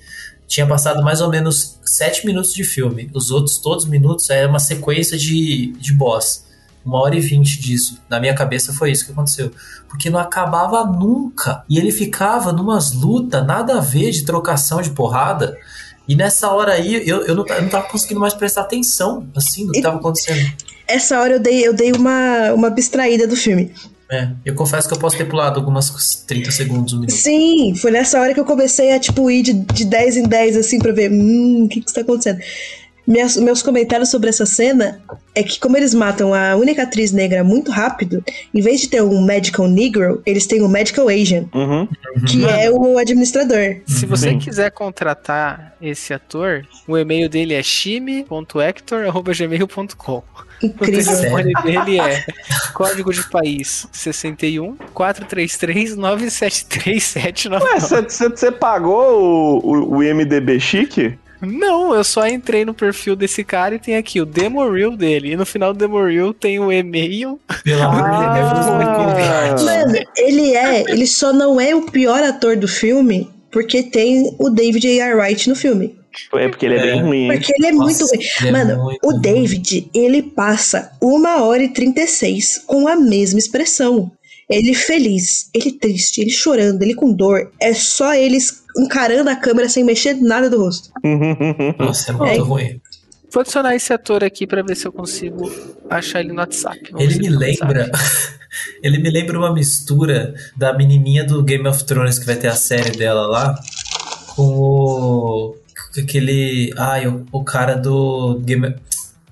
tinha 0.46 0.66
passado 0.66 1.02
mais 1.02 1.20
ou 1.20 1.30
menos 1.30 1.78
sete 1.84 2.26
minutos 2.26 2.52
de 2.52 2.64
filme. 2.64 3.08
Os 3.14 3.30
outros 3.30 3.58
todos 3.58 3.84
os 3.84 3.90
minutos 3.90 4.28
era 4.28 4.48
uma 4.48 4.58
sequência 4.58 5.16
de, 5.16 5.72
de 5.78 5.92
boss. 5.92 6.44
Uma 6.84 7.00
hora 7.00 7.16
e 7.16 7.20
vinte 7.20 7.60
disso. 7.60 8.00
Na 8.08 8.18
minha 8.18 8.34
cabeça 8.34 8.72
foi 8.72 8.90
isso 8.90 9.06
que 9.06 9.12
aconteceu. 9.12 9.50
Porque 9.88 10.10
não 10.10 10.18
acabava 10.18 10.84
nunca. 10.84 11.62
E 11.68 11.78
ele 11.78 11.92
ficava 11.92 12.52
numas 12.52 12.92
lutas, 12.92 13.46
nada 13.46 13.78
a 13.78 13.80
ver 13.80 14.10
de 14.10 14.24
trocação 14.24 14.82
de 14.82 14.90
porrada. 14.90 15.56
E 16.08 16.16
nessa 16.16 16.50
hora 16.50 16.72
aí, 16.72 17.08
eu, 17.08 17.24
eu, 17.24 17.34
não, 17.34 17.46
eu 17.46 17.62
não 17.62 17.68
tava 17.68 17.88
conseguindo 17.88 18.20
mais 18.20 18.34
prestar 18.34 18.62
atenção, 18.62 19.26
assim, 19.36 19.64
no 19.64 19.72
que 19.72 19.80
tava 19.80 19.98
acontecendo. 19.98 20.52
Essa 20.86 21.20
hora 21.20 21.34
eu 21.34 21.40
dei, 21.40 21.66
eu 21.66 21.72
dei 21.72 21.92
uma, 21.92 22.52
uma 22.52 22.68
abstraída 22.68 23.26
do 23.26 23.36
filme. 23.36 23.72
É, 24.10 24.28
eu 24.44 24.54
confesso 24.54 24.86
que 24.86 24.92
eu 24.92 24.98
posso 24.98 25.16
ter 25.16 25.24
pulado 25.24 25.58
algumas 25.58 25.88
30 26.26 26.50
segundos, 26.50 26.92
um 26.92 27.00
minuto. 27.00 27.14
Sim, 27.14 27.74
foi 27.74 27.90
nessa 27.90 28.20
hora 28.20 28.34
que 28.34 28.40
eu 28.40 28.44
comecei 28.44 28.92
a, 28.92 29.00
tipo, 29.00 29.30
ir 29.30 29.42
de, 29.42 29.54
de 29.54 29.86
10 29.86 30.16
em 30.18 30.22
10, 30.24 30.56
assim, 30.58 30.78
pra 30.78 30.92
ver, 30.92 31.10
hum, 31.10 31.64
o 31.64 31.68
que 31.68 31.80
que 31.80 31.88
está 31.88 32.02
acontecendo. 32.02 32.38
Minhas- 33.07 33.36
meus 33.36 33.62
comentários 33.62 34.11
sobre 34.11 34.28
essa 34.28 34.46
cena 34.46 35.00
é 35.34 35.42
que, 35.42 35.59
como 35.59 35.76
eles 35.76 35.92
matam 35.92 36.32
a 36.32 36.55
única 36.57 36.84
atriz 36.84 37.11
negra 37.11 37.42
muito 37.42 37.68
rápido, 37.70 38.22
em 38.55 38.61
vez 38.61 38.80
de 38.82 38.88
ter 38.88 39.03
um 39.03 39.24
medical 39.24 39.66
negro, 39.66 40.22
eles 40.24 40.46
têm 40.46 40.62
um 40.62 40.68
medical 40.68 41.09
Asian, 41.09 41.46
Uhum. 41.53 41.88
que 42.28 42.44
é 42.44 42.70
o 42.70 42.96
administrador. 42.98 43.78
Se 43.86 44.07
você 44.07 44.30
Sim. 44.30 44.38
quiser 44.38 44.70
contratar 44.70 45.74
esse 45.82 46.14
ator, 46.14 46.64
o 46.86 46.96
e-mail 46.96 47.28
dele 47.28 47.55
é 47.55 47.62
shime.hector.gmail.com. 47.62 50.22
O 50.62 50.66
Incrível. 50.66 51.05
telefone 51.16 51.53
dele 51.64 51.98
é 52.00 52.24
código 52.72 53.12
de 53.12 53.28
país 53.30 53.88
61 53.90 54.76
433 54.94 55.96
973 55.96 57.14
Ué, 57.16 57.32
você 58.30 58.53
pagou 58.53 59.20
o, 59.20 59.59
o, 59.59 59.96
o 59.96 60.03
IMDB 60.05 60.61
chique? 60.61 61.18
Não, 61.43 61.95
eu 61.95 62.05
só 62.05 62.26
entrei 62.26 62.64
no 62.64 62.72
perfil 62.72 63.16
desse 63.16 63.43
cara 63.43 63.74
e 63.74 63.78
tem 63.78 63.97
aqui 63.97 64.20
o 64.20 64.24
demo 64.26 64.68
reel 64.70 64.97
dele. 64.97 65.32
E 65.32 65.36
no 65.36 65.45
final 65.45 65.72
do 65.72 65.78
demo 65.78 66.03
reel 66.05 66.32
tem 66.32 66.59
o 66.61 66.70
e-mail. 66.70 67.38
Pelo 67.64 67.82
amor 67.82 68.11
de 68.11 68.34
Deus, 68.38 68.53
Ah. 68.53 68.95
converte. 68.97 69.64
Mano, 69.64 69.99
ele 70.16 70.55
é, 70.55 70.80
ele 70.90 71.07
só 71.07 71.32
não 71.32 71.61
é 71.61 71.74
o 71.74 71.82
pior 71.82 72.22
ator 72.22 72.57
do 72.57 72.68
filme 72.68 73.28
porque 73.51 73.82
tem 73.82 74.34
o 74.38 74.49
David 74.49 74.86
A.R. 75.01 75.14
Wright 75.14 75.49
no 75.49 75.57
filme. 75.57 75.97
É 76.34 76.49
porque 76.49 76.66
ele 76.66 76.74
é, 76.76 76.78
É. 76.78 76.93
bem 76.93 77.03
ruim, 77.03 77.18
hein? 77.24 77.32
Porque 77.32 77.53
ele 77.59 77.66
é 77.66 77.72
Nossa, 77.72 78.05
muito 78.05 78.14
ruim. 78.14 78.49
é 78.49 78.53
Mano, 78.53 78.84
muito 78.84 78.99
o 79.07 79.11
ruim. 79.12 79.20
David, 79.20 79.90
ele 79.95 80.22
passa 80.22 80.93
uma 81.01 81.43
hora 81.43 81.62
e 81.62 81.68
36 81.68 82.59
com 82.66 82.86
a 82.86 82.95
mesma 82.97 83.38
expressão. 83.38 84.11
Ele 84.51 84.74
feliz, 84.74 85.49
ele 85.55 85.72
triste, 85.72 86.20
ele 86.20 86.30
chorando, 86.30 86.82
ele 86.82 86.95
com 86.95 87.11
dor. 87.11 87.51
É 87.59 87.72
só 87.72 88.12
eles 88.14 88.61
encarando 88.78 89.28
a 89.30 89.36
câmera 89.36 89.68
sem 89.68 89.84
mexer 89.84 90.14
nada 90.14 90.48
do 90.50 90.58
rosto. 90.62 90.90
Nossa, 91.78 92.10
é 92.10 92.14
muito 92.14 92.30
É. 92.32 92.38
ruim. 92.38 92.80
Vou 93.32 93.40
adicionar 93.40 93.74
esse 93.74 93.92
ator 93.92 94.22
aqui 94.22 94.46
pra 94.46 94.62
ver 94.62 94.76
se 94.76 94.86
eu 94.86 94.92
consigo 94.92 95.50
achar 95.88 96.20
ele 96.20 96.32
no 96.32 96.38
WhatsApp. 96.40 96.78
Vamos 96.92 97.04
Ele 97.16 97.18
me 97.18 97.28
lembra. 97.30 97.90
Ele 98.82 98.98
me 98.98 99.08
lembra 99.10 99.38
uma 99.38 99.50
mistura 99.54 100.34
da 100.54 100.76
menininha 100.76 101.24
do 101.24 101.42
Game 101.42 101.66
of 101.66 101.84
Thrones 101.84 102.18
que 102.18 102.26
vai 102.26 102.36
ter 102.36 102.48
a 102.48 102.54
série 102.54 102.90
dela 102.90 103.26
lá 103.26 103.58
com 104.36 104.42
o. 104.44 105.56
aquele. 105.98 106.70
Ai, 106.76 107.06
o, 107.06 107.24
o 107.32 107.42
cara 107.42 107.74
do. 107.76 108.38
Game. 108.44 108.74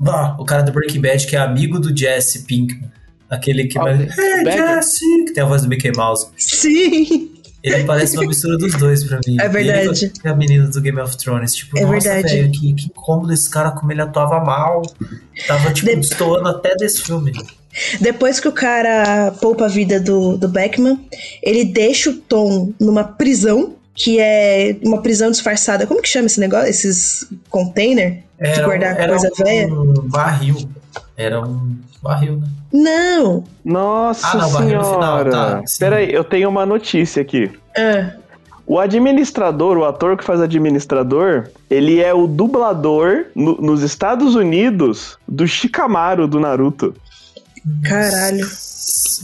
Ah, 0.07 0.35
o 0.39 0.45
cara 0.47 0.63
do 0.63 0.73
Breaking 0.73 1.03
Bad 1.03 1.27
que 1.27 1.37
é 1.37 1.39
amigo 1.39 1.79
do 1.79 1.95
Jesse 1.95 2.45
Pinkman. 2.45 2.91
Aquele 3.29 3.67
que 3.67 3.79
Ah, 3.79 3.83
vai. 3.83 3.95
o 3.97 4.01
Hey? 4.01 4.45
Jesse! 4.53 5.25
Que 5.27 5.33
tem 5.35 5.43
a 5.43 5.47
voz 5.47 5.61
do 5.63 5.69
Mickey 5.69 5.93
Mouse. 5.95 6.29
Sim, 6.39 7.30
Ele 7.63 7.85
parece 7.85 8.17
uma 8.17 8.27
mistura 8.27 8.57
dos 8.57 8.75
dois 8.75 9.05
pra 9.05 9.21
mim. 9.27 9.37
É 9.39 9.49
verdade. 9.49 10.05
Ele 10.07 10.13
com 10.23 10.29
a 10.29 10.35
menina 10.35 10.67
do 10.69 10.81
Game 10.81 10.99
of 11.01 11.17
Thrones. 11.17 11.55
Tipo, 11.55 11.79
É 11.79 11.83
nossa, 11.83 11.93
verdade. 12.11 12.35
velho, 12.37 12.51
que, 12.53 12.73
que 12.75 12.87
incômodo 12.87 13.33
esse 13.33 13.51
cara, 13.51 13.71
como 13.73 13.93
ele 13.93 14.01
atuava 14.01 14.41
mal. 14.43 14.83
Tava, 15.47 15.71
tipo, 15.73 15.91
De- 15.91 15.97
destoando 15.97 16.49
até 16.49 16.75
desse 16.77 17.03
filme. 17.03 17.33
Depois 18.01 18.41
que 18.41 18.49
o 18.49 18.53
cara 18.53 19.33
poupa 19.41 19.67
a 19.67 19.69
vida 19.69 20.01
do, 20.01 20.37
do 20.37 20.49
Beckman, 20.49 20.99
ele 21.43 21.65
deixa 21.65 22.11
o 22.11 22.15
Tom 22.15 22.73
numa 22.81 23.05
prisão, 23.05 23.75
que 23.95 24.19
é 24.19 24.77
uma 24.83 25.03
prisão 25.03 25.31
disfarçada. 25.31 25.87
Como 25.87 26.01
que 26.03 26.09
chama 26.09 26.27
esse 26.27 26.41
negócio? 26.41 26.69
Esses 26.69 27.27
container? 27.51 28.23
De 28.41 28.63
guardar 28.63 28.97
coisa 29.07 29.29
um 29.39 29.45
velha? 29.45 29.69
barril. 30.05 30.69
Era 31.21 31.41
um 31.41 31.77
barril, 32.03 32.37
né? 32.39 32.47
Não! 32.73 33.45
Nossa 33.65 34.27
Ah, 34.29 34.35
não, 34.37 34.51
barril 34.53 34.69
final, 34.81 34.85
senhora. 34.95 35.31
tá, 35.31 35.63
sim. 35.67 35.79
Peraí, 35.79 36.13
eu 36.13 36.25
tenho 36.25 36.49
uma 36.49 36.65
notícia 36.65 37.21
aqui. 37.21 37.51
Ah, 37.77 38.13
O 38.67 38.79
administrador, 38.79 39.77
o 39.77 39.85
ator 39.85 40.17
que 40.17 40.23
faz 40.23 40.41
administrador, 40.41 41.49
ele 41.69 42.01
é 42.01 42.15
o 42.15 42.29
dublador 42.29 43.25
no- 43.35 43.57
nos 43.61 43.83
Estados 43.83 44.37
Unidos 44.37 45.19
do 45.27 45.47
Shikamaru 45.47 46.29
do 46.29 46.39
Naruto. 46.39 46.95
caralho. 47.83 48.47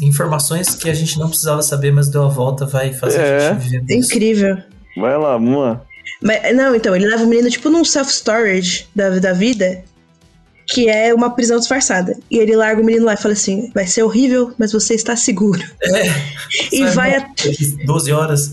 Informações 0.03 0.75
que 0.75 0.91
a 0.91 0.95
gente 0.95 1.19
não 1.19 1.29
precisava 1.29 1.63
saber, 1.63 1.93
mas 1.93 2.09
deu 2.09 2.25
a 2.25 2.29
volta, 2.29 2.67
vai 2.67 2.93
fazer 2.93 3.19
É. 3.21 3.37
a 3.49 3.53
gente 3.55 3.63
viver 3.63 3.81
disso. 3.85 4.09
Incrível. 4.15 4.59
Vai 4.97 5.17
lá, 5.17 5.39
Mua. 5.39 5.83
Mas, 6.23 6.55
não, 6.55 6.75
então, 6.75 6.95
ele 6.97 7.07
leva 7.07 7.23
o 7.25 7.27
menino 7.27 7.49
tipo 7.51 7.69
num 7.71 7.85
self-storage 7.85 8.87
da, 8.95 9.11
da 9.19 9.33
vida, 9.33 9.83
que 10.67 10.89
é 10.89 11.15
uma 11.15 11.31
prisão 11.31 11.59
disfarçada. 11.59 12.17
E 12.31 12.39
ele 12.39 12.57
larga 12.57 12.83
o 12.83 12.85
menino 12.85 13.05
lá 13.07 13.15
e 13.15 13.17
fala 13.17 13.35
assim: 13.35 13.71
vai 13.75 13.87
ser 13.87 14.03
horrível, 14.03 14.53
mas 14.59 14.73
você 14.73 14.95
está 14.95 15.15
seguro. 15.17 15.63
É, 15.83 16.03
E 16.73 16.79
Sai 16.79 16.91
vai 16.93 17.21
bom. 17.21 17.27
a- 17.27 17.87
12 17.87 18.13
horas. 18.13 18.53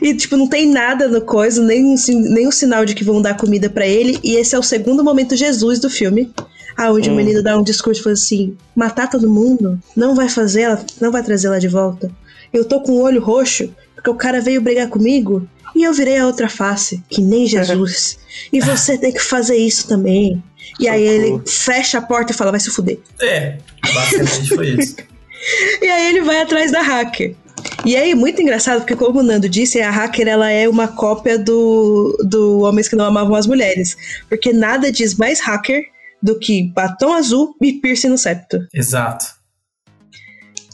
E, 0.00 0.14
tipo, 0.14 0.36
não 0.36 0.46
tem 0.48 0.68
nada 0.68 1.08
no 1.08 1.20
coisa, 1.20 1.60
nem 1.62 1.84
um, 1.84 1.96
nem 2.08 2.46
um 2.46 2.52
sinal 2.52 2.84
de 2.84 2.94
que 2.94 3.02
vão 3.02 3.20
dar 3.20 3.36
comida 3.36 3.68
pra 3.68 3.86
ele. 3.86 4.18
E 4.22 4.36
esse 4.36 4.54
é 4.54 4.58
o 4.58 4.62
segundo 4.62 5.02
momento 5.02 5.34
Jesus 5.36 5.78
do 5.80 5.90
filme. 5.90 6.32
Aonde 6.76 7.08
o 7.08 7.12
Hum. 7.12 7.16
menino 7.16 7.42
dá 7.42 7.56
um 7.56 7.62
discurso 7.62 8.02
falando 8.02 8.16
assim: 8.18 8.56
matar 8.74 9.08
todo 9.10 9.28
mundo 9.30 9.78
não 9.96 10.14
vai 10.14 10.28
fazer 10.28 10.62
ela, 10.62 10.84
não 11.00 11.10
vai 11.12 11.22
trazer 11.22 11.46
ela 11.48 11.58
de 11.60 11.68
volta. 11.68 12.10
Eu 12.52 12.64
tô 12.64 12.80
com 12.80 12.92
o 12.92 13.00
olho 13.02 13.20
roxo 13.20 13.70
porque 13.94 14.10
o 14.10 14.14
cara 14.14 14.40
veio 14.40 14.60
brigar 14.60 14.88
comigo 14.88 15.48
e 15.74 15.82
eu 15.82 15.92
virei 15.92 16.18
a 16.18 16.26
outra 16.26 16.48
face, 16.48 17.02
que 17.08 17.20
nem 17.20 17.46
Jesus. 17.46 18.18
e 18.52 18.60
você 18.60 18.96
tem 18.96 19.12
que 19.12 19.20
fazer 19.20 19.56
isso 19.56 19.88
também. 19.88 20.42
E 20.78 20.88
aí 20.88 21.02
ele 21.02 21.42
fecha 21.46 21.98
a 21.98 22.02
porta 22.02 22.32
e 22.32 22.34
fala: 22.34 22.50
vai 22.50 22.60
se 22.60 22.70
fuder. 22.70 22.98
É, 23.20 23.58
basicamente 23.82 24.48
foi 24.54 24.68
isso. 24.70 24.96
E 25.82 25.86
aí 25.86 26.08
ele 26.08 26.22
vai 26.22 26.40
atrás 26.40 26.72
da 26.72 26.80
hacker. 26.80 27.36
E 27.84 27.96
aí, 27.96 28.14
muito 28.14 28.40
engraçado, 28.40 28.80
porque 28.80 28.96
como 28.96 29.20
o 29.20 29.22
Nando 29.22 29.46
disse, 29.46 29.80
a 29.80 29.90
hacker 29.90 30.26
ela 30.26 30.50
é 30.50 30.66
uma 30.66 30.88
cópia 30.88 31.38
do, 31.38 32.16
do 32.26 32.60
Homens 32.60 32.88
que 32.88 32.96
Não 32.96 33.04
Amavam 33.04 33.34
as 33.34 33.46
Mulheres. 33.46 33.94
Porque 34.26 34.54
nada 34.54 34.90
diz 34.90 35.14
mais 35.14 35.40
hacker 35.40 35.84
do 36.22 36.38
que 36.38 36.62
batom 36.62 37.12
azul 37.12 37.54
e 37.60 37.74
piercing 37.74 38.08
no 38.08 38.16
septo. 38.16 38.58
Exato. 38.72 39.33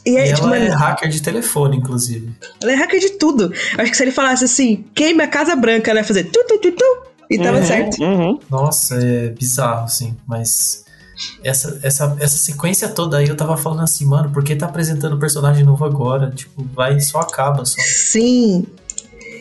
E, 0.05 0.17
é, 0.17 0.29
E 0.29 0.33
tipo, 0.33 0.47
ela 0.47 0.57
é 0.57 0.67
mano, 0.69 0.75
hacker 0.79 1.09
de 1.09 1.21
telefone, 1.21 1.77
inclusive. 1.77 2.31
ela 2.61 2.71
é 2.71 2.75
hacker 2.75 2.99
de 2.99 3.09
tudo. 3.11 3.53
Acho 3.77 3.91
que 3.91 3.97
se 3.97 4.03
ele 4.03 4.11
falasse 4.11 4.43
assim, 4.45 4.83
queime 4.95 5.23
a 5.23 5.27
Casa 5.27 5.55
Branca, 5.55 5.91
ela 5.91 5.99
ia 5.99 6.05
fazer 6.05 6.23
tu, 6.25 6.43
tu, 6.47 6.57
tu, 6.59 6.71
tu, 6.71 6.85
e 7.29 7.37
tava 7.37 7.59
Uhum, 7.59 7.65
certo. 7.65 8.03
uhum. 8.03 8.39
Nossa, 8.49 8.95
é 8.95 9.29
bizarro, 9.29 9.85
assim, 9.85 10.15
mas. 10.27 10.83
Essa, 11.43 11.79
essa, 11.83 12.17
essa 12.19 12.35
sequência 12.37 12.87
toda 12.89 13.17
aí 13.17 13.27
eu 13.27 13.37
tava 13.37 13.55
falando 13.55 13.83
assim, 13.83 14.05
mano, 14.05 14.31
por 14.31 14.43
que 14.43 14.55
tá 14.55 14.65
apresentando 14.65 15.19
personagem 15.19 15.63
novo 15.63 15.85
agora? 15.85 16.31
Tipo, 16.31 16.65
vai 16.73 16.99
só 16.99 17.19
acaba 17.19 17.63
só. 17.63 17.79
Sim. 17.79 18.65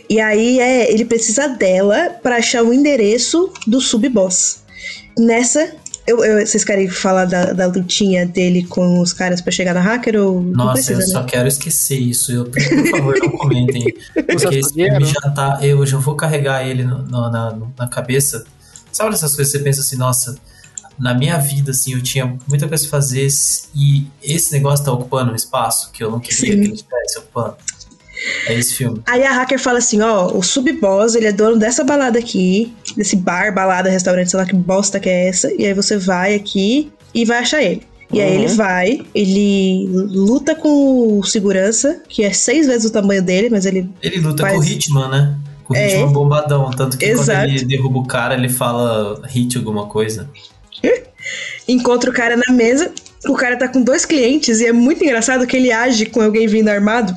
E 0.09 0.21
aí 0.21 0.61
é, 0.61 0.93
ele 0.93 1.07
precisa 1.07 1.49
dela 1.49 2.11
pra 2.23 2.37
achar 2.37 2.63
o 2.63 2.75
endereço 2.75 3.51
do 3.67 3.81
sub-boss. 3.81 4.63
Nessa, 5.19 5.73
eu, 6.07 6.25
eu- 6.25 6.47
vocês 6.47 6.65
querem 6.65 6.89
falar 6.89 7.25
da, 7.27 7.53
da 7.53 7.67
lutinha 7.67 8.27
dele 8.27 8.65
com 8.67 9.01
os 9.01 9.13
caras 9.13 9.41
pra 9.41 9.53
chegar 9.53 9.75
na 9.75 9.81
hacker 9.81 10.17
ou 10.17 10.41
não 10.43 10.53
Nossa, 10.67 10.73
precisa, 10.75 11.03
eu 11.03 11.07
só 11.07 11.21
né? 11.21 11.27
quero 11.29 11.47
esquecer 11.49 11.99
isso. 11.99 12.33
Eu, 12.33 12.45
por 12.47 12.61
favor, 12.91 13.17
não 13.21 13.31
comentem. 13.31 13.95
Porque 14.15 14.57
esse 14.57 14.75
filme 14.75 15.05
já 15.05 15.21
tá. 15.31 15.59
Eu 15.63 15.85
já 15.87 15.99
vou 15.99 16.15
carregar 16.17 16.67
ele 16.67 16.85
no- 16.85 17.03
no- 17.03 17.31
na, 17.31 17.57
na 17.79 17.89
cabeça. 17.89 18.45
Sabe 18.93 19.15
essas 19.15 19.37
coisas 19.37 19.53
que 19.53 19.59
você 19.59 19.65
pensa 19.65 19.81
assim, 19.83 19.97
nossa, 19.97 20.37
na 20.99 21.15
minha 21.15 21.39
vida, 21.39 21.71
assim, 21.71 21.95
eu 21.95 22.03
tinha 22.03 22.37
muita 22.49 22.67
coisa 22.69 22.83
pra 22.89 22.91
fazer 22.99 23.29
e 23.75 24.07
esse 24.23 24.53
negócio 24.53 24.85
tá 24.85 24.93
ocupando 24.93 25.33
um 25.33 25.35
espaço 25.37 25.91
que 25.93 26.03
eu 26.03 26.11
não 26.11 26.19
queria 26.19 26.37
Sim. 26.39 26.47
que 26.47 26.53
ele 26.53 26.75
estivesse 26.75 27.19
ocupando. 27.21 27.57
É 28.47 28.55
esse 28.55 28.75
filme. 28.75 29.01
Aí 29.07 29.25
a 29.25 29.33
hacker 29.33 29.59
fala 29.59 29.79
assim, 29.79 30.01
ó, 30.03 30.27
o 30.37 30.43
sub-boss, 30.43 31.15
ele 31.15 31.27
é 31.27 31.33
dono 31.33 31.57
dessa 31.59 31.83
balada 31.85 32.19
aqui, 32.19 32.73
desse 32.97 33.17
bar, 33.17 33.55
balada, 33.55 33.89
restaurante, 33.89 34.31
sei 34.31 34.39
lá 34.41 34.45
que 34.47 34.55
bosta 34.55 35.01
que 35.01 35.09
é 35.09 35.29
essa, 35.29 35.53
e 35.55 35.65
aí 35.65 35.73
você 35.75 35.97
vai 35.97 36.35
aqui 36.35 36.91
e 37.15 37.25
vai 37.25 37.39
achar 37.39 37.63
ele. 37.63 37.83
E 38.13 38.21
aí 38.21 38.37
Uhum. 38.37 38.43
ele 38.45 38.55
vai, 38.55 39.01
ele 39.15 39.89
luta 39.93 40.55
com 40.55 41.19
o 41.19 41.25
segurança, 41.25 42.03
que 42.09 42.25
é 42.25 42.33
seis 42.33 42.67
vezes 42.67 42.91
o 42.91 42.93
tamanho 42.93 43.23
dele, 43.23 43.49
mas 43.51 43.65
ele 43.67 43.89
Ele 44.03 44.19
luta 44.21 44.43
Faz- 44.43 44.55
com 44.57 44.61
o 44.61 44.65
Hitman, 44.65 45.09
né? 45.09 45.37
Com 45.65 45.75
o 45.75 45.77
É. 45.77 45.89
Hitman 45.95 46.13
bombadão. 46.13 46.69
Tanto 46.73 46.99
que 46.99 47.05
Exato. 47.05 47.41
quando 47.47 47.51
ele 47.57 47.65
derruba 47.65 47.99
o 48.01 48.07
cara, 48.07 48.35
ele 48.35 48.49
fala 48.49 49.23
hit 49.29 49.57
alguma 49.57 49.87
coisa. 49.87 50.29
encontra 51.69 52.11
o 52.11 52.13
cara 52.13 52.37
na 52.37 52.53
mesa, 52.53 52.91
o 53.29 53.35
cara 53.35 53.57
tá 53.57 53.69
com 53.69 53.83
dois 53.83 54.05
clientes, 54.05 54.61
e 54.61 54.67
é 54.67 54.73
muito 54.73 55.03
engraçado 55.05 55.47
que 55.47 55.57
ele 55.57 55.71
age 55.71 56.07
com 56.07 56.21
alguém 56.21 56.47
vindo 56.47 56.69
armado, 56.69 57.15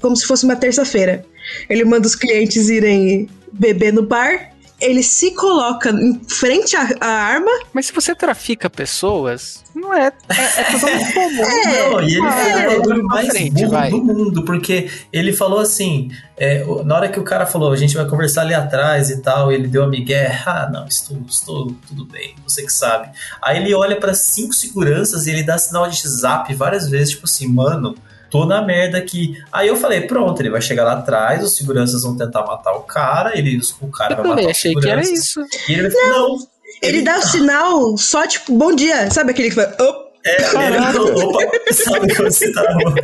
como 0.00 0.16
se 0.16 0.26
fosse 0.26 0.44
uma 0.44 0.56
terça-feira. 0.56 1.24
Ele 1.68 1.84
manda 1.84 2.06
os 2.06 2.14
clientes 2.14 2.68
irem 2.68 3.28
beber 3.52 3.92
no 3.92 4.02
bar, 4.02 4.52
ele 4.80 5.02
se 5.02 5.32
coloca 5.32 5.90
em 5.90 6.20
frente 6.28 6.76
à, 6.76 6.88
à 7.00 7.08
arma, 7.08 7.50
Mas 7.72 7.86
se 7.86 7.92
você 7.92 8.14
trafica 8.14 8.70
pessoas, 8.70 9.64
não 9.74 9.92
é. 9.92 10.12
É, 10.28 10.60
é 10.60 10.64
totalmente 10.70 11.14
comum. 11.14 11.42
Não, 11.42 12.02
e 12.02 12.14
ele 12.14 12.26
Ah, 12.26 12.32
foi 12.32 12.50
é, 12.62 12.68
o 12.68 12.76
bagulho 12.78 13.04
mais 13.06 13.28
frente, 13.28 13.50
burro 13.54 13.70
vai. 13.70 13.90
do 13.90 14.04
mundo, 14.04 14.44
porque 14.44 14.88
ele 15.12 15.32
falou 15.32 15.58
assim, 15.58 16.12
é, 16.36 16.64
na 16.84 16.94
hora 16.94 17.08
que 17.08 17.18
o 17.18 17.24
cara 17.24 17.44
falou, 17.44 17.72
a 17.72 17.76
gente 17.76 17.96
vai 17.96 18.06
conversar 18.06 18.42
ali 18.42 18.54
atrás 18.54 19.10
e 19.10 19.20
tal, 19.20 19.50
ele 19.50 19.66
deu 19.66 19.82
a 19.82 19.88
migué, 19.88 20.40
ah, 20.46 20.70
não, 20.72 20.86
estou, 20.86 21.18
estou 21.28 21.74
tudo 21.88 22.04
bem, 22.04 22.36
você 22.46 22.62
que 22.62 22.72
sabe. 22.72 23.08
Aí 23.42 23.56
ele 23.56 23.74
olha 23.74 23.96
pra 23.98 24.14
cinco 24.14 24.52
seguranças 24.52 25.26
e 25.26 25.30
ele 25.30 25.42
dá 25.42 25.58
sinal 25.58 25.88
de 25.88 26.08
zap 26.08 26.54
várias 26.54 26.88
vezes, 26.88 27.10
tipo 27.14 27.24
assim, 27.24 27.48
mano, 27.48 27.96
tô 28.30 28.44
na 28.46 28.62
merda 28.62 28.98
aqui. 28.98 29.34
Aí 29.52 29.68
eu 29.68 29.76
falei, 29.76 30.02
pronto, 30.02 30.40
ele 30.40 30.50
vai 30.50 30.60
chegar 30.62 30.84
lá 30.84 30.92
atrás, 30.94 31.42
os 31.42 31.56
seguranças 31.56 32.02
vão 32.02 32.16
tentar 32.16 32.42
matar 32.44 32.72
o 32.74 32.80
cara, 32.80 33.36
ele, 33.38 33.58
o 33.80 33.86
cara 33.88 34.12
Eu 34.12 34.16
vai 34.18 34.24
matar 34.24 34.28
também 34.36 34.44
os 34.46 34.50
achei 34.50 34.74
que 34.74 34.88
era 34.88 35.02
seguranças. 35.02 35.26
isso. 35.26 35.40
E 35.68 35.72
ele 35.72 35.82
vai 35.82 35.90
falar, 35.90 36.08
não. 36.18 36.38
Ele 36.82 37.02
dá 37.02 37.18
o 37.18 37.22
sinal 37.22 37.96
só 37.98 38.26
tipo, 38.26 38.52
bom 38.56 38.74
dia. 38.74 39.10
Sabe 39.10 39.30
aquele 39.32 39.50
que 39.50 39.56
vai. 39.56 39.66
"Op". 39.66 40.08
É, 40.26 40.36
ele 40.36 40.92
falou, 40.92 41.28
opa, 41.36 41.72
sabe 41.72 42.14
quando 42.14 42.30
você 42.32 42.52
tá 42.52 42.62
no, 42.74 42.94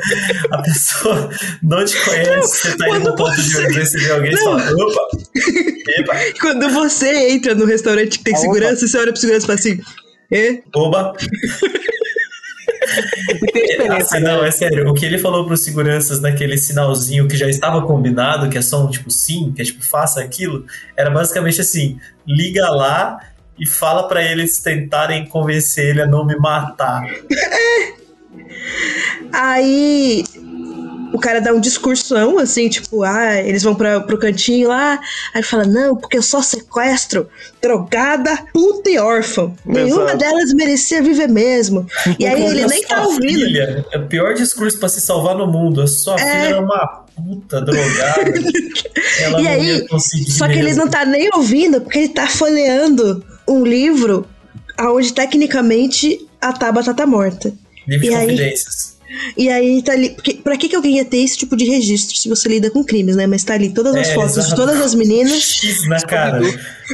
A 0.58 0.62
pessoa 0.62 1.30
não 1.62 1.84
te 1.84 1.96
conhece, 2.04 2.48
você 2.48 2.76
tá 2.76 2.88
indo 2.88 2.94
quando 3.00 3.04
no 3.10 3.16
ponto 3.16 3.36
de 3.36 3.42
você- 3.52 3.58
ônibus, 3.64 3.88
você 3.90 3.98
vê 3.98 4.10
alguém 4.12 4.32
e 4.32 4.36
fala, 4.36 4.62
opa, 4.72 5.08
epa, 5.96 6.14
Quando 6.40 6.70
você 6.70 7.30
entra 7.30 7.54
no 7.54 7.64
restaurante 7.64 8.18
que 8.18 8.24
tem 8.24 8.34
Ah, 8.34 8.38
segurança, 8.38 8.86
você 8.86 8.98
olha 8.98 9.12
pro 9.12 9.20
segurança 9.20 9.44
e 9.44 9.46
fala 9.46 9.58
assim. 9.58 9.80
"É?" 10.32 10.60
oba. 10.74 11.12
E 13.28 13.46
tem 13.52 13.66
diferença, 13.66 14.16
Assim, 14.16 14.24
né? 14.24 14.32
não, 14.32 14.44
é 14.44 14.50
sério. 14.50 14.88
O 14.88 14.94
que 14.94 15.04
ele 15.04 15.18
falou 15.18 15.46
pros 15.46 15.62
seguranças 15.64 16.20
naquele 16.20 16.56
sinalzinho 16.58 17.26
que 17.28 17.36
já 17.36 17.48
estava 17.48 17.82
combinado, 17.82 18.48
que 18.48 18.58
é 18.58 18.62
só 18.62 18.84
um 18.84 18.90
tipo 18.90 19.10
sim, 19.10 19.52
que 19.54 19.62
é 19.62 19.64
tipo 19.64 19.84
faça 19.84 20.20
aquilo, 20.20 20.64
era 20.96 21.10
basicamente 21.10 21.60
assim: 21.60 21.98
liga 22.26 22.68
lá 22.70 23.18
e 23.58 23.66
fala 23.66 24.08
pra 24.08 24.22
eles 24.22 24.58
tentarem 24.58 25.26
convencer 25.26 25.90
ele 25.90 26.02
a 26.02 26.06
não 26.06 26.24
me 26.24 26.36
matar. 26.36 27.02
Aí 29.32 30.24
o 31.14 31.18
cara 31.20 31.40
dá 31.40 31.52
um 31.52 31.60
discursão, 31.60 32.38
assim, 32.38 32.68
tipo, 32.68 33.04
ah, 33.04 33.40
eles 33.40 33.62
vão 33.62 33.74
pra, 33.74 34.00
pro 34.00 34.18
cantinho 34.18 34.68
lá, 34.68 35.00
aí 35.32 35.42
fala, 35.42 35.64
não, 35.64 35.96
porque 35.96 36.18
eu 36.18 36.22
só 36.22 36.42
sequestro 36.42 37.28
drogada, 37.62 38.36
puta 38.52 38.90
e 38.90 38.98
órfã. 38.98 39.52
Nenhuma 39.64 40.02
Exato. 40.02 40.18
delas 40.18 40.52
merecia 40.52 41.00
viver 41.02 41.28
mesmo. 41.28 41.86
E 42.18 42.26
aí 42.26 42.44
ele 42.44 42.66
nem 42.66 42.82
tá 42.82 43.02
ouvindo. 43.04 43.44
Filha, 43.44 43.86
é 43.92 43.98
o 43.98 44.06
pior 44.06 44.34
discurso 44.34 44.78
pra 44.78 44.88
se 44.88 45.00
salvar 45.00 45.36
no 45.36 45.46
mundo. 45.46 45.80
A 45.82 45.86
sua 45.86 46.18
filha 46.18 46.28
era 46.30 46.60
uma 46.60 47.04
puta 47.16 47.60
drogada. 47.60 48.32
Ela 49.22 49.40
E 49.40 49.46
aí. 49.48 49.86
Só 50.28 50.46
que 50.48 50.54
ele 50.54 50.64
mesmo. 50.64 50.84
não 50.84 50.90
tá 50.90 51.04
nem 51.04 51.30
ouvindo, 51.32 51.80
porque 51.80 51.98
ele 52.00 52.08
tá 52.08 52.26
folheando 52.26 53.24
um 53.48 53.64
livro 53.64 54.26
onde 54.80 55.12
tecnicamente 55.12 56.26
a 56.40 56.52
Tabata 56.52 56.92
tá 56.92 57.06
morta. 57.06 57.52
Livre 57.86 58.06
e 58.06 58.10
de 58.10 58.14
aí- 58.16 58.26
confidências. 58.26 58.93
E 59.36 59.48
aí 59.48 59.82
tá 59.82 59.92
ali. 59.92 60.10
Porque, 60.10 60.34
pra 60.34 60.56
que, 60.56 60.68
que 60.68 60.76
alguém 60.76 60.96
ia 60.96 61.04
ter 61.04 61.18
esse 61.18 61.36
tipo 61.38 61.56
de 61.56 61.64
registro 61.64 62.16
se 62.16 62.28
você 62.28 62.48
lida 62.48 62.70
com 62.70 62.82
crimes, 62.84 63.16
né? 63.16 63.26
Mas 63.26 63.44
tá 63.44 63.54
ali 63.54 63.70
todas 63.72 63.94
as 63.94 64.08
É, 64.08 64.14
fotos 64.14 64.48
de 64.48 64.54
todas 64.56 64.80
as 64.80 64.94
meninas 64.94 65.42
X 65.42 65.88
na 65.88 66.00
cara. 66.00 66.40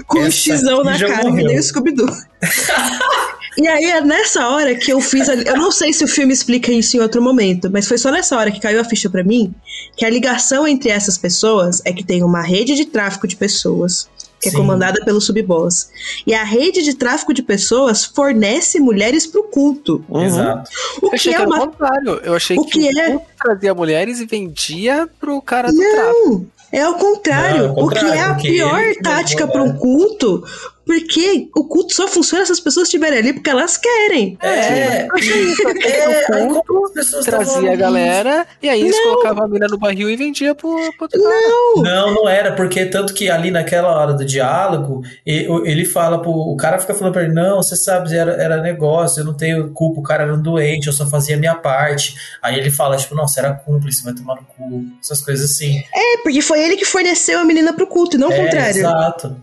com 0.06 0.20
um 0.20 0.30
xizão 0.30 0.82
na 0.84 0.98
cara, 0.98 1.22
que 1.32 1.42
nem 1.42 1.58
o 1.58 1.62
Scooby-Doo. 1.62 2.08
e 3.60 3.68
aí 3.68 3.84
é 3.84 4.00
nessa 4.00 4.48
hora 4.48 4.74
que 4.74 4.92
eu 4.92 5.00
fiz. 5.00 5.28
a- 5.28 5.34
Eu 5.34 5.56
não 5.56 5.70
sei 5.70 5.92
se 5.92 6.04
o 6.04 6.08
filme 6.08 6.32
explica 6.32 6.72
isso 6.72 6.96
em 6.96 7.00
outro 7.00 7.20
momento, 7.22 7.70
mas 7.70 7.86
foi 7.86 7.98
só 7.98 8.10
nessa 8.10 8.36
hora 8.36 8.50
que 8.50 8.60
caiu 8.60 8.80
a 8.80 8.84
ficha 8.84 9.08
pra 9.10 9.22
mim 9.24 9.54
que 9.96 10.04
a 10.04 10.10
ligação 10.10 10.66
entre 10.66 10.90
essas 10.90 11.16
pessoas 11.18 11.80
é 11.84 11.92
que 11.92 12.04
tem 12.04 12.22
uma 12.22 12.42
rede 12.42 12.74
de 12.74 12.84
tráfico 12.84 13.26
de 13.28 13.36
pessoas. 13.36 14.08
Que 14.42 14.48
é 14.48 14.52
Sim. 14.52 14.56
comandada 14.56 15.04
pelo 15.04 15.20
subboss. 15.20 15.90
E 16.26 16.32
a 16.32 16.42
rede 16.42 16.82
de 16.82 16.94
tráfico 16.94 17.34
de 17.34 17.42
pessoas 17.42 18.06
fornece 18.06 18.80
mulheres 18.80 19.26
pro 19.26 19.42
culto. 19.42 20.02
Uhum. 20.08 20.24
Exato. 20.24 20.70
O 21.02 21.08
Eu 21.08 21.10
que 21.18 21.34
é 21.34 21.40
o 21.40 21.44
uma 21.44 21.58
contrário. 21.58 22.20
Eu 22.24 22.34
achei 22.34 22.56
O 22.56 22.64
que, 22.64 22.78
que 22.88 22.94
o 22.94 22.98
é? 22.98 23.10
culto 23.10 23.26
trazia 23.38 23.74
mulheres 23.74 24.18
e 24.18 24.24
vendia 24.24 25.06
pro 25.20 25.42
cara 25.42 25.70
do 25.70 25.76
tráfico. 25.76 26.28
Não, 26.30 26.46
é 26.72 26.88
o 26.88 26.94
contrário. 26.94 27.58
Não, 27.58 27.66
é 27.66 27.68
o 27.68 27.72
o 27.72 27.74
que 27.76 27.82
contrário, 28.00 28.14
é 28.14 28.20
a 28.22 28.34
pior 28.34 28.82
tática 29.02 29.46
para 29.46 29.62
um 29.62 29.74
culto, 29.76 30.42
porque 30.84 31.48
o 31.54 31.64
culto 31.64 31.94
só 31.94 32.08
funciona 32.08 32.44
se 32.44 32.52
as 32.52 32.60
pessoas 32.60 32.88
estiverem 32.88 33.18
ali 33.18 33.32
porque 33.32 33.50
elas 33.50 33.76
querem. 33.76 34.36
É, 34.42 35.06
Eu 35.06 35.14
achei 35.14 35.42
isso. 35.42 35.62
Eu 35.62 35.70
achei 35.70 35.92
é, 35.92 36.24
que 36.24 36.32
aí 36.32 36.42
o 36.42 36.48
como 36.48 36.64
culto 36.64 36.86
as 36.86 36.92
pessoas 36.92 37.24
estavam 37.26 37.46
trazia 37.46 37.68
a 37.68 37.72
ali? 37.72 37.80
galera 37.80 38.46
e 38.62 38.68
aí 38.68 38.80
eles 38.80 39.00
colocavam 39.00 39.44
a 39.44 39.48
mina 39.48 39.66
no 39.68 39.78
barril 39.78 40.10
e 40.10 40.16
vendia 40.16 40.54
pro, 40.54 40.70
pro 40.96 41.02
outro 41.02 41.22
cara. 41.22 41.48
Não, 41.48 41.82
Não, 41.82 42.14
não 42.14 42.28
era, 42.28 42.52
porque 42.52 42.86
tanto 42.86 43.14
que 43.14 43.30
ali 43.30 43.50
naquela 43.50 43.88
hora 43.88 44.14
do 44.14 44.24
diálogo, 44.24 45.02
ele 45.24 45.84
fala 45.84 46.20
pro. 46.20 46.30
O 46.30 46.56
cara 46.56 46.78
fica 46.78 46.94
falando 46.94 47.12
pra 47.12 47.22
ele, 47.22 47.32
não, 47.34 47.56
você 47.62 47.76
sabe, 47.76 48.14
era, 48.16 48.32
era 48.32 48.60
negócio, 48.62 49.20
eu 49.20 49.24
não 49.24 49.34
tenho 49.34 49.70
culpa, 49.70 50.00
o 50.00 50.02
cara 50.02 50.24
era 50.24 50.34
um 50.34 50.42
doente, 50.42 50.86
eu 50.86 50.92
só 50.92 51.06
fazia 51.06 51.36
a 51.36 51.38
minha 51.38 51.54
parte. 51.54 52.14
Aí 52.42 52.58
ele 52.58 52.70
fala, 52.70 52.96
tipo, 52.96 53.14
não, 53.14 53.28
você 53.28 53.40
era 53.40 53.52
cúmplice, 53.52 54.02
vai 54.04 54.14
tomar 54.14 54.36
no 54.36 54.42
cu, 54.42 54.84
essas 55.00 55.20
coisas 55.22 55.50
assim. 55.50 55.82
é 55.94 56.16
porque 56.22 56.42
foi 56.42 56.62
ele 56.64 56.76
que 56.76 56.84
forneceu 56.84 57.38
a 57.38 57.44
menina 57.44 57.72
pro 57.72 57.86
culto, 57.86 58.16
e 58.16 58.18
não 58.18 58.28
o 58.28 58.32
é, 58.32 58.44
contrário. 58.44 58.78
exato. 58.78 59.36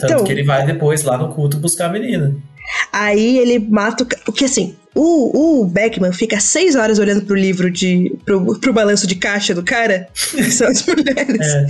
Tanto 0.00 0.12
Então- 0.12 0.24
que 0.24 0.32
ele 0.32 0.42
vai 0.44 0.64
depois 0.66 1.02
lá 1.02 1.16
no 1.18 1.28
culto 1.34 1.56
buscar 1.58 1.86
a 1.86 1.92
menina. 1.92 2.34
Aí 2.92 3.38
ele 3.38 3.58
mata 3.58 4.04
o. 4.04 4.06
Porque 4.24 4.44
assim, 4.44 4.76
o, 4.94 5.60
o 5.62 5.66
Beckman 5.66 6.12
fica 6.12 6.38
seis 6.38 6.76
horas 6.76 6.98
olhando 6.98 7.22
pro 7.24 7.34
livro 7.34 7.70
de. 7.70 8.16
pro, 8.24 8.58
pro 8.60 8.72
balanço 8.72 9.06
de 9.06 9.16
caixa 9.16 9.54
do 9.54 9.62
cara, 9.64 10.08
que 10.14 10.50
são 10.50 10.68
as 10.68 10.84
mulheres. 10.86 11.46
É. 11.46 11.66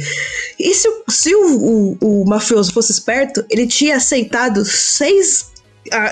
E 0.59 0.75
se, 0.75 0.89
o- 0.89 1.05
se 1.11 1.35
o, 1.35 1.97
o, 2.01 2.23
o 2.23 2.29
mafioso 2.29 2.73
fosse 2.73 2.93
esperto, 2.93 3.45
ele 3.51 3.67
tinha 3.67 3.97
aceitado 3.97 4.65
6 4.65 5.51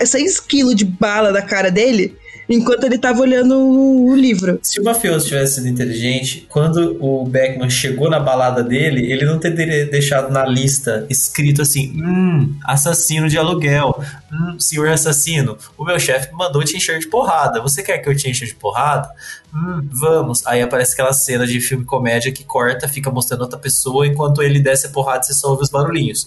seis 0.07 0.41
quilos 0.41 0.75
de 0.75 0.85
bala 0.85 1.31
da 1.33 1.43
cara 1.43 1.71
dele 1.71 2.17
enquanto 2.49 2.85
ele 2.85 2.99
tava 2.99 3.21
olhando 3.21 3.59
o, 3.59 4.15
livro. 4.15 4.59
Se 4.63 4.81
o 4.81 4.85
mafioso 4.85 5.27
tivesse 5.27 5.57
sido 5.57 5.69
inteligente, 5.69 6.47
quando 6.49 6.97
o 7.01 7.25
Beckman 7.25 7.69
chegou 7.69 8.09
na 8.09 8.19
balada 8.19 8.63
dele, 8.63 9.13
ele 9.13 9.25
não 9.25 9.39
teria 9.39 9.87
deixado 9.87 10.33
na 10.33 10.45
lista 10.47 11.07
escrito 11.11 11.63
assim: 11.63 11.93
hum, 12.03 12.59
assassino 12.65 13.29
de 13.29 13.37
aluguel, 13.37 14.03
hum, 14.33 14.59
senhor 14.59 14.89
assassino, 14.89 15.59
o 15.77 15.85
meu 15.85 15.99
chefe 15.99 16.33
mandou 16.33 16.65
te 16.65 16.77
encher 16.77 16.99
de 16.99 17.09
porrada. 17.09 17.61
Você 17.61 17.83
quer 17.83 17.99
que 17.99 18.09
eu 18.09 18.17
te 18.17 18.29
encha 18.29 18.47
de 18.47 18.55
porrada? 18.55 19.11
Hum, 19.55 19.87
vamos. 19.93 20.47
Aí 20.47 20.63
aparece 20.63 20.95
aquela 20.95 21.13
cena 21.13 21.47
de 21.47 21.61
filme 21.61 21.85
comédia 21.85 22.33
que 22.33 22.45
corta, 22.45 22.89
fica 22.89 23.11
mostrando 23.11 23.43
outra 23.43 23.59
pessoa, 23.59 24.07
enquanto 24.07 24.43
ele 24.43 24.61
desce 24.61 24.87
a 24.87 24.91
porrada, 24.91 25.23
você 25.23 25.35
só 25.35 25.51
ouve 25.51 25.63
os 25.63 25.71
barulhinhos. 25.71 26.27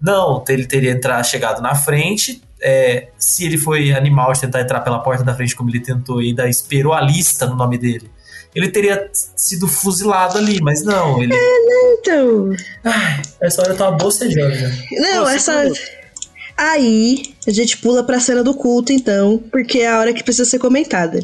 Não, 0.00 0.44
ele 0.48 0.66
teria 0.66 0.90
entrar, 0.90 1.22
chegado 1.22 1.62
na 1.62 1.76
frente, 1.76 2.42
é, 2.62 3.08
se 3.18 3.44
ele 3.44 3.58
foi 3.58 3.92
animal 3.92 4.32
de 4.32 4.40
tentar 4.40 4.60
entrar 4.60 4.80
pela 4.80 5.00
porta 5.00 5.24
da 5.24 5.34
frente 5.34 5.56
como 5.56 5.70
ele 5.70 5.80
tentou 5.80 6.22
e 6.22 6.28
ainda 6.28 6.48
esperou 6.48 6.92
a 6.92 7.00
lista 7.00 7.46
no 7.46 7.56
nome 7.56 7.76
dele, 7.76 8.10
ele 8.54 8.68
teria 8.68 9.10
sido 9.12 9.66
fuzilado 9.66 10.38
ali, 10.38 10.60
mas 10.60 10.84
não, 10.84 11.22
ele. 11.22 11.34
Então. 11.98 12.50
Ai, 12.84 13.22
essa 13.40 13.62
hora 13.62 13.74
tá 13.74 13.88
uma 13.88 13.96
bocejosa. 13.96 14.72
Não, 14.92 15.28
essa. 15.28 15.70
Aí, 16.56 17.34
a 17.46 17.50
gente 17.50 17.78
pula 17.78 18.04
pra 18.04 18.20
cena 18.20 18.44
do 18.44 18.54
culto, 18.54 18.92
então, 18.92 19.42
porque 19.50 19.78
é 19.78 19.88
a 19.88 19.98
hora 19.98 20.12
que 20.12 20.22
precisa 20.22 20.48
ser 20.48 20.58
comentada. 20.58 21.18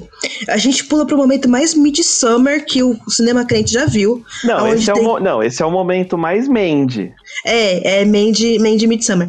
A 0.48 0.56
gente 0.56 0.85
pula 0.85 1.06
pro 1.06 1.19
momento 1.19 1.48
mais 1.48 1.74
midsummer 1.74 2.65
que 2.65 2.82
o 2.82 2.98
cinema 3.09 3.44
crente 3.44 3.73
já 3.73 3.85
viu. 3.85 4.24
Não, 4.43 4.73
esse 4.73 4.90
é, 4.90 4.94
tem- 4.94 5.06
o, 5.06 5.20
não, 5.20 5.43
esse 5.43 5.62
é 5.62 5.66
o 5.66 5.70
momento 5.70 6.16
mais 6.16 6.48
Mandy. 6.48 7.12
É, 7.44 8.01
é 8.01 8.05
Mandy, 8.06 8.59
Mandy 8.59 8.86
Midsummer. 8.86 9.28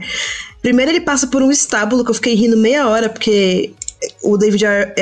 Primeiro 0.62 0.92
ele 0.92 1.02
passa 1.02 1.28
por 1.28 1.42
um 1.42 1.52
estábulo 1.52 2.04
que 2.04 2.12
eu 2.12 2.16
fiquei 2.16 2.36
rindo 2.36 2.58
meia 2.58 2.88
hora, 2.88 3.10
porque 3.10 3.74
o 4.22 4.38
David. 4.38 4.66
A. 4.66 4.96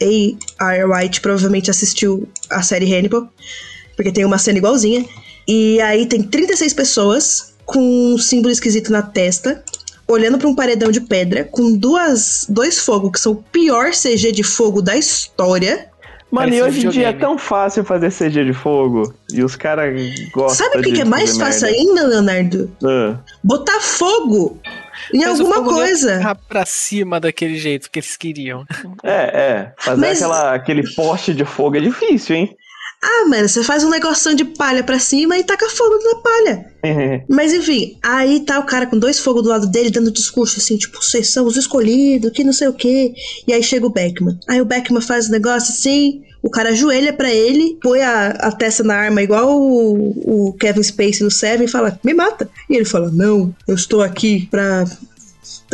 R. 0.00 0.84
White 0.84 1.20
provavelmente 1.20 1.70
assistiu 1.70 2.28
a 2.50 2.62
série 2.62 2.92
Hannibal, 2.94 3.28
porque 3.96 4.12
tem 4.12 4.24
uma 4.24 4.38
cena 4.38 4.58
igualzinha. 4.58 5.04
E 5.46 5.80
aí 5.80 6.06
tem 6.06 6.22
36 6.22 6.72
pessoas 6.72 7.54
com 7.66 7.80
um 8.14 8.18
símbolo 8.18 8.52
esquisito 8.52 8.90
na 8.90 9.02
testa, 9.02 9.62
olhando 10.08 10.38
pra 10.38 10.48
um 10.48 10.54
paredão 10.54 10.90
de 10.90 11.00
pedra, 11.00 11.44
com 11.44 11.76
duas, 11.76 12.46
dois 12.48 12.78
fogos, 12.78 13.12
que 13.12 13.20
são 13.20 13.32
o 13.32 13.36
pior 13.36 13.90
CG 13.90 14.32
de 14.32 14.42
fogo 14.42 14.80
da 14.80 14.96
história. 14.96 15.88
Mano, 16.30 16.48
Parece 16.48 16.56
e 16.56 16.62
hoje 16.62 16.86
em 16.86 16.90
dia 16.90 17.08
é 17.08 17.12
tão 17.12 17.38
fácil 17.38 17.84
fazer 17.84 18.10
CG 18.10 18.44
de 18.44 18.52
fogo. 18.52 19.14
E 19.32 19.44
os 19.44 19.54
caras 19.54 19.94
gostam 20.32 20.66
Sabe 20.66 20.80
o 20.80 20.82
que, 20.82 20.92
que 20.92 21.00
é 21.02 21.04
mais 21.04 21.36
fazer 21.36 21.44
fácil 21.44 21.66
merda. 21.66 21.78
ainda, 21.78 22.06
Leonardo? 22.06 22.72
Ah. 22.82 23.18
Botar 23.42 23.80
fogo 23.80 24.58
em 25.12 25.20
Mas 25.20 25.40
alguma 25.40 25.62
coisa. 25.64 26.36
pra 26.48 26.64
cima 26.66 27.18
daquele 27.20 27.56
jeito 27.56 27.90
que 27.90 27.98
eles 27.98 28.16
queriam. 28.16 28.64
É, 29.02 29.12
é. 29.12 29.72
Fazer 29.78 30.00
Mas- 30.00 30.18
aquela, 30.22 30.54
aquele 30.54 30.94
poste 30.94 31.34
de 31.34 31.44
fogo 31.44 31.76
é 31.76 31.80
difícil, 31.80 32.36
hein? 32.36 32.56
Ah, 33.06 33.28
mano, 33.28 33.46
você 33.46 33.62
faz 33.62 33.84
um 33.84 33.90
negocinho 33.90 34.34
de 34.34 34.46
palha 34.46 34.82
pra 34.82 34.98
cima 34.98 35.36
e 35.36 35.44
taca 35.44 35.68
fogo 35.68 35.94
na 36.02 36.14
palha. 36.22 36.66
Mas 37.28 37.52
enfim, 37.52 37.98
aí 38.02 38.40
tá 38.40 38.58
o 38.58 38.64
cara 38.64 38.86
com 38.86 38.98
dois 38.98 39.18
fogos 39.18 39.42
do 39.42 39.50
lado 39.50 39.66
dele, 39.66 39.90
dando 39.90 40.10
discurso 40.10 40.58
assim, 40.58 40.78
tipo, 40.78 41.04
vocês 41.04 41.30
são 41.30 41.44
os 41.44 41.54
escolhidos, 41.58 42.32
que 42.32 42.42
não 42.42 42.52
sei 42.52 42.68
o 42.68 42.72
quê. 42.72 43.12
E 43.46 43.52
aí 43.52 43.62
chega 43.62 43.86
o 43.86 43.90
Beckman. 43.90 44.38
Aí 44.48 44.58
o 44.58 44.64
Beckman 44.64 45.02
faz 45.02 45.28
o 45.28 45.32
negócio 45.32 45.74
assim, 45.74 46.22
o 46.42 46.48
cara 46.48 46.70
ajoelha 46.70 47.12
pra 47.12 47.30
ele, 47.30 47.78
põe 47.82 48.00
a, 48.00 48.28
a 48.28 48.50
testa 48.50 48.82
na 48.82 48.94
arma 48.94 49.22
igual 49.22 49.54
o, 49.54 50.48
o 50.48 50.52
Kevin 50.54 50.82
Spacey 50.82 51.24
no 51.24 51.30
Seven 51.30 51.66
e 51.66 51.70
fala, 51.70 52.00
me 52.02 52.14
mata. 52.14 52.48
E 52.70 52.76
ele 52.76 52.86
fala, 52.86 53.10
não, 53.12 53.54
eu 53.68 53.74
estou 53.74 54.00
aqui 54.00 54.48
pra... 54.50 54.86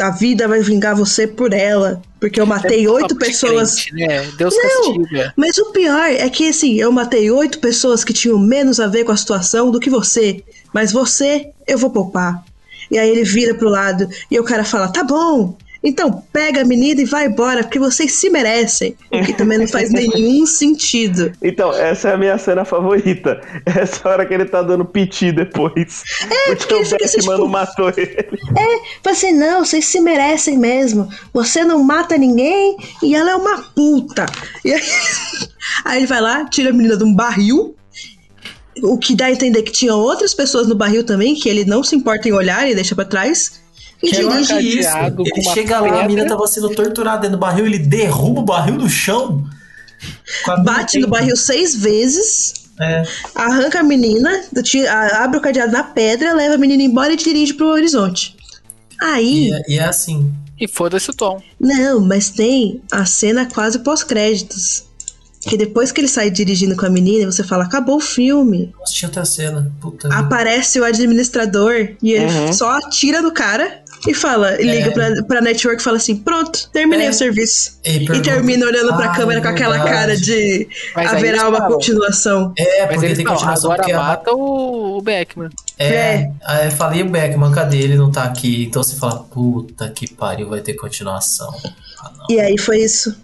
A 0.01 0.11
vida 0.11 0.49
vai 0.49 0.63
vingar 0.63 0.97
você 0.97 1.29
por 1.29 1.53
ela. 1.53 2.03
Porque 2.21 2.39
eu 2.39 2.45
matei 2.45 2.87
oito 2.87 3.15
Papo 3.15 3.25
de 3.25 3.31
pessoas 3.31 3.75
crente, 3.75 3.95
né? 3.95 4.31
Deus 4.37 4.55
Não. 4.55 4.95
castiga. 4.95 5.33
mas 5.37 5.57
o 5.57 5.73
pior 5.73 6.11
é 6.11 6.29
que, 6.29 6.51
assim, 6.51 6.79
eu 6.79 6.93
matei 6.93 7.31
oito 7.31 7.59
pessoas 7.59 8.05
que 8.05 8.13
tinham 8.13 8.39
menos 8.39 8.79
a 8.79 8.87
ver 8.87 9.05
com 9.05 9.13
a 9.13 9.17
situação 9.17 9.71
do 9.71 9.81
que 9.81 9.89
você. 9.89 10.45
Mas 10.73 10.93
você, 10.93 11.51
eu 11.67 11.79
vou 11.79 11.91
poupar. 11.91 12.45
E 12.91 12.99
aí 12.99 13.09
ele 13.09 13.25
vira 13.25 13.55
pro 13.55 13.71
lado 13.71 14.09
e 14.31 14.39
o 14.39 14.45
cara 14.45 14.65
fala: 14.65 14.89
tá 14.89 15.03
bom, 15.03 15.57
então 15.83 16.23
pega 16.33 16.61
a 16.61 16.65
menina 16.65 17.01
e 17.01 17.05
vai 17.05 17.27
embora, 17.27 17.63
porque 17.63 17.79
vocês 17.79 18.13
se 18.13 18.29
merecem. 18.29 18.95
O 19.11 19.25
que 19.25 19.33
também 19.33 19.59
não 19.59 19.67
faz 19.67 19.89
nenhum 19.91 20.45
sentido. 20.45 21.33
Então, 21.43 21.73
essa 21.73 22.11
é 22.11 22.15
a 22.15 22.19
minha 22.19 22.37
cena 22.37 22.65
favorita. 22.65 23.41
Essa 23.65 24.09
hora 24.09 24.27
que 24.27 24.35
ele 24.35 24.45
tá 24.45 24.63
dando 24.63 24.85
piti 24.85 25.33
depois. 25.33 26.03
É, 26.23 26.55
porque 26.55 26.67
porque 26.67 26.75
o 26.75 26.91
Beckman 26.91 27.09
tipo- 27.09 27.39
não 27.39 27.49
matou 27.49 27.93
ele. 27.97 28.29
Fala 29.03 29.17
assim: 29.17 29.33
não, 29.33 29.65
vocês 29.65 29.87
se 29.87 30.01
merecem 30.01 30.59
mesmo. 30.59 31.09
Você 31.33 31.65
não 31.65 31.83
mata 31.83 32.17
ninguém 32.19 32.77
e 33.03 33.15
ela 33.15 33.31
é 33.31 33.35
uma 33.35 33.63
puta. 33.75 34.27
E 34.65 34.73
aí, 34.73 34.83
aí 35.85 35.99
ele 35.99 36.07
vai 36.07 36.21
lá, 36.21 36.45
tira 36.45 36.71
a 36.71 36.73
menina 36.73 36.97
de 36.97 37.05
um 37.05 37.15
barril. 37.15 37.75
O 38.83 38.97
que 38.97 39.15
dá 39.15 39.27
a 39.27 39.33
entender 39.33 39.63
que 39.63 39.73
tinha 39.73 39.95
outras 39.95 40.33
pessoas 40.33 40.67
no 40.67 40.75
barril 40.75 41.05
também, 41.05 41.35
que 41.35 41.49
ele 41.49 41.65
não 41.65 41.83
se 41.83 41.95
importa 41.97 42.29
em 42.29 42.33
olhar 42.33 42.69
e 42.71 42.75
deixa 42.75 42.95
pra 42.95 43.05
trás. 43.05 43.60
E 44.03 44.11
Que 44.11 44.17
dirige 44.17 44.79
isso? 44.81 44.89
Ele 45.19 45.43
chega 45.53 45.79
lá, 45.81 45.89
a 45.89 45.91
pedra. 45.93 46.07
mina 46.09 46.27
tava 46.27 46.47
sendo 46.47 46.71
torturada 46.71 47.19
dentro 47.23 47.37
do 47.37 47.41
barril, 47.41 47.67
ele 47.67 47.79
derruba 47.79 48.41
o 48.41 48.45
barril 48.45 48.77
no 48.77 48.89
chão. 48.89 49.45
bate 50.65 50.99
no 50.99 51.09
barril 51.09 51.37
seis 51.37 51.77
vezes, 51.77 52.55
É. 52.81 53.03
arranca 53.35 53.81
a 53.81 53.83
menina, 53.83 54.43
tira- 54.65 54.91
a- 54.91 55.25
abre 55.25 55.37
o 55.39 55.41
cadeado 55.41 55.73
na 55.73 55.83
pedra, 55.85 56.33
leva 56.33 56.55
a 56.55 56.59
menina 56.59 56.83
embora 56.83 57.13
e 57.13 57.17
dirige 57.17 57.53
pro 57.55 57.67
horizonte. 57.69 58.35
Aí, 59.01 59.49
E, 59.49 59.53
é- 59.55 59.63
e 59.69 59.79
é 59.79 59.85
assim. 59.85 60.33
E 60.59 60.67
foda-se 60.69 61.11
o 61.11 61.15
Tom. 61.15 61.43
não, 61.59 62.01
mas 62.01 62.31
tem 62.31 62.81
a 62.91 63.05
cena 63.05 63.47
quase 63.53 63.79
pós-créditos. 63.81 64.85
Que 65.43 65.57
depois 65.57 65.91
que 65.91 66.03
ele 66.03 66.09
sai 66.09 66.31
dirigindo 66.31 66.77
com 66.77 66.85
a 66.85 66.91
menina, 66.91 67.33
você 67.33 67.43
fala, 67.43 67.65
acabou 67.65 67.97
o 67.97 68.01
filme. 68.01 68.75
Nossa, 68.79 68.93
tinha 68.93 69.09
outra 69.09 69.25
cena. 69.25 69.73
Puta 69.81 70.07
vida. 70.09 70.21
Aparece 70.21 70.79
o 70.79 70.85
administrador 70.85 71.73
e 72.03 72.13
ele 72.13 72.27
Uhum. 72.31 72.53
só 72.53 72.77
atira 72.77 73.23
no 73.23 73.33
cara 73.33 73.81
e 74.09 74.15
fala, 74.15 74.61
e 74.61 74.69
É. 74.69 74.75
liga 74.77 74.91
pra, 74.93 75.23
pra 75.25 75.41
network 75.41 75.81
e 75.81 75.85
fala 75.85 75.97
assim: 75.99 76.17
pronto, 76.17 76.69
terminei 76.73 77.07
É. 77.07 77.11
o 77.11 77.13
serviço. 77.13 77.79
E, 77.85 78.05
E 78.05 78.21
termina 78.23 78.67
olhando 78.67 78.97
pra 78.97 79.07
Ah, 79.13 79.17
câmera 79.17 79.41
com 79.41 79.49
é 79.49 79.51
aquela 79.51 79.75
verdade. 79.77 79.95
cara 79.95 80.17
de 80.17 80.69
Mas 80.97 81.13
haverá 81.13 81.49
uma 81.49 81.59
falam. 81.59 81.73
continuação. 81.75 82.53
É, 82.59 82.87
Mas 82.87 83.01
tem 83.01 83.25
não, 83.25 83.33
continuação. 83.35 83.71
agora 83.73 83.83
porque 83.83 83.93
a- 83.93 83.99
mata 84.03 84.33
o, 84.33 84.99
o 84.99 85.03
Beckman. 85.03 85.51
É, 85.79 85.87
É. 85.95 86.31
aí 86.45 86.67
eu 86.67 86.71
falei 86.73 87.03
o 87.03 87.09
Beckman, 87.09 87.53
cadê 87.53 87.79
ele? 87.79 87.97
Não 87.97 88.11
tá 88.11 88.25
aqui. 88.25 88.65
Então 88.65 88.83
você 88.83 88.97
fala, 88.97 89.21
puta 89.25 89.89
que 89.91 90.13
pariu, 90.13 90.49
vai 90.49 90.61
ter 90.61 90.75
continuação. 90.75 91.55
Ah. 92.03 92.13
E 92.31 92.41
aí 92.41 92.57
foi 92.59 92.79
isso. 92.79 93.15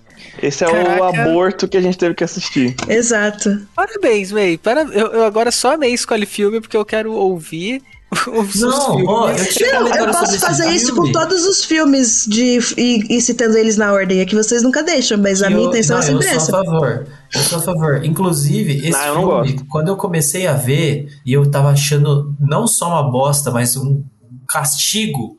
Esse 0.42 0.64
é 0.64 0.68
o 0.68 0.70
Caraca. 0.72 1.22
aborto 1.22 1.66
que 1.66 1.78
a 1.78 1.80
gente 1.80 1.96
teve 1.96 2.14
que 2.14 2.22
assistir. 2.22 2.74
Exato. 2.88 3.66
Parabéns, 3.74 4.30
May. 4.30 4.58
Para... 4.58 4.82
Eu, 4.82 5.06
eu 5.14 5.24
agora 5.24 5.50
só 5.50 5.72
a 5.74 5.76
May 5.78 5.92
escolhe 5.92 6.26
filme 6.26 6.60
porque 6.60 6.76
eu 6.76 6.84
quero 6.84 7.12
ouvir 7.12 7.82
Não, 8.56 9.04
ó, 9.06 9.30
eu 9.30 9.36
Não, 9.84 9.94
eu 9.96 10.10
posso 10.12 10.38
fazer 10.38 10.68
isso 10.72 10.94
filme. 10.94 11.12
com 11.12 11.12
todos 11.12 11.44
os 11.44 11.64
filmes 11.64 12.24
de, 12.26 12.58
e, 12.76 13.16
e 13.16 13.20
citando 13.20 13.56
eles 13.58 13.76
na 13.76 13.92
ordem. 13.92 14.20
É 14.20 14.24
que 14.24 14.34
vocês 14.34 14.62
nunca 14.62 14.82
deixam, 14.82 15.18
mas 15.18 15.42
a 15.42 15.46
Eu- 15.50 15.56
minha 15.56 15.68
intenção 15.68 15.96
não, 15.96 16.02
é 16.02 16.06
sempre 16.06 16.26
eu 16.26 16.30
essa. 16.30 16.46
sou 16.52 16.60
a 16.60 16.64
favor. 16.64 17.06
Eu 17.34 17.40
sou 17.42 17.58
a 17.58 17.62
favor. 17.62 18.04
Inclusive, 18.04 18.78
esse 18.78 18.90
Não, 18.90 19.06
eu 19.06 19.14
filme, 19.14 19.26
gosto. 19.52 19.64
quando 19.68 19.88
eu 19.88 19.96
comecei 19.96 20.46
a 20.46 20.54
ver, 20.54 21.08
e 21.26 21.32
eu 21.32 21.50
tava 21.50 21.70
achando 21.70 22.32
não 22.40 22.66
só 22.66 22.88
uma 22.88 23.10
bosta, 23.10 23.50
mas 23.50 23.76
um 23.76 24.02
castigo. 24.48 25.36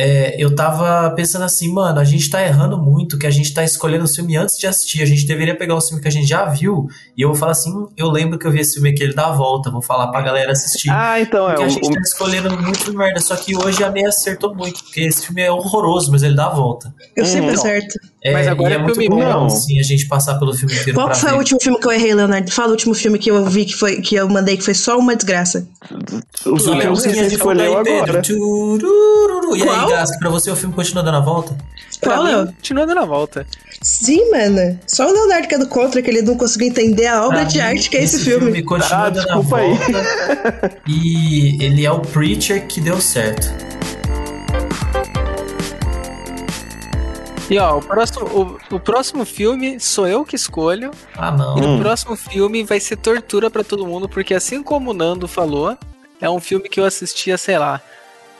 É, 0.00 0.36
eu 0.38 0.54
tava 0.54 1.10
pensando 1.16 1.42
assim, 1.44 1.72
mano, 1.72 1.98
a 1.98 2.04
gente 2.04 2.30
tá 2.30 2.40
errando 2.40 2.78
muito, 2.78 3.18
que 3.18 3.26
a 3.26 3.30
gente 3.30 3.52
tá 3.52 3.64
escolhendo 3.64 4.04
o 4.04 4.08
filme 4.08 4.36
antes 4.36 4.56
de 4.56 4.64
assistir. 4.66 5.02
A 5.02 5.06
gente 5.06 5.26
deveria 5.26 5.56
pegar 5.56 5.74
um 5.74 5.80
filme 5.80 6.00
que 6.00 6.06
a 6.06 6.10
gente 6.12 6.28
já 6.28 6.44
viu. 6.44 6.86
E 7.16 7.22
eu 7.22 7.28
vou 7.30 7.36
falar 7.36 7.50
assim: 7.52 7.72
"Hum, 7.76 7.88
eu 7.96 8.08
lembro 8.08 8.38
que 8.38 8.46
eu 8.46 8.50
vi 8.52 8.60
esse 8.60 8.74
filme 8.74 8.90
aqui, 8.90 9.02
ele 9.02 9.14
dá 9.14 9.26
a 9.26 9.32
volta. 9.32 9.70
Vou 9.70 9.82
falar 9.82 10.06
pra 10.08 10.20
galera 10.22 10.52
assistir. 10.52 10.88
Ah, 10.90 11.20
então 11.20 11.46
é. 11.50 11.54
Porque 11.54 11.64
a 11.64 11.66
o- 11.66 11.70
gente 11.70 11.88
o- 11.88 11.92
tá 11.92 12.00
escolhendo 12.00 12.56
muito 12.62 12.94
merda. 12.96 13.18
Só 13.20 13.34
que 13.34 13.56
hoje 13.56 13.82
a 13.82 13.90
meia 13.90 14.08
acertou 14.08 14.54
muito. 14.54 14.84
Porque 14.84 15.00
esse 15.00 15.26
filme 15.26 15.42
é 15.42 15.50
horroroso, 15.50 16.12
mas 16.12 16.22
ele 16.22 16.36
dá 16.36 16.46
a 16.46 16.54
volta. 16.54 16.94
Eu 17.16 17.26
sempre 17.26 17.48
Não. 17.48 17.54
acerto. 17.54 17.98
É, 18.20 18.32
Mas 18.32 18.48
agora 18.48 18.70
e 18.70 18.72
é, 18.72 18.76
é 18.76 18.82
muito 18.82 18.98
filme 19.00 19.08
bom, 19.22 19.32
bom. 19.32 19.46
assim, 19.46 19.78
a 19.78 19.82
gente 19.82 20.06
passar 20.08 20.34
pelo 20.40 20.52
filme 20.52 20.72
inteiro 20.74 20.94
Qual 20.94 21.14
foi 21.14 21.30
ver. 21.30 21.34
o 21.36 21.38
último 21.38 21.60
filme 21.60 21.78
que 21.78 21.86
eu 21.86 21.92
errei, 21.92 22.14
Leonardo? 22.14 22.50
Fala 22.50 22.68
o 22.68 22.70
último 22.72 22.92
filme 22.94 23.16
que 23.16 23.30
eu 23.30 23.44
vi 23.44 23.64
que, 23.64 23.74
foi, 23.76 24.00
que 24.00 24.16
eu 24.16 24.28
mandei 24.28 24.56
que 24.56 24.64
foi 24.64 24.74
só 24.74 24.98
uma 24.98 25.14
desgraça. 25.14 25.68
Os 26.44 26.66
últimos 26.66 27.02
que 27.02 27.10
de 27.10 27.14
fundo 27.16 27.32
escolheu 27.32 27.78
agora. 27.78 28.22
E 29.56 29.60
Qual? 29.62 29.86
aí, 29.86 29.90
Gas, 29.90 30.18
pra 30.18 30.28
você 30.30 30.50
o 30.50 30.56
filme 30.56 30.74
continua 30.74 31.02
dando 31.02 31.16
a 31.18 31.20
volta? 31.20 31.56
Qual, 32.02 32.22
Léo? 32.22 32.46
continua 32.46 32.86
dando 32.86 33.00
a 33.00 33.04
volta. 33.04 33.46
Sim, 33.82 34.30
mano. 34.32 34.78
Só 34.86 35.08
o 35.08 35.12
Leonardo 35.12 35.46
que 35.48 35.54
é 35.54 35.58
do 35.58 35.68
contra, 35.68 36.02
que 36.02 36.10
ele 36.10 36.22
não 36.22 36.36
conseguiu 36.36 36.68
entender 36.68 37.06
a 37.06 37.24
obra 37.24 37.38
Pra 37.40 37.44
de 37.48 37.58
mim, 37.58 37.64
arte 37.64 37.88
que 37.90 37.96
é 37.96 38.02
esse, 38.02 38.18
filme. 38.20 38.62
continua 38.62 39.06
Ah, 39.06 39.10
dando 39.10 39.18
a 39.30 39.34
desculpa 39.36 39.56
aí. 39.58 39.68
volta. 39.74 40.76
e 40.86 41.64
ele 41.64 41.86
é 41.86 41.90
o 41.92 42.00
Preacher 42.00 42.66
que 42.66 42.80
deu 42.80 43.00
certo. 43.00 43.48
E 47.50 47.58
ó, 47.58 47.78
o 47.78 47.82
próximo, 47.82 48.58
o, 48.70 48.74
o 48.76 48.80
próximo 48.80 49.24
filme 49.24 49.80
sou 49.80 50.06
eu 50.06 50.24
que 50.24 50.36
escolho. 50.36 50.90
Ah, 51.16 51.30
não. 51.30 51.56
E 51.56 51.60
no 51.60 51.78
próximo 51.80 52.14
filme 52.16 52.62
vai 52.62 52.78
ser 52.78 52.96
tortura 52.96 53.50
pra 53.50 53.64
todo 53.64 53.86
mundo, 53.86 54.08
porque 54.08 54.34
assim 54.34 54.62
como 54.62 54.90
o 54.90 54.94
Nando 54.94 55.26
falou, 55.26 55.76
é 56.20 56.28
um 56.28 56.40
filme 56.40 56.68
que 56.68 56.78
eu 56.78 56.84
assistia, 56.84 57.38
sei 57.38 57.58
lá, 57.58 57.80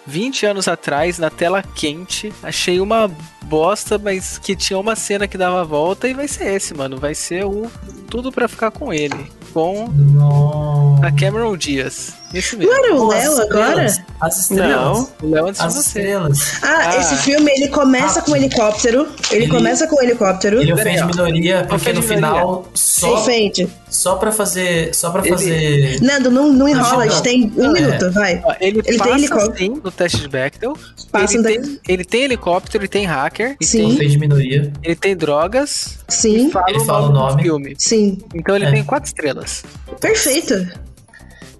20 0.06 0.46
anos 0.46 0.68
atrás, 0.68 1.18
na 1.18 1.30
tela 1.30 1.62
quente. 1.62 2.32
Achei 2.42 2.80
uma 2.80 3.10
bosta, 3.44 3.98
mas 3.98 4.38
que 4.38 4.56
tinha 4.56 4.78
uma 4.78 4.96
cena 4.96 5.26
que 5.28 5.38
dava 5.38 5.60
a 5.60 5.64
volta, 5.64 6.08
e 6.08 6.14
vai 6.14 6.26
ser 6.28 6.54
esse, 6.54 6.74
mano. 6.74 6.98
Vai 6.98 7.14
ser 7.14 7.44
o 7.44 7.70
Tudo 8.10 8.30
pra 8.32 8.48
Ficar 8.48 8.70
com 8.70 8.92
Ele, 8.92 9.30
com 9.52 9.88
Não. 9.88 11.00
a 11.02 11.12
Cameron 11.12 11.56
Diaz. 11.56 12.14
Esse 12.34 12.56
mesmo. 12.56 12.70
Não 12.72 12.78
era 12.84 12.94
o 12.94 13.08
Léo 13.08 13.40
agora? 13.40 13.86
As 14.20 14.38
estrelas. 14.38 15.12
O 15.22 15.30
Léo 15.30 15.46
antes 15.46 15.60
de 15.60 15.66
As 15.66 15.74
você. 15.74 15.86
estrelas. 16.00 16.38
Ah, 16.62 16.78
Ah. 16.90 16.96
esse 17.00 17.16
filme 17.22 17.50
ele 17.52 17.68
começa 17.68 18.20
com 18.20 18.32
um 18.32 18.36
helicóptero. 18.36 19.08
Ele, 19.30 19.44
Ele- 19.44 19.52
começa 19.52 19.86
com 19.86 19.96
um 19.96 20.02
helicóptero. 20.02 20.60
Ele 20.60 20.72
ofende 20.72 21.04
minoria 21.04 21.60
porque 21.60 21.74
Ofende 21.76 22.00
no 22.00 22.02
minoria. 22.02 22.16
final 22.16 22.68
só, 22.74 23.14
Ofende. 23.14 23.68
só 23.88 24.16
pra 24.16 24.30
fazer. 24.30 24.94
Só 24.94 25.10
pra 25.10 25.20
Ele- 25.22 25.30
fazer. 25.30 26.00
Nando, 26.02 26.30
não, 26.30 26.52
não 26.52 26.68
enrola, 26.68 27.04
a 27.04 27.06
não. 27.06 27.12
gente 27.12 27.22
tem 27.22 27.52
um 27.56 27.62
Não, 27.62 27.76
é. 27.76 27.80
minuto, 27.80 28.10
vai. 28.12 28.42
Ele, 28.60 28.78
Ele 28.78 28.82
tem 28.82 28.98
passa 28.98 29.10
helicóptero. 29.12 29.56
sim 29.56 29.80
no 29.82 29.90
teste 29.90 30.18
de 30.20 30.28
Bechdel. 30.28 30.76
Passa 31.10 31.34
ele, 31.34 31.42
da- 31.42 31.48
tem, 31.48 31.80
ele 31.88 32.04
tem 32.04 32.22
helicóptero, 32.24 32.82
ele 32.82 32.88
tem 32.88 33.06
hacker, 33.06 33.56
Sim. 33.62 33.78
tem- 33.86 33.94
Ofende 33.94 34.18
minoria. 34.18 34.72
ele 34.82 34.94
tem 34.96 35.16
drogas 35.16 35.98
Sim, 36.08 36.50
fala, 36.50 36.66
Ele 36.68 36.78
o, 36.80 36.84
fala 36.84 37.06
nome 37.08 37.18
o 37.18 37.20
nome. 37.22 37.36
do 37.36 37.42
filme. 37.42 37.74
sim. 37.78 38.18
Então 38.34 38.54
ele 38.54 38.66
É. 38.66 38.70
tem 38.70 38.84
quatro 38.84 39.06
estrelas. 39.06 39.64
Perfeito. 40.00 40.68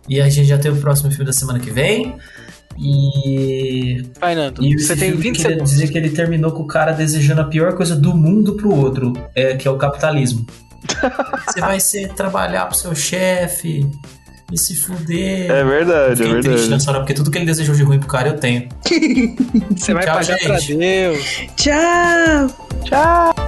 E 0.08 0.20
a 0.20 0.28
gente 0.28 0.46
já 0.46 0.58
tem 0.58 0.70
o 0.70 0.76
próximo 0.76 1.10
filme 1.10 1.24
da 1.26 1.32
semana 1.32 1.58
que 1.58 1.70
vem. 1.70 2.16
E. 2.78 4.02
Vai, 4.20 4.34
Nando. 4.34 4.64
E 4.64 4.78
você 4.78 4.94
tem 4.96 5.08
filme 5.10 5.22
20 5.22 5.36
queria 5.36 5.50
segundos. 5.50 5.70
dizer 5.72 5.88
que 5.90 5.98
ele 5.98 6.10
terminou 6.10 6.52
com 6.52 6.62
o 6.62 6.66
cara 6.66 6.92
desejando 6.92 7.40
a 7.40 7.44
pior 7.44 7.74
coisa 7.74 7.96
do 7.96 8.14
mundo 8.14 8.54
pro 8.54 8.72
outro, 8.74 9.12
é, 9.34 9.56
que 9.56 9.66
é 9.66 9.70
o 9.70 9.76
capitalismo. 9.76 10.46
Você 11.46 11.60
vai 11.60 11.80
ser 11.80 12.08
trabalhar 12.14 12.66
pro 12.66 12.76
seu 12.76 12.94
chefe 12.94 13.84
e 14.52 14.56
se 14.58 14.76
fuder. 14.76 15.50
É 15.50 15.64
verdade, 15.64 16.22
é 16.22 16.26
Fiquei 16.26 16.30
triste 16.30 16.48
verdade. 16.50 16.70
nessa 16.70 16.90
hora, 16.90 17.00
porque 17.00 17.14
tudo 17.14 17.30
que 17.30 17.38
ele 17.38 17.46
desejou 17.46 17.74
de 17.74 17.82
ruim 17.82 17.98
pro 17.98 18.08
cara 18.08 18.28
eu 18.28 18.38
tenho. 18.38 18.68
Você 19.76 19.92
vai 19.92 20.04
Tchau, 20.04 20.14
pagar 20.14 20.38
pra 20.38 20.58
gente. 20.58 20.76
Deus. 20.76 21.42
Tchau. 21.56 22.68
Tchau! 22.84 23.47